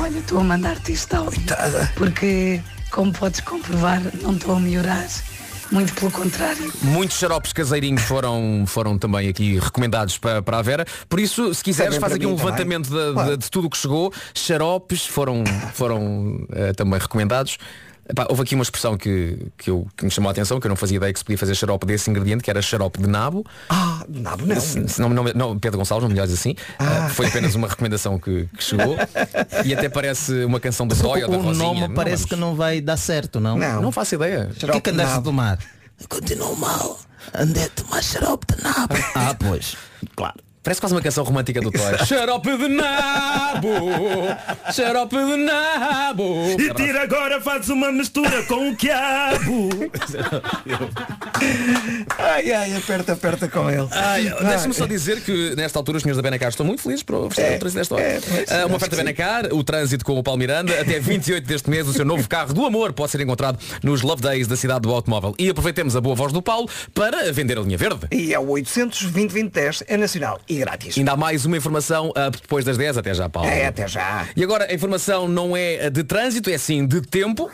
olha, 0.00 0.18
estou 0.18 0.40
a 0.40 0.42
mandar-te 0.44 0.92
isto 0.92 1.14
Porque, 1.94 2.60
como 2.90 3.12
podes 3.12 3.40
comprovar, 3.40 4.00
não 4.22 4.32
estou 4.34 4.56
a 4.56 4.60
melhorar. 4.60 5.06
Muito 5.70 5.94
pelo 5.94 6.10
contrário. 6.10 6.72
Muitos 6.82 7.16
xaropes 7.16 7.52
caseirinhos 7.52 8.02
foram, 8.02 8.64
foram 8.66 8.98
também 8.98 9.28
aqui 9.28 9.56
recomendados 9.56 10.18
para, 10.18 10.42
para 10.42 10.58
a 10.58 10.62
Vera. 10.62 10.84
Por 11.08 11.20
isso, 11.20 11.54
se 11.54 11.62
quiseres, 11.62 11.94
Também 11.94 12.00
faz 12.00 12.10
para 12.12 12.16
aqui 12.16 12.26
mim 12.26 12.32
um 12.32 12.36
também. 12.36 12.50
levantamento 12.52 12.88
de, 12.88 13.12
Claro. 13.12 13.30
de- 13.30 13.36
de 13.44 13.50
tudo 13.50 13.66
o 13.68 13.70
que 13.70 13.76
chegou. 13.76 14.12
Xaropes 14.34 15.06
foram, 15.06 15.44
foram 15.72 16.44
eh, 16.52 16.72
também 16.72 16.98
recomendados. 16.98 17.56
Epá, 18.08 18.26
houve 18.28 18.42
aqui 18.42 18.54
uma 18.54 18.62
expressão 18.62 18.96
que, 18.96 19.46
que, 19.56 19.70
eu, 19.70 19.86
que 19.96 20.04
me 20.04 20.10
chamou 20.10 20.28
a 20.28 20.32
atenção, 20.32 20.58
que 20.58 20.66
eu 20.66 20.68
não 20.68 20.76
fazia 20.76 20.96
ideia 20.96 21.12
que 21.12 21.18
se 21.18 21.24
podia 21.24 21.38
fazer 21.38 21.54
xarope 21.54 21.86
desse 21.86 22.10
ingrediente, 22.10 22.42
que 22.42 22.50
era 22.50 22.60
xarope 22.60 23.00
de 23.00 23.06
nabo. 23.08 23.44
Ah, 23.68 24.04
nabo 24.08 24.46
não. 24.46 24.60
Se- 24.60 24.88
se 24.88 25.00
não, 25.00 25.08
não, 25.10 25.24
não, 25.34 25.58
Pedro 25.58 25.78
Gonçalves, 25.78 26.08
não 26.08 26.14
me 26.14 26.20
olhes 26.20 26.32
assim. 26.32 26.54
Ah. 26.78 27.06
Ah, 27.06 27.08
foi 27.10 27.26
apenas 27.26 27.54
uma 27.54 27.68
recomendação 27.68 28.18
que, 28.18 28.48
que 28.56 28.64
chegou. 28.64 28.96
e 29.64 29.72
até 29.74 29.88
parece 29.88 30.44
uma 30.44 30.58
canção 30.58 30.86
da 30.88 30.94
Zóia 30.94 31.26
ou 31.26 31.32
da 31.32 31.38
o 31.38 31.42
Rosinha. 31.42 31.64
nome 31.66 31.80
Não 31.88 31.94
parece 31.94 32.16
vamos. 32.24 32.30
que 32.30 32.36
não 32.36 32.54
vai 32.56 32.80
dar 32.80 32.96
certo, 32.96 33.38
não? 33.40 33.56
Não. 33.56 33.80
Não 33.82 33.92
faço 33.92 34.14
ideia. 34.16 34.50
O 34.50 34.54
que 34.54 34.76
é 34.76 34.80
que 34.80 34.90
andaste 34.90 35.18
a 35.18 35.22
tomar? 35.22 35.58
Continuo 36.08 36.56
mal. 36.56 36.98
Andei 37.34 37.64
a 37.64 37.68
tomar 37.68 38.02
xarope 38.02 38.56
de 38.56 38.62
nabo. 38.62 38.94
Ah, 39.14 39.36
pois. 39.38 39.76
Claro. 40.16 40.34
Parece 40.62 40.78
quase 40.80 40.94
uma 40.94 41.00
canção 41.00 41.24
romântica 41.24 41.58
do 41.60 41.70
Toy. 41.70 41.80
Xarope 42.06 42.54
de 42.58 42.68
nabo! 42.68 43.70
Xarope 44.74 45.16
de 45.16 45.36
nabo! 45.38 46.46
E 46.58 46.74
tira 46.74 47.02
agora, 47.02 47.40
faz 47.40 47.70
uma 47.70 47.90
mistura 47.90 48.42
com 48.42 48.68
o 48.70 48.76
quiabo. 48.76 49.70
Ai, 52.18 52.52
ai, 52.52 52.76
aperta, 52.76 53.12
aperta 53.14 53.48
com 53.48 53.70
ele. 53.70 53.88
Deixa-me 54.46 54.74
só 54.74 54.86
dizer 54.86 55.22
que 55.22 55.54
nesta 55.56 55.78
altura 55.78 55.96
os 55.96 56.02
senhores 56.02 56.16
da 56.16 56.22
Benacar 56.22 56.50
estão 56.50 56.66
muito 56.66 56.82
felizes 56.82 57.02
por 57.02 57.14
oferecer 57.16 57.52
É, 57.54 57.56
o 57.56 57.58
trânsito 57.58 57.78
desta 57.78 57.94
hora. 57.94 58.04
é, 58.04 58.20
pois, 58.20 58.50
Ah, 58.52 58.66
uma 58.66 58.76
oferta. 58.76 58.96
Benacar, 58.96 59.46
o 59.54 59.64
trânsito 59.64 60.04
com 60.04 60.18
o 60.18 60.22
Paulo 60.22 60.38
Miranda, 60.38 60.78
até 60.78 60.98
28 61.00 61.46
deste 61.46 61.70
mês 61.70 61.88
o 61.88 61.92
seu 61.94 62.04
novo 62.04 62.28
carro 62.28 62.52
do 62.52 62.66
amor 62.66 62.92
pode 62.92 63.12
ser 63.12 63.20
encontrado 63.22 63.58
nos 63.82 64.02
Love 64.02 64.20
Days 64.20 64.46
da 64.46 64.56
cidade 64.56 64.80
do 64.82 64.92
automóvel. 64.92 65.34
E 65.38 65.48
aproveitemos 65.48 65.96
a 65.96 66.00
boa 66.02 66.14
voz 66.14 66.32
do 66.34 66.42
Paulo 66.42 66.68
para 66.92 67.32
vender 67.32 67.56
a 67.56 67.62
linha 67.62 67.78
verde. 67.78 68.06
E 68.12 68.34
é 68.34 68.38
o 68.38 68.50
800 68.50 69.10
2010 69.10 69.84
é 69.88 69.96
nacional 69.96 70.38
e 70.50 70.58
grátis. 70.58 70.98
Ainda 70.98 71.12
há 71.12 71.16
mais 71.16 71.46
uma 71.46 71.56
informação 71.56 72.12
ah, 72.16 72.28
depois 72.28 72.64
das 72.64 72.76
10, 72.76 72.98
até 72.98 73.14
já, 73.14 73.28
Paulo. 73.28 73.48
É, 73.48 73.66
até 73.66 73.86
já. 73.86 74.26
E 74.34 74.42
agora 74.42 74.66
a 74.68 74.74
informação 74.74 75.28
não 75.28 75.56
é 75.56 75.88
de 75.88 76.02
trânsito, 76.02 76.50
é 76.50 76.58
sim 76.58 76.86
de 76.86 77.00
tempo. 77.00 77.50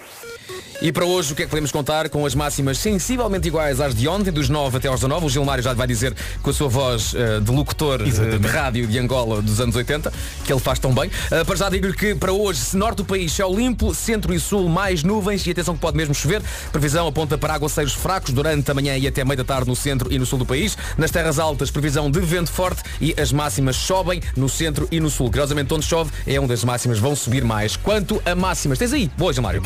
E 0.83 0.93
para 0.93 1.07
hoje 1.07 1.33
o 1.33 1.37
que 1.37 1.43
é 1.43 1.45
que 1.47 1.51
podemos 1.51 1.73
contar 1.73 2.11
com 2.11 2.27
as 2.27 2.35
máximas 2.35 2.79
sensivelmente 2.79 3.49
iguais 3.49 3.81
às 3.81 3.95
de 3.95 4.07
ontem, 4.07 4.31
dos 4.31 4.51
9 4.51 4.77
até 4.77 4.89
aos 4.89 5.01
19. 5.01 5.25
O 5.25 5.29
Gilmário 5.31 5.65
já 5.65 5.73
vai 5.73 5.87
dizer 5.87 6.15
com 6.43 6.51
a 6.51 6.53
sua 6.53 6.69
voz 6.69 7.15
eh, 7.15 7.41
de 7.41 7.51
locutor 7.51 8.03
eh, 8.03 8.39
de 8.39 8.47
rádio 8.47 8.87
de 8.87 8.99
Angola 8.99 9.41
dos 9.41 9.59
anos 9.59 9.75
80, 9.75 10.13
que 10.45 10.53
ele 10.53 10.61
faz 10.61 10.79
tão 10.79 10.95
bem. 10.95 11.11
Eh, 11.31 11.45
para 11.45 11.57
já 11.57 11.71
digo-lhe 11.71 11.95
que 11.95 12.15
para 12.15 12.31
hoje, 12.31 12.61
se 12.61 12.77
norte 12.77 12.99
do 12.99 13.07
país, 13.07 13.33
céu 13.33 13.55
limpo, 13.55 13.95
centro 13.95 14.35
e 14.35 14.39
sul 14.39 14.69
mais 14.69 15.03
nuvens 15.03 15.47
e 15.47 15.51
atenção 15.51 15.75
que 15.75 15.81
pode 15.81 15.97
mesmo 15.97 16.15
chover. 16.15 16.43
Previsão 16.71 17.07
aponta 17.07 17.39
para 17.39 17.55
aguaceiros 17.55 17.95
fracos 17.95 18.35
durante 18.35 18.71
a 18.71 18.75
manhã 18.75 18.99
e 18.99 19.07
até 19.07 19.25
meia 19.25 19.39
da 19.39 19.45
tarde 19.45 19.69
no 19.69 19.77
centro 19.77 20.13
e 20.13 20.19
no 20.19 20.27
sul 20.27 20.39
do 20.39 20.47
país. 20.47 20.77
Nas 20.99 21.11
terras 21.11 21.39
altas, 21.39 21.71
previsão 21.71 22.11
de 22.11 22.21
vento 22.21 22.53
forte 22.53 22.83
e 23.01 23.15
as 23.19 23.33
máximas 23.33 23.77
sobem 23.77 24.21
no 24.37 24.49
centro 24.49 24.87
e 24.93 25.01
no 25.01 25.09
sul. 25.09 25.31
Curiosamente, 25.31 25.73
onde 25.73 25.87
chove 25.87 26.11
é 26.27 26.39
onde 26.39 26.53
as 26.53 26.63
máximas 26.63 26.99
vão 26.99 27.17
subir 27.17 27.45
mais. 27.45 27.77
Quanto 27.77 28.21
a 28.27 28.35
máximas, 28.35 28.79
tens 28.79 28.93
aí? 28.93 29.11
Boa, 29.17 29.33
Gilmário. 29.33 29.63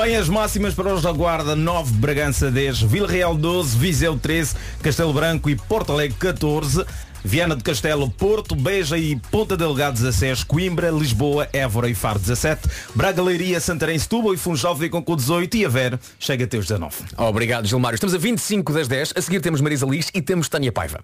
Bem, 0.00 0.14
as 0.14 0.28
máximas 0.28 0.74
para 0.74 0.92
hoje 0.92 1.02
da 1.02 1.10
Guarda 1.10 1.56
9, 1.56 1.94
Bragança 1.94 2.52
10, 2.52 2.82
Vila 2.82 3.08
Real 3.08 3.34
12, 3.34 3.76
Viseu 3.76 4.16
13, 4.16 4.54
Castelo 4.80 5.12
Branco 5.12 5.50
e 5.50 5.56
Porto 5.56 5.90
Alegre 5.90 6.16
14. 6.20 6.84
Viana 7.24 7.56
do 7.56 7.64
Castelo, 7.64 8.08
Porto, 8.08 8.54
Beja 8.54 8.96
e 8.96 9.16
Ponta 9.16 9.56
Delgado 9.56 9.94
16, 9.94 10.44
Coimbra, 10.44 10.88
Lisboa, 10.88 11.48
Évora 11.52 11.90
e 11.90 11.94
Faro 11.96 12.20
17, 12.20 12.68
Braga, 12.94 13.20
Leiria, 13.20 13.58
Santarém, 13.58 13.98
Setúbal 13.98 14.34
e 14.34 14.36
Funchal 14.36 14.76
ficam 14.76 15.02
com 15.02 15.16
18 15.16 15.56
e 15.56 15.64
Aveiro 15.64 15.98
chega 16.20 16.44
até 16.44 16.56
os 16.56 16.66
19. 16.66 16.94
Obrigado, 17.16 17.66
Gilmário. 17.66 17.96
Estamos 17.96 18.14
a 18.14 18.18
25 18.18 18.72
das 18.72 18.86
10. 18.86 19.14
A 19.16 19.20
seguir 19.20 19.40
temos 19.40 19.60
Marisa 19.60 19.84
Liz 19.84 20.12
e 20.14 20.22
temos 20.22 20.48
Tânia 20.48 20.70
Paiva. 20.70 21.00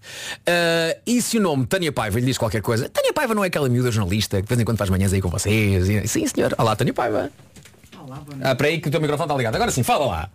Ah, 0.47 0.97
e 1.05 1.20
se 1.20 1.38
o 1.38 1.40
nome 1.40 1.66
Tânia 1.66 1.90
Paiva 1.90 2.20
lhe 2.20 2.26
diz 2.26 2.38
qualquer 2.38 2.62
coisa? 2.62 2.88
Tânia 2.88 3.12
Paiva 3.12 3.34
não 3.34 3.42
é 3.42 3.49
aquela 3.49 3.68
miúda 3.68 3.90
jornalista 3.90 4.36
que 4.36 4.42
de 4.45 4.49
vez 4.49 4.61
em 4.61 4.64
quando 4.64 4.78
faz 4.78 4.88
manhãs 4.88 5.12
aí 5.12 5.20
com 5.20 5.28
vocês? 5.28 5.88
E- 5.88 6.07
Sim, 6.07 6.28
senhor. 6.28 6.55
Olá, 6.57 6.76
Tânia 6.76 6.95
Paiva. 6.95 7.28
Bom 8.07 8.38
Ah, 8.42 8.55
para 8.55 8.68
aí 8.68 8.80
que 8.80 8.88
o 8.88 8.90
teu 8.90 9.00
microfone 9.00 9.26
está 9.26 9.36
ligado. 9.36 9.55
Agora 9.57 9.70
sim, 9.70 9.82
fala 9.82 10.07
lá. 10.07 10.30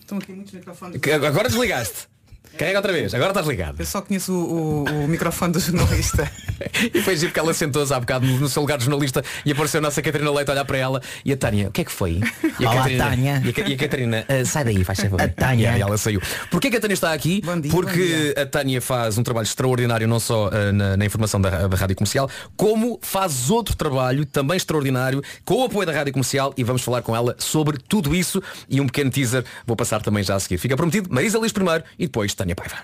Estão 0.00 0.18
aqui 0.18 0.32
muitos 0.32 0.52
microfones. 0.52 1.00
Que 1.00 1.10
Agora 1.12 1.48
desligaste. 1.48 2.08
Carrega 2.56 2.78
outra 2.78 2.92
vez. 2.92 3.12
Agora 3.14 3.30
estás 3.30 3.46
ligado. 3.46 3.80
Eu 3.80 3.86
só 3.86 4.00
conheço 4.00 4.32
o, 4.32 4.84
o- 4.84 5.04
o 5.04 5.08
microfone 5.08 5.52
do 5.52 5.60
jornalista. 5.60 6.30
E 6.94 7.02
foi 7.02 7.14
giro 7.16 7.28
porque 7.30 7.38
ela 7.40 7.52
sentou-se 7.52 7.92
há 7.92 8.00
bocado 8.00 8.26
no, 8.26 8.38
no 8.38 8.48
seu 8.48 8.62
lugar 8.62 8.78
de 8.78 8.84
jornalista 8.84 9.22
e 9.44 9.52
apareceu 9.52 9.76
a 9.78 9.82
nossa 9.82 10.00
Catarina 10.00 10.30
Leite 10.32 10.48
a 10.48 10.52
olhar 10.54 10.64
para 10.64 10.78
ela 10.78 11.02
e 11.22 11.30
a 11.30 11.36
Tânia, 11.36 11.68
o 11.68 11.70
que 11.70 11.82
é 11.82 11.84
que 11.84 11.92
foi? 11.92 12.20
E 12.58 12.64
a 12.64 12.70
Olá, 12.70 12.76
Catarina, 12.78 13.04
Tânia. 13.10 13.42
E 13.44 13.60
a, 13.62 13.68
e 13.68 13.74
a 13.74 13.76
Catarina, 13.76 14.24
"Ah, 14.26 14.44
sai 14.44 14.64
daí, 14.64 14.82
faz 14.82 14.98
favor. 15.00 15.20
A 15.20 15.28
Tânia. 15.28 15.76
E 15.76 15.80
ela 15.82 15.98
saiu. 15.98 16.20
Porquê 16.50 16.70
que 16.70 16.78
a 16.78 16.80
Tânia 16.80 16.94
está 16.94 17.12
aqui? 17.12 17.42
porque 17.70 18.34
a 18.38 18.46
Tânia 18.46 18.80
faz 18.80 19.18
um 19.18 19.22
trabalho 19.22 19.44
extraordinário 19.44 20.08
não 20.08 20.18
só 20.18 20.48
ah, 20.50 20.72
na, 20.72 20.96
na 20.96 21.04
informação 21.04 21.38
da, 21.40 21.68
da 21.68 21.76
Rádio 21.76 21.94
Comercial, 21.94 22.28
como 22.56 22.98
faz 23.02 23.50
outro 23.50 23.76
trabalho 23.76 24.24
também 24.24 24.56
extraordinário 24.56 25.22
com 25.44 25.56
o 25.56 25.64
apoio 25.64 25.86
da 25.86 25.92
Rádio 25.92 26.12
Comercial 26.14 26.54
e 26.56 26.64
vamos 26.64 26.80
falar 26.82 27.02
com 27.02 27.14
ela 27.14 27.34
sobre 27.38 27.76
tudo 27.78 28.14
isso 28.14 28.42
e 28.68 28.80
um 28.80 28.86
pequeno 28.86 29.10
teaser 29.10 29.44
vou 29.66 29.76
passar 29.76 30.00
também 30.00 30.22
já 30.24 30.34
a 30.36 30.40
seguir. 30.40 30.56
Fica 30.56 30.74
prometido, 30.76 31.10
Marisa 31.12 31.38
Liz 31.38 31.52
primeiro 31.52 31.84
e 31.98 32.06
depois 32.06 32.32
Tânia 32.32 32.45
Paiva. 32.54 32.76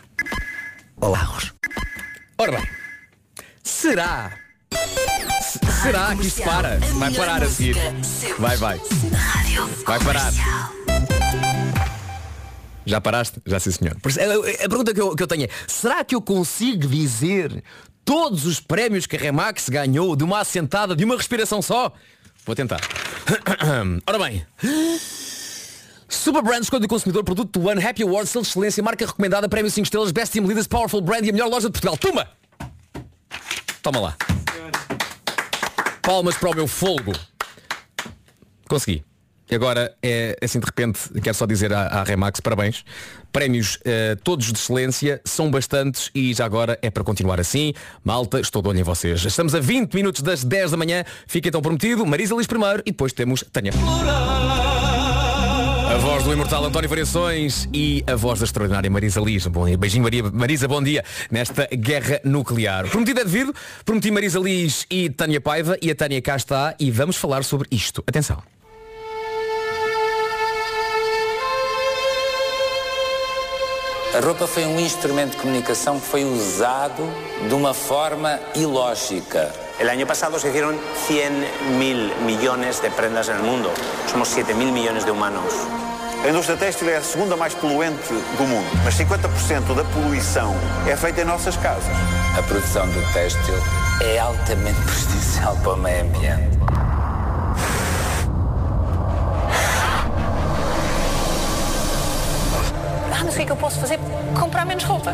Olá, 0.97 1.39
Ora 2.39 2.53
bem, 2.53 2.69
será? 3.63 4.33
Se- 5.43 5.83
será 5.83 6.17
que 6.17 6.27
isto 6.27 6.43
para? 6.43 6.79
Vai 6.79 7.13
parar 7.15 7.43
a 7.43 7.49
seguir. 7.49 7.77
Vai, 8.39 8.57
vai. 8.57 8.81
Vai 9.87 10.01
parar. 10.01 10.33
Já 12.85 13.01
paraste? 13.01 13.41
Já 13.47 13.61
sim 13.61 13.71
senhor. 13.71 13.95
Por 14.01 14.09
isso, 14.11 14.21
A, 14.21 14.25
a- 14.25 14.65
a 14.65 14.69
pergunta 14.69 14.93
que 14.93 15.01
eu, 15.01 15.15
que 15.15 15.23
eu 15.23 15.27
tenho 15.27 15.45
é, 15.45 15.49
será 15.69 16.05
que 16.05 16.15
eu 16.15 16.21
consigo 16.23 16.89
dizer 16.89 17.63
todos 18.05 18.45
os 18.45 18.59
prémios 18.59 19.07
que 19.07 19.17
a 19.17 19.21
Remax 19.21 19.69
ganhou 19.69 20.17
de 20.17 20.25
uma 20.25 20.41
assentada, 20.41 20.97
de 20.97 21.05
uma 21.05 21.17
respiração 21.17 21.63
só? 21.63 21.93
Vou 22.45 22.57
tentar. 22.57 22.81
Ora 24.07 24.19
bem. 24.19 24.45
Super 26.15 26.43
Brand 26.43 26.63
Escolha 26.63 26.81
do 26.81 26.89
Consumidor, 26.89 27.25
produto 27.25 27.59
do 27.59 27.69
ano, 27.69 27.87
Happy 27.87 28.03
Awards, 28.03 28.31
selo 28.31 28.45
excelência, 28.45 28.83
marca 28.83 29.07
recomendada, 29.07 29.49
prémio 29.49 29.71
5 29.71 29.85
estrelas, 29.85 30.13
Best 30.13 30.33
Team 30.33 30.47
Leaders, 30.47 30.67
Powerful 30.67 31.01
Brand 31.01 31.25
e 31.25 31.31
a 31.31 31.33
melhor 31.33 31.49
loja 31.49 31.69
de 31.69 31.73
Portugal. 31.73 31.97
Toma! 31.97 32.29
Toma 33.83 34.01
lá. 34.01 34.17
Palmas 36.03 36.37
para 36.37 36.51
o 36.51 36.55
meu 36.55 36.69
folgo. 36.69 37.13
Consegui. 38.69 39.05
E 39.51 39.55
agora, 39.55 39.95
é 40.03 40.37
assim 40.43 40.59
de 40.61 40.65
repente, 40.65 41.01
quero 41.23 41.35
só 41.35 41.45
dizer 41.45 41.73
à, 41.73 41.83
à 41.83 42.05
Remax 42.05 42.41
parabéns. 42.41 42.85
Prémios 43.31 43.79
eh, 43.85 44.17
todos 44.23 44.47
de 44.47 44.59
excelência, 44.59 45.21
são 45.25 45.51
bastantes 45.51 46.11
e 46.15 46.33
já 46.33 46.45
agora 46.45 46.79
é 46.81 46.91
para 46.91 47.05
continuar 47.05 47.39
assim. 47.39 47.75
Malta, 48.03 48.41
estou 48.41 48.63
de 48.63 48.69
olho 48.69 48.81
em 48.81 48.83
vocês. 48.83 49.23
Estamos 49.25 49.55
a 49.55 49.61
20 49.61 49.93
minutos 49.95 50.23
das 50.23 50.43
10 50.45 50.71
da 50.71 50.77
manhã. 50.77 51.05
Fica 51.27 51.49
então 51.49 51.61
prometido. 51.61 52.07
Marisa 52.07 52.35
Liz 52.35 52.47
primeiro 52.47 52.83
e 52.87 52.93
depois 52.93 53.13
temos 53.13 53.45
Tânia. 53.53 53.73
A 55.93 55.97
voz 55.99 56.25
do 56.25 56.33
imortal 56.33 56.65
António 56.65 56.89
Variações 56.89 57.69
e 57.71 58.03
a 58.07 58.17
voz 58.17 58.39
da 58.39 58.47
extraordinária 58.47 58.89
Marisa 58.89 59.21
Liz. 59.21 59.47
Bom. 59.47 59.67
Beijinho 59.77 60.03
Maria, 60.03 60.23
Marisa, 60.23 60.67
bom 60.67 60.83
dia 60.83 61.05
nesta 61.31 61.69
guerra 61.71 62.19
nuclear. 62.25 62.89
Prometido 62.89 63.21
é 63.21 63.25
devido, 63.25 63.55
prometi 63.85 64.11
Marisa 64.11 64.39
Liz 64.39 64.87
e 64.91 65.11
Tânia 65.11 65.39
Paiva 65.39 65.77
e 65.83 65.91
a 65.91 65.95
Tânia 65.95 66.23
cá 66.23 66.35
está 66.35 66.75
e 66.81 66.91
vamos 66.91 67.17
falar 67.17 67.45
sobre 67.45 67.69
isto. 67.71 68.03
Atenção. 68.07 68.43
A 74.15 74.21
roupa 74.21 74.47
foi 74.47 74.65
um 74.65 74.81
instrumento 74.81 75.33
de 75.33 75.37
comunicação 75.43 76.01
que 76.01 76.07
foi 76.07 76.25
usado 76.25 77.03
de 77.47 77.53
uma 77.55 77.75
forma 77.75 78.41
ilógica. 78.55 79.53
El 79.83 79.91
año 79.91 80.07
pasado 80.07 80.39
se 80.39 80.49
hicieron 80.49 80.79
100 81.09 81.77
mil 81.77 82.15
millones 82.25 82.81
de 82.81 82.89
prendas 82.89 83.29
en 83.29 83.39
el 83.39 83.43
mundo. 83.43 83.69
Somos 84.09 84.29
7 84.29 84.55
mil 84.55 84.71
millones 84.71 85.05
de 85.05 85.11
humanos. 85.11 85.53
A 86.25 86.29
indústria 86.29 86.57
têxtil 86.57 86.89
é 86.89 86.99
a 86.99 87.03
segunda 87.03 87.37
mais 87.37 87.53
poluente 87.53 88.13
do 88.39 88.45
mundo, 88.45 88.65
mas 88.85 88.95
50% 88.95 89.75
da 89.75 89.83
poluição 89.83 90.55
é 90.87 90.97
feita 90.97 91.23
em 91.23 91.25
nossas 91.25 91.57
casas. 91.57 91.93
A 92.39 92.43
produção 92.45 92.87
do 92.87 93.13
têxtil 93.13 93.57
é 94.01 94.21
altamente 94.21 94.81
prejudicial 94.87 95.57
para 95.57 95.73
o 95.73 95.77
meio 95.77 96.03
ambiente. 96.03 96.59
Ah, 103.13 103.23
mas 103.25 103.35
o 103.35 103.37
que 103.37 103.43
é 103.43 103.47
que 103.47 103.51
eu 103.51 103.57
posso 103.57 103.81
fazer? 103.81 103.99
Comprar 104.39 104.65
menos 104.65 104.85
roupa. 104.85 105.13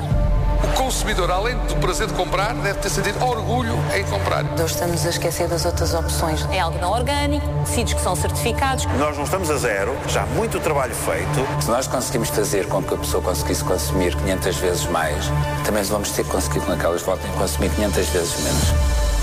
O 0.63 0.69
consumidor, 0.77 1.31
além 1.31 1.57
do 1.57 1.77
prazer 1.77 2.07
de 2.07 2.15
comprar, 2.15 2.55
deve 2.55 2.79
ter 2.81 2.91
sentido 2.91 3.25
orgulho 3.25 3.75
em 3.95 4.05
comprar. 4.05 4.43
Nós 4.43 4.73
estamos 4.73 5.07
a 5.07 5.11
esquecer 5.11 5.49
das 5.49 5.65
outras 5.65 5.95
opções. 5.95 6.45
É 6.51 6.61
algo 6.61 6.79
não 6.79 6.91
orgânico, 6.91 7.47
tecidos 7.65 7.95
que 7.95 8.01
são 8.01 8.17
certificados. 8.17 8.85
Nós 8.99 9.17
não 9.17 9.25
estamos 9.25 9.51
a 9.51 9.57
zero, 9.57 9.97
já 10.09 10.23
há 10.23 10.27
muito 10.27 10.59
trabalho 10.61 10.95
feito. 10.95 11.63
Se 11.63 11.71
nós 11.71 11.87
conseguimos 11.87 12.29
fazer 12.31 12.67
com 12.69 12.83
que 12.83 12.95
a 12.95 12.97
pessoa 12.97 13.23
conseguisse 13.23 13.63
consumir 13.65 14.15
500 14.17 14.57
vezes 14.57 14.87
mais, 14.87 15.27
também 15.65 15.83
vamos 15.85 16.11
ter 16.11 16.25
que 16.25 16.31
conseguir 16.31 16.61
com 16.61 16.77
que 16.77 16.85
elas 16.85 17.03
voltem 17.03 17.31
a 17.31 17.35
consumir 17.35 17.71
500 17.71 18.09
vezes 18.09 18.41
menos. 18.41 19.18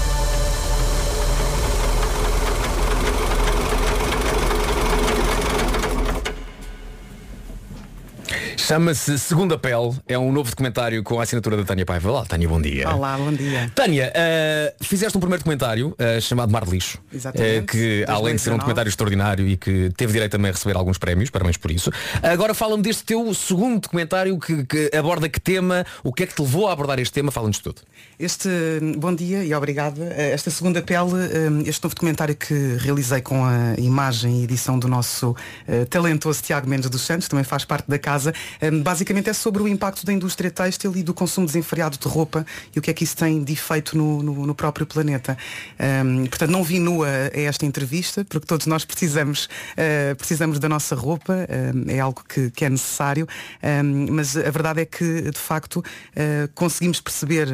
Chama-se 8.58 9.20
Segunda 9.20 9.58
Pele, 9.60 9.94
é 10.08 10.18
um 10.18 10.32
novo 10.32 10.50
documentário 10.50 11.04
com 11.04 11.20
a 11.20 11.24
assinatura 11.24 11.58
da 11.58 11.64
Tânia 11.64 11.86
Paiva. 11.86 12.10
Olá, 12.10 12.26
Tânia, 12.26 12.48
bom 12.48 12.60
dia. 12.60 12.90
Olá, 12.90 13.16
bom 13.18 13.32
dia. 13.32 13.72
Tânia, 13.76 14.12
eh, 14.16 14.74
fizeste 14.82 15.16
um 15.18 15.22
primeiro 15.22 15.42
documentário 15.44 15.94
eh, 16.00 16.20
chamado 16.20 16.52
Mar 16.52 16.66
de 16.66 16.72
Lixo, 16.72 16.98
Exatamente. 17.14 17.58
eh, 17.58 17.62
que 17.62 18.06
além 18.08 18.36
de 18.36 18.42
ser 18.42 18.50
um 18.52 18.58
2019. 18.58 18.58
documentário 18.60 18.90
extraordinário 18.90 19.48
e 19.48 19.56
que 19.58 19.92
teve 19.96 20.14
direito 20.14 20.32
também 20.32 20.50
a 20.50 20.54
receber 20.54 20.76
alguns 20.76 20.98
prémios, 20.98 21.30
parabéns 21.30 21.58
por 21.58 21.70
isso. 21.70 21.92
Agora 22.24 22.54
fala-me 22.56 22.82
deste 22.82 23.04
teu 23.04 23.32
segundo 23.34 23.82
documentário 23.82 24.40
que, 24.40 24.64
que 24.66 24.90
aborda 24.98 25.30
que 25.30 25.40
tema, 25.40 25.86
o 26.04 26.12
que 26.12 26.24
é 26.24 26.26
que 26.26 26.34
te 26.34 26.42
levou 26.42 26.68
a 26.68 26.74
abordar 26.74 26.98
este 27.00 27.14
tema, 27.14 27.32
fala-nos 27.32 27.60
tudo. 27.60 27.82
Este, 28.18 28.50
bom 28.98 29.14
dia 29.14 29.44
e 29.44 29.54
obrigada. 29.54 30.02
Eh, 30.16 30.32
Esta 30.32 30.50
segunda 30.50 30.82
pele, 30.82 31.12
eh, 31.66 31.70
este 31.70 31.84
novo 31.84 31.94
documentário 31.94 32.36
que 32.36 32.78
realizei 32.80 33.22
com 33.22 33.44
a 33.46 33.76
imagem 33.78 34.40
e 34.42 34.44
edição 34.46 34.80
do 34.80 34.88
nosso 34.88 35.36
eh, 35.68 35.86
talentoso 35.86 36.42
Tiago 36.42 36.68
Mendes 36.68 36.90
dos 36.90 37.02
Santos, 37.02 37.28
também 37.28 37.44
faz 37.44 37.64
parte 37.66 37.86
da 37.90 38.00
casa, 38.00 38.32
eh, 38.32 38.45
basicamente 38.84 39.30
é 39.30 39.34
sobre 39.34 39.62
o 39.62 39.68
impacto 39.68 40.06
da 40.06 40.14
indústria 40.14 40.50
têxtil 40.52 40.96
e 40.96 41.04
do 41.04 41.14
consumo 41.14 41.46
desenfreado 41.48 41.98
de 41.98 42.08
roupa 42.08 42.46
e 42.76 42.80
o 42.80 42.82
que 42.82 42.90
é 42.90 42.94
que 42.94 43.04
isso 43.04 43.16
tem 43.16 43.44
de 43.44 43.54
efeito 43.54 43.98
no, 43.98 44.22
no- 44.24 44.46
no 44.48 44.56
próprio 44.56 44.86
planeta. 44.86 45.38
Ehm, 45.80 46.26
portanto, 46.26 46.50
não 46.52 46.64
vi 46.64 46.80
nua 46.80 47.08
a 47.34 47.40
esta 47.40 47.66
entrevista, 47.66 48.26
porque 48.26 48.46
todos 48.48 48.66
nós 48.66 48.86
precisamos, 48.86 49.48
eh, 49.78 50.14
precisamos 50.16 50.60
da 50.60 50.68
nossa 50.70 50.96
roupa, 50.96 51.48
é 51.88 52.00
algo 52.00 52.24
que, 52.28 52.50
que 52.52 52.66
é 52.66 52.70
necessário, 52.70 53.28
ehm, 53.62 54.08
mas 54.12 54.36
a 54.38 54.50
verdade 54.52 54.82
é 54.82 54.86
que, 54.86 55.30
de 55.32 55.38
facto, 55.40 55.84
eh, 56.16 56.48
conseguimos 56.54 57.00
perceber, 57.02 57.48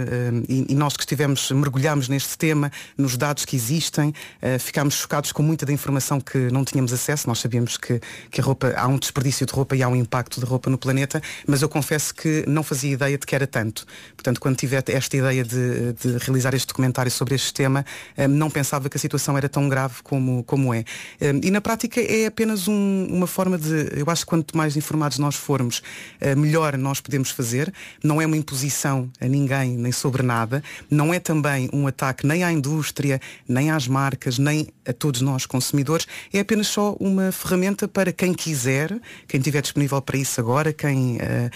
e, 0.47 0.65
e 0.69 0.75
nós 0.75 0.95
que 0.95 1.03
estivemos, 1.03 1.51
mergulhámos 1.51 2.07
neste 2.09 2.37
tema, 2.37 2.71
nos 2.97 3.17
dados 3.17 3.45
que 3.45 3.55
existem, 3.55 4.13
eh, 4.41 4.57
ficámos 4.59 4.95
chocados 4.95 5.31
com 5.31 5.43
muita 5.43 5.65
da 5.65 5.73
informação 5.73 6.19
que 6.19 6.37
não 6.51 6.63
tínhamos 6.65 6.93
acesso. 6.93 7.27
Nós 7.27 7.39
sabíamos 7.39 7.77
que, 7.77 7.99
que 8.29 8.41
a 8.41 8.43
roupa, 8.43 8.73
há 8.75 8.87
um 8.87 8.97
desperdício 8.97 9.45
de 9.45 9.53
roupa 9.53 9.75
e 9.75 9.83
há 9.83 9.87
um 9.87 9.95
impacto 9.95 10.39
de 10.39 10.45
roupa 10.45 10.69
no 10.69 10.77
planeta, 10.81 11.21
mas 11.47 11.61
eu 11.61 11.69
confesso 11.69 12.13
que 12.13 12.43
não 12.47 12.63
fazia 12.63 12.91
ideia 12.91 13.17
de 13.17 13.25
que 13.25 13.35
era 13.35 13.47
tanto. 13.47 13.85
Portanto, 14.15 14.39
quando 14.41 14.57
tive 14.57 14.75
esta 14.75 15.15
ideia 15.17 15.43
de, 15.43 15.93
de 15.93 16.17
realizar 16.25 16.53
este 16.53 16.67
documentário 16.67 17.11
sobre 17.11 17.35
este 17.35 17.53
tema, 17.53 17.85
eh, 18.17 18.27
não 18.27 18.49
pensava 18.49 18.89
que 18.89 18.97
a 18.97 18.99
situação 18.99 19.37
era 19.37 19.47
tão 19.47 19.69
grave 19.69 19.95
como, 20.03 20.43
como 20.43 20.73
é. 20.73 20.83
Eh, 21.19 21.31
E 21.43 21.51
na 21.51 21.61
prática 21.61 22.01
é 22.01 22.25
apenas 22.25 22.67
um- 22.67 23.07
uma 23.09 23.27
forma 23.27 23.57
de, 23.57 23.99
eu 23.99 24.05
acho 24.09 24.23
que 24.25 24.29
quanto 24.29 24.57
mais 24.57 24.75
informados 24.75 25.17
nós 25.19 25.35
formos, 25.35 25.81
eh, 26.19 26.35
melhor 26.35 26.77
nós 26.77 26.99
podemos 27.01 27.29
fazer. 27.31 27.71
Não 28.03 28.21
é 28.21 28.25
uma 28.25 28.37
imposição 28.37 29.09
a 29.19 29.27
ninguém, 29.27 29.77
nem 29.77 29.91
sobre 29.91 30.23
nada. 30.23 30.63
Não 30.89 31.13
é 31.13 31.19
também 31.19 31.69
um 31.73 31.87
ataque 31.87 32.25
nem 32.25 32.43
à 32.43 32.51
indústria, 32.51 33.19
nem 33.47 33.69
às 33.71 33.87
marcas, 33.87 34.37
nem 34.37 34.67
a 34.87 34.93
todos 34.93 35.21
nós 35.21 35.45
consumidores, 35.45 36.07
é 36.33 36.39
apenas 36.39 36.67
só 36.67 36.95
uma 36.99 37.31
ferramenta 37.31 37.87
para 37.87 38.11
quem 38.11 38.33
quiser, 38.33 38.89
quem 39.27 39.39
estiver 39.39 39.61
disponível 39.61 40.01
para 40.01 40.17
isso 40.17 40.39
agora, 40.39 40.73
quem, 40.73 41.17
eh, 41.19 41.49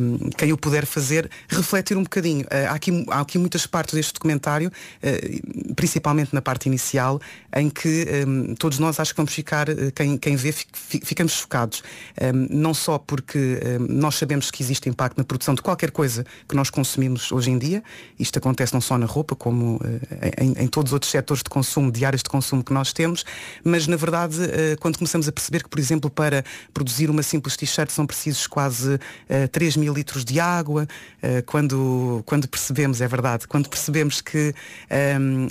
um, 0.00 0.30
quem 0.30 0.52
o 0.52 0.56
puder 0.56 0.86
fazer, 0.86 1.30
refletir 1.48 1.96
um 1.96 2.02
bocadinho. 2.02 2.46
Eh, 2.50 2.66
há, 2.66 2.72
aqui, 2.72 3.04
há 3.08 3.20
aqui 3.20 3.38
muitas 3.38 3.66
partes 3.66 3.94
deste 3.94 4.14
documentário, 4.14 4.70
eh, 5.02 5.40
principalmente 5.76 6.34
na 6.34 6.40
parte 6.40 6.66
inicial, 6.66 7.20
em 7.54 7.68
que 7.68 8.06
um, 8.26 8.54
todos 8.54 8.78
nós 8.78 8.98
acho 8.98 9.12
que 9.12 9.16
vamos 9.16 9.32
ficar, 9.34 9.68
eh, 9.68 9.90
quem, 9.94 10.16
quem 10.16 10.36
vê, 10.36 10.52
fi- 10.52 10.66
fi- 10.72 11.00
ficamos 11.04 11.32
chocados. 11.32 11.82
Um, 12.20 12.46
não 12.50 12.72
só 12.74 12.98
porque 12.98 13.60
nós 13.88 14.14
sabemos 14.16 14.50
que 14.50 14.62
existe 14.62 14.88
impacto 14.88 15.18
na 15.18 15.24
produção 15.24 15.54
de 15.54 15.62
qualquer 15.62 15.90
coisa 15.90 16.24
que 16.48 16.54
nós 16.54 16.70
consumimos 16.70 17.30
hoje 17.32 17.50
em 17.50 17.58
dia, 17.58 17.82
isto 18.18 18.38
acontece 18.38 18.72
não 18.72 18.80
só 18.80 18.96
na 18.96 19.06
roupa, 19.06 19.34
como 19.36 19.80
eh, 20.20 20.32
em, 20.42 20.64
em 20.64 20.66
todos 20.68 20.90
os 20.90 20.94
outros 20.94 21.10
setores 21.10 21.42
de 21.42 21.50
consumo, 21.50 21.90
de 21.90 22.04
áreas 22.04 22.22
de 22.22 22.28
consumo 22.30 22.61
que 22.64 22.72
nós 22.72 22.92
temos, 22.92 23.24
mas 23.64 23.86
na 23.86 23.96
verdade, 23.96 24.38
eh, 24.42 24.76
quando 24.80 24.98
começamos 24.98 25.28
a 25.28 25.32
perceber 25.32 25.62
que, 25.62 25.68
por 25.68 25.78
exemplo, 25.78 26.10
para 26.10 26.44
produzir 26.72 27.10
uma 27.10 27.22
simples 27.22 27.56
t-shirt 27.56 27.90
são 27.90 28.06
precisos 28.06 28.46
quase 28.46 28.98
eh, 29.28 29.46
3 29.46 29.76
mil 29.76 29.92
litros 29.94 30.24
de 30.24 30.38
água, 30.38 30.86
eh, 31.22 31.42
quando, 31.42 32.22
quando 32.26 32.46
percebemos, 32.48 33.00
é 33.00 33.08
verdade, 33.08 33.46
quando 33.46 33.68
percebemos 33.68 34.20
que 34.20 34.54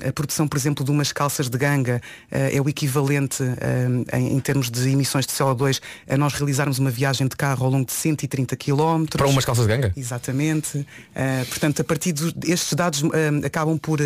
a 0.07 0.12
produção, 0.14 0.47
por 0.47 0.57
exemplo, 0.57 0.86
de 0.86 0.91
umas 0.91 1.12
calças 1.12 1.49
de 1.49 1.57
ganga 1.57 2.01
eh, 2.30 2.57
é 2.57 2.62
o 2.62 2.70
equivalente 2.70 3.43
em, 4.14 4.39
termos 4.39 4.70
de 4.70 4.89
emissões 4.89 5.26
de 5.26 5.34
CO2 5.34 5.80
a 6.07 6.18
nós 6.18 6.34
realizarmos 6.34 6.80
uma 6.80 6.89
viagem 6.89 7.28
de 7.28 7.36
carro 7.36 7.66
ao 7.66 7.72
longo 7.72 7.86
de 7.86 7.93
130 7.93 8.55
km. 8.55 9.05
Para 9.18 9.28
umas 9.28 9.45
calças 9.45 9.66
de 9.66 9.72
ganga? 9.74 9.93
Exatamente. 9.95 10.86
Portanto, 11.49 11.82
a 11.82 11.84
partir 11.84 12.14
destes 12.14 12.74
dados 12.74 13.04
acabam 13.46 13.78
por 13.78 14.00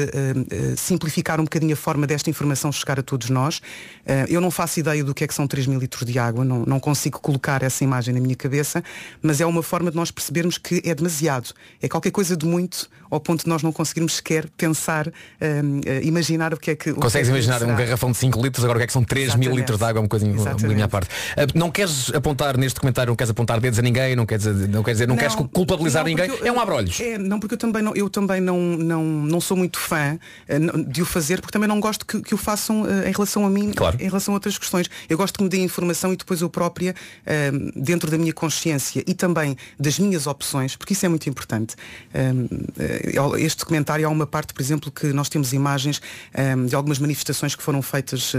simplificar 0.78 1.40
um 1.40 1.44
bocadinho 1.44 1.74
a 1.74 1.78
forma 1.78 2.08
desta 2.08 2.30
informação 2.30 2.72
chegar 2.72 2.95
a 3.00 3.04
todos 3.04 3.30
nós. 3.30 3.62
Uh, 4.06 4.26
eu 4.30 4.40
não 4.40 4.52
faço 4.52 4.80
ideia 4.80 5.04
do 5.04 5.14
que 5.14 5.24
é 5.24 5.28
que 5.28 5.34
são 5.34 5.48
3 5.48 5.66
mil 5.68 5.80
litros 5.80 6.06
de 6.06 6.18
água, 6.20 6.46
não, 6.46 6.64
não 6.66 6.80
consigo 6.80 7.20
colocar 7.20 7.64
essa 7.64 7.84
imagem 7.84 8.14
na 8.14 8.20
minha 8.20 8.36
cabeça, 8.36 8.84
mas 9.22 9.42
é 9.42 9.46
uma 9.46 9.64
forma 9.64 9.90
de 9.90 9.98
nós 9.98 10.12
percebermos 10.12 10.58
que 10.58 10.82
é 10.86 10.94
demasiado. 10.94 11.50
É 11.82 11.88
qualquer 11.90 12.12
coisa 12.12 12.38
de 12.38 12.46
muito, 12.46 12.88
ao 13.10 13.20
ponto 13.20 13.44
de 13.44 13.50
nós 13.50 13.64
não 13.64 13.72
conseguirmos 13.72 14.16
sequer 14.18 14.48
pensar, 14.58 15.08
uh, 15.08 15.12
uh, 15.12 16.04
imaginar 16.04 16.54
o 16.54 16.58
que 16.58 16.72
é 16.72 16.76
que. 16.76 16.92
o 16.92 16.96
Consegues 16.96 17.30
que 17.30 17.36
é 17.36 17.40
que 17.40 17.46
imaginar 17.48 17.56
um 17.64 17.76
será. 17.76 17.78
garrafão 17.86 18.12
de 18.12 18.18
5 18.18 18.42
litros, 18.42 18.64
agora 18.64 18.78
o 18.78 18.80
que 18.80 18.84
é 18.84 18.88
que 18.88 18.94
são 18.94 19.04
3 19.04 19.36
mil 19.36 19.56
litros 19.56 19.78
de 19.80 19.84
água, 19.86 20.00
é 20.00 20.02
um 20.02 20.04
bocadinho, 20.04 20.32
um 20.32 20.36
Exatamente. 20.36 20.62
bocadinho 20.62 20.86
à 20.86 20.88
parte. 20.88 21.10
Ah, 21.36 21.42
Não 21.56 21.72
queres 21.72 22.14
apontar 22.14 22.58
neste 22.58 22.80
comentário, 22.80 23.10
não 23.10 23.16
queres 23.16 23.32
apontar 23.32 23.60
dedos 23.60 23.80
a 23.80 23.82
ninguém, 23.82 24.16
não 24.16 24.26
queres 24.26 24.44
dizer, 24.46 24.68
não, 24.70 24.84
queres, 24.84 24.98
dizer, 25.00 25.08
não, 25.08 25.16
queres 25.18 25.36
culpabilizar 25.36 26.04
não, 26.04 26.10
ninguém, 26.10 26.28
eu- 26.30 26.46
é 26.46 26.52
um 26.52 26.60
abre-olhos. 26.60 27.00
É, 27.00 27.18
não, 27.18 27.40
porque 27.40 27.56
eu 27.56 27.58
também 27.60 27.82
não, 27.82 27.96
eu 27.96 28.10
também 28.10 28.40
não, 28.40 28.60
não, 28.60 29.04
não 29.04 29.42
sou 29.42 29.58
muito 29.58 29.80
fã 29.80 30.20
eh, 30.48 30.60
não- 30.60 30.84
de 30.84 31.02
o 31.02 31.06
fazer, 31.06 31.42
porque 31.42 31.52
também 31.54 31.68
não 31.68 31.80
gosto 31.80 32.06
que, 32.06 32.22
que 32.22 32.34
o 32.36 32.38
façam 32.38 32.86
eh, 32.88 33.10
em 33.10 33.12
relação 33.12 33.46
a 33.46 33.50
mim, 33.50 33.72
em 34.00 34.08
relação 34.08 34.34
a 34.34 34.36
outras 34.36 34.58
questões. 34.58 34.90
Eu 35.10 35.18
gosto 35.18 35.38
que 35.38 35.44
me 35.44 35.50
deem 35.50 35.64
informação 35.64 36.14
e 36.14 36.16
depois 36.16 36.42
eu 36.42 36.50
própria, 36.50 36.96
eh, 37.26 37.52
dentro 37.76 38.10
da 38.10 38.18
minha 38.18 38.34
consciência 38.34 39.04
e 39.06 39.14
também 39.14 39.58
das 39.80 40.00
minhas 40.00 40.28
opções, 40.28 40.76
porque 40.76 40.94
isso 40.94 41.06
é 41.06 41.10
muito 41.10 41.30
importante. 41.30 41.76
Eh, 42.14 42.34
eh, 42.80 43.42
este 43.42 43.60
documentário 43.60 44.08
há 44.08 44.10
uma 44.10 44.28
parte, 44.28 44.54
por 44.54 44.62
exemplo, 44.62 44.92
que 44.92 45.08
nós 45.08 45.30
temos 45.30 45.54
imagens 45.54 46.02
eh, 46.34 46.56
de 46.56 46.76
algumas 46.76 47.00
manifestações 47.00 47.56
que 47.56 47.64
foram 47.64 47.82
feitas 47.82 48.34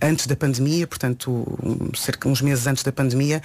antes 0.00 0.26
da 0.26 0.36
pandemia, 0.36 0.86
portanto, 0.86 1.30
um, 1.62 1.94
cerca 1.94 2.28
uns 2.28 2.40
meses 2.40 2.66
antes 2.66 2.82
da 2.82 2.92
pandemia, 2.92 3.42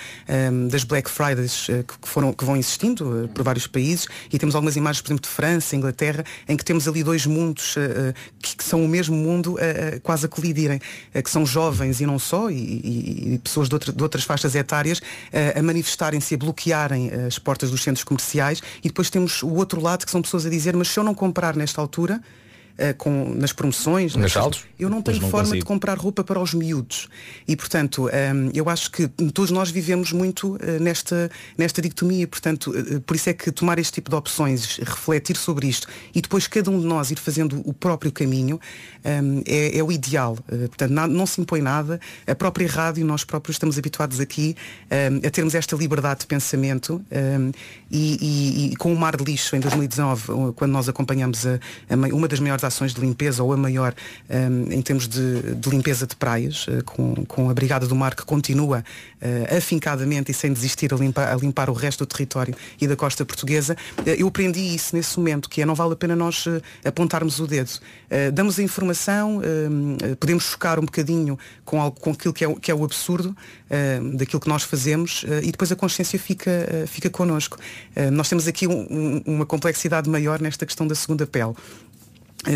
das 0.69 0.83
Black 0.83 1.09
Fridays 1.09 1.67
eh, 1.69 1.83
que, 1.83 2.07
foram, 2.07 2.33
que 2.33 2.43
vão 2.43 2.55
existindo 2.55 3.23
eh, 3.23 3.27
por 3.27 3.43
vários 3.43 3.67
países 3.67 4.07
e 4.31 4.37
temos 4.37 4.55
algumas 4.55 4.75
imagens, 4.75 5.01
por 5.01 5.09
exemplo, 5.09 5.23
de 5.23 5.29
França, 5.29 5.75
Inglaterra, 5.75 6.23
em 6.47 6.57
que 6.57 6.63
temos 6.65 6.87
ali 6.87 7.03
dois 7.03 7.25
mundos 7.25 7.75
que, 8.41 8.63
são 8.63 8.83
o 8.83 8.87
mesmo 8.87 9.15
mundo 9.15 9.57
quase 10.01 10.25
a 10.25 10.29
colidirem, 10.29 10.79
que 11.23 11.29
são 11.29 11.45
jovens 11.45 12.01
e 12.01 12.05
não 12.05 12.17
só, 12.19 12.49
e, 12.49 12.55
e- 12.55 13.33
e 13.35 13.39
pessoas 13.39 13.67
de, 13.69 13.75
outra- 13.75 13.93
de 13.93 14.03
outras 14.03 14.23
faixas 14.23 14.55
etárias 14.55 15.01
eh, 15.31 15.53
a 15.57 15.61
manifestarem-se, 15.63 16.35
a 16.35 16.37
bloquearem 16.37 17.09
eh, 17.11 17.25
as 17.27 17.37
portas 17.39 17.71
dos 17.71 17.81
centros 17.83 18.03
comerciais. 18.03 18.61
E 18.83 18.87
depois 18.87 19.09
temos 19.09 19.41
o 19.43 19.49
outro 19.53 19.81
lado 19.81 20.05
que 20.05 20.11
são 20.11 20.21
pessoas 20.21 20.45
a 20.45 20.49
dizer, 20.49 20.75
mas 20.75 20.87
se 20.89 20.99
eu 20.99 21.03
não 21.03 21.13
comprar 21.13 21.55
nesta 21.55 21.81
altura, 21.81 22.21
eh, 22.77 22.93
com, 22.93 23.33
nas 23.35 23.53
promoções, 23.53 24.15
nas- 24.15 24.31
saldos? 24.33 24.63
eu 24.77 24.89
não 24.89 25.01
tenho 25.01 25.21
não 25.21 25.29
forma 25.29 25.45
de 25.45 25.49
consigo. 25.51 25.65
comprar 25.65 25.97
roupa 25.97 26.23
para 26.23 26.39
os 26.39 26.53
miúdos. 26.53 27.07
E, 27.47 27.55
portanto, 27.55 28.05
hum, 28.07 28.49
eu 28.53 28.69
acho 28.69 28.91
que 28.91 29.07
todos 29.07 29.51
nós 29.51 29.69
vivemos 29.71 30.11
muito 30.11 30.57
eh, 30.61 30.79
nesta, 30.79 31.29
nesta 31.57 31.81
dicotomia. 31.81 32.27
Portanto, 32.27 32.73
eh, 32.75 32.99
por 33.05 33.15
isso 33.15 33.29
é 33.29 33.33
que 33.33 33.51
tomar 33.51 33.79
este 33.79 33.93
tipo 33.93 34.09
de 34.09 34.15
opções, 34.15 34.77
refletir 34.77 35.37
sobre 35.37 35.67
isto 35.67 35.87
e 36.13 36.21
depois 36.21 36.47
cada 36.47 36.69
um 36.69 36.79
de 36.79 36.85
nós 36.85 37.11
ir 37.11 37.19
fazendo 37.19 37.61
o 37.65 37.73
próprio 37.73 38.11
caminho 38.11 38.59
hum, 39.05 39.41
é, 39.45 39.77
é 39.77 39.83
o 39.83 39.91
ideal. 39.91 40.37
Portanto, 40.47 40.91
na- 40.91 41.07
não 41.07 41.25
se 41.25 41.39
impõe 41.41 41.61
nada. 41.61 41.99
A 42.27 42.35
própria 42.35 42.67
rádio, 42.67 43.05
nós 43.05 43.23
próprios 43.23 43.55
estamos 43.55 43.77
habituados 43.77 44.19
aqui 44.19 44.55
hum, 45.11 45.21
a 45.25 45.29
termos 45.29 45.55
esta 45.55 45.75
liberdade 45.75 46.21
de 46.21 46.27
pensamento 46.27 47.01
e, 47.91 48.17
e- 48.21 48.71
e 48.71 48.75
com 48.75 48.93
o 48.93 48.97
Mar 48.97 49.15
de 49.15 49.23
Lixo 49.23 49.55
em 49.55 49.59
2019, 49.59 50.53
quando 50.55 50.71
nós 50.71 50.89
acompanhamos 50.89 51.45
a- 51.45 51.59
a 51.89 51.95
ma- 51.95 52.07
uma 52.07 52.27
das 52.27 52.39
maiores 52.39 52.63
ações 52.65 52.93
de 52.93 53.01
limpeza 53.01 53.43
ou 53.43 53.53
a 53.53 53.57
maior 53.57 53.93
hum, 54.29 54.71
em 54.71 54.81
termos 54.81 55.07
de, 55.07 55.55
de 55.55 55.69
limpeza 55.69 56.05
de 56.07 56.15
praias, 56.15 56.65
eh, 56.69 56.81
com, 56.83 57.15
com 57.25 57.49
a 57.49 57.53
Brigada 57.53 57.87
do 57.87 57.95
Mar 57.95 58.15
que 58.15 58.23
continua 58.25 58.83
eh, 59.21 59.55
afincadamente 59.57 60.31
e 60.31 60.33
sem 60.33 60.51
desistir 60.51 60.93
a 60.93 60.97
limpar, 60.97 61.31
a 61.31 61.35
limpar 61.35 61.69
o 61.69 61.73
resto 61.73 62.05
do 62.05 62.07
território 62.07 62.53
e 62.79 62.87
da 62.87 62.95
costa 62.95 63.23
portuguesa, 63.25 63.75
eh, 64.05 64.15
eu 64.17 64.27
aprendi 64.27 64.59
isso 64.75 64.95
nesse 64.95 65.17
momento, 65.17 65.49
que 65.49 65.61
é 65.61 65.65
não 65.65 65.75
vale 65.75 65.93
a 65.93 65.95
pena 65.95 66.15
nós 66.15 66.45
apontarmos 66.83 67.39
o 67.39 67.47
dedo. 67.47 67.71
Damos 68.33 68.59
a 68.59 68.63
informação, 68.63 69.41
podemos 70.19 70.43
chocar 70.45 70.79
um 70.79 70.83
bocadinho 70.85 71.37
com, 71.63 71.81
algo, 71.81 71.99
com 71.99 72.11
aquilo 72.11 72.33
que 72.33 72.45
é, 72.45 72.53
que 72.55 72.71
é 72.71 72.75
o 72.75 72.83
absurdo 72.83 73.35
daquilo 74.13 74.39
que 74.39 74.47
nós 74.47 74.63
fazemos 74.63 75.25
e 75.43 75.51
depois 75.51 75.71
a 75.71 75.75
consciência 75.75 76.17
fica, 76.19 76.51
fica 76.87 77.09
connosco. 77.09 77.57
Nós 78.13 78.29
temos 78.29 78.47
aqui 78.47 78.67
um- 78.67 78.87
um- 78.89 79.21
uma 79.25 79.45
complexidade 79.45 80.09
maior 80.09 80.39
nesta 80.39 80.65
questão 80.65 80.87
da 80.87 80.95
segunda 80.95 81.25
pele 81.25 81.53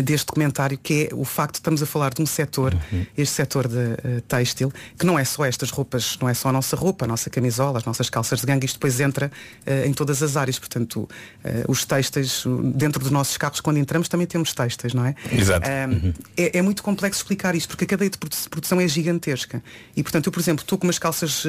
deste 0.04 0.26
documentário 0.26 0.78
que 0.78 1.08
é 1.10 1.14
o 1.14 1.24
facto 1.24 1.54
de 1.54 1.58
estamos 1.58 1.82
a 1.82 1.86
falar 1.86 2.14
de 2.14 2.22
um 2.22 2.26
setor, 2.26 2.76
este 3.16 3.34
setor 3.34 3.66
de 3.66 3.76
eh, 3.76 4.22
têxtil, 4.28 4.72
que 4.96 5.04
não 5.04 5.18
é 5.18 5.24
só 5.24 5.44
estas 5.44 5.70
roupas, 5.70 6.16
não 6.20 6.28
é 6.28 6.34
só 6.34 6.48
a 6.48 6.52
nossa 6.52 6.76
roupa, 6.76 7.06
a 7.06 7.08
nossa 7.08 7.28
camisola, 7.28 7.78
as 7.78 7.84
nossas 7.84 8.08
calças 8.08 8.40
de 8.40 8.46
gangue, 8.46 8.66
isto 8.66 8.76
depois 8.76 9.00
entra 9.00 9.32
eh, 9.66 9.86
em 9.86 9.92
todas 9.92 10.22
as 10.22 10.36
áreas. 10.36 10.58
Portanto, 10.60 11.08
eh, 11.42 11.64
os 11.66 11.84
têxteis, 11.84 12.44
dentro 12.74 13.00
dos 13.02 13.10
nossos 13.10 13.36
carros, 13.36 13.60
quando 13.60 13.78
entramos, 13.78 14.08
também 14.08 14.26
temos 14.28 14.52
têxteis, 14.54 14.94
não 14.94 15.04
é? 15.04 15.14
Exato. 15.32 15.68
Ahm, 15.68 16.12
é, 16.36 16.58
é 16.58 16.62
muito 16.62 16.82
complexo 16.84 17.20
explicar 17.20 17.56
isto, 17.56 17.68
porque 17.70 17.84
a 17.84 17.88
cadeia 17.88 18.10
de 18.10 18.18
produ- 18.18 18.36
produção 18.48 18.80
é 18.80 18.86
gigantesca. 18.86 19.60
E, 19.96 20.02
portanto, 20.04 20.26
eu, 20.26 20.32
por 20.32 20.38
exemplo, 20.40 20.62
estou 20.62 20.78
com 20.78 20.86
umas 20.86 20.98
calças 21.00 21.42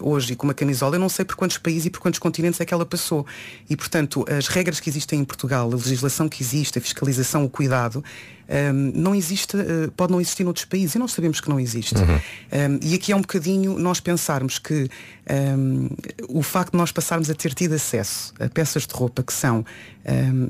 hoje 0.00 0.32
e 0.32 0.36
com 0.36 0.46
uma 0.46 0.54
camisola, 0.54 0.96
eu 0.96 1.00
não 1.00 1.08
sei 1.08 1.24
por 1.24 1.36
quantos 1.36 1.56
países 1.56 1.86
e 1.86 1.90
por 1.90 2.00
quantos 2.00 2.18
continentes 2.18 2.60
é 2.60 2.64
que 2.64 2.74
ela 2.74 2.84
passou. 2.84 3.26
E, 3.70 3.76
portanto, 3.76 4.24
as 4.28 4.48
regras 4.48 4.80
que 4.80 4.90
existem 4.90 5.20
em 5.20 5.24
Portugal, 5.24 5.70
a 5.72 5.74
legislação 5.76 6.28
que 6.28 6.42
existe, 6.42 6.78
a 6.78 6.82
fiscalização, 6.82 7.44
o 7.44 7.50
cuidado, 7.60 8.02
ahm, 8.48 8.92
não 8.94 9.14
existe, 9.14 9.54
eh, 9.54 9.90
pode 9.94 10.10
não 10.10 10.18
existir 10.18 10.44
noutros 10.44 10.64
países 10.64 10.94
e 10.94 10.98
nós 10.98 11.12
sabemos 11.12 11.42
que 11.42 11.48
não 11.50 11.60
existe. 11.60 11.94
Ahm, 11.94 12.78
e 12.80 12.94
aqui 12.94 13.12
é 13.12 13.16
um 13.16 13.20
bocadinho 13.20 13.78
nós 13.78 14.00
pensarmos 14.00 14.58
que 14.58 14.88
ahm, 15.28 15.88
o 16.30 16.42
facto 16.42 16.72
de 16.72 16.78
nós 16.78 16.90
passarmos 16.90 17.28
a 17.28 17.34
ter 17.34 17.52
tido 17.52 17.74
acesso 17.74 18.32
a 18.40 18.48
peças 18.48 18.86
de 18.86 18.94
roupa 18.94 19.22
que 19.22 19.32
são 19.32 19.62
ahm, 20.06 20.48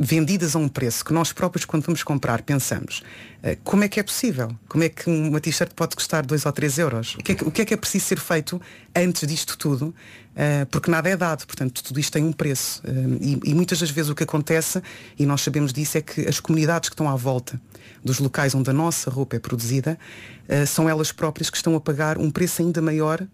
vendidas 0.00 0.56
a 0.56 0.58
um 0.58 0.68
preço 0.68 1.04
que 1.04 1.12
nós 1.12 1.32
próprios 1.32 1.66
quando 1.66 1.84
vamos 1.84 2.02
comprar 2.02 2.42
pensamos 2.42 3.02
eh, 3.42 3.56
como 3.62 3.84
é 3.84 3.88
que 3.88 4.00
é 4.00 4.02
possível? 4.02 4.50
Como 4.68 4.84
é 4.84 4.88
que 4.88 5.08
uma 5.08 5.40
t-shirt 5.40 5.72
pode 5.74 5.94
custar 5.94 6.24
2 6.26 6.46
ou 6.46 6.52
3 6.52 6.78
euros? 6.78 7.14
O 7.14 7.18
que, 7.18 7.32
é 7.32 7.34
que, 7.34 7.44
o 7.44 7.50
que 7.50 7.62
é 7.62 7.64
que 7.64 7.74
é 7.74 7.76
preciso 7.76 8.04
ser 8.06 8.18
feito 8.18 8.60
antes 8.94 9.26
disto 9.28 9.56
tudo? 9.56 9.94
Eh, 10.40 10.64
porque 10.66 10.88
nada 10.88 11.08
é 11.08 11.16
dado, 11.16 11.44
portanto 11.44 11.82
tudo 11.82 11.98
isto 11.98 12.12
tem 12.12 12.22
um 12.22 12.32
preço. 12.32 12.80
Eh, 12.84 12.90
e, 13.20 13.50
e 13.50 13.54
muitas 13.54 13.80
das 13.80 13.90
vezes 13.90 14.08
o 14.08 14.14
que 14.14 14.22
acontece, 14.22 14.80
e 15.18 15.26
nós 15.26 15.40
sabemos 15.40 15.72
disso, 15.72 15.98
é 15.98 16.00
que 16.00 16.28
as 16.28 16.38
comunidades 16.38 16.88
que 16.88 16.94
estão 16.94 17.08
à 17.08 17.16
volta 17.16 17.60
dos 18.04 18.20
locais 18.20 18.54
onde 18.54 18.70
a 18.70 18.72
nossa 18.72 19.10
roupa 19.10 19.34
é 19.34 19.40
produzida, 19.40 19.98
eh, 20.46 20.64
são 20.64 20.88
elas 20.88 21.10
próprias 21.10 21.50
que 21.50 21.56
estão 21.56 21.74
a 21.74 21.80
pagar 21.80 22.18
um 22.18 22.30
preço 22.30 22.62
ainda 22.62 22.80
maior 22.80 23.26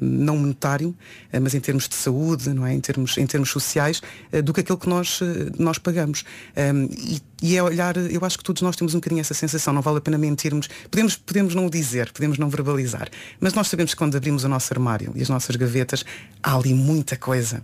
não 0.00 0.36
monetário, 0.36 0.94
eh, 1.32 1.40
mas 1.40 1.54
em 1.54 1.60
termos 1.60 1.88
de 1.88 1.94
saúde, 1.94 2.50
não 2.50 2.66
é? 2.66 2.72
em, 2.72 2.80
termos, 2.80 3.16
em 3.18 3.26
termos 3.26 3.50
sociais, 3.50 4.02
eh, 4.32 4.42
do 4.42 4.52
que 4.52 4.60
aquilo 4.60 4.78
que 4.78 4.88
nós, 4.88 5.20
eh, 5.22 5.50
nós 5.58 5.78
pagamos. 5.78 6.24
Um, 6.56 6.84
e, 6.92 7.22
e 7.42 7.56
é 7.56 7.62
olhar, 7.62 7.96
eu 7.96 8.24
acho 8.24 8.38
que 8.38 8.44
todos 8.44 8.62
nós 8.62 8.76
temos 8.76 8.94
um 8.94 8.98
bocadinho 8.98 9.20
essa 9.20 9.34
sensação, 9.34 9.72
não 9.72 9.82
vale 9.82 9.98
a 9.98 10.00
pena 10.00 10.16
mentirmos. 10.16 10.68
Podemos, 10.90 11.16
podemos 11.16 11.54
não 11.54 11.66
o 11.66 11.70
dizer, 11.70 12.10
podemos 12.12 12.38
não 12.38 12.48
verbalizar, 12.48 13.08
mas 13.40 13.52
nós 13.54 13.68
sabemos 13.68 13.92
que 13.92 13.98
quando 13.98 14.16
abrimos 14.16 14.44
o 14.44 14.48
nosso 14.48 14.72
armário 14.72 15.12
e 15.14 15.22
as 15.22 15.28
nossas 15.28 15.54
gavetas, 15.56 16.04
há 16.42 16.54
ali 16.54 16.72
muita 16.72 17.16
coisa 17.16 17.62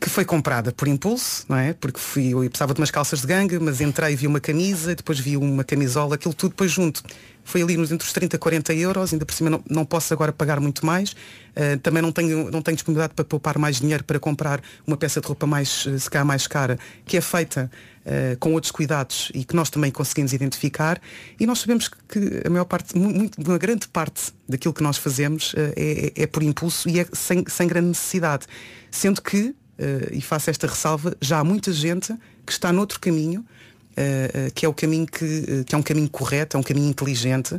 que 0.00 0.10
foi 0.10 0.24
comprada 0.24 0.72
por 0.72 0.86
impulso, 0.88 1.44
não 1.48 1.56
é? 1.56 1.72
Porque 1.72 1.98
fui, 1.98 2.32
eu 2.34 2.40
precisava 2.50 2.74
de 2.74 2.80
umas 2.80 2.90
calças 2.90 3.20
de 3.22 3.26
gangue, 3.26 3.58
mas 3.58 3.80
entrei 3.80 4.12
e 4.12 4.16
vi 4.16 4.26
uma 4.26 4.40
camisa, 4.40 4.94
depois 4.94 5.18
vi 5.18 5.36
uma 5.36 5.64
camisola, 5.64 6.16
aquilo 6.16 6.34
tudo 6.34 6.50
depois 6.50 6.70
junto. 6.70 7.02
Foi 7.42 7.62
ali 7.62 7.76
nos 7.76 7.92
entre 7.92 8.04
os 8.06 8.12
30 8.12 8.36
e 8.36 8.38
40 8.38 8.74
euros, 8.74 9.12
ainda 9.12 9.24
por 9.24 9.32
cima 9.32 9.48
não, 9.48 9.62
não 9.70 9.84
posso 9.84 10.12
agora 10.12 10.32
pagar 10.32 10.60
muito 10.60 10.84
mais. 10.84 11.12
Uh, 11.12 11.78
também 11.82 12.02
não 12.02 12.12
tenho, 12.12 12.50
não 12.50 12.60
tenho 12.60 12.74
disponibilidade 12.74 13.14
para 13.14 13.24
poupar 13.24 13.56
mais 13.56 13.80
dinheiro 13.80 14.04
para 14.04 14.18
comprar 14.18 14.60
uma 14.86 14.96
peça 14.96 15.20
de 15.20 15.26
roupa 15.26 15.46
mais, 15.46 15.86
eh, 15.86 15.96
se 15.96 16.10
calhar 16.10 16.26
mais 16.26 16.46
cara, 16.46 16.76
que 17.06 17.16
é 17.16 17.20
feita 17.20 17.70
uh, 18.04 18.36
com 18.38 18.52
outros 18.52 18.72
cuidados 18.72 19.30
e 19.32 19.44
que 19.44 19.54
nós 19.56 19.70
também 19.70 19.90
conseguimos 19.90 20.32
identificar. 20.32 21.00
E 21.38 21.46
nós 21.46 21.60
sabemos 21.60 21.88
que 21.88 22.42
a 22.44 22.50
maior 22.50 22.64
parte, 22.64 22.98
mu- 22.98 23.08
muito, 23.14 23.40
uma 23.40 23.56
grande 23.58 23.86
parte 23.88 24.32
daquilo 24.48 24.74
que 24.74 24.82
nós 24.82 24.98
fazemos 24.98 25.54
uh, 25.54 25.72
é, 25.76 26.12
é 26.16 26.26
por 26.26 26.42
impulso 26.42 26.88
e 26.88 27.00
é 27.00 27.06
sem, 27.12 27.44
sem 27.48 27.66
grande 27.68 27.88
necessidade. 27.88 28.44
Sendo 28.90 29.22
que, 29.22 29.54
e 30.12 30.20
faço 30.20 30.50
esta 30.50 30.66
ressalva, 30.66 31.16
já 31.20 31.38
há 31.38 31.44
muita 31.44 31.72
gente 31.72 32.14
que 32.44 32.52
está 32.52 32.72
noutro 32.72 32.98
caminho 32.98 33.44
Uh, 33.96 34.48
uh, 34.48 34.52
que 34.52 34.66
é 34.66 34.68
o 34.68 34.74
caminho 34.74 35.06
que, 35.06 35.24
uh, 35.24 35.64
que 35.64 35.74
é 35.74 35.78
um 35.78 35.82
caminho 35.82 36.10
correto, 36.10 36.54
é 36.54 36.60
um 36.60 36.62
caminho 36.62 36.90
inteligente, 36.90 37.58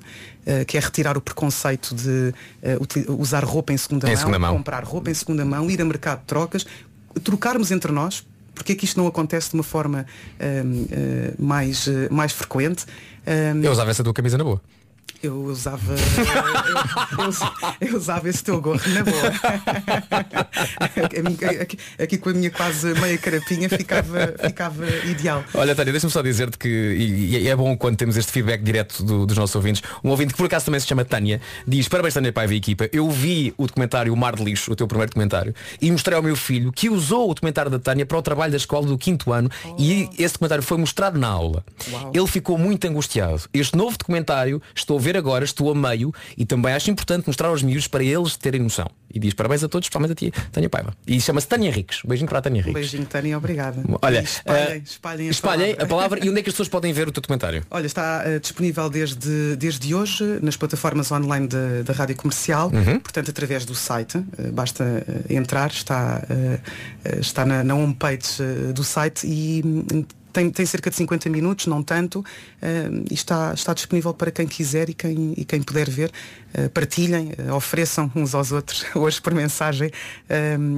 que 0.67 0.77
é 0.77 0.79
retirar 0.79 1.17
o 1.17 1.21
preconceito 1.21 1.95
de 1.95 2.31
usar 3.07 3.43
roupa 3.43 3.73
em 3.73 3.77
segunda, 3.77 4.07
Em 4.07 4.11
mão, 4.11 4.17
segunda 4.17 4.37
mão. 4.37 4.55
comprar 4.55 4.83
roupa 4.83 5.09
em 5.09 5.15
segunda 5.15 5.43
mão, 5.43 5.67
ir 5.67 5.81
a 5.81 5.85
mercado 5.85 6.19
de 6.19 6.25
trocas, 6.25 6.65
trocarmos 7.23 7.71
entre 7.71 7.91
nós, 7.91 8.23
porque 8.53 8.73
é 8.73 8.75
que 8.75 8.85
isto 8.85 8.99
não 8.99 9.07
acontece 9.07 9.49
de 9.49 9.55
uma 9.55 9.63
forma 9.63 10.05
mais, 11.39 11.89
mais 12.11 12.31
frequente. 12.31 12.85
Eu 13.63 13.71
usava 13.71 13.89
essa 13.89 14.03
tua 14.03 14.13
camisa 14.13 14.37
na 14.37 14.43
boa. 14.43 14.61
Eu 15.23 15.35
usava 15.43 15.93
eu, 15.93 17.25
eu- 17.25 17.89
eu 17.91 17.97
usava 17.97 18.29
esse 18.29 18.43
teu 18.43 18.59
gorro 18.61 18.81
na 18.89 19.03
boa. 19.03 19.31
Aqui, 21.61 21.77
aqui 22.01 22.17
com 22.17 22.29
a 22.29 22.33
minha 22.33 22.51
quase 22.51 22.93
meia 22.99 23.17
carapinha 23.17 23.69
ficava, 23.69 24.33
ficava 24.45 24.85
ideal. 25.05 25.43
Olha, 25.53 25.75
Tânia, 25.75 25.91
deixa-me 25.91 26.11
só 26.11 26.21
dizer-te 26.21 26.57
que, 26.57 26.67
e, 26.67 27.37
e 27.37 27.47
é 27.47 27.55
bom 27.55 27.75
quando 27.77 27.97
temos 27.97 28.17
este 28.17 28.31
feedback 28.31 28.61
direto 28.61 29.03
do- 29.03 29.25
dos 29.25 29.37
nossos 29.37 29.55
ouvintes, 29.55 29.81
um 30.03 30.09
ouvinte 30.09 30.33
que 30.33 30.37
por 30.37 30.45
acaso 30.45 30.65
também 30.65 30.79
se 30.79 30.87
chama 30.87 31.03
Tânia, 31.05 31.41
diz, 31.67 31.87
parabéns 31.87 32.13
Tânia 32.13 32.31
Paiva 32.33 32.53
e 32.53 32.57
equipa, 32.57 32.89
eu 32.91 33.09
vi 33.09 33.53
o 33.57 33.67
documentário 33.67 34.13
O 34.13 34.17
Mar 34.17 34.35
de 34.35 34.43
Lixo, 34.43 34.71
o 34.71 34.75
teu 34.75 34.87
primeiro 34.87 35.09
documentário, 35.09 35.53
e 35.81 35.91
mostrei 35.91 36.15
ao 36.17 36.23
meu 36.23 36.35
filho 36.35 36.71
que 36.71 36.89
usou 36.89 37.29
o 37.29 37.33
documentário 37.33 37.71
da 37.71 37.79
Tânia 37.79 38.05
para 38.05 38.17
o 38.17 38.21
trabalho 38.21 38.51
da 38.51 38.57
escola 38.57 38.85
do 38.87 38.97
quinto 38.97 39.31
ano, 39.31 39.49
e 39.77 40.09
esse 40.17 40.33
documentário 40.33 40.63
foi 40.63 40.77
mostrado 40.77 41.19
na 41.19 41.27
aula. 41.27 41.63
Ele 42.13 42.27
ficou 42.27 42.57
muito 42.57 42.85
angustiado. 42.87 43.41
Este 43.53 43.75
novo 43.77 43.97
documentário, 43.97 44.61
estou 44.75 44.97
a 44.97 45.01
ver 45.07 45.17
agora, 45.17 45.45
estou 45.45 45.71
a 45.71 45.75
meio, 45.75 46.13
e 46.37 46.45
também 46.45 46.73
acho 46.73 46.91
importante 46.91 47.25
mostrar 47.27 47.47
aos 47.49 47.63
miúdos 47.63 47.87
para 47.87 48.03
eles 48.03 48.35
terem 48.35 48.61
noção. 48.61 48.87
E 49.13 49.19
diz 49.19 49.33
parabéns 49.33 49.63
a 49.63 49.69
todos, 49.69 49.85
especialmente 49.85 50.11
a 50.11 50.15
ti, 50.15 50.31
Tânia 50.51 50.69
Paiva. 50.69 50.93
E 51.07 51.19
chama-se 51.21 51.47
Tânia 51.47 51.69
Henriques. 51.69 52.03
Um 52.03 52.09
beijinho 52.09 52.27
para 52.29 52.39
a 52.39 52.41
Tânia 52.41 52.59
um 52.59 52.63
Henriques. 52.63 52.81
beijinho 52.91 53.05
Tânia, 53.05 53.37
obrigada 53.37 53.81
Olha, 54.01 54.19
E 54.19 54.23
espalhem, 54.23 54.63
eh, 54.73 54.81
espalhem, 54.85 55.27
a 55.27 55.31
espalhem 55.31 55.75
palavra. 55.75 55.83
a 55.85 55.87
palavra 55.87 56.25
e 56.25 56.29
onde 56.29 56.39
é 56.39 56.43
que 56.43 56.49
as 56.49 56.53
pessoas 56.53 56.67
podem 56.69 56.91
ver 56.93 57.07
o 57.07 57.11
teu 57.11 57.21
documentário? 57.21 57.63
Olha, 57.71 57.85
está 57.85 58.23
eh, 58.25 58.39
disponível 58.39 58.89
desde, 58.89 59.55
desde 59.55 59.95
hoje 59.95 60.23
nas 60.41 60.57
plataformas 60.57 61.11
online 61.11 61.47
da, 61.47 61.83
da 61.85 61.93
Rádio 61.93 62.15
Comercial, 62.17 62.69
Uhum. 62.73 62.99
portanto 62.99 63.29
através 63.31 63.63
do 63.65 63.73
site, 63.73 64.17
eh, 64.37 64.51
basta 64.51 64.83
eh, 64.83 65.33
entrar, 65.33 65.69
está, 65.71 66.21
está 67.19 67.45
na, 67.45 67.63
na 67.63 67.75
homepage 67.75 68.41
do 68.73 68.83
site 68.83 69.25
e 69.25 69.61
hum, 69.65 70.05
tem, 70.31 70.49
tem 70.49 70.65
cerca 70.65 70.89
de 70.89 70.95
50 70.95 71.29
minutos, 71.29 71.67
não 71.67 71.81
tanto, 71.81 72.23
eh, 72.61 72.89
e 73.09 73.13
está, 73.13 73.53
está 73.53 73.73
disponível 73.73 74.13
para 74.13 74.31
quem 74.31 74.47
quiser 74.47 74.89
e 74.89 74.93
quem, 74.93 75.33
e 75.35 75.45
quem 75.45 75.61
puder 75.61 75.89
ver. 75.89 76.11
Eh, 76.53 76.69
partilhem, 76.69 77.33
eh, 77.37 77.51
ofereçam 77.51 78.11
uns 78.15 78.35
aos 78.35 78.51
outros 78.51 78.85
hoje 78.95 79.21
por 79.21 79.33
mensagem 79.33 79.91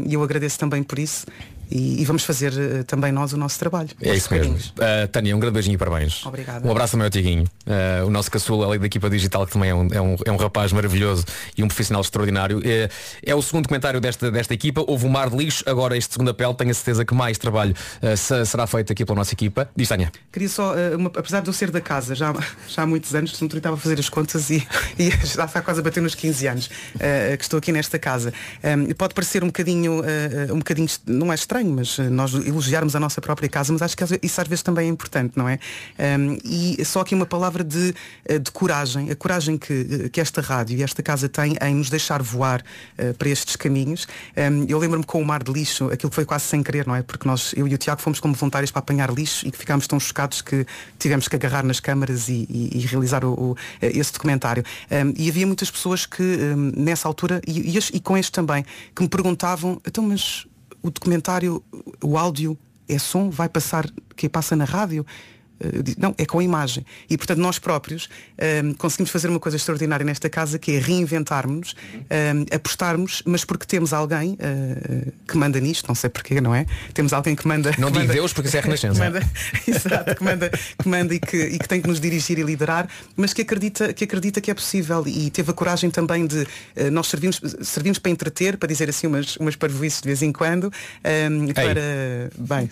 e 0.05 0.13
eu 0.13 0.23
agradeço 0.23 0.59
também 0.59 0.83
por 0.83 0.99
isso. 0.99 1.25
E, 1.69 2.01
e 2.01 2.05
vamos 2.05 2.23
fazer 2.23 2.51
eh, 2.57 2.83
também 2.83 3.11
nós 3.11 3.31
o 3.33 3.37
nosso 3.37 3.59
trabalho. 3.59 3.89
É 4.01 4.15
isso 4.15 4.33
mesmo. 4.33 4.55
Uh, 4.55 5.07
Tânia, 5.11 5.35
um 5.35 5.39
grande 5.39 5.53
beijinho 5.53 5.75
e 5.75 5.77
parabéns. 5.77 6.25
Obrigada. 6.25 6.67
Um 6.67 6.71
abraço 6.71 6.99
ao 6.99 7.09
Tiguinho, 7.09 7.43
uh, 7.67 8.07
o 8.07 8.09
nosso 8.09 8.31
caçula 8.31 8.67
ali 8.67 8.79
da 8.79 8.87
equipa 8.87 9.09
digital, 9.09 9.45
que 9.45 9.53
também 9.53 9.69
é 9.69 9.75
um, 9.75 9.87
é, 9.91 10.01
um, 10.01 10.15
é 10.25 10.31
um 10.31 10.35
rapaz 10.37 10.73
maravilhoso 10.73 11.25
e 11.55 11.63
um 11.63 11.67
profissional 11.67 12.01
extraordinário. 12.01 12.59
É, 12.65 12.89
é 13.23 13.35
o 13.35 13.41
segundo 13.41 13.67
comentário 13.67 14.01
desta, 14.01 14.31
desta 14.31 14.53
equipa. 14.53 14.83
Houve 14.87 15.05
um 15.05 15.09
mar 15.09 15.29
de 15.29 15.37
lixo, 15.37 15.63
agora 15.67 15.95
este 15.95 16.13
segundo 16.13 16.31
apelo, 16.31 16.53
tenho 16.55 16.71
a 16.71 16.73
certeza 16.73 17.05
que 17.05 17.13
mais 17.13 17.37
trabalho 17.37 17.75
uh, 18.01 18.17
se- 18.17 18.45
será 18.45 18.65
feito 18.65 18.91
aqui 18.91 19.05
pela 19.05 19.17
nossa 19.17 19.33
equipa. 19.33 19.69
Diz 19.75 19.87
Tânia. 19.87 20.11
Queria 20.31 20.49
só, 20.49 20.73
uma- 20.97 21.11
apesar 21.15 21.41
de 21.41 21.49
eu 21.49 21.53
ser 21.53 21.69
da 21.69 21.81
casa 21.81 22.15
já, 22.15 22.33
já 22.67 22.81
há 22.81 22.85
muitos 22.87 23.13
anos, 23.13 23.39
não 23.39 23.47
estava 23.47 23.75
a 23.75 23.79
fazer 23.79 23.99
as 23.99 24.09
contas 24.09 24.49
e, 24.49 24.67
e 24.97 25.11
já 25.11 25.45
está 25.45 25.61
quase 25.61 25.81
a 25.81 25.83
bater 25.83 26.01
nos 26.01 26.15
15 26.15 26.47
anos 26.47 26.69
que 27.37 27.43
estou 27.43 27.59
aqui 27.59 27.71
nesta 27.71 27.99
casa. 27.99 28.33
Um, 28.63 28.91
pode 28.93 29.13
parecer 29.13 29.43
um 29.43 29.47
bocadinho, 29.47 30.01
um 30.53 30.59
bocadinho, 30.59 30.87
não 31.05 31.31
é 31.31 31.35
estranho, 31.35 31.58
mas 31.65 31.97
eh, 31.99 32.09
nós 32.09 32.33
elogiarmos 32.33 32.95
a 32.95 32.99
nossa 32.99 33.19
própria 33.21 33.49
casa, 33.49 33.71
mas 33.73 33.81
acho 33.81 33.95
que 33.97 34.03
isso 34.21 34.41
às 34.41 34.47
vezes 34.47 34.63
também 34.63 34.87
é 34.87 34.89
importante, 34.89 35.33
não 35.35 35.47
é? 35.47 35.59
Um, 36.17 36.37
e 36.43 36.83
só 36.85 37.01
aqui 37.01 37.13
uma 37.15 37.25
palavra 37.25 37.63
de, 37.63 37.93
eh, 38.25 38.39
de 38.39 38.51
coragem, 38.51 39.09
a 39.11 39.15
coragem 39.15 39.57
que, 39.57 39.87
eh, 40.05 40.09
que 40.09 40.21
esta 40.21 40.41
rádio 40.41 40.77
e 40.77 40.83
esta 40.83 41.01
casa 41.03 41.27
tem 41.27 41.55
em 41.61 41.75
nos 41.75 41.89
deixar 41.89 42.21
voar 42.21 42.63
eh, 42.97 43.13
para 43.13 43.29
estes 43.29 43.55
caminhos. 43.55 44.07
Um, 44.37 44.65
eu 44.67 44.77
lembro-me 44.79 45.05
com 45.05 45.21
o 45.21 45.25
mar 45.25 45.43
de 45.43 45.51
lixo, 45.51 45.85
aquilo 45.91 46.09
que 46.09 46.15
foi 46.15 46.25
quase 46.25 46.45
sem 46.45 46.61
querer, 46.63 46.85
não 46.87 46.95
é? 46.95 47.01
Porque 47.01 47.27
nós, 47.27 47.53
eu 47.55 47.67
e 47.67 47.73
o 47.73 47.77
Tiago 47.77 48.01
fomos 48.01 48.19
como 48.19 48.33
voluntários 48.33 48.71
para 48.71 48.79
apanhar 48.79 49.11
lixo 49.11 49.47
e 49.47 49.51
que 49.51 49.57
ficámos 49.57 49.87
tão 49.87 49.99
chocados 49.99 50.41
que 50.41 50.65
tivemos 50.97 51.27
que 51.27 51.35
agarrar 51.35 51.63
nas 51.65 51.79
câmaras 51.79 52.29
e, 52.29 52.45
e- 52.49 52.69
e 52.77 52.85
realizar 52.85 53.23
o, 53.25 53.33
o- 53.33 53.55
esse 53.81 54.11
documentário. 54.13 54.63
Um, 54.91 55.13
e 55.17 55.29
havia 55.29 55.45
muitas 55.47 55.71
pessoas 55.71 56.05
que 56.05 56.23
nessa 56.75 57.07
altura, 57.07 57.41
e, 57.47 57.75
e 57.75 57.79
e 57.93 57.99
com 57.99 58.17
este 58.17 58.31
também, 58.31 58.65
que 58.95 59.01
me 59.01 59.07
perguntavam, 59.07 59.79
então 59.87 60.03
mas 60.03 60.45
o 60.81 60.89
documentário, 60.89 61.63
o 62.03 62.17
áudio 62.17 62.57
é 62.87 62.97
som, 62.97 63.29
vai 63.29 63.47
passar, 63.47 63.85
que 64.15 64.27
passa 64.27 64.55
na 64.55 64.65
rádio? 64.65 65.05
Eh, 65.59 65.77
eu 65.77 65.83
disse, 65.83 65.99
Não, 65.99 66.13
é 66.17 66.25
com 66.25 66.39
a 66.39 66.43
imagem. 66.43 66.85
E 67.09 67.17
portanto 67.17 67.39
nós 67.39 67.59
próprios 67.59 68.09
ehm, 68.37 68.73
conseguimos 68.73 69.11
fazer 69.11 69.29
uma 69.29 69.39
coisa 69.39 69.57
extraordinária 69.57 70.05
nesta 70.05 70.29
casa 70.29 70.57
que 70.57 70.75
é 70.75 70.79
reinventarmos, 70.79 71.75
ehm, 72.09 72.45
apostarmos, 72.53 73.21
mas 73.25 73.43
porque 73.45 73.65
temos 73.65 73.93
alguém 73.93 74.37
eh, 74.39 75.11
que 75.27 75.37
manda 75.37 75.59
nisto, 75.59 75.87
não 75.87 75.95
sei 75.95 76.09
porquê, 76.09 76.41
não 76.41 76.53
é? 76.53 76.65
Temos 76.93 77.13
alguém 77.13 77.35
que 77.35 77.47
manda. 77.47 77.71
Não 77.77 77.91
digo 77.91 78.11
Deus 78.11 78.33
porque 78.33 78.47
isso 78.47 78.57
é 78.57 78.61
renascença. 78.61 79.03
manda, 79.03 79.21
exato, 79.67 80.15
que 80.15 80.23
manda, 80.23 80.49
que 80.49 80.89
manda 80.89 81.13
e, 81.13 81.19
que, 81.19 81.37
e 81.37 81.59
que 81.59 81.67
tem 81.67 81.81
que 81.81 81.87
nos 81.87 81.99
dirigir 81.99 82.39
e 82.39 82.43
liderar, 82.43 82.87
mas 83.15 83.33
que 83.33 83.41
acredita 83.41 83.93
que, 83.93 84.03
acredita 84.03 84.41
que 84.41 84.51
é 84.51 84.53
possível 84.53 85.03
e 85.07 85.29
teve 85.29 85.51
a 85.51 85.53
coragem 85.53 85.89
também 85.89 86.25
de 86.25 86.47
eh, 86.75 86.89
nós 86.89 87.07
servimos, 87.07 87.41
servimos 87.61 87.99
para 87.99 88.11
entreter, 88.11 88.57
para 88.57 88.67
dizer 88.67 88.89
assim 88.89 89.07
umas, 89.07 89.35
umas 89.37 89.55
parvoices 89.55 90.01
de 90.01 90.07
vez 90.07 90.21
em 90.21 90.31
quando, 90.31 90.71
ehm, 91.03 91.47
para. 91.53 92.29
Bem. 92.37 92.69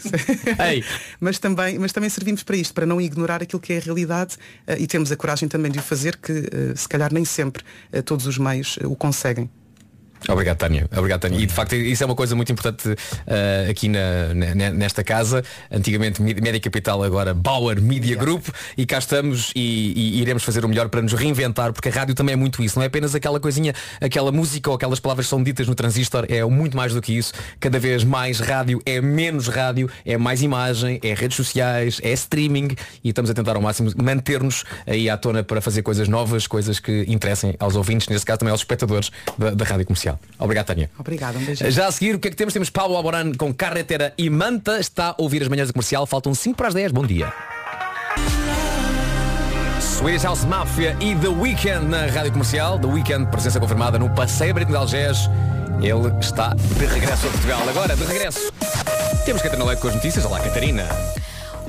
mas, 1.20 1.40
também, 1.40 1.78
mas 1.80 1.92
também 1.92 2.10
servimos 2.10 2.44
para 2.44 2.56
isto, 2.56 2.74
para 2.78 2.86
não 2.86 3.02
ignorar 3.02 3.42
aquilo 3.42 3.60
que 3.60 3.74
é 3.74 3.78
a 3.78 3.80
realidade 3.80 4.38
eh, 4.68 4.78
e 4.78 4.86
temos 4.86 5.12
a 5.12 5.16
coragem 5.16 5.50
também 5.50 5.72
de 5.72 5.80
o 5.80 5.82
fazer, 5.82 6.16
que 6.16 6.32
eh, 6.32 6.76
se 6.76 6.88
calhar 6.88 7.12
nem 7.12 7.26
sempre 7.26 7.64
eh, 7.92 8.04
todos 8.04 8.28
os 8.28 8.38
meios 8.38 8.78
o 8.84 8.96
conseguem. 8.96 9.50
Obrigado, 10.28 10.58
Tânia. 10.58 10.88
Obrigado, 10.96 11.22
Tânia. 11.22 11.40
E 11.40 11.46
de 11.46 11.54
facto 11.54 11.76
isso 11.76 12.04
é 12.04 12.06
uma 12.06 12.16
coisa 12.16 12.36
muito 12.36 12.52
importante 12.52 12.90
uh, 12.90 13.70
aqui 13.70 13.88
na, 13.88 14.34
nesta 14.72 15.04
casa. 15.04 15.44
Antigamente 15.72 16.22
Média 16.22 16.60
Capital, 16.60 17.04
agora 17.04 17.34
Bauer 17.34 17.82
Media 17.82 18.16
Group. 18.16 18.48
E 18.78 18.86
cá 18.86 18.98
estamos 18.98 19.52
e, 19.56 19.94
e 19.96 20.22
iremos 20.22 20.44
fazer 20.44 20.66
o 20.66 20.70
melhor 20.70 20.90
para 20.90 21.02
nos 21.02 21.14
reinventar, 21.14 21.72
porque 21.72 21.90
a 21.90 21.92
rádio 21.92 22.16
também 22.16 22.34
é 22.34 22.36
muito 22.36 22.64
isso. 22.64 22.78
Não 22.78 22.84
é 22.84 22.88
apenas 22.88 23.16
aquela 23.16 23.40
coisinha, 23.40 23.74
aquela 24.02 24.32
música 24.32 24.70
ou 24.70 24.76
aquelas 24.76 25.00
palavras 25.00 25.28
que 25.28 25.30
são 25.30 25.42
ditas 25.42 25.68
no 25.68 25.76
transistor. 25.76 26.26
É 26.30 26.44
muito 26.46 26.76
mais 26.76 26.94
do 26.94 27.02
que 27.02 27.18
isso. 27.18 27.34
Cada 27.60 27.80
vez 27.80 28.04
mais 28.04 28.40
rádio 28.40 28.82
é 28.86 29.00
menos 29.00 29.48
rádio, 29.48 29.90
é 30.06 30.18
mais 30.18 30.42
imagem, 30.42 31.00
é 31.04 31.14
redes 31.14 31.38
sociais, 31.38 32.00
é 32.04 32.12
streaming. 32.14 32.70
E 33.04 33.10
estamos 33.10 33.30
a 33.30 33.34
tentar 33.34 33.56
ao 33.56 33.62
máximo 33.62 33.92
manter-nos 33.98 34.64
aí 34.86 35.10
à 35.10 35.18
tona 35.18 35.44
para 35.44 35.62
fazer 35.62 35.82
coisas 35.82 36.08
novas, 36.08 36.48
coisas 36.48 36.80
que 36.80 37.06
interessem 37.08 37.56
aos 37.60 37.76
ouvintes, 37.76 38.08
neste 38.08 38.26
caso 38.26 38.40
também 38.40 38.52
aos 38.52 38.62
espectadores 38.62 39.12
da, 39.38 39.52
da 39.52 39.66
rádio 39.66 39.86
comercial. 39.86 40.07
Obrigado, 40.40 40.68
Tânia. 40.68 40.90
Obrigada, 40.98 41.38
um 41.38 41.44
beijinho. 41.44 41.72
Já 41.72 41.88
a 41.88 41.92
seguir, 41.92 42.16
o 42.16 42.20
que 42.20 42.28
é 42.28 42.32
que 42.32 42.38
temos? 42.38 42.54
Temos 42.54 42.70
Paulo 42.70 42.96
Alboran 42.96 43.34
com 43.34 43.54
Carretera 43.54 44.14
e 44.18 44.30
Manta. 44.30 44.80
Está 44.80 45.10
a 45.10 45.16
ouvir 45.18 45.42
as 45.42 45.48
manhãs 45.48 45.68
do 45.68 45.74
comercial. 45.74 46.06
Faltam 46.06 46.34
5 46.34 46.56
para 46.56 46.68
as 46.68 46.74
10. 46.74 46.92
Bom 46.92 47.06
dia. 47.06 47.34
Swedish 49.82 50.24
House 50.24 50.46
Mafia 50.46 50.96
e 51.02 51.16
The 51.16 51.28
Weeknd 51.28 51.86
na 51.88 52.06
rádio 52.06 52.32
comercial. 52.32 52.80
The 52.80 52.88
Weeknd, 52.88 53.32
presença 53.32 53.60
confirmada 53.60 53.98
no 53.98 54.10
Passeio 54.14 54.54
Brito 54.54 54.72
de 54.72 54.78
Algés. 54.78 55.30
Ele 55.82 56.20
está 56.20 56.54
de 56.54 56.86
regresso 56.86 57.28
a 57.28 57.32
Portugal. 57.32 57.62
Agora, 57.68 57.96
de 57.96 58.04
regresso. 58.04 58.52
Temos 59.26 59.42
Catarina 59.42 59.66
Leite 59.66 59.82
com 59.82 59.88
as 59.88 59.96
notícias. 59.96 60.24
Olá, 60.24 60.40
Catarina. 60.40 60.88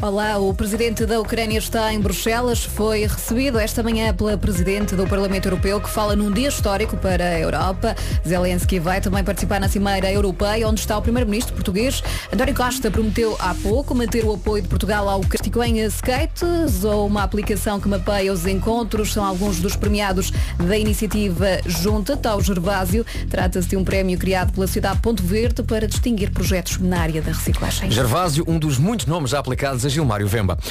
Olá, 0.00 0.38
o 0.38 0.54
presidente 0.54 1.04
da 1.04 1.18
Ucrânia 1.18 1.58
está 1.58 1.92
em 1.92 1.98
Bruxelas. 1.98 2.62
Foi 2.62 3.00
recebido 3.00 3.58
esta 3.58 3.82
manhã 3.82 4.14
pela 4.14 4.38
presidente 4.38 4.94
do 4.94 5.04
Parlamento 5.08 5.46
Europeu, 5.46 5.80
que 5.80 5.90
fala 5.90 6.14
num 6.14 6.30
dia 6.30 6.46
histórico 6.46 6.96
para 6.96 7.24
a 7.24 7.40
Europa. 7.40 7.96
Zelensky 8.26 8.78
vai 8.78 9.00
também 9.00 9.24
participar 9.24 9.58
na 9.58 9.68
Cimeira 9.68 10.08
Europeia, 10.08 10.68
onde 10.68 10.78
está 10.78 10.96
o 10.96 11.02
primeiro-ministro 11.02 11.52
português. 11.52 12.00
António 12.32 12.54
Costa 12.54 12.92
prometeu 12.92 13.36
há 13.40 13.52
pouco 13.56 13.92
manter 13.92 14.24
o 14.24 14.34
apoio 14.34 14.62
de 14.62 14.68
Portugal 14.68 15.08
ao 15.08 15.20
Cástico 15.22 15.60
em 15.64 15.78
skates 15.86 16.84
ou 16.84 17.04
uma 17.04 17.24
aplicação 17.24 17.80
que 17.80 17.88
mapeia 17.88 18.32
os 18.32 18.46
encontros. 18.46 19.12
São 19.12 19.24
alguns 19.24 19.58
dos 19.58 19.74
premiados 19.74 20.30
da 20.58 20.78
iniciativa 20.78 21.58
Junta-te 21.66 22.28
ao 22.28 22.40
Gervásio. 22.40 23.04
Trata-se 23.28 23.70
de 23.70 23.76
um 23.76 23.82
prémio 23.82 24.16
criado 24.16 24.52
pela 24.52 24.68
cidade 24.68 25.00
Ponto 25.00 25.24
Verde 25.24 25.64
para 25.64 25.88
distinguir 25.88 26.30
projetos 26.30 26.78
na 26.78 27.00
área 27.00 27.20
da 27.20 27.32
reciclagem. 27.32 27.90
Gervásio, 27.90 28.44
um 28.46 28.60
dos 28.60 28.78
muitos 28.78 29.04
nomes 29.04 29.32
já 29.32 29.40
aplicados 29.40 29.87
a 29.88 29.90
Gilmário 29.90 30.28
Vemba. 30.28 30.56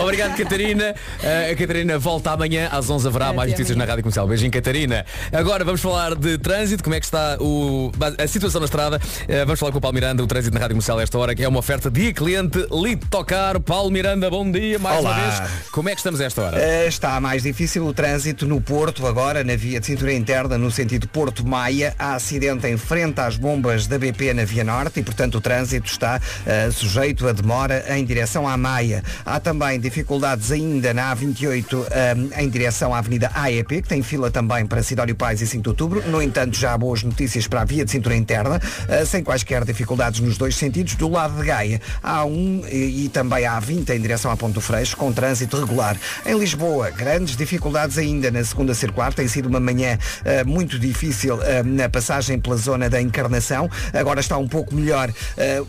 Obrigado, 0.00 0.36
Catarina. 0.36 0.94
Uh, 1.22 1.52
a 1.52 1.56
Catarina 1.56 1.98
volta 1.98 2.30
amanhã 2.30 2.68
às 2.70 2.88
11 2.88 3.08
haverá 3.08 3.32
mais 3.32 3.50
notícias 3.50 3.76
na 3.76 3.84
Rádio 3.84 4.02
Comercial. 4.02 4.26
Beijinho, 4.26 4.50
Catarina. 4.50 5.04
Agora 5.32 5.64
vamos 5.64 5.80
falar 5.80 6.14
de 6.14 6.38
trânsito, 6.38 6.82
como 6.82 6.94
é 6.94 7.00
que 7.00 7.06
está 7.06 7.36
o, 7.40 7.90
a 8.18 8.26
situação 8.26 8.60
na 8.60 8.66
estrada. 8.66 8.96
Uh, 8.98 9.44
vamos 9.44 9.60
falar 9.60 9.72
com 9.72 9.78
o 9.78 9.80
Paulo 9.80 9.94
Miranda, 9.94 10.22
o 10.22 10.26
trânsito 10.26 10.54
na 10.54 10.60
Rádio 10.60 10.74
Comercial 10.76 11.00
esta 11.00 11.18
hora, 11.18 11.34
que 11.34 11.42
é 11.42 11.48
uma 11.48 11.58
oferta 11.58 11.90
dia 11.90 12.12
cliente 12.12 12.58
Litocar. 12.70 13.60
Paulo 13.60 13.90
Miranda, 13.90 14.30
bom 14.30 14.50
dia 14.50 14.78
mais 14.78 15.00
Olá. 15.00 15.10
uma 15.10 15.20
vez. 15.20 15.50
Como 15.70 15.88
é 15.88 15.92
que 15.92 15.98
estamos 15.98 16.20
a 16.20 16.24
esta 16.24 16.42
hora? 16.42 16.58
Eh, 16.58 16.86
Está 16.86 17.20
mais 17.20 17.42
difícil 17.42 17.86
o 17.86 17.92
trânsito 17.92 18.46
no 18.46 18.60
Porto, 18.60 19.06
agora 19.06 19.42
na 19.42 19.56
via 19.56 19.80
de 19.80 19.86
cintura 19.86 20.12
interna, 20.12 20.56
no 20.56 20.70
sentido 20.70 21.08
Porto-Maia. 21.08 21.94
Há 21.98 22.14
acidente 22.14 22.66
em 22.66 22.76
frente 22.76 23.20
às 23.20 23.36
bombas 23.36 23.86
da 23.86 23.98
BP 23.98 24.34
na 24.34 24.44
Via 24.44 24.64
Norte 24.64 25.00
e, 25.00 25.02
portanto, 25.02 25.36
o 25.36 25.40
trânsito 25.40 25.90
está 25.90 26.20
eh, 26.52 26.70
sujeito 26.70 27.26
a 27.26 27.32
demora 27.32 27.82
em 27.96 28.04
direção 28.04 28.46
à 28.46 28.58
Maia. 28.58 29.02
Há 29.24 29.40
também 29.40 29.80
dificuldades 29.80 30.52
ainda 30.52 30.92
na 30.92 31.16
A28 31.16 31.86
eh, 31.90 32.42
em 32.42 32.48
direção 32.50 32.94
à 32.94 32.98
Avenida 32.98 33.30
AEP, 33.34 33.80
que 33.80 33.88
tem 33.88 34.02
fila 34.02 34.30
também 34.30 34.66
para 34.66 34.82
Sidório 34.82 35.14
Pais 35.14 35.40
e 35.40 35.46
5 35.46 35.62
de 35.62 35.68
Outubro. 35.70 36.02
No 36.10 36.20
entanto, 36.20 36.58
já 36.58 36.74
há 36.74 36.78
boas 36.78 37.02
notícias 37.02 37.46
para 37.46 37.62
a 37.62 37.64
via 37.64 37.86
de 37.86 37.90
cintura 37.90 38.14
interna, 38.14 38.60
eh, 38.86 39.06
sem 39.06 39.24
quaisquer 39.24 39.64
dificuldades 39.64 40.20
nos 40.20 40.36
dois 40.36 40.54
sentidos. 40.54 40.94
Do 40.94 41.08
lado 41.08 41.40
de 41.40 41.46
Gaia, 41.46 41.80
há 42.02 42.22
um 42.26 42.62
e, 42.70 43.06
e 43.06 43.08
também 43.08 43.46
há 43.46 43.58
20 43.58 43.88
em 43.88 44.00
direção 44.00 44.30
à 44.30 44.36
Ponto 44.36 44.60
Freixo, 44.60 44.94
com 44.94 45.10
trânsito 45.10 45.58
regular. 45.58 45.96
Em 46.26 46.38
Lisboa, 46.38 46.90
grandes 46.90 47.34
dificuldades 47.34 47.96
ainda 47.96 48.30
na 48.30 48.44
segunda 48.44 48.74
circular. 48.74 49.14
Tem 49.14 49.26
sido 49.26 49.48
uma 49.48 49.60
manhã 49.60 49.98
eh, 50.22 50.44
muito 50.44 50.78
difícil 50.78 51.38
na 51.64 51.88
passagem 51.88 52.38
pela 52.38 52.56
zona 52.56 52.90
da 52.90 53.00
Encarnação. 53.00 53.70
Agora 53.94 54.20
está 54.20 54.36
um 54.36 54.46
pouco 54.46 54.74
melhor 54.74 55.10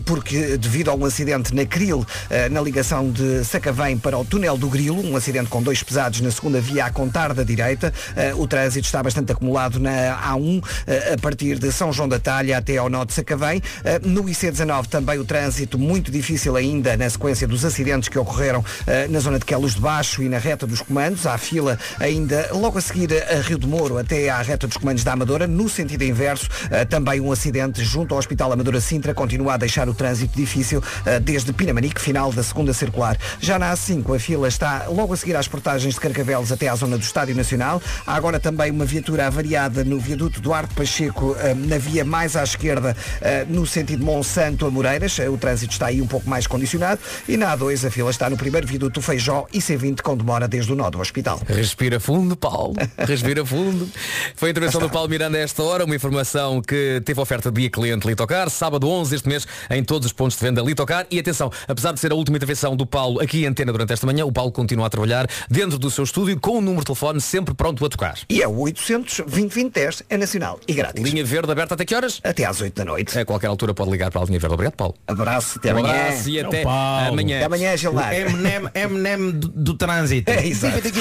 porque 0.05 0.57
a 0.73 0.93
um 0.95 1.05
acidente 1.05 1.53
na 1.53 1.65
Cril, 1.65 2.03
eh, 2.31 2.49
na 2.49 2.59
ligação 2.59 3.09
de 3.11 3.45
Sacavém 3.45 3.95
para 3.95 4.17
o 4.17 4.25
túnel 4.25 4.57
do 4.57 4.67
Grilo, 4.67 5.05
um 5.05 5.15
acidente 5.15 5.47
com 5.47 5.61
dois 5.61 5.83
pesados 5.83 6.19
na 6.19 6.31
segunda 6.31 6.59
via 6.59 6.85
a 6.85 6.89
contar 6.89 7.31
da 7.31 7.43
direita, 7.43 7.93
eh, 8.15 8.33
o 8.33 8.47
trânsito 8.47 8.87
está 8.87 9.03
bastante 9.03 9.31
acumulado 9.31 9.79
na 9.79 10.19
A1 10.33 10.63
eh, 10.87 11.13
a 11.13 11.17
partir 11.21 11.59
de 11.59 11.71
São 11.71 11.93
João 11.93 12.09
da 12.09 12.19
Talha 12.19 12.57
até 12.57 12.77
ao 12.77 12.89
nó 12.89 13.05
de 13.05 13.13
Sacavém. 13.13 13.61
No 14.03 14.23
IC19 14.23 14.87
também 14.87 15.19
o 15.19 15.23
trânsito 15.23 15.77
muito 15.77 16.11
difícil 16.11 16.55
ainda 16.55 16.97
na 16.97 17.07
sequência 17.07 17.47
dos 17.47 17.63
acidentes 17.63 18.09
que 18.09 18.17
ocorreram 18.17 18.65
na 19.09 19.19
zona 19.19 19.37
de 19.37 19.45
Quelos 19.45 19.75
de 19.75 19.81
Baixo 19.81 20.23
e 20.23 20.29
na 20.29 20.39
reta 20.39 20.65
dos 20.65 20.81
comandos. 20.81 21.27
Há 21.27 21.37
fila 21.37 21.77
ainda 21.99 22.49
logo 22.51 22.79
a 22.79 22.81
seguir 22.81 23.09
a 23.13 23.41
Rio 23.41 23.59
de 23.59 23.67
Moro 23.67 23.97
até 23.97 24.29
à 24.29 24.41
reta 24.41 24.65
dos 24.65 24.77
comandos 24.77 25.03
da 25.03 25.13
Amadora. 25.13 25.45
No 25.45 25.69
sentido 25.69 26.03
inverso, 26.03 26.49
também 26.89 27.19
um 27.19 27.31
acidente 27.31 27.83
junto 27.83 28.13
ao 28.13 28.19
Hospital 28.19 28.51
Amadora 28.51 28.81
Sintra 28.81 29.13
continua 29.13 29.53
a 29.53 29.57
deixar 29.57 29.87
o 29.87 29.93
trânsito 29.93 30.35
difícil 30.35 30.62
eh, 31.05 31.19
desde 31.19 31.51
Pinamanique, 31.51 31.99
final 31.99 32.31
da 32.31 32.43
segunda 32.43 32.73
circular. 32.73 33.17
Já 33.39 33.59
na 33.59 33.73
A5 33.73 34.15
a 34.15 34.19
fila 34.19 34.47
está 34.47 34.85
logo 34.87 35.13
a 35.13 35.17
seguir 35.17 35.35
às 35.35 35.47
portagens 35.47 35.95
de 35.95 35.99
Carcavelos 35.99 36.51
até 36.51 36.67
à 36.67 36.75
zona 36.75 36.97
do 36.97 37.03
Estádio 37.03 37.35
Nacional. 37.35 37.81
Há 38.05 38.15
agora 38.15 38.39
também 38.39 38.71
uma 38.71 38.85
viatura 38.85 39.27
avariada 39.27 39.83
no 39.83 39.99
viaduto 39.99 40.39
Duarte 40.39 40.73
Pacheco, 40.73 41.35
eh, 41.39 41.53
na 41.53 41.77
via 41.77 42.05
mais 42.05 42.35
à 42.35 42.43
esquerda, 42.43 42.95
eh, 43.21 43.45
no 43.47 43.65
sentido 43.65 44.03
Monsanto 44.03 44.65
a 44.65 44.71
Moreiras. 44.71 45.17
O 45.19 45.37
trânsito 45.37 45.73
está 45.73 45.87
aí 45.87 46.01
um 46.01 46.07
pouco 46.07 46.29
mais 46.29 46.47
condicionado. 46.47 47.01
E 47.27 47.37
na 47.37 47.55
A2 47.57 47.87
a 47.87 47.91
fila 47.91 48.11
está 48.11 48.29
no 48.29 48.37
primeiro 48.37 48.67
viaduto 48.67 49.01
Feijó 49.01 49.47
e 49.51 49.59
C20 49.59 50.01
com 50.01 50.15
demora 50.15 50.47
desde 50.47 50.71
o 50.71 50.75
nó 50.75 50.89
do 50.89 50.99
hospital. 50.99 51.41
Respira 51.47 51.99
fundo, 51.99 52.35
Paulo. 52.35 52.75
Respira 52.97 53.45
fundo. 53.45 53.89
Foi 54.35 54.49
a 54.49 54.51
intervenção 54.51 54.81
do 54.81 54.89
Paulo 54.89 55.09
Miranda 55.09 55.37
a 55.37 55.41
esta 55.41 55.63
hora, 55.63 55.85
uma 55.85 55.95
informação 55.95 56.61
que 56.61 57.01
teve 57.05 57.19
oferta 57.19 57.51
de 57.51 57.61
dia 57.61 57.69
cliente 57.69 58.07
Litocar, 58.07 58.49
sábado 58.49 58.87
11 58.87 59.15
este 59.15 59.27
mês, 59.27 59.47
em 59.69 59.83
todos 59.83 60.05
os 60.07 60.13
pontos 60.13 60.37
de 60.37 60.45
venda 60.45 60.52
Litocar. 60.61 61.05
E 61.09 61.19
atenção, 61.19 61.51
apesar 61.67 61.93
de 61.93 61.99
ser 61.99 62.11
a 62.11 62.15
última 62.15 62.37
intervenção 62.37 62.75
do 62.75 62.85
Paulo 62.85 63.21
aqui 63.21 63.43
em 63.43 63.47
antena 63.47 63.71
durante 63.71 63.93
esta 63.93 64.05
manhã, 64.05 64.25
o 64.25 64.31
Paulo 64.31 64.51
continua 64.51 64.87
a 64.87 64.89
trabalhar 64.89 65.27
dentro 65.49 65.77
do 65.79 65.89
seu 65.89 66.03
estúdio 66.03 66.39
com 66.39 66.57
o 66.57 66.61
número 66.61 66.79
de 66.79 66.85
telefone 66.85 67.21
sempre 67.21 67.53
pronto 67.53 67.83
a 67.85 67.89
tocar. 67.89 68.17
E 68.29 68.41
é 68.41 68.47
o 68.47 68.57
800 68.59 69.21
2010 69.27 70.03
é 70.09 70.17
nacional 70.17 70.59
e 70.67 70.73
grátis. 70.73 71.03
Linha 71.03 71.23
verde 71.23 71.51
aberta 71.51 71.73
até 71.73 71.85
que 71.85 71.95
horas? 71.95 72.19
Até 72.23 72.45
às 72.45 72.59
8 72.61 72.73
da 72.75 72.85
noite. 72.85 73.17
A 73.17 73.25
qualquer 73.25 73.47
altura 73.47 73.73
pode 73.73 73.89
ligar 73.91 74.11
para 74.11 74.21
a 74.21 74.25
linha 74.25 74.39
verde. 74.39 74.53
Obrigado, 74.53 74.75
Paulo. 74.75 74.95
Abraço, 75.07 75.57
até 75.59 75.73
Um 75.73 75.77
amanhã. 75.79 75.93
abraço 75.93 76.29
e 76.29 76.39
até 76.39 76.61
É 76.61 76.63
Paulo. 76.63 77.07
amanhã. 77.13 77.37
Até 77.37 77.45
amanhã, 77.45 77.77
Gilmar. 77.77 78.13
Eminem, 78.13 78.69
Eminem 78.73 79.31
do, 79.31 79.47
do 79.47 79.73
trânsito. 79.75 80.29
É, 80.31 80.45
exato. 80.47 80.73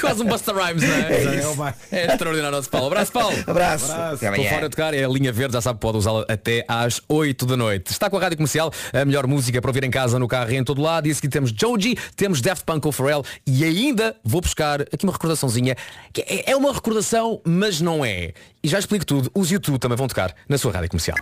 Quase 0.00 0.22
um 0.22 0.26
Busta 0.26 0.52
Rhymes, 0.52 0.82
não 0.82 0.94
é? 0.94 1.12
É 1.12 1.38
isso. 1.38 1.56
É 1.92 2.06
extraordinário 2.06 2.56
nosso 2.56 2.70
Paulo. 2.70 2.86
Abraço, 2.88 3.12
Paulo. 3.12 3.36
Abraço. 3.46 3.92
Até 3.92 4.14
Estou 4.14 4.28
amanhã. 4.28 4.50
fora 4.50 4.66
a 4.66 4.70
tocar, 4.70 4.94
é 4.94 5.04
a 5.04 5.08
linha 5.08 5.32
verde, 5.32 5.54
já 5.54 5.60
sabe, 5.60 5.78
pode 5.80 5.98
usá-la 6.06 6.24
até 6.28 6.64
às 6.68 7.00
8 7.08 7.44
da 7.46 7.56
noite. 7.56 7.90
Está 7.90 8.08
com 8.08 8.16
a 8.16 8.20
Rádio 8.20 8.38
Comercial, 8.38 8.72
a 8.92 9.04
melhor 9.04 9.26
música 9.26 9.60
para 9.60 9.70
ouvir 9.70 9.84
em 9.84 9.90
casa, 9.90 10.18
no 10.18 10.28
carro 10.28 10.50
e 10.50 10.56
em 10.56 10.64
todo 10.64 10.80
lado. 10.80 11.08
E 11.08 11.10
a 11.10 11.14
seguir 11.14 11.28
temos 11.28 11.50
Joji, 11.50 11.96
temos 12.14 12.40
Daft 12.40 12.64
Punk 12.64 12.86
ou 12.86 12.92
Pharrell 12.92 13.24
e 13.46 13.64
ainda 13.64 14.16
vou 14.24 14.40
buscar 14.40 14.82
aqui 14.82 15.04
uma 15.04 15.12
recordaçãozinha, 15.12 15.76
que 16.12 16.22
é 16.22 16.46
é 16.46 16.56
uma 16.56 16.72
recordação, 16.72 17.40
mas 17.44 17.80
não 17.80 18.04
é. 18.04 18.32
E 18.62 18.68
já 18.68 18.78
explico 18.78 19.04
tudo, 19.04 19.30
os 19.34 19.50
YouTube 19.50 19.78
também 19.78 19.96
vão 19.96 20.06
tocar 20.06 20.34
na 20.48 20.56
sua 20.56 20.72
Rádio 20.72 20.90
Comercial. 20.90 21.16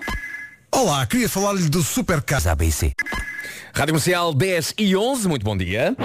Olá, 0.71 1.07
queria 1.07 1.29
falar-lhe 1.29 1.69
do 1.69 1.83
Super 1.83 2.21
Casa 2.21 2.53
ABC. 2.53 2.93
Rádio 3.73 3.95
Comercial 3.95 4.35
10 4.35 4.75
e 4.79 4.97
11, 4.97 5.29
muito 5.29 5.45
bom 5.45 5.57
dia. 5.57 5.97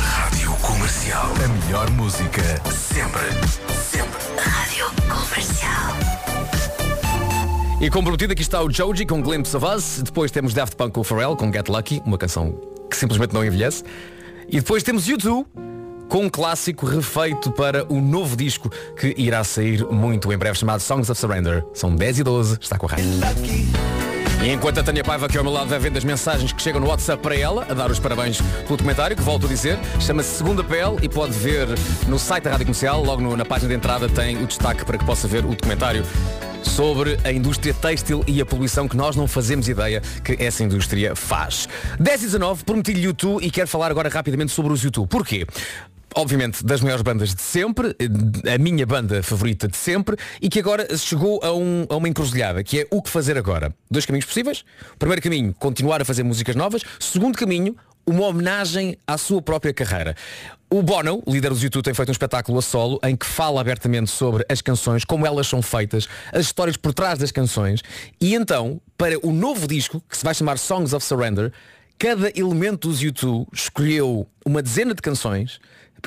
Rádio 0.00 0.52
Comercial. 0.56 1.32
A 1.44 1.48
melhor 1.48 1.90
música. 1.90 2.42
Sempre. 2.70 3.67
E 7.80 7.88
como 7.90 8.04
prometido, 8.04 8.32
aqui 8.32 8.42
está 8.42 8.60
o 8.62 8.70
Joji 8.72 9.06
com 9.06 9.22
Glimpse 9.22 9.56
of 9.56 9.64
Us. 9.64 10.00
Depois 10.02 10.30
temos 10.32 10.52
Daft 10.52 10.74
Punk 10.76 10.92
com 10.92 11.04
Pharrell 11.04 11.36
com 11.36 11.52
Get 11.52 11.68
Lucky, 11.68 12.02
uma 12.04 12.18
canção 12.18 12.52
que 12.90 12.96
simplesmente 12.96 13.32
não 13.32 13.44
envelhece. 13.44 13.84
E 14.48 14.56
depois 14.58 14.82
temos 14.82 15.06
YouTube 15.06 15.46
com 16.08 16.24
um 16.24 16.28
clássico 16.30 16.86
refeito 16.86 17.52
para 17.52 17.84
o 17.92 18.00
novo 18.00 18.36
disco 18.36 18.70
que 18.98 19.14
irá 19.16 19.44
sair 19.44 19.84
muito 19.86 20.32
em 20.32 20.36
breve, 20.38 20.58
chamado 20.58 20.80
Songs 20.80 21.08
of 21.08 21.20
Surrender. 21.20 21.64
São 21.72 21.94
10 21.94 22.18
e 22.20 22.22
12, 22.24 22.58
está 22.60 22.76
com 22.78 22.86
a. 22.86 22.90
E 24.44 24.50
enquanto 24.52 24.78
a 24.78 24.82
Tânia 24.82 25.04
Paiva, 25.04 25.28
que 25.28 25.36
é 25.36 25.38
ao 25.38 25.44
meu 25.44 25.52
lado, 25.52 25.68
vai 25.68 25.78
vendo 25.78 25.98
as 25.98 26.04
mensagens 26.04 26.52
que 26.52 26.62
chegam 26.62 26.80
no 26.80 26.86
WhatsApp 26.88 27.20
para 27.22 27.36
ela, 27.36 27.66
a 27.68 27.74
dar 27.74 27.90
os 27.90 27.98
parabéns 27.98 28.40
pelo 28.40 28.76
documentário, 28.76 29.16
que 29.16 29.22
volto 29.22 29.46
a 29.46 29.48
dizer, 29.48 29.78
chama-se 30.00 30.36
Segunda 30.36 30.62
Pele 30.64 30.96
e 31.02 31.08
pode 31.08 31.32
ver 31.32 31.68
no 32.08 32.18
site 32.18 32.44
da 32.44 32.50
Rádio 32.52 32.66
Comercial, 32.66 33.04
logo 33.04 33.20
no- 33.20 33.36
na 33.36 33.44
página 33.44 33.68
de 33.70 33.74
entrada 33.74 34.08
tem 34.08 34.40
o 34.42 34.46
destaque 34.46 34.84
para 34.84 34.96
que 34.96 35.04
possa 35.04 35.26
ver 35.28 35.44
o 35.44 35.48
documentário 35.48 36.04
sobre 36.62 37.18
a 37.24 37.32
indústria 37.32 37.72
têxtil 37.74 38.22
e 38.26 38.40
a 38.40 38.46
poluição 38.46 38.88
que 38.88 38.96
nós 38.96 39.16
não 39.16 39.26
fazemos 39.26 39.68
ideia 39.68 40.00
que 40.24 40.36
essa 40.42 40.62
indústria 40.62 41.14
faz. 41.16 41.68
10 41.98 42.22
e 42.22 42.24
19, 42.26 42.64
prometi-lhe 42.64 43.02
YouTube 43.02 43.44
e 43.44 43.50
quero 43.50 43.68
falar 43.68 43.90
agora 43.90 44.08
rapidamente 44.08 44.52
sobre 44.52 44.72
os 44.72 44.82
YouTube. 44.82 45.08
Porquê? 45.08 45.46
Obviamente 46.14 46.64
das 46.64 46.80
maiores 46.80 47.02
bandas 47.02 47.34
de 47.34 47.42
sempre, 47.42 47.94
eh, 48.44 48.54
a 48.54 48.58
minha 48.58 48.86
banda 48.86 49.22
favorita 49.22 49.68
de 49.68 49.76
sempre 49.76 50.16
e 50.40 50.48
que 50.48 50.58
agora 50.58 50.96
chegou 50.96 51.38
a, 51.44 51.52
um- 51.52 51.86
a 51.88 51.96
uma 51.96 52.08
encruzilhada, 52.08 52.64
que 52.64 52.80
é 52.80 52.86
o 52.90 53.02
que 53.02 53.10
fazer 53.10 53.36
agora. 53.36 53.74
Dois 53.90 54.06
caminhos 54.06 54.24
possíveis. 54.24 54.64
Primeiro 54.98 55.20
caminho, 55.20 55.54
continuar 55.58 56.00
a 56.00 56.04
fazer 56.06 56.22
músicas 56.22 56.56
novas. 56.56 56.82
Segundo 56.98 57.36
caminho, 57.36 57.76
uma 58.08 58.24
homenagem 58.26 58.96
à 59.06 59.18
sua 59.18 59.42
própria 59.42 59.72
carreira. 59.74 60.16
O 60.70 60.82
Bono, 60.82 61.22
líder 61.26 61.50
dos 61.50 61.62
YouTube, 61.62 61.84
tem 61.84 61.94
feito 61.94 62.08
um 62.08 62.12
espetáculo 62.12 62.58
a 62.58 62.62
solo 62.62 62.98
em 63.02 63.14
que 63.14 63.26
fala 63.26 63.60
abertamente 63.60 64.10
sobre 64.10 64.44
as 64.48 64.62
canções, 64.62 65.04
como 65.04 65.26
elas 65.26 65.46
são 65.46 65.60
feitas, 65.60 66.08
as 66.32 66.46
histórias 66.46 66.76
por 66.76 66.94
trás 66.94 67.18
das 67.18 67.30
canções 67.30 67.82
e 68.20 68.34
então, 68.34 68.80
para 68.96 69.18
o 69.26 69.32
novo 69.32 69.66
disco, 69.66 70.02
que 70.08 70.16
se 70.16 70.24
vai 70.24 70.34
chamar 70.34 70.58
Songs 70.58 70.94
of 70.94 71.04
Surrender, 71.04 71.52
cada 71.98 72.30
elemento 72.34 72.88
dos 72.88 73.02
YouTube 73.02 73.46
escolheu 73.52 74.26
uma 74.44 74.62
dezena 74.62 74.94
de 74.94 75.02
canções 75.02 75.60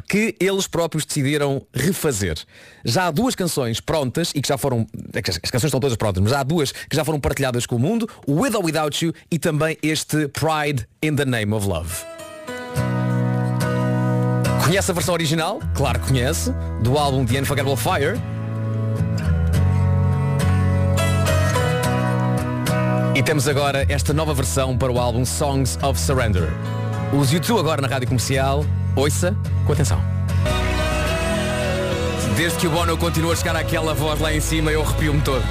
que 0.07 0.35
eles 0.39 0.67
próprios 0.67 1.05
decidiram 1.05 1.65
refazer. 1.73 2.37
Já 2.83 3.07
há 3.07 3.11
duas 3.11 3.35
canções 3.35 3.79
prontas 3.79 4.31
e 4.33 4.41
que 4.41 4.47
já 4.47 4.57
foram. 4.57 4.87
é 5.13 5.19
As 5.19 5.51
canções 5.51 5.65
estão 5.65 5.79
todas 5.79 5.97
prontas, 5.97 6.21
mas 6.23 6.33
há 6.33 6.43
duas 6.43 6.71
que 6.71 6.95
já 6.95 7.03
foram 7.03 7.19
partilhadas 7.19 7.65
com 7.65 7.75
o 7.75 7.79
mundo, 7.79 8.09
With 8.27 8.55
or 8.55 8.65
Without 8.65 9.05
You 9.05 9.13
e 9.29 9.37
também 9.37 9.77
este 9.81 10.27
Pride 10.29 10.87
in 11.01 11.15
the 11.15 11.25
Name 11.25 11.53
of 11.53 11.67
Love. 11.67 11.91
Conhece 14.63 14.91
a 14.91 14.93
versão 14.93 15.13
original? 15.13 15.59
Claro 15.73 15.99
que 15.99 16.07
conhece, 16.07 16.51
do 16.81 16.97
álbum 16.97 17.25
The 17.25 17.41
Unforgettable 17.41 17.75
Fire. 17.75 18.21
E 23.13 23.21
temos 23.21 23.47
agora 23.47 23.85
esta 23.89 24.13
nova 24.13 24.33
versão 24.33 24.77
para 24.77 24.89
o 24.89 24.97
álbum 24.97 25.25
Songs 25.25 25.77
of 25.83 25.99
Surrender. 25.99 26.47
Os 27.11 27.31
YouTube 27.31 27.59
agora 27.59 27.81
na 27.81 27.87
rádio 27.89 28.07
comercial. 28.07 28.65
Ouça 28.95 29.35
com 29.65 29.73
atenção. 29.73 30.01
Desde 32.35 32.57
que 32.59 32.67
o 32.67 32.69
Bono 32.69 32.97
continua 32.97 33.33
a 33.33 33.35
chegar 33.35 33.55
àquela 33.55 33.93
voz 33.93 34.19
lá 34.19 34.33
em 34.33 34.39
cima, 34.41 34.71
eu 34.71 34.81
arrepio-me 34.81 35.21
todo. 35.21 35.43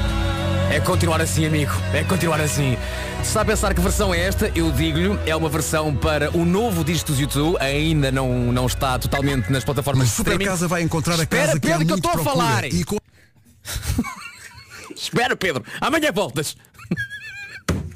É 0.71 0.81
continuar 0.81 1.21
assim, 1.21 1.47
amigo. 1.47 1.73
É 1.93 2.03
continuar 2.05 2.41
assim. 2.41 2.77
Se 3.23 3.29
está 3.29 3.43
a 3.43 3.45
pensar 3.45 3.75
que 3.75 3.81
versão 3.81 4.15
é 4.15 4.21
esta, 4.21 4.51
eu 4.55 4.71
digo-lhe, 4.73 5.19
é 5.27 5.35
uma 5.37 5.49
versão 5.49 5.95
para 5.95 6.31
o 6.37 6.45
novo 6.45 6.83
disco 6.85 7.09
dos 7.11 7.21
YouTube. 7.21 7.57
Ainda 7.61 8.11
não, 8.11 8.29
não 8.53 8.67
está 8.67 8.99
totalmente 8.99 9.51
nas 9.53 9.63
plataformas 9.65 10.09
de 10.09 10.13
Super 10.15 10.33
streaming. 10.33 10.51
Casa 10.51 10.69
vai 10.69 10.83
encontrar 10.83 11.15
a 11.15 11.23
Espera, 11.23 11.47
casa 11.49 11.61
que 11.61 11.67
Pedro, 11.69 11.79
que 11.87 11.93
eu 11.93 11.97
muito 11.97 12.07
estou 12.09 12.21
a 12.21 12.25
falar. 12.25 12.63
Com- 12.87 12.99
Espera, 14.95 15.37
Pedro. 15.37 15.65
Amanhã 15.81 16.13
voltas. 16.13 16.57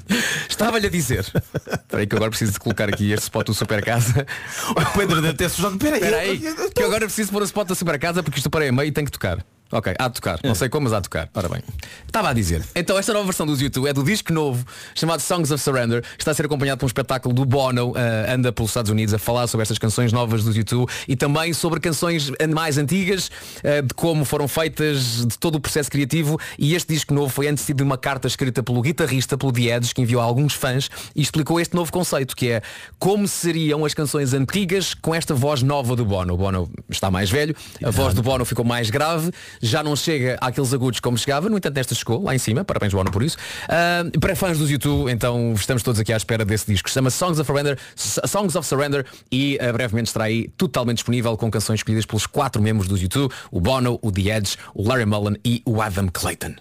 Estava-lhe 0.49 0.87
a 0.87 0.89
dizer. 0.89 1.19
Espera 1.19 2.01
aí 2.01 2.07
que 2.07 2.15
agora 2.15 2.29
preciso 2.29 2.53
de 2.53 2.59
colocar 2.59 2.89
aqui 2.89 3.11
este 3.11 3.23
spot 3.23 3.47
do 3.47 3.53
Super 3.53 3.83
Casa. 3.83 4.25
O 4.69 4.97
Pedro 4.97 5.21
deve 5.21 5.35
ter 5.35 5.49
sujado. 5.49 5.75
Espera 5.75 6.17
aí, 6.17 6.39
que 6.73 6.81
eu 6.81 6.87
agora 6.87 7.05
preciso 7.05 7.31
pôr 7.31 7.41
o 7.41 7.45
spot 7.45 7.67
da 7.67 7.75
Super 7.75 7.99
Casa 7.99 8.23
porque 8.23 8.39
isto 8.39 8.49
parei 8.49 8.69
a 8.69 8.71
meio 8.71 8.87
e 8.87 8.91
tem 8.91 9.05
que 9.05 9.11
tocar. 9.11 9.43
Ok, 9.71 9.93
há 9.97 10.07
de 10.07 10.13
tocar. 10.13 10.39
Não 10.43 10.53
sei 10.53 10.69
como, 10.69 10.83
mas 10.83 10.93
há 10.93 10.97
de 10.97 11.03
tocar. 11.03 11.27
Ora 11.33 11.49
bem. 11.49 11.61
Estava 12.05 12.29
a 12.29 12.33
dizer. 12.33 12.63
Então, 12.75 12.97
esta 12.97 13.11
nova 13.11 13.25
versão 13.25 13.47
dos 13.47 13.59
YouTube 13.59 13.87
é 13.87 13.93
do 13.93 14.03
disco 14.03 14.31
novo, 14.31 14.63
chamado 14.93 15.21
Songs 15.21 15.51
of 15.51 15.61
Surrender. 15.61 16.03
Está 16.17 16.31
a 16.31 16.33
ser 16.33 16.45
acompanhado 16.45 16.79
por 16.79 16.85
um 16.85 16.87
espetáculo 16.87 17.33
do 17.33 17.45
Bono, 17.45 17.93
eh, 17.95 18.31
anda 18.31 18.51
pelos 18.51 18.69
Estados 18.69 18.91
Unidos 18.91 19.13
a 19.13 19.17
falar 19.17 19.47
sobre 19.47 19.63
estas 19.63 19.79
canções 19.79 20.13
novas 20.13 20.43
dos 20.43 20.55
YouTube 20.55 20.89
e 21.07 21.15
também 21.15 21.51
sobre 21.51 21.79
canções 21.79 22.31
mais 22.53 22.77
antigas, 22.77 23.31
eh, 23.63 23.81
de 23.81 23.93
como 23.95 24.23
foram 24.23 24.47
feitas, 24.47 25.25
de 25.25 25.37
todo 25.37 25.55
o 25.55 25.59
processo 25.59 25.89
criativo. 25.89 26.39
E 26.59 26.75
este 26.75 26.93
disco 26.93 27.13
novo 27.13 27.29
foi 27.29 27.47
antecedido 27.47 27.77
de 27.77 27.83
uma 27.83 27.97
carta 27.97 28.27
escrita 28.27 28.61
pelo 28.61 28.81
guitarrista, 28.81 29.35
pelo 29.35 29.51
Edge, 29.57 29.93
que 29.95 30.01
enviou 30.01 30.21
a 30.21 30.25
alguns 30.25 30.53
fãs 30.53 30.89
e 31.15 31.21
explicou 31.21 31.59
este 31.59 31.75
novo 31.75 31.91
conceito, 31.91 32.35
que 32.35 32.51
é 32.51 32.61
como 32.99 33.27
seriam 33.27 33.83
as 33.83 33.93
canções 33.95 34.33
antigas 34.33 34.93
com 34.93 35.15
esta 35.15 35.33
voz 35.33 35.63
nova 35.63 35.95
do 35.95 36.05
Bono. 36.05 36.35
O 36.35 36.37
Bono 36.37 36.69
está 36.87 37.09
mais 37.09 37.31
velho, 37.31 37.55
a 37.83 37.89
voz 37.89 38.13
do 38.13 38.21
Bono 38.21 38.45
ficou 38.45 38.63
mais 38.63 38.89
grave, 38.89 39.31
já 39.61 39.83
não 39.83 39.95
chega 39.95 40.37
àqueles 40.41 40.73
agudos 40.73 40.99
como 40.99 41.17
chegava, 41.17 41.49
no 41.49 41.57
entanto 41.57 41.75
nesta 41.75 41.95
chegou, 41.95 42.23
lá 42.23 42.35
em 42.35 42.37
cima, 42.37 42.63
parabéns 42.63 42.93
Bono 42.93 43.11
por 43.11 43.23
isso. 43.23 43.37
Ah, 43.67 44.03
para 44.19 44.35
fãs 44.35 44.57
dos 44.57 44.69
YouTube, 44.69 45.11
então 45.11 45.53
estamos 45.53 45.83
todos 45.83 45.99
aqui 45.99 46.13
à 46.13 46.17
espera 46.17 46.45
desse 46.45 46.71
disco. 46.71 46.89
Chama 46.89 47.09
Songs 47.09 47.39
of 47.39 47.47
Surrender, 47.47 47.77
Songs 47.95 48.55
of 48.55 48.67
Surrender 48.67 49.05
e 49.31 49.57
ah, 49.61 49.71
brevemente 49.71 50.07
estará 50.07 50.25
aí 50.25 50.47
totalmente 50.57 50.97
disponível 50.97 51.35
com 51.37 51.49
canções 51.49 51.79
escolhidas 51.79 52.05
pelos 52.05 52.25
quatro 52.25 52.61
membros 52.61 52.87
dos 52.87 53.01
YouTube, 53.01 53.33
o 53.51 53.59
Bono, 53.59 53.99
o 54.01 54.11
The 54.11 54.37
Edge, 54.37 54.57
o 54.73 54.87
Larry 54.87 55.05
Mullen 55.05 55.37
e 55.43 55.61
o 55.65 55.81
Adam 55.81 56.09
Clayton. 56.11 56.55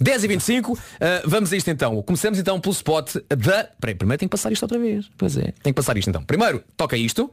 10 0.00 0.24
e 0.24 0.28
25 0.28 0.78
ah, 1.00 1.22
vamos 1.24 1.52
a 1.52 1.56
isto 1.56 1.70
então. 1.70 2.02
Começamos 2.02 2.38
então 2.38 2.60
pelo 2.60 2.72
spot 2.72 3.16
da. 3.28 3.68
Peraí, 3.80 3.94
primeiro 3.94 4.18
tenho 4.18 4.28
que 4.28 4.36
passar 4.36 4.52
isto 4.52 4.62
outra 4.62 4.78
vez. 4.78 5.10
Pois 5.16 5.36
é, 5.36 5.42
tenho 5.42 5.54
que 5.62 5.74
passar 5.74 5.96
isto 5.96 6.08
então. 6.08 6.22
Primeiro, 6.24 6.62
toca 6.76 6.96
isto. 6.96 7.30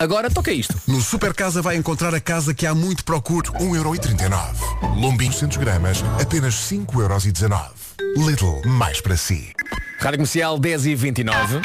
Agora 0.00 0.30
toca 0.30 0.50
isto. 0.50 0.80
No 0.88 0.98
Super 0.98 1.34
Casa 1.34 1.60
vai 1.60 1.76
encontrar 1.76 2.14
a 2.14 2.20
casa 2.20 2.54
que 2.54 2.66
há 2.66 2.74
muito 2.74 3.04
procura. 3.04 3.50
1,39€. 3.50 4.98
Lombinho 4.98 5.30
200 5.30 5.58
gramas, 5.58 6.02
apenas 6.18 6.54
5,19€. 6.54 7.89
Little, 8.00 8.62
mais 8.66 9.00
para 9.00 9.16
si. 9.16 9.52
Rádio 9.98 10.18
Comercial 10.18 10.58
10 10.58 10.86
e 10.86 10.94
29 10.94 11.60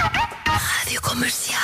Rádio 0.45 1.02
Comercial. 1.02 1.60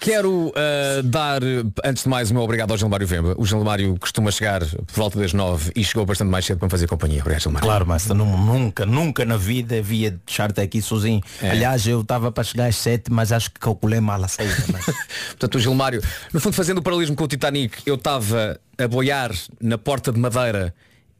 Quero 0.00 0.52
ah, 0.56 1.00
dar, 1.04 1.40
antes 1.84 2.02
de 2.02 2.08
mais, 2.08 2.30
o 2.30 2.34
meu 2.34 2.42
obrigado 2.42 2.72
ao 2.72 2.76
Gilmário 2.76 3.06
Vemba. 3.06 3.34
O 3.38 3.46
Gilmário 3.46 3.96
costuma 4.00 4.32
chegar 4.32 4.60
por 4.64 4.94
volta 4.94 5.18
das 5.20 5.32
9 5.32 5.72
e 5.76 5.84
chegou 5.84 6.04
bastante 6.04 6.28
mais 6.28 6.44
cedo 6.44 6.58
para 6.58 6.66
me 6.66 6.70
fazer 6.70 6.88
companhia. 6.88 7.20
Obrigado, 7.20 7.42
Gilmário. 7.42 7.66
Claro, 7.66 7.86
mas 7.86 8.06
nu- 8.06 8.36
nunca, 8.36 8.84
nunca 8.84 9.24
na 9.24 9.36
vida 9.36 9.78
havia 9.78 10.18
deixar-te 10.26 10.60
aqui 10.60 10.82
sozinho. 10.82 11.22
É. 11.40 11.50
Aliás, 11.50 11.86
eu 11.86 12.00
estava 12.00 12.32
para 12.32 12.42
chegar 12.42 12.66
às 12.66 12.76
7, 12.76 13.12
mas 13.12 13.30
acho 13.30 13.50
que 13.52 13.60
calculei 13.60 14.00
mal 14.00 14.22
a 14.22 14.28
saída. 14.28 14.56
Mas... 14.72 14.84
Portanto, 15.30 15.54
o 15.54 15.58
Gilmário, 15.60 16.02
no 16.32 16.40
fundo, 16.40 16.54
fazendo 16.54 16.78
o 16.78 16.82
paralelismo 16.82 17.14
com 17.14 17.24
o 17.24 17.28
Titanic, 17.28 17.78
eu 17.86 17.94
estava 17.94 18.58
a 18.76 18.88
boiar 18.88 19.30
na 19.60 19.78
porta 19.78 20.10
de 20.10 20.18
madeira 20.18 20.74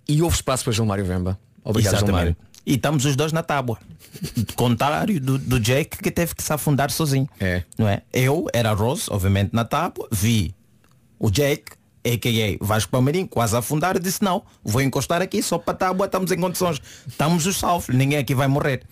e 0.09 0.23
houve 0.23 0.35
espaço 0.35 0.65
para 0.65 0.73
Gilmário 0.73 1.05
Vemba. 1.05 1.39
Obrigado, 1.65 1.95
Exatamente. 1.95 2.12
Gilmário. 2.12 2.37
E 2.67 2.75
estamos 2.75 3.05
os 3.05 3.15
dois 3.15 3.33
na 3.33 3.43
tábua. 3.45 3.79
Contrário 4.57 5.21
do, 5.21 5.39
do 5.39 5.61
Jake 5.61 5.99
que 5.99 6.11
teve 6.11 6.35
que 6.35 6.43
se 6.43 6.53
afundar 6.53 6.91
sozinho. 6.91 7.29
É. 7.39 7.63
Não 7.79 7.87
é? 7.89 8.03
Eu 8.13 8.47
era 8.53 8.73
Rose, 8.73 9.05
obviamente, 9.09 9.55
na 9.55 9.65
tábua, 9.65 10.09
vi 10.11 10.53
o 11.19 11.31
Jake, 11.31 11.73
a.k.a. 12.05 12.65
Vasco 12.65 12.91
Palmeirinho, 12.91 13.29
quase 13.29 13.57
afundar, 13.57 13.97
e 13.97 14.01
disse 14.01 14.23
não, 14.23 14.43
vou 14.65 14.83
encostar 14.83 15.23
aqui 15.23 15.43
só 15.43 15.59
para 15.59 15.75
a 15.75 15.77
tábua, 15.77 16.07
estamos 16.07 16.33
em 16.33 16.39
condições. 16.39 16.81
Estamos 17.07 17.47
os 17.47 17.57
salvos, 17.57 17.95
ninguém 17.95 18.19
aqui 18.19 18.35
vai 18.35 18.49
morrer. 18.49 18.83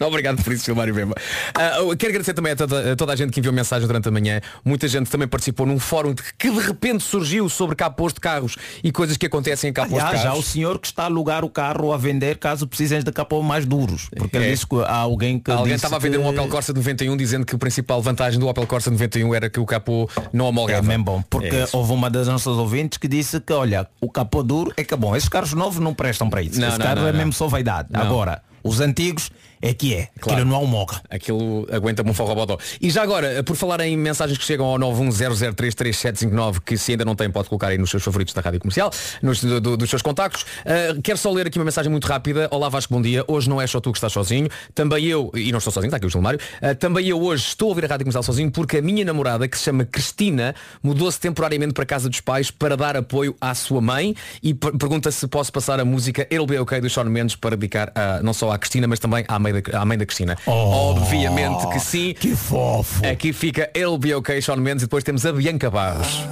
Obrigado 0.06 0.42
por 0.42 0.52
isso, 0.52 0.64
Gilmário 0.64 0.94
Vemba. 0.94 1.14
Ah, 1.54 1.78
eu 1.78 1.96
quero 1.96 2.10
agradecer 2.10 2.34
também 2.34 2.52
a 2.52 2.56
toda, 2.56 2.92
a 2.92 2.96
toda 2.96 3.12
a 3.12 3.16
gente 3.16 3.30
que 3.32 3.40
enviou 3.40 3.52
mensagem 3.54 3.86
durante 3.86 4.08
a 4.08 4.10
manhã. 4.10 4.40
Muita 4.64 4.86
gente 4.88 5.10
também 5.10 5.26
participou 5.28 5.66
num 5.66 5.78
fórum 5.78 6.14
que 6.38 6.50
de 6.50 6.58
repente 6.60 7.02
surgiu 7.04 7.48
sobre 7.48 7.74
capôs 7.76 8.12
de 8.12 8.20
carros 8.20 8.56
e 8.82 8.90
coisas 8.92 9.16
que 9.16 9.26
acontecem 9.26 9.70
em 9.70 9.72
capôs 9.72 9.94
de 9.94 10.00
Aliás, 10.00 10.22
já 10.22 10.28
o 10.30 10.32
carros. 10.34 10.46
senhor 10.46 10.78
que 10.78 10.86
está 10.86 11.02
a 11.04 11.06
alugar 11.06 11.44
o 11.44 11.50
carro 11.50 11.92
a 11.92 11.96
vender 11.96 12.38
caso 12.38 12.66
precisem 12.66 13.02
de 13.02 13.12
capô 13.12 13.42
mais 13.42 13.64
duros. 13.66 14.08
Porque 14.16 14.36
ele 14.36 14.46
É. 14.46 14.50
disse 14.50 14.66
que 14.66 14.76
há 14.82 14.96
alguém 14.96 15.38
que 15.38 15.50
Alguém 15.50 15.74
estava 15.74 15.96
a 15.96 15.98
vender 15.98 16.18
que... 16.18 16.22
um 16.24 16.28
Opel 16.28 16.48
Corsa 16.48 16.72
de 16.72 16.78
91 16.78 17.16
dizendo 17.16 17.44
que 17.46 17.54
a 17.54 17.58
principal 17.58 18.00
vantagem 18.02 18.38
do 18.38 18.46
Opel 18.48 18.66
Corsa 18.66 18.90
de 18.90 18.94
91 18.96 19.34
era 19.34 19.50
que 19.50 19.60
o 19.60 19.66
capô 19.66 20.08
não 20.32 20.46
É 20.46 20.48
homolgava. 20.48 20.82
mesmo 20.82 21.04
bom, 21.04 21.22
porque 21.28 21.48
É 21.56 21.68
houve 21.72 21.92
uma 21.92 22.08
das 22.10 22.26
nossas 22.28 22.56
ouvintes 22.56 22.98
que 22.98 23.08
disse 23.08 23.40
que, 23.40 23.52
olha, 23.52 23.86
o 24.00 24.10
capô 24.10 24.42
duro 24.42 24.72
é 24.76 24.84
que 24.84 24.94
é 24.94 24.96
bom. 24.96 25.14
Esses 25.16 25.28
carros 25.28 25.52
novos 25.54 25.78
não 25.80 25.94
prestam 25.94 26.28
para 26.30 26.42
isso. 26.42 26.60
Não, 26.60 26.68
Esse 26.68 26.78
não, 26.78 26.86
carro 26.86 27.00
não, 27.02 27.08
é 27.08 27.12
mesmo 27.12 27.32
só 27.32 27.46
vaidade. 27.48 27.88
Agora, 27.92 28.42
os 28.62 28.80
antigos 28.80 29.30
é 29.60 29.74
que 29.74 29.94
é. 29.94 30.08
Claro. 30.20 30.40
Aquilo 30.40 30.50
não 30.54 30.62
homolga. 30.64 31.00
Aquilo 31.10 31.66
aguenta-me 31.70 32.10
um 32.10 32.14
forrobodó. 32.14 32.58
E 32.80 32.90
já 32.90 33.02
agora, 33.02 33.42
por 33.42 33.56
falar 33.56 33.80
em 33.80 33.96
mensagens 33.96 34.38
que 34.38 34.44
chegam 34.44 34.66
ao 34.66 34.78
910033759, 34.78 36.60
que 36.64 36.76
se 36.76 36.92
ainda 36.92 37.04
não 37.04 37.14
tem, 37.14 37.30
pode 37.30 37.48
colocar 37.48 37.68
aí 37.68 37.78
nos 37.78 37.90
seus 37.90 38.02
favoritos 38.02 38.34
da 38.34 38.40
Rádio 38.40 38.60
Comercial, 38.60 38.90
nos, 39.22 39.40
do- 39.42 39.60
do- 39.60 39.76
dos 39.76 39.90
seus 39.90 40.02
contactos. 40.02 40.42
Uh, 40.42 41.00
quero 41.02 41.18
só 41.18 41.30
ler 41.32 41.46
aqui 41.46 41.58
uma 41.58 41.64
mensagem 41.64 41.90
muito 41.90 42.06
rápida. 42.06 42.48
Olá 42.50 42.68
Vasco, 42.68 42.92
bom 42.92 43.02
dia. 43.02 43.24
Hoje 43.26 43.48
não 43.48 43.60
é 43.60 43.66
só 43.66 43.80
tu 43.80 43.92
que 43.92 43.98
estás 43.98 44.12
sozinho. 44.12 44.48
Também 44.74 45.04
eu, 45.06 45.30
e 45.34 45.50
não 45.50 45.58
estou 45.58 45.72
sozinho, 45.72 45.88
está 45.88 45.96
aqui 45.96 46.06
o 46.06 46.10
Gilmário, 46.10 46.38
uh, 46.62 46.74
também 46.76 47.06
eu 47.08 47.20
hoje 47.20 47.44
estou 47.48 47.66
a 47.66 47.68
ouvir 47.70 47.84
a 47.84 47.88
Rádio 47.88 48.04
Comercial 48.04 48.22
sozinho 48.22 48.50
porque 48.50 48.78
a 48.78 48.82
minha 48.82 49.04
namorada, 49.04 49.46
que 49.48 49.56
se 49.56 49.64
chama 49.64 49.84
Cristina, 49.84 50.54
mudou-se 50.82 51.18
temporariamente 51.20 51.72
para 51.74 51.82
a 51.82 51.86
casa 51.86 52.08
dos 52.08 52.20
pais 52.20 52.50
para 52.50 52.76
dar 52.76 52.96
apoio 52.96 53.34
à 53.40 53.54
sua 53.54 53.80
mãe 53.80 54.14
e 54.42 54.54
per- 54.54 54.76
pergunta 54.76 55.10
se 55.10 55.26
posso 55.26 55.52
passar 55.52 55.80
a 55.80 55.84
música 55.84 56.22
It'll 56.30 56.46
Be 56.46 56.58
Okay 56.60 56.80
do 56.80 56.88
Sean 56.90 57.04
Mendes 57.04 57.36
para 57.36 57.56
dedicar 57.56 57.92
a, 57.94 58.22
não 58.22 58.32
só 58.32 58.50
à 58.50 58.58
Cristina, 58.58 58.86
mas 58.86 58.98
também 58.98 59.24
à 59.28 59.38
mãe 59.38 59.47
da, 59.52 59.80
à 59.80 59.84
mãe 59.84 59.98
da 59.98 60.06
Cristina. 60.06 60.36
Obviamente 60.46 61.66
que 61.68 61.80
sim. 61.80 62.14
Que 62.14 62.34
fofo. 62.34 63.06
Aqui 63.06 63.32
fica 63.32 63.70
Be 63.98 64.14
Okay, 64.14 64.40
Sean 64.40 64.56
Mendes, 64.56 64.82
e 64.82 64.86
depois 64.86 65.04
temos 65.04 65.24
a 65.26 65.32
Bianca 65.32 65.70
Barros. 65.70 66.24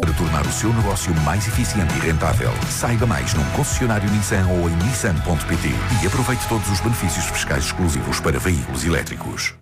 Para 0.00 0.12
tornar 0.12 0.46
o 0.46 0.52
seu 0.52 0.72
negócio 0.72 1.14
mais 1.22 1.46
eficiente 1.46 1.92
e 1.96 2.00
rentável, 2.00 2.50
saiba 2.70 3.06
mais 3.06 3.34
num 3.34 3.44
concessionário 3.50 4.08
Nissan 4.10 4.46
ou 4.46 4.68
em 4.68 4.76
nissan.pt 4.76 5.68
e 6.02 6.06
aproveite 6.06 6.46
todos 6.48 6.68
os 6.70 6.80
benefícios 6.80 7.26
fiscais 7.26 7.64
exclusivos 7.64 8.20
para 8.20 8.38
veículos 8.38 8.84
elétricos. 8.84 9.54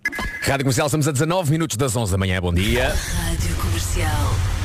Rádio 0.43 0.63
Comercial, 0.63 0.87
estamos 0.87 1.07
a 1.07 1.11
19 1.11 1.51
minutos 1.51 1.75
das 1.75 1.95
11 1.95 2.11
da 2.11 2.17
manhã. 2.17 2.39
Bom 2.39 2.53
dia. 2.53 2.89
Rádio 2.89 3.55
Comercial. 3.55 4.56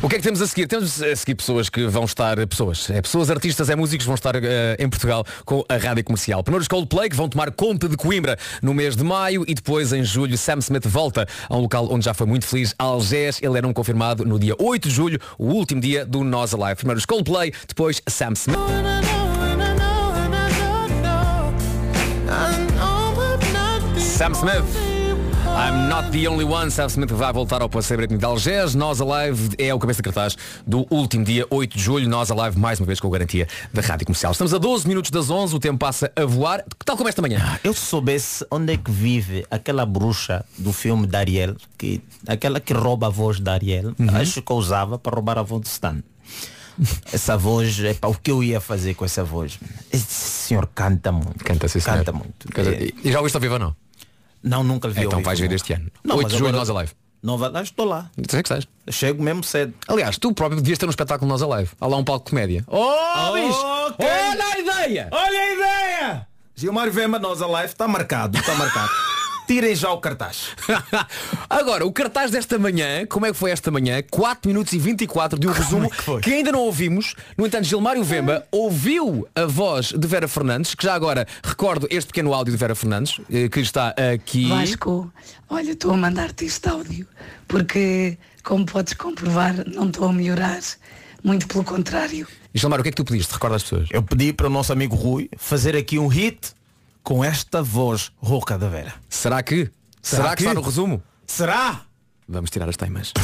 O 0.00 0.08
que 0.08 0.14
é 0.14 0.18
que 0.18 0.24
temos 0.24 0.40
a 0.40 0.46
seguir? 0.46 0.68
Temos 0.68 1.02
a 1.02 1.16
seguir 1.16 1.34
pessoas 1.34 1.68
que 1.68 1.84
vão 1.88 2.04
estar, 2.04 2.36
pessoas, 2.46 2.88
é 2.88 3.02
pessoas, 3.02 3.30
artistas, 3.30 3.68
é 3.68 3.74
músicos, 3.74 4.06
vão 4.06 4.14
estar 4.14 4.36
eh, 4.36 4.76
em 4.78 4.88
Portugal 4.88 5.24
com 5.44 5.64
a 5.68 5.76
rádio 5.76 6.04
comercial. 6.04 6.40
Primeiro 6.44 6.62
os 6.62 6.68
Coldplay, 6.68 7.08
que 7.08 7.16
vão 7.16 7.28
tomar 7.28 7.50
conta 7.50 7.88
de 7.88 7.96
Coimbra 7.96 8.38
no 8.62 8.72
mês 8.72 8.94
de 8.94 9.02
maio 9.02 9.44
e 9.48 9.54
depois 9.54 9.92
em 9.92 10.04
julho 10.04 10.38
Sam 10.38 10.58
Smith 10.58 10.86
volta 10.86 11.26
a 11.48 11.56
um 11.56 11.62
local 11.62 11.88
onde 11.90 12.04
já 12.04 12.14
foi 12.14 12.28
muito 12.28 12.46
feliz, 12.46 12.76
Algés. 12.78 13.40
Ele 13.42 13.58
era 13.58 13.66
um 13.66 13.72
confirmado 13.72 14.24
no 14.24 14.38
dia 14.38 14.54
8 14.56 14.88
de 14.88 14.94
julho, 14.94 15.20
o 15.36 15.46
último 15.46 15.80
dia 15.80 16.06
do 16.06 16.22
Nós 16.22 16.54
Alive. 16.54 16.76
Primeiro 16.76 16.98
os 16.98 17.04
Coldplay, 17.04 17.52
depois 17.66 18.00
Sam 18.06 18.34
Smith. 18.34 18.56
Sam 23.98 24.32
Smith. 24.32 24.87
I'm 25.58 25.88
not 25.88 26.10
the 26.12 26.28
only 26.28 26.44
one. 26.44 26.70
Sam 26.70 26.86
Smith 26.86 27.10
vai 27.10 27.32
voltar 27.32 27.60
ao 27.62 27.68
Passeio 27.68 27.98
Bretonho 27.98 28.18
de 28.18 28.24
Algés. 28.24 28.74
Nós 28.76 29.00
Alive 29.00 29.50
é 29.58 29.74
o 29.74 29.78
cabeça 29.78 29.98
de 30.00 30.04
cartaz 30.04 30.36
do 30.64 30.86
último 30.88 31.24
dia, 31.24 31.44
8 31.50 31.76
de 31.76 31.82
julho. 31.82 32.08
Nós 32.08 32.30
Alive, 32.30 32.56
mais 32.58 32.78
uma 32.78 32.86
vez, 32.86 33.00
com 33.00 33.08
a 33.08 33.10
garantia 33.10 33.48
da 33.72 33.82
Rádio 33.82 34.06
Comercial. 34.06 34.30
Estamos 34.32 34.54
a 34.54 34.58
12 34.58 34.86
minutos 34.86 35.10
das 35.10 35.30
11, 35.30 35.56
o 35.56 35.58
tempo 35.58 35.78
passa 35.78 36.12
a 36.14 36.24
voar, 36.24 36.64
tal 36.84 36.96
como 36.96 37.08
esta 37.08 37.20
manhã. 37.20 37.58
Eu 37.64 37.74
se 37.74 37.80
soubesse 37.80 38.46
onde 38.52 38.74
é 38.74 38.76
que 38.76 38.90
vive 38.90 39.44
aquela 39.50 39.84
bruxa 39.84 40.44
do 40.56 40.72
filme 40.72 41.06
da 41.08 41.18
Ariel, 41.18 41.56
que, 41.76 42.00
aquela 42.28 42.60
que 42.60 42.72
rouba 42.72 43.08
a 43.08 43.10
voz 43.10 43.40
da 43.40 43.54
Ariel, 43.54 43.94
Uhum. 43.98 44.16
acho 44.16 44.40
que 44.40 44.52
eu 44.52 44.56
usava 44.56 44.96
para 44.98 45.14
roubar 45.14 45.38
a 45.38 45.42
voz 45.42 45.62
de 45.62 45.68
Stan. 45.68 45.96
Essa 47.12 47.36
voz, 47.36 47.80
é 47.80 47.94
para 47.94 48.08
o 48.08 48.14
que 48.14 48.30
eu 48.30 48.44
ia 48.44 48.60
fazer 48.60 48.94
com 48.94 49.04
essa 49.04 49.24
voz? 49.24 49.58
Esse 49.92 50.04
senhor 50.06 50.68
canta 50.72 51.10
muito. 51.10 51.44
Canta, 51.44 51.66
sim, 51.66 51.80
senhor. 51.80 51.96
Canta 51.98 52.12
muito. 52.12 52.46
É- 52.60 52.92
E 53.02 53.10
já 53.10 53.18
ouviste 53.18 53.36
ao 53.36 53.40
vivo 53.40 53.54
ou 53.54 53.58
não? 53.60 53.87
Não, 54.42 54.62
nunca 54.64 54.88
lhe 54.88 54.94
vi. 54.94 55.00
Então 55.04 55.18
ao 55.18 55.24
vais 55.24 55.38
vivo, 55.38 55.48
ver 55.50 55.54
nunca. 55.56 55.62
este 55.62 55.72
ano. 55.74 55.90
Não, 56.04 56.16
8 56.16 56.22
mas 56.24 56.32
de 56.32 56.38
julho, 56.38 56.48
agora- 56.50 56.60
Nós 56.66 56.70
Alive. 56.76 56.92
Não 57.20 57.36
vai 57.36 57.50
lá, 57.50 57.62
estou 57.62 57.84
lá. 57.84 58.08
Sei 58.30 58.42
que 58.42 58.52
estás. 58.52 58.68
Chego 58.90 59.22
mesmo 59.22 59.42
cedo. 59.42 59.74
Aliás, 59.88 60.16
tu 60.18 60.32
próprio 60.32 60.60
devias 60.60 60.78
ter 60.78 60.86
um 60.86 60.90
espetáculo 60.90 61.28
Nós 61.28 61.42
Alive. 61.42 61.70
Há 61.80 61.86
lá 61.86 61.96
um 61.96 62.04
palco 62.04 62.24
de 62.26 62.30
comédia. 62.30 62.64
Oh, 62.68 63.32
bicho! 63.32 63.58
Olha 63.98 64.44
a 64.54 64.58
ideia! 64.58 65.08
Olha 65.10 65.38
a 65.40 65.52
ideia! 65.54 66.26
Gilmário 66.54 66.92
Vemba, 66.92 67.18
nós 67.18 67.42
a 67.42 67.46
live, 67.46 67.72
está 67.72 67.86
marcado, 67.88 68.38
está 68.38 68.54
marcado. 68.54 68.90
Tirem 69.48 69.74
já 69.74 69.90
o 69.90 69.98
cartaz. 69.98 70.48
Agora, 71.48 71.86
o 71.86 71.90
cartaz 71.90 72.30
desta 72.30 72.58
manhã, 72.58 73.06
como 73.06 73.24
é 73.24 73.32
que 73.32 73.34
foi 73.34 73.50
esta 73.50 73.70
manhã? 73.70 74.02
4 74.10 74.46
minutos 74.46 74.74
e 74.74 74.78
24 74.78 75.40
de 75.40 75.48
um 75.48 75.52
resumo 75.52 75.90
que, 76.22 76.34
ainda 76.34 76.52
não 76.52 76.60
ouvimos. 76.60 77.14
No 77.34 77.46
entanto, 77.46 77.64
Gilmário 77.64 78.04
Vemba 78.04 78.46
ouviu 78.52 79.26
a 79.34 79.46
voz 79.46 79.86
de 79.90 80.06
Vera 80.06 80.28
Fernandes, 80.28 80.74
que 80.74 80.84
já 80.84 80.92
agora 80.92 81.26
recordo 81.42 81.88
este 81.88 82.08
pequeno 82.08 82.34
áudio 82.34 82.52
de 82.52 82.58
Vera 82.58 82.74
Fernandes, 82.74 83.18
eh, 83.32 83.48
que 83.48 83.60
está 83.60 83.94
aqui. 84.12 84.50
Vasco, 84.50 85.10
olha, 85.48 85.70
estou 85.70 85.92
a 85.92 85.96
mandar-te 85.96 86.44
este 86.44 86.68
áudio, 86.68 87.06
porque, 87.48 88.18
como 88.44 88.66
podes 88.66 88.92
comprovar, 88.92 89.66
não 89.66 89.86
estou 89.88 90.10
a 90.10 90.12
melhorar. 90.12 90.60
Muito 91.24 91.48
pelo 91.48 91.64
contrário. 91.64 92.28
E 92.54 92.58
Gilmário, 92.58 92.82
o 92.82 92.84
que 92.84 92.90
é 92.90 92.92
que 92.92 92.96
tu 92.96 93.04
pediste? 93.04 93.32
Recorda 93.32 93.56
as 93.56 93.62
pessoas. 93.62 93.88
Eu 93.90 94.02
pedi 94.02 94.30
para 94.30 94.46
o 94.46 94.50
nosso 94.50 94.74
amigo 94.74 94.94
Rui 94.94 95.30
fazer 95.38 95.74
aqui 95.74 95.98
um 95.98 96.06
hit 96.06 96.52
com 97.08 97.24
esta 97.24 97.62
voz 97.62 98.12
rouca 98.20 98.58
da 98.58 98.68
Vera. 98.68 98.92
Será 99.08 99.42
que? 99.42 99.70
Será, 100.02 100.36
que, 100.36 100.42
está 100.42 100.52
no 100.52 100.60
resumo? 100.60 101.02
Será? 101.26 101.80
Vamos 102.28 102.50
tirar 102.50 102.68
as 102.68 102.76
teimas. 102.76 103.14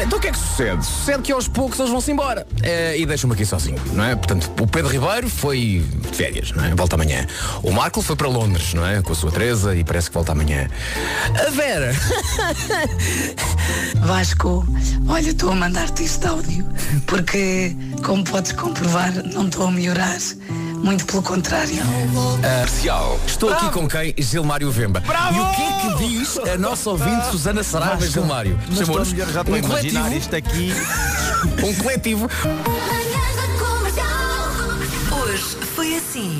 Bem, 0.00 0.06
então 0.06 0.18
o 0.18 0.22
que 0.22 0.28
é 0.28 0.32
que 0.32 0.38
sucede? 0.38 0.86
Sucede 0.86 1.22
que 1.24 1.30
aos 1.30 1.46
poucos 1.46 1.78
eles 1.78 1.90
vão-se 1.90 2.10
embora. 2.10 2.46
Eh, 2.62 3.00
e 3.00 3.04
deixam-me 3.04 3.34
aqui 3.34 3.44
sozinho, 3.44 3.78
não 3.92 4.02
é? 4.02 4.16
Portanto, 4.16 4.50
o 4.58 4.66
Pedro 4.66 4.90
Ribeiro 4.90 5.28
foi 5.28 5.84
de 5.94 6.16
férias, 6.16 6.52
não 6.52 6.64
é? 6.64 6.74
Volta 6.74 6.94
amanhã. 6.94 7.26
O 7.62 7.70
Marco 7.70 8.00
foi 8.00 8.16
para 8.16 8.26
Londres, 8.26 8.72
não 8.72 8.86
é? 8.86 9.02
Com 9.02 9.12
a 9.12 9.14
sua 9.14 9.30
Teresa 9.30 9.74
e 9.76 9.84
parece 9.84 10.08
que 10.08 10.14
volta 10.14 10.32
amanhã. 10.32 10.70
A 11.46 11.50
Vera. 11.50 11.94
Vasco, 14.00 14.66
olha, 15.06 15.28
estou 15.28 15.50
a 15.50 15.54
mandar-te 15.54 16.04
este 16.04 16.26
áudio, 16.26 16.66
porque, 17.06 17.76
como 18.02 18.24
podes 18.24 18.52
comprovar, 18.52 19.12
não 19.34 19.48
estou 19.48 19.66
a 19.66 19.70
melhorar. 19.70 20.16
Muito 20.82 21.04
pelo 21.06 21.22
contrário. 21.22 21.74
Especial. 22.64 23.20
Estou 23.26 23.52
aqui 23.52 23.70
com 23.70 23.86
quem? 23.86 24.14
Gilmário 24.18 24.70
Vemba. 24.70 25.00
Bravo! 25.00 25.36
E 25.36 25.40
o 25.40 25.54
que 25.54 25.62
é 25.62 25.80
que 25.80 26.08
diz 26.08 26.38
a 26.38 26.56
nossa 26.56 26.90
ouvinte 26.90 27.26
Susana 27.30 27.62
Saraiva 27.62 28.06
Gilmário? 28.06 28.58
Chamou-nos 28.76 29.12
melhor, 29.12 29.28
já 29.30 29.40
estou 29.40 29.54
a 29.54 29.58
imaginar 29.58 30.16
isto 30.16 30.34
aqui. 30.34 30.72
um 31.62 31.74
coletivo. 31.74 32.28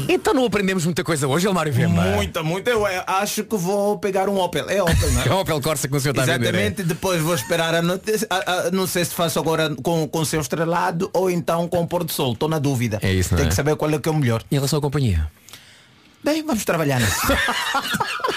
Então 0.09 0.35
não 0.35 0.45
aprendemos 0.45 0.85
muita 0.85 1.03
coisa 1.05 1.27
hoje, 1.29 1.43
Gilmário 1.43 1.73
Vemba. 1.73 2.03
Muita, 2.03 2.43
muita. 2.43 2.71
Eu 2.71 2.87
eh, 2.87 3.03
acho 3.07 3.45
que 3.45 3.57
vou 3.57 3.99
pegar 3.99 4.29
um 4.29 4.39
Opel. 4.39 4.69
É 4.69 4.83
Opel, 4.83 5.11
não 5.13 5.23
é? 5.23 5.29
É 5.29 5.33
o 5.33 5.41
Opel 5.41 5.61
Corsa 5.61 5.89
que 5.89 5.97
o 5.97 6.01
senhor 6.01 6.13
está 6.13 6.23
a 6.23 6.27
vender. 6.39 6.47
é? 6.47 6.49
Exatamente, 6.67 6.83
depois 6.83 7.21
vou 7.23 7.35
esperar 7.35 7.75
a 7.75 7.83
notícia. 7.83 8.27
a- 8.31 8.53
a- 8.67 8.71
não 8.71 8.87
sei 8.87 9.05
se 9.05 9.15
faço 9.15 9.39
agora 9.39 9.75
com, 9.83 10.07
com 10.09 10.25
seu 10.25 10.41
estrelado 10.41 11.09
ou 11.13 11.31
então 11.31 11.69
com 11.69 11.81
o 11.83 11.87
pôr 11.87 12.05
do 12.05 12.13
sol. 12.13 12.33
Estou 12.33 12.49
na 12.49 12.59
dúvida. 12.59 12.99
É 13.03 13.13
isso, 13.13 13.31
não 13.33 13.37
Tem 13.39 13.47
é? 13.47 13.49
que 13.49 13.55
saber 13.55 13.77
qual 13.77 13.91
é 13.91 13.99
que 13.99 14.09
é 14.09 14.13
o 14.13 14.15
melhor. 14.15 14.43
Em 14.51 14.55
relação 14.57 14.79
à 14.79 14.83
companhia. 14.83 15.31
Bem, 16.23 16.45
vamos 16.45 16.65
trabalhar 16.65 17.01
nisso. 17.01 17.21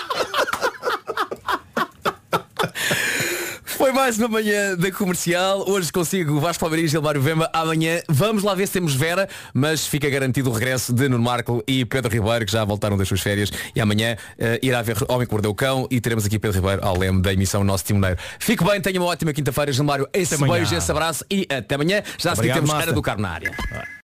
Foi 3.77 3.91
mais 3.91 4.17
uma 4.17 4.27
manhã 4.27 4.75
da 4.77 4.91
comercial. 4.91 5.67
Hoje 5.67 5.91
consigo 5.91 6.39
Vasco 6.39 6.61
Palmeiras 6.61 6.89
e 6.89 6.91
Gilmário 6.91 7.19
Vemba. 7.19 7.49
Amanhã 7.51 8.01
vamos 8.07 8.43
lá 8.43 8.53
ver 8.53 8.67
se 8.67 8.73
temos 8.73 8.93
Vera, 8.93 9.27
mas 9.53 9.87
fica 9.87 10.09
garantido 10.09 10.49
o 10.49 10.53
regresso 10.53 10.93
de 10.93 11.09
Nuno 11.09 11.23
Marco 11.23 11.63
e 11.67 11.83
Pedro 11.83 12.11
Ribeiro, 12.11 12.45
que 12.45 12.51
já 12.51 12.63
voltaram 12.63 12.95
das 12.95 13.07
suas 13.07 13.21
férias. 13.21 13.51
E 13.75 13.81
amanhã 13.81 14.15
eh, 14.37 14.59
irá 14.61 14.79
haver 14.79 14.97
Homem 15.09 15.25
que 15.25 15.33
Mordeu 15.33 15.51
o 15.51 15.55
Cão 15.55 15.87
e 15.89 15.99
teremos 15.99 16.25
aqui 16.25 16.37
Pedro 16.37 16.59
Ribeiro 16.59 16.85
ao 16.85 16.97
leme 16.97 17.21
da 17.21 17.33
emissão 17.33 17.63
Nosso 17.63 17.83
Timoneiro. 17.83 18.17
Fique 18.39 18.63
bem, 18.63 18.79
tenha 18.79 18.99
uma 19.01 19.09
ótima 19.09 19.33
quinta-feira, 19.33 19.71
Gilmário. 19.71 20.07
Esse 20.13 20.37
beijo, 20.37 20.75
esse 20.75 20.91
abraço 20.91 21.25
e 21.29 21.47
até 21.49 21.75
amanhã. 21.75 22.03
Já 22.17 22.33
a 22.33 22.35
seguir 22.35 22.53
temos. 22.53 22.69
Ana 22.69 22.93
do 22.93 23.01
Carmo 23.01 23.23
na 23.23 23.29
área. 23.29 23.51